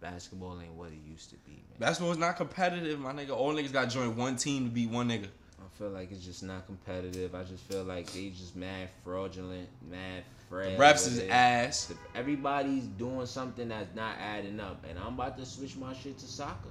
basketball 0.00 0.60
ain't 0.60 0.74
what 0.74 0.88
it 0.88 0.98
used 1.10 1.30
to 1.30 1.36
be, 1.36 1.52
man. 1.52 1.78
Basketball 1.78 2.12
is 2.12 2.18
not 2.18 2.36
competitive, 2.36 3.00
my 3.00 3.12
nigga. 3.12 3.30
All 3.30 3.54
niggas 3.54 3.72
got 3.72 3.88
to 3.88 3.96
join 3.96 4.14
one 4.14 4.36
team 4.36 4.64
to 4.64 4.70
be 4.70 4.86
one 4.86 5.08
nigga. 5.08 5.26
I 5.26 5.78
feel 5.78 5.88
like 5.88 6.12
it's 6.12 6.24
just 6.24 6.42
not 6.42 6.66
competitive. 6.66 7.34
I 7.34 7.44
just 7.44 7.64
feel 7.64 7.84
like 7.84 8.12
they 8.12 8.28
just 8.28 8.54
mad 8.56 8.90
fraudulent, 9.04 9.68
mad 9.90 10.24
frail. 10.48 10.78
Refs 10.78 11.04
with 11.06 11.22
is 11.22 11.30
ass. 11.30 11.92
Everybody's 12.14 12.84
doing 12.84 13.26
something 13.26 13.68
that's 13.68 13.94
not 13.96 14.16
adding 14.20 14.60
up, 14.60 14.84
and 14.88 14.98
I'm 14.98 15.14
about 15.14 15.38
to 15.38 15.46
switch 15.46 15.76
my 15.76 15.94
shit 15.94 16.18
to 16.18 16.26
soccer. 16.26 16.68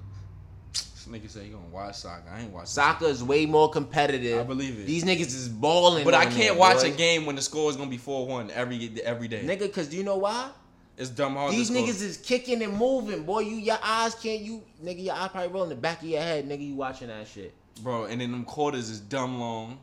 This 1.05 1.21
nigga 1.21 1.29
say 1.29 1.45
he 1.45 1.49
gonna 1.49 1.65
watch 1.71 1.95
soccer. 1.95 2.29
I 2.31 2.41
ain't 2.41 2.51
watching 2.51 2.67
Soccer 2.67 3.05
is 3.05 3.23
way 3.23 3.45
more 3.45 3.69
competitive. 3.69 4.39
I 4.39 4.43
believe 4.43 4.79
it. 4.79 4.85
These 4.85 5.03
niggas 5.03 5.33
is 5.33 5.47
balling. 5.49 6.05
But 6.05 6.13
I 6.13 6.25
can't 6.25 6.35
there, 6.37 6.53
watch 6.53 6.81
boy. 6.81 6.93
a 6.93 6.95
game 6.95 7.25
when 7.25 7.35
the 7.35 7.41
score 7.41 7.69
is 7.69 7.75
gonna 7.75 7.89
be 7.89 7.97
four 7.97 8.27
one 8.27 8.51
every 8.51 8.91
every 9.03 9.27
day. 9.27 9.43
nigga. 9.43 9.71
Cause 9.73 9.87
do 9.87 9.97
you 9.97 10.03
know 10.03 10.17
why? 10.17 10.51
It's 10.97 11.09
dumb 11.09 11.35
hard. 11.35 11.53
These 11.53 11.69
to 11.69 11.73
score. 11.75 11.87
niggas 11.87 12.01
is 12.03 12.17
kicking 12.17 12.61
and 12.61 12.77
moving, 12.77 13.23
boy. 13.23 13.39
You 13.39 13.55
your 13.55 13.79
eyes 13.81 14.13
can't 14.15 14.41
you 14.41 14.61
nigga. 14.83 15.03
Your 15.03 15.15
eye 15.15 15.27
probably 15.29 15.49
roll 15.49 15.63
in 15.63 15.69
the 15.69 15.75
back 15.75 16.01
of 16.03 16.07
your 16.07 16.21
head, 16.21 16.47
nigga. 16.47 16.67
You 16.67 16.75
watching 16.75 17.07
that 17.07 17.27
shit. 17.27 17.53
bro, 17.81 18.05
and 18.05 18.21
then 18.21 18.31
them 18.31 18.43
quarters 18.43 18.89
is 18.89 18.99
dumb 18.99 19.39
long. 19.39 19.79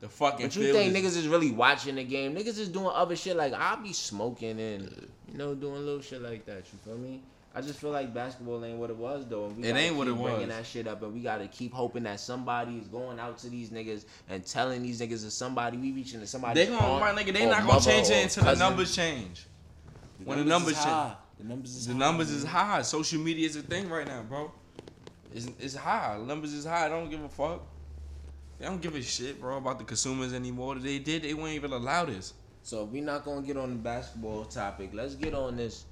The 0.00 0.08
fucking. 0.08 0.46
But 0.46 0.56
you 0.56 0.62
field 0.64 0.76
think 0.76 0.94
is- 0.94 1.14
niggas 1.14 1.18
is 1.18 1.28
really 1.28 1.50
watching 1.50 1.96
the 1.96 2.04
game? 2.04 2.34
Niggas 2.36 2.58
is 2.58 2.68
doing 2.68 2.90
other 2.94 3.16
shit 3.16 3.36
like 3.36 3.52
I'll 3.54 3.82
be 3.82 3.92
smoking 3.92 4.60
and 4.60 5.08
you 5.32 5.38
know 5.38 5.54
doing 5.54 5.84
little 5.84 6.02
shit 6.02 6.22
like 6.22 6.44
that. 6.46 6.58
You 6.72 6.78
feel 6.84 6.98
me? 6.98 7.22
I 7.56 7.60
just 7.60 7.78
feel 7.78 7.90
like 7.90 8.12
basketball 8.12 8.64
ain't 8.64 8.78
what 8.78 8.90
it 8.90 8.96
was 8.96 9.26
though. 9.28 9.46
And 9.46 9.56
we 9.56 9.62
It 9.62 9.68
gotta 9.68 9.80
ain't 9.80 9.96
what 9.96 10.08
keep 10.08 10.16
it 10.16 10.22
Bringing 10.22 10.40
was. 10.40 10.48
that 10.48 10.66
shit 10.66 10.86
up, 10.88 11.02
and 11.02 11.14
we 11.14 11.20
gotta 11.20 11.46
keep 11.46 11.72
hoping 11.72 12.02
that 12.02 12.18
somebody 12.18 12.76
is 12.78 12.88
going 12.88 13.20
out 13.20 13.38
to 13.38 13.48
these 13.48 13.70
niggas 13.70 14.04
and 14.28 14.44
telling 14.44 14.82
these 14.82 15.00
niggas 15.00 15.22
that 15.24 15.30
somebody 15.30 15.76
we 15.78 15.92
reaching 15.92 16.18
to 16.20 16.26
somebody. 16.26 16.64
They 16.64 16.70
gonna, 16.72 16.98
my 17.00 17.12
nigga, 17.12 17.32
they 17.32 17.46
not 17.46 17.64
gonna 17.66 17.80
change 17.80 18.10
it 18.10 18.24
until 18.24 18.44
the 18.44 18.56
numbers 18.56 18.94
change. 18.96 19.46
When 20.24 20.38
the 20.38 20.44
numbers 20.44 20.72
is 20.72 20.78
change. 20.78 20.88
high. 20.88 21.14
The 21.38 21.44
numbers 21.44 21.76
is 21.76 21.86
The 21.86 21.92
high, 21.92 21.98
numbers 21.98 22.28
man. 22.30 22.36
is 22.38 22.44
high. 22.44 22.82
Social 22.82 23.20
media 23.20 23.46
is 23.46 23.56
a 23.56 23.62
thing 23.62 23.88
right 23.88 24.06
now, 24.06 24.22
bro. 24.22 24.50
It's, 25.32 25.48
it's 25.60 25.74
high. 25.74 26.16
The 26.18 26.24
numbers 26.24 26.52
is 26.52 26.64
high. 26.64 26.86
I 26.86 26.88
don't 26.88 27.10
give 27.10 27.22
a 27.22 27.28
fuck. 27.28 27.62
They 28.58 28.66
don't 28.66 28.80
give 28.80 28.94
a 28.94 29.02
shit, 29.02 29.40
bro, 29.40 29.58
about 29.58 29.78
the 29.78 29.84
consumers 29.84 30.32
anymore. 30.32 30.76
They 30.76 30.98
did. 31.00 31.22
They 31.22 31.34
wouldn't 31.34 31.54
even 31.54 31.72
allow 31.72 32.04
this. 32.04 32.34
So 32.62 32.84
if 32.84 32.90
we 32.90 33.00
not 33.00 33.24
gonna 33.24 33.42
get 33.42 33.56
on 33.56 33.70
the 33.70 33.76
basketball 33.76 34.44
topic, 34.44 34.90
let's 34.92 35.14
get 35.14 35.34
on 35.34 35.56
this. 35.56 35.84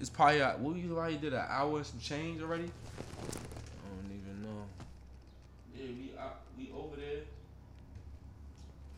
It's 0.00 0.10
probably 0.10 0.42
uh, 0.42 0.56
what 0.58 0.76
you 0.76 0.96
already 0.96 1.16
did 1.16 1.32
an 1.32 1.44
hour 1.48 1.78
and 1.78 1.86
some 1.86 2.00
change 2.00 2.40
already. 2.40 2.64
I 2.64 3.26
don't 4.02 4.10
even 4.10 4.42
know. 4.42 4.64
Yeah, 5.76 5.86
we 5.86 6.12
uh, 6.18 6.22
we 6.58 6.70
over 6.76 6.96
there. 6.96 7.22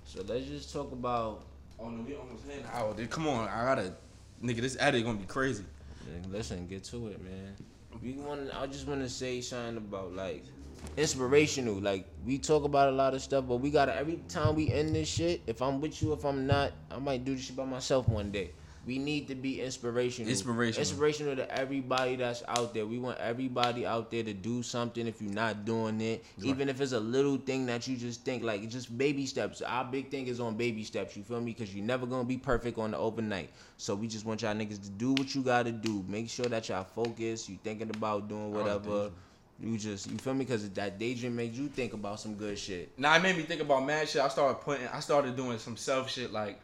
So 0.05 0.22
let's 0.26 0.47
just 0.47 0.72
talk 0.72 0.92
about. 0.92 1.45
Oh 1.78 1.88
no, 1.88 2.03
we 2.03 2.14
almost 2.14 2.47
had 2.47 2.61
an 2.61 2.66
hour. 2.72 2.95
Dude, 2.95 3.11
come 3.11 3.26
on, 3.26 3.49
I 3.49 3.64
gotta, 3.64 3.92
nigga. 4.42 4.61
This 4.61 4.76
edit 4.78 5.05
gonna 5.05 5.18
be 5.18 5.24
crazy. 5.24 5.64
Listen, 6.30 6.66
get 6.66 6.84
to 6.84 7.09
it, 7.09 7.22
man. 7.22 7.55
we 8.03 8.12
want. 8.12 8.51
I 8.55 8.66
just 8.66 8.86
want 8.86 9.01
to 9.01 9.09
say 9.09 9.40
something 9.40 9.78
about 9.78 10.14
like 10.14 10.45
inspirational. 10.97 11.76
Like 11.76 12.07
we 12.24 12.38
talk 12.38 12.64
about 12.64 12.88
a 12.88 12.92
lot 12.92 13.14
of 13.14 13.22
stuff, 13.22 13.47
but 13.49 13.57
we 13.57 13.70
gotta 13.70 13.95
every 13.97 14.20
time 14.28 14.55
we 14.55 14.70
end 14.70 14.95
this 14.95 15.09
shit. 15.09 15.42
If 15.47 15.62
I'm 15.62 15.80
with 15.80 16.03
you, 16.03 16.12
if 16.12 16.24
I'm 16.24 16.47
not, 16.47 16.72
I 16.90 16.99
might 16.99 17.24
do 17.24 17.34
this 17.34 17.47
shit 17.47 17.57
by 17.57 17.64
myself 17.64 18.09
one 18.09 18.30
day. 18.30 18.51
We 18.87 18.99
need 18.99 19.28
to 19.28 19.35
be 19.35 19.62
inspirational. 19.62 20.30
Inspirational. 20.30 20.80
Inspirational 20.80 21.37
to 21.37 21.51
everybody 21.51 22.16
that's 22.16 22.43
out 22.49 22.74
there. 22.74 22.87
We 22.87 22.99
want 22.99 23.18
everybody 23.18 23.87
out 23.87 24.11
there 24.11 24.22
to 24.22 24.35
do 24.35 24.62
something 24.62 25.07
if 25.07 25.22
you're 25.22 25.32
not 25.32 25.64
doing 25.64 26.01
it. 26.01 26.24
Even 26.43 26.68
if 26.68 26.80
it's 26.80 26.93
a 26.93 27.01
little 27.01 27.37
thing 27.39 27.66
that 27.66 27.89
you 27.89 27.97
just 27.97 28.24
think 28.24 28.43
like 28.43 28.68
just 28.68 28.97
baby 28.97 29.26
steps. 29.26 29.62
Our 29.62 29.85
big 29.85 30.11
thing 30.11 30.26
is 30.26 30.41
on 30.41 30.57
baby 30.57 30.85
steps. 30.85 31.16
You 31.16 31.22
feel 31.22 31.41
me? 31.41 31.53
Because 31.53 31.74
you're 31.74 31.85
never 31.85 32.07
gonna 32.07 32.24
be 32.24 32.37
perfect 32.37 32.78
on 32.78 32.91
the 32.91 32.99
overnight. 32.99 33.51
So 33.78 33.95
we 33.95 34.07
just 34.07 34.26
want 34.26 34.43
y'all 34.43 34.55
niggas 34.55 34.82
to 34.82 34.91
do 34.91 35.12
what 35.12 35.35
you 35.35 35.43
gotta 35.43 35.72
do. 35.72 36.05
Make 36.09 36.28
sure 36.28 36.47
that 36.47 36.68
y'all 36.68 36.85
focus. 36.85 37.49
You 37.49 37.59
thinking 37.62 37.91
about 37.91 38.28
doing 38.28 38.53
whatever. 38.53 39.11
You 39.61 39.78
just 39.78 40.11
you 40.11 40.18
feel 40.18 40.35
me? 40.35 40.45
Because 40.45 40.68
that 40.70 40.99
daydream 40.99 41.37
makes 41.37 41.57
you 41.57 41.68
think 41.68 41.93
about 41.93 42.20
some 42.20 42.35
good 42.35 42.59
shit. 42.59 42.91
Now 42.99 43.14
it 43.14 43.22
made 43.22 43.37
me 43.37 43.45
think 43.45 43.61
about 43.61 43.87
mad 43.87 44.09
shit. 44.09 44.20
I 44.20 44.28
started 44.28 44.61
putting, 44.61 44.87
I 44.89 45.01
started 45.01 45.37
doing 45.37 45.59
some 45.59 45.76
self 45.76 46.11
shit 46.11 46.32
like, 46.32 46.59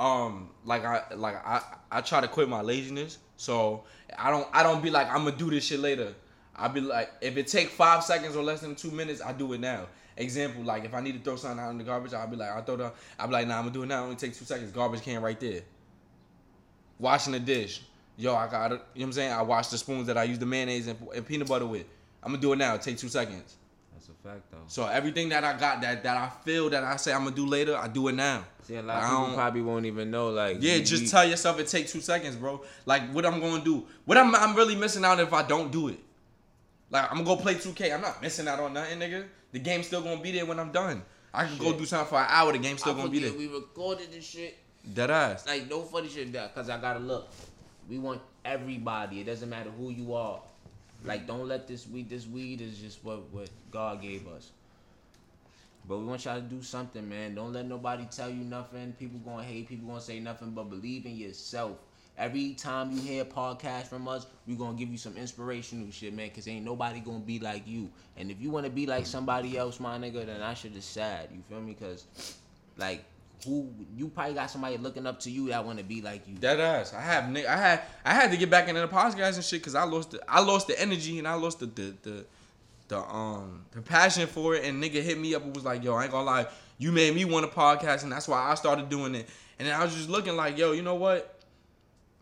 um, 0.00 0.48
like 0.64 0.84
I, 0.84 1.02
like 1.14 1.36
I, 1.46 1.62
I 1.90 2.00
try 2.00 2.22
to 2.22 2.28
quit 2.28 2.48
my 2.48 2.62
laziness. 2.62 3.18
So 3.36 3.84
I 4.18 4.30
don't, 4.30 4.48
I 4.52 4.62
don't 4.62 4.82
be 4.82 4.90
like 4.90 5.08
I'm 5.08 5.24
gonna 5.24 5.36
do 5.36 5.50
this 5.50 5.64
shit 5.66 5.78
later. 5.78 6.14
I 6.56 6.68
be 6.68 6.80
like, 6.80 7.12
if 7.20 7.36
it 7.36 7.46
take 7.46 7.68
five 7.68 8.02
seconds 8.02 8.34
or 8.34 8.42
less 8.42 8.62
than 8.62 8.74
two 8.74 8.90
minutes, 8.90 9.22
I 9.22 9.32
do 9.32 9.52
it 9.52 9.60
now. 9.60 9.86
Example, 10.16 10.62
like 10.62 10.84
if 10.84 10.94
I 10.94 11.00
need 11.00 11.12
to 11.12 11.20
throw 11.20 11.36
something 11.36 11.60
out 11.60 11.70
in 11.70 11.78
the 11.78 11.84
garbage, 11.84 12.14
I'll 12.14 12.26
be 12.26 12.36
like, 12.36 12.50
I 12.50 12.62
throw 12.62 12.76
the, 12.76 12.92
I'll 13.18 13.26
be 13.28 13.34
like, 13.34 13.46
nah, 13.46 13.58
I'm 13.58 13.64
gonna 13.64 13.74
do 13.74 13.82
it 13.82 13.86
now. 13.86 14.00
It 14.00 14.04
only 14.04 14.16
take 14.16 14.34
two 14.34 14.44
seconds. 14.46 14.72
Garbage 14.72 15.02
can 15.02 15.22
right 15.22 15.38
there. 15.38 15.60
Washing 16.98 17.32
the 17.34 17.40
dish. 17.40 17.82
Yo, 18.16 18.34
I 18.34 18.48
got. 18.48 18.70
You 18.70 18.76
know 18.76 18.82
what 18.94 19.04
I'm 19.04 19.12
saying? 19.12 19.32
I 19.32 19.42
wash 19.42 19.68
the 19.68 19.78
spoons 19.78 20.06
that 20.06 20.16
I 20.18 20.24
use 20.24 20.38
the 20.38 20.46
mayonnaise 20.46 20.88
and, 20.88 20.98
and 21.14 21.26
peanut 21.26 21.48
butter 21.48 21.66
with. 21.66 21.86
I'm 22.22 22.32
gonna 22.32 22.42
do 22.42 22.52
it 22.52 22.56
now. 22.56 22.74
It 22.74 22.82
take 22.82 22.98
two 22.98 23.08
seconds. 23.08 23.56
That's 24.00 24.08
a 24.08 24.28
fact 24.28 24.50
though. 24.50 24.58
So 24.66 24.86
everything 24.86 25.28
that 25.28 25.44
I 25.44 25.58
got 25.58 25.82
that 25.82 26.02
that 26.04 26.16
I 26.16 26.30
feel 26.44 26.70
that 26.70 26.82
I 26.84 26.96
say 26.96 27.12
I'm 27.12 27.24
gonna 27.24 27.36
do 27.36 27.44
later, 27.46 27.76
I 27.76 27.86
do 27.86 28.08
it 28.08 28.14
now. 28.14 28.44
See, 28.62 28.76
a 28.76 28.82
lot 28.82 28.94
Like, 28.94 28.96
of 28.96 29.02
I 29.04 29.08
people 29.10 29.26
don't- 29.26 29.34
probably 29.34 29.62
won't 29.62 29.86
even 29.86 30.10
know. 30.10 30.30
Like, 30.30 30.56
Yeah, 30.60 30.76
we- 30.78 30.84
just 30.84 31.02
we- 31.02 31.08
tell 31.08 31.28
yourself 31.28 31.58
it 31.60 31.68
takes 31.68 31.92
two 31.92 32.00
seconds, 32.00 32.36
bro. 32.36 32.64
Like 32.86 33.10
what 33.12 33.26
I'm 33.26 33.40
gonna 33.40 33.62
do. 33.62 33.86
What 34.06 34.16
I'm 34.16 34.34
I'm 34.34 34.54
really 34.56 34.74
missing 34.74 35.04
out 35.04 35.20
if 35.20 35.32
I 35.34 35.42
don't 35.42 35.70
do 35.70 35.88
it. 35.88 35.98
Like 36.90 37.10
I'm 37.10 37.22
gonna 37.22 37.24
go 37.24 37.36
play 37.36 37.56
2K. 37.56 37.92
I'm 37.92 38.00
not 38.00 38.22
missing 38.22 38.48
out 38.48 38.58
on 38.58 38.72
nothing, 38.72 38.98
nigga. 39.00 39.26
The 39.52 39.58
game's 39.58 39.86
still 39.86 40.00
gonna 40.00 40.20
be 40.22 40.32
there 40.32 40.46
when 40.46 40.58
I'm 40.58 40.72
done. 40.72 41.02
I 41.34 41.44
can 41.46 41.58
go 41.58 41.72
do 41.74 41.84
something 41.84 42.08
for 42.08 42.18
an 42.18 42.26
hour. 42.28 42.52
The 42.52 42.58
game's 42.58 42.80
still 42.80 42.94
I 42.94 42.96
gonna 42.96 43.10
be 43.10 43.18
there. 43.20 43.32
we 43.34 43.48
recorded 43.48 44.10
this 44.12 44.24
shit. 44.26 44.56
Dead 44.94 45.10
ass. 45.10 45.46
Like 45.46 45.68
no 45.68 45.82
funny 45.82 46.08
shit 46.08 46.32
that 46.32 46.54
cause 46.54 46.70
I 46.70 46.78
gotta 46.80 47.00
look. 47.00 47.28
We 47.88 47.98
want 47.98 48.22
everybody. 48.46 49.20
It 49.20 49.24
doesn't 49.24 49.48
matter 49.50 49.70
who 49.70 49.90
you 49.90 50.14
are. 50.14 50.40
Like 51.04 51.26
don't 51.26 51.48
let 51.48 51.66
this 51.66 51.86
weed 51.86 52.10
this 52.10 52.26
weed 52.26 52.60
is 52.60 52.78
just 52.78 53.04
what 53.04 53.30
what 53.32 53.48
God 53.70 54.02
gave 54.02 54.26
us. 54.28 54.50
But 55.88 55.98
we 55.98 56.04
want 56.04 56.24
y'all 56.24 56.36
to 56.36 56.42
do 56.42 56.62
something, 56.62 57.08
man. 57.08 57.34
Don't 57.34 57.52
let 57.52 57.66
nobody 57.66 58.06
tell 58.10 58.28
you 58.28 58.44
nothing. 58.44 58.92
People 58.98 59.18
gonna 59.20 59.42
hate, 59.42 59.68
people 59.68 59.88
gonna 59.88 60.00
say 60.00 60.20
nothing, 60.20 60.50
but 60.50 60.68
believe 60.68 61.06
in 61.06 61.16
yourself. 61.16 61.78
Every 62.18 62.52
time 62.52 62.92
you 62.92 63.00
hear 63.00 63.22
a 63.22 63.24
podcast 63.24 63.86
from 63.86 64.06
us, 64.06 64.26
we 64.46 64.54
gonna 64.54 64.76
give 64.76 64.90
you 64.90 64.98
some 64.98 65.16
inspirational 65.16 65.90
shit, 65.90 66.12
man. 66.12 66.28
Cause 66.30 66.46
ain't 66.46 66.66
nobody 66.66 67.00
gonna 67.00 67.20
be 67.20 67.38
like 67.38 67.66
you. 67.66 67.90
And 68.18 68.30
if 68.30 68.40
you 68.42 68.50
wanna 68.50 68.68
be 68.68 68.86
like 68.86 69.06
somebody 69.06 69.56
else, 69.56 69.80
my 69.80 69.96
nigga, 69.96 70.26
then 70.26 70.42
I 70.42 70.52
should 70.52 70.80
sad. 70.82 71.30
You 71.32 71.42
feel 71.48 71.62
me? 71.62 71.74
Cause 71.74 72.04
like 72.76 73.04
who 73.44 73.72
you 73.96 74.08
probably 74.08 74.34
got 74.34 74.50
somebody 74.50 74.76
looking 74.76 75.06
up 75.06 75.20
to 75.20 75.30
you 75.30 75.48
that 75.48 75.64
wanna 75.64 75.82
be 75.82 76.02
like 76.02 76.26
you. 76.26 76.34
Dead 76.34 76.60
ass. 76.60 76.92
I 76.94 77.00
have 77.00 77.24
I 77.36 77.56
had 77.56 77.82
I 78.04 78.14
had 78.14 78.30
to 78.30 78.36
get 78.36 78.50
back 78.50 78.68
into 78.68 78.80
the 78.80 78.88
podcast 78.88 79.36
and 79.36 79.44
shit 79.44 79.60
because 79.60 79.74
I 79.74 79.84
lost 79.84 80.12
the 80.12 80.20
I 80.28 80.40
lost 80.40 80.66
the 80.66 80.80
energy 80.80 81.18
and 81.18 81.26
I 81.26 81.34
lost 81.34 81.60
the 81.60 81.66
the 81.66 81.94
the, 82.02 82.24
the 82.88 82.98
um 82.98 83.64
the 83.72 83.82
passion 83.82 84.26
for 84.26 84.54
it 84.54 84.64
and 84.64 84.82
nigga 84.82 85.02
hit 85.02 85.18
me 85.18 85.34
up 85.34 85.44
and 85.44 85.54
was 85.54 85.64
like, 85.64 85.82
yo, 85.82 85.94
I 85.94 86.04
ain't 86.04 86.12
gonna 86.12 86.24
lie, 86.24 86.46
you 86.78 86.92
made 86.92 87.14
me 87.14 87.24
want 87.24 87.44
a 87.44 87.48
podcast 87.48 88.02
and 88.02 88.12
that's 88.12 88.28
why 88.28 88.50
I 88.50 88.54
started 88.54 88.88
doing 88.88 89.14
it. 89.14 89.28
And 89.58 89.68
then 89.68 89.78
I 89.78 89.84
was 89.84 89.94
just 89.94 90.08
looking 90.08 90.36
like, 90.36 90.56
yo, 90.56 90.72
you 90.72 90.82
know 90.82 90.94
what? 90.94 91.38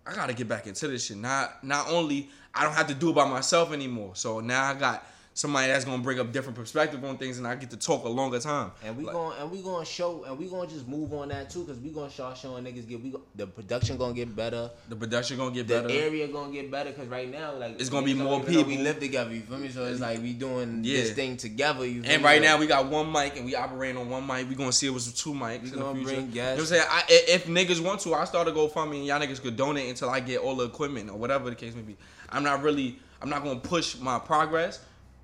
I 0.06 0.14
gotta 0.14 0.32
get 0.32 0.48
back 0.48 0.66
into 0.66 0.88
this 0.88 1.06
shit. 1.06 1.16
Not 1.16 1.62
not 1.62 1.88
only 1.90 2.28
I 2.54 2.64
don't 2.64 2.74
have 2.74 2.88
to 2.88 2.94
do 2.94 3.10
it 3.10 3.14
by 3.14 3.28
myself 3.28 3.72
anymore. 3.72 4.12
So 4.14 4.40
now 4.40 4.64
I 4.64 4.74
got 4.74 5.06
somebody 5.38 5.68
that's 5.68 5.84
gonna 5.84 6.02
bring 6.02 6.18
up 6.18 6.32
different 6.32 6.58
perspective 6.58 7.04
on 7.04 7.16
things 7.16 7.38
and 7.38 7.46
I 7.46 7.54
get 7.54 7.70
to 7.70 7.76
talk 7.76 8.04
a 8.04 8.08
longer 8.08 8.40
time. 8.40 8.72
And 8.84 8.96
we 8.96 9.04
Like- 9.04 9.14
going 9.14 9.38
and 9.38 9.48
we 9.52 9.62
gonna 9.62 9.84
show 9.84 10.24
and 10.24 10.36
we 10.36 10.46
gonna 10.48 10.68
just 10.68 10.88
move 10.88 11.12
on 11.12 11.28
that 11.28 11.48
too, 11.48 11.64
cause 11.64 11.78
we 11.78 11.90
gonna 11.90 12.10
start 12.10 12.36
showing 12.36 12.64
niggas 12.64 12.88
get 12.88 13.00
we 13.00 13.10
go, 13.10 13.20
the 13.36 13.46
production 13.46 13.96
gonna 13.98 14.14
get 14.14 14.34
better, 14.34 14.68
the 14.88 14.96
production 14.96 15.36
gonna 15.36 15.52
get 15.52 15.68
the 15.68 15.74
better. 15.74 15.86
The 15.86 15.94
area 15.94 16.26
gonna 16.26 16.52
get 16.52 16.72
better, 16.72 16.90
cause 16.90 17.06
right 17.06 17.30
now 17.30 17.54
like 17.54 17.80
It's 17.80 17.88
gonna 17.88 18.04
be 18.04 18.14
more 18.14 18.40
people. 18.40 18.64
We 18.64 18.78
live 18.78 18.98
together, 18.98 19.32
you 19.32 19.42
feel 19.42 19.58
me? 19.58 19.68
So 19.68 19.84
it's 19.84 20.00
like 20.00 20.20
we 20.20 20.32
doing 20.32 20.82
this 20.82 21.12
thing 21.12 21.36
together. 21.36 21.86
You 21.86 22.02
feel 22.02 22.10
And 22.10 22.24
right 22.24 22.42
now 22.42 22.58
we 22.58 22.66
got 22.66 22.86
one 22.86 23.12
mic 23.12 23.36
and 23.36 23.44
we 23.46 23.54
operating 23.54 23.96
on 23.96 24.10
one 24.10 24.26
mic. 24.26 24.48
We 24.48 24.56
gonna 24.56 24.72
see 24.72 24.88
it 24.88 24.90
was 24.90 25.12
two 25.12 25.34
mics 25.34 25.62
We 25.62 25.70
gonna 25.70 26.02
bring 26.02 26.32
You 26.32 26.42
know 26.42 26.50
what 26.50 26.58
I'm 26.58 26.66
saying? 26.66 26.84
I, 26.90 27.04
if 27.08 27.46
niggas 27.46 27.78
want 27.80 28.00
to, 28.00 28.14
I 28.14 28.24
start 28.24 28.48
to 28.48 28.52
go 28.52 28.66
fund 28.66 28.92
and 28.92 29.06
y'all 29.06 29.20
niggas 29.20 29.40
could 29.40 29.56
donate 29.56 29.88
until 29.88 30.10
I 30.10 30.18
get 30.18 30.40
all 30.40 30.56
the 30.56 30.64
equipment 30.64 31.10
or 31.10 31.16
whatever 31.16 31.48
the 31.48 31.54
case 31.54 31.76
may 31.76 31.82
be. 31.82 31.96
I'm 32.28 32.42
not 32.42 32.64
really, 32.64 32.98
I'm 33.22 33.30
not 33.30 33.44
gonna 33.44 33.60
push 33.60 33.96
my 34.00 34.18
progress 34.18 34.80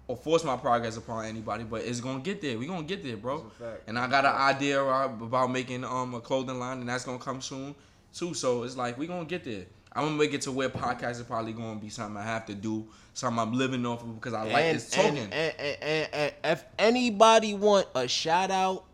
or 0.06 0.16
force 0.16 0.44
my 0.44 0.56
progress 0.56 0.96
upon 0.96 1.24
anybody, 1.24 1.64
but 1.64 1.82
it's 1.82 2.00
gonna 2.00 2.20
get 2.20 2.42
there. 2.42 2.58
We 2.58 2.66
gonna 2.66 2.82
get 2.82 3.02
there, 3.02 3.16
bro. 3.16 3.38
That's 3.38 3.54
a 3.60 3.64
fact. 3.64 3.82
And 3.88 3.98
I 3.98 4.06
got 4.06 4.24
an 4.24 4.34
idea 4.34 4.82
about 4.82 5.50
making 5.50 5.84
um 5.84 6.14
a 6.14 6.20
clothing 6.20 6.58
line, 6.58 6.80
and 6.80 6.88
that's 6.88 7.04
gonna 7.04 7.18
come 7.18 7.40
soon 7.40 7.74
too. 8.12 8.34
So 8.34 8.62
it's 8.64 8.76
like 8.76 8.98
we 8.98 9.06
gonna 9.06 9.24
get 9.24 9.44
there. 9.44 9.64
I'm 9.92 10.04
gonna 10.04 10.16
make 10.16 10.34
it 10.34 10.42
to 10.42 10.52
where 10.52 10.68
podcast 10.68 11.12
is 11.12 11.22
probably 11.22 11.52
gonna 11.52 11.78
be 11.80 11.88
something 11.88 12.16
I 12.16 12.24
have 12.24 12.46
to 12.46 12.54
do, 12.54 12.86
something 13.14 13.38
I'm 13.38 13.52
living 13.52 13.86
off 13.86 14.02
of 14.02 14.14
because 14.16 14.34
I 14.34 14.42
like 14.42 14.72
this 14.74 14.90
talking. 14.90 15.18
and, 15.18 15.32
and, 15.32 15.54
and, 15.58 15.78
and, 15.80 16.08
and 16.12 16.32
if 16.44 16.64
anybody 16.78 17.54
want 17.54 17.86
a 17.94 18.08
shout 18.08 18.50
out, 18.50 18.84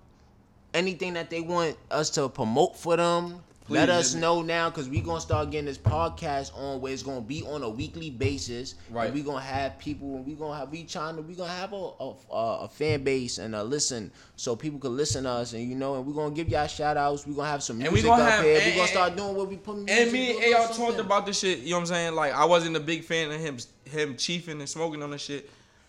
anything 0.74 1.14
that 1.14 1.30
they 1.30 1.40
want 1.40 1.76
us 1.90 2.10
to 2.10 2.28
promote 2.28 2.76
for 2.76 2.96
them, 2.96 3.42
let 3.70 3.88
Please, 3.88 3.94
us 3.94 4.12
let 4.12 4.16
me- 4.16 4.20
know 4.20 4.42
now 4.42 4.68
because 4.68 4.88
we 4.88 5.00
gonna 5.00 5.20
start 5.20 5.50
getting 5.50 5.66
this 5.66 5.78
podcast 5.78 6.50
on 6.58 6.80
where 6.80 6.92
it's 6.92 7.02
gonna 7.02 7.20
be 7.20 7.42
on 7.44 7.62
a 7.62 7.68
weekly 7.68 8.10
basis. 8.10 8.74
Right. 8.90 9.06
And 9.06 9.14
we 9.14 9.22
gonna 9.22 9.40
have 9.40 9.78
people 9.78 10.16
and 10.16 10.26
we 10.26 10.34
gonna 10.34 10.58
have 10.58 10.70
we 10.70 10.84
trying 10.84 11.16
to 11.16 11.22
we 11.22 11.34
gonna 11.34 11.50
have 11.52 11.72
a 11.72 11.76
a, 12.00 12.14
a, 12.32 12.68
fan 12.68 13.02
base 13.04 13.38
and 13.38 13.54
a 13.54 13.62
listen 13.64 14.10
so 14.36 14.56
people 14.56 14.78
can 14.78 14.96
listen 14.96 15.24
to 15.24 15.30
us 15.30 15.52
and 15.52 15.68
you 15.68 15.74
know 15.76 15.94
and 15.96 16.04
we 16.06 16.12
gonna 16.12 16.34
give 16.34 16.48
y'all 16.48 16.66
shout 16.66 16.96
outs. 16.96 17.26
We 17.26 17.34
gonna 17.34 17.48
have 17.48 17.62
some 17.62 17.76
And 17.80 17.92
music 17.92 18.04
we 18.04 18.08
gonna 18.10 18.22
up 18.24 18.30
have- 18.30 18.44
here. 18.44 18.56
and- 18.56 18.66
we 18.66 18.76
gonna 18.76 18.88
start 18.88 19.16
doing 19.16 19.34
what 19.36 19.48
we 19.48 19.56
put 19.56 19.76
music. 19.76 19.96
And 19.98 20.12
me 20.12 20.44
and 20.44 20.54
AR 20.54 20.68
talked 20.68 20.98
about 20.98 21.24
this 21.26 21.38
shit, 21.38 21.60
you 21.60 21.70
know 21.70 21.76
what 21.76 21.80
I'm 21.82 21.86
saying? 21.86 22.14
Like 22.14 22.34
I 22.34 22.44
wasn't 22.44 22.76
a 22.76 22.80
big 22.80 23.04
fan 23.04 23.30
of 23.30 23.40
him 23.40 23.56
him 23.84 24.14
chiefing 24.16 24.58
and 24.60 24.68
smoking 24.68 25.02
on 25.02 25.10
the 25.10 25.18
shit. 25.18 25.48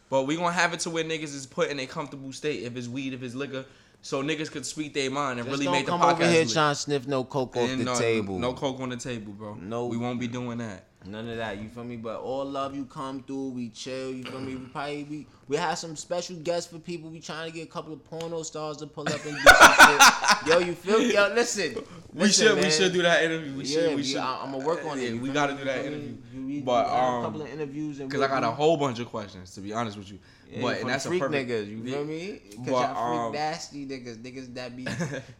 But 0.09 0.23
we 0.23 0.35
gonna 0.35 0.51
have 0.51 0.73
it 0.73 0.81
to 0.81 0.89
where 0.89 1.03
niggas 1.05 1.33
is 1.33 1.45
put 1.45 1.69
in 1.69 1.79
a 1.79 1.85
comfortable 1.87 2.33
state 2.33 2.63
if 2.63 2.75
it's 2.75 2.87
weed, 2.89 3.13
if 3.13 3.23
it's 3.23 3.33
liquor. 3.33 3.65
So 4.03 4.23
niggas 4.23 4.51
could 4.51 4.65
speak 4.65 4.93
their 4.93 5.11
mind 5.11 5.39
and 5.39 5.47
Just 5.47 5.51
really 5.59 5.65
don't 5.65 5.73
make 5.73 5.85
the 5.85 5.91
come 5.91 6.01
podcast. 6.01 6.13
over 6.13 6.27
here 6.27 6.43
lit. 6.43 6.49
trying 6.49 6.73
to 6.73 6.79
sniff 6.79 7.07
no 7.07 7.23
coke 7.23 7.55
off 7.55 7.69
And 7.69 7.81
the 7.81 7.85
no, 7.85 7.95
table. 7.95 8.39
No 8.39 8.53
coke 8.53 8.79
on 8.79 8.89
the 8.89 8.97
table, 8.97 9.31
bro. 9.33 9.53
No. 9.55 9.85
We 9.87 9.97
won't 9.97 10.19
be 10.19 10.27
doing 10.27 10.57
that. 10.57 10.87
None 11.03 11.29
of 11.29 11.37
that, 11.37 11.57
you 11.57 11.67
feel 11.67 11.83
me? 11.83 11.97
But 11.97 12.19
all 12.19 12.45
love 12.45 12.75
you 12.75 12.85
come 12.85 13.23
through, 13.23 13.49
we 13.49 13.69
chill, 13.69 14.11
you 14.11 14.23
feel 14.23 14.39
me? 14.39 14.55
We 14.55 14.65
probably 14.67 15.03
we 15.03 15.27
we 15.47 15.57
have 15.57 15.79
some 15.79 15.95
special 15.95 16.35
guests 16.35 16.71
for 16.71 16.77
people. 16.77 17.09
We 17.09 17.19
trying 17.19 17.49
to 17.51 17.55
get 17.57 17.67
a 17.67 17.71
couple 17.71 17.91
of 17.91 18.05
porno 18.05 18.43
stars 18.43 18.77
to 18.77 18.87
pull 18.87 19.07
up 19.09 19.25
and 19.25 19.35
do 19.35 19.41
some 19.41 19.73
shit. 19.73 20.47
Yo, 20.47 20.59
you 20.59 20.75
feel 20.75 20.99
me? 20.99 21.13
Yo, 21.13 21.33
listen. 21.33 21.75
We 22.13 22.21
listen, 22.23 22.47
should 22.47 22.63
we 22.63 22.69
should 22.69 22.93
do 22.93 23.01
that 23.01 23.23
interview. 23.23 23.57
We 23.57 23.63
yeah, 23.63 23.79
should 23.79 23.89
we 23.89 23.95
we, 23.95 24.03
should. 24.03 24.17
I, 24.17 24.43
am 24.43 24.51
gonna 24.51 24.63
work 24.63 24.85
on 24.85 24.99
it. 24.99 25.03
Yeah, 25.03 25.09
you 25.09 25.21
we 25.21 25.29
gotta 25.31 25.53
me? 25.53 25.59
do 25.59 25.65
that 25.65 25.85
interview. 25.85 26.17
We- 26.35 26.61
But, 26.61 26.85
um, 26.87 27.21
a 27.21 27.25
couple 27.25 27.41
of 27.41 27.47
interviews 27.47 27.99
and 27.99 28.11
Cause 28.11 28.21
I 28.21 28.27
got 28.27 28.43
a 28.43 28.51
whole 28.51 28.77
bunch 28.77 28.99
of 28.99 29.07
questions 29.07 29.55
to 29.55 29.61
be 29.61 29.73
honest 29.73 29.97
with 29.97 30.11
you. 30.11 30.19
Yeah, 30.51 30.61
but 30.61 30.81
and 30.81 30.89
that's 30.89 31.05
freak 31.05 31.21
a 31.21 31.25
perfect 31.25 31.49
niggas, 31.49 31.69
you 31.69 31.83
feel 31.83 32.03
me? 32.05 32.41
Cause 32.57 32.65
But, 32.65 32.71
y'all 32.71 33.09
freak 33.09 33.19
um, 33.21 33.31
nasty 33.31 33.85
niggas, 33.87 34.17
niggas 34.17 34.53
that 34.55 34.75
be 34.75 34.83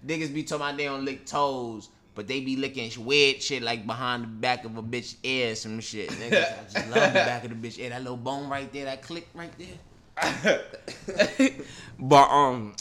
niggas 0.08 0.34
be 0.34 0.44
talking 0.44 0.66
about 0.66 0.78
they 0.78 0.86
don't 0.86 1.06
lick 1.06 1.26
toes, 1.26 1.90
but 2.16 2.28
they 2.28 2.42
be 2.42 2.56
licking 2.56 2.92
weird 3.06 3.42
shit 3.42 3.64
like 3.64 3.86
behind 3.86 4.24
the 4.24 4.28
back 4.28 4.66
of 4.66 4.78
a 4.78 4.84
bitch 4.84 5.16
ear, 5.24 5.56
some 5.56 5.80
shit. 5.80 6.10
Niggas, 6.12 6.60
I 6.60 6.64
just 6.64 6.90
love 6.90 7.14
the 7.14 7.20
back 7.20 7.44
of 7.44 7.50
the 7.50 7.68
bitch 7.68 7.80
ear, 7.80 7.90
that 7.90 8.02
little 8.02 8.18
bone 8.18 8.50
right 8.50 8.72
there, 8.74 8.86
that 8.86 9.02
click 9.02 9.28
right 9.34 9.54
there. 9.58 10.62
but 12.00 12.30
um, 12.30 12.76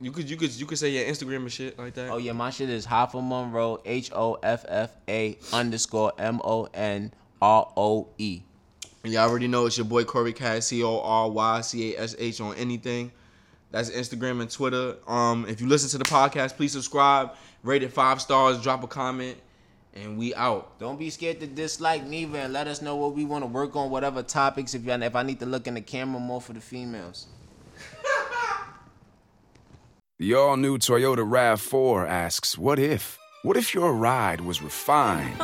you 0.00 0.10
could 0.10 0.28
you 0.30 0.36
could 0.36 0.54
you 0.54 0.66
could 0.66 0.78
say 0.78 0.90
your 0.90 1.04
Instagram 1.04 1.38
and 1.38 1.52
shit 1.52 1.78
like 1.78 1.94
that. 1.94 2.10
Oh 2.10 2.16
yeah, 2.16 2.32
my 2.32 2.50
shit 2.50 2.70
is 2.70 2.86
Hoffa 2.86 3.22
Monroe, 3.22 3.80
H 3.84 4.10
O 4.14 4.34
F 4.42 4.64
F 4.68 4.92
A 5.08 5.38
underscore 5.52 6.12
M 6.18 6.40
O 6.44 6.68
N 6.72 7.12
R 7.42 7.70
O 7.76 8.08
E. 8.18 8.42
And 9.04 9.12
y'all 9.12 9.28
already 9.28 9.46
know 9.48 9.66
it's 9.66 9.76
your 9.76 9.86
boy 9.86 10.04
Cory 10.04 10.32
Cash, 10.32 10.64
C 10.64 10.82
O 10.82 11.00
R 11.00 11.30
Y 11.30 11.60
C 11.60 11.94
A 11.94 12.00
S 12.00 12.16
H 12.18 12.40
on 12.40 12.54
anything. 12.56 13.12
That's 13.70 13.90
Instagram 13.90 14.40
and 14.40 14.50
Twitter. 14.50 14.96
Um, 15.06 15.46
if 15.48 15.60
you 15.60 15.68
listen 15.68 15.90
to 15.90 15.98
the 15.98 16.04
podcast, 16.04 16.56
please 16.56 16.72
subscribe, 16.72 17.32
rate 17.62 17.82
it 17.82 17.92
five 17.92 18.20
stars, 18.20 18.62
drop 18.62 18.82
a 18.82 18.86
comment, 18.86 19.38
and 19.94 20.18
we 20.18 20.34
out. 20.34 20.78
Don't 20.78 20.98
be 20.98 21.10
scared 21.10 21.40
to 21.40 21.46
dislike 21.46 22.04
neither, 22.04 22.38
and 22.38 22.52
let 22.52 22.66
us 22.66 22.82
know 22.82 22.96
what 22.96 23.14
we 23.14 23.24
want 23.24 23.42
to 23.42 23.46
work 23.48 23.76
on, 23.76 23.90
whatever 23.90 24.22
topics. 24.22 24.74
If 24.74 24.84
you 24.84 24.92
if 24.92 25.16
I 25.16 25.22
need 25.22 25.40
to 25.40 25.46
look 25.46 25.66
in 25.66 25.74
the 25.74 25.80
camera 25.80 26.20
more 26.20 26.40
for 26.40 26.52
the 26.52 26.60
females. 26.60 27.26
The 30.20 30.34
all 30.34 30.56
new 30.56 30.78
Toyota 30.78 31.18
RAV4 31.18 32.08
asks, 32.08 32.58
What 32.58 32.80
if? 32.80 33.20
What 33.44 33.56
if 33.56 33.72
your 33.72 33.92
ride 33.92 34.40
was 34.40 34.60
refined 34.60 35.40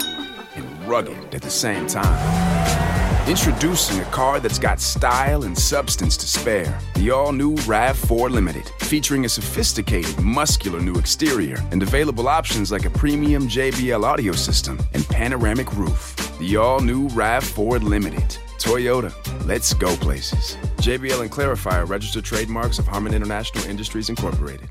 and 0.56 0.88
rugged 0.88 1.32
at 1.32 1.42
the 1.42 1.50
same 1.50 1.86
time? 1.86 2.83
Introducing 3.26 4.00
a 4.00 4.04
car 4.10 4.38
that's 4.38 4.58
got 4.58 4.78
style 4.82 5.44
and 5.44 5.56
substance 5.56 6.14
to 6.18 6.26
spare. 6.26 6.78
The 6.96 7.10
all 7.10 7.32
new 7.32 7.54
RAV4 7.54 8.28
Limited, 8.28 8.68
featuring 8.80 9.24
a 9.24 9.30
sophisticated, 9.30 10.20
muscular 10.20 10.78
new 10.78 10.92
exterior 10.96 11.56
and 11.70 11.82
available 11.82 12.28
options 12.28 12.70
like 12.70 12.84
a 12.84 12.90
premium 12.90 13.48
JBL 13.48 14.04
audio 14.04 14.32
system 14.34 14.78
and 14.92 15.08
panoramic 15.08 15.74
roof. 15.74 16.14
The 16.38 16.58
all 16.58 16.80
new 16.80 17.08
RAV4 17.08 17.82
Limited. 17.82 18.36
Toyota, 18.58 19.10
let's 19.46 19.72
go 19.72 19.96
places. 19.96 20.58
JBL 20.82 21.22
and 21.22 21.30
Clari-Fi 21.30 21.80
registered 21.80 22.26
trademarks 22.26 22.78
of 22.78 22.86
Harman 22.86 23.14
International 23.14 23.64
Industries 23.64 24.10
Incorporated. 24.10 24.68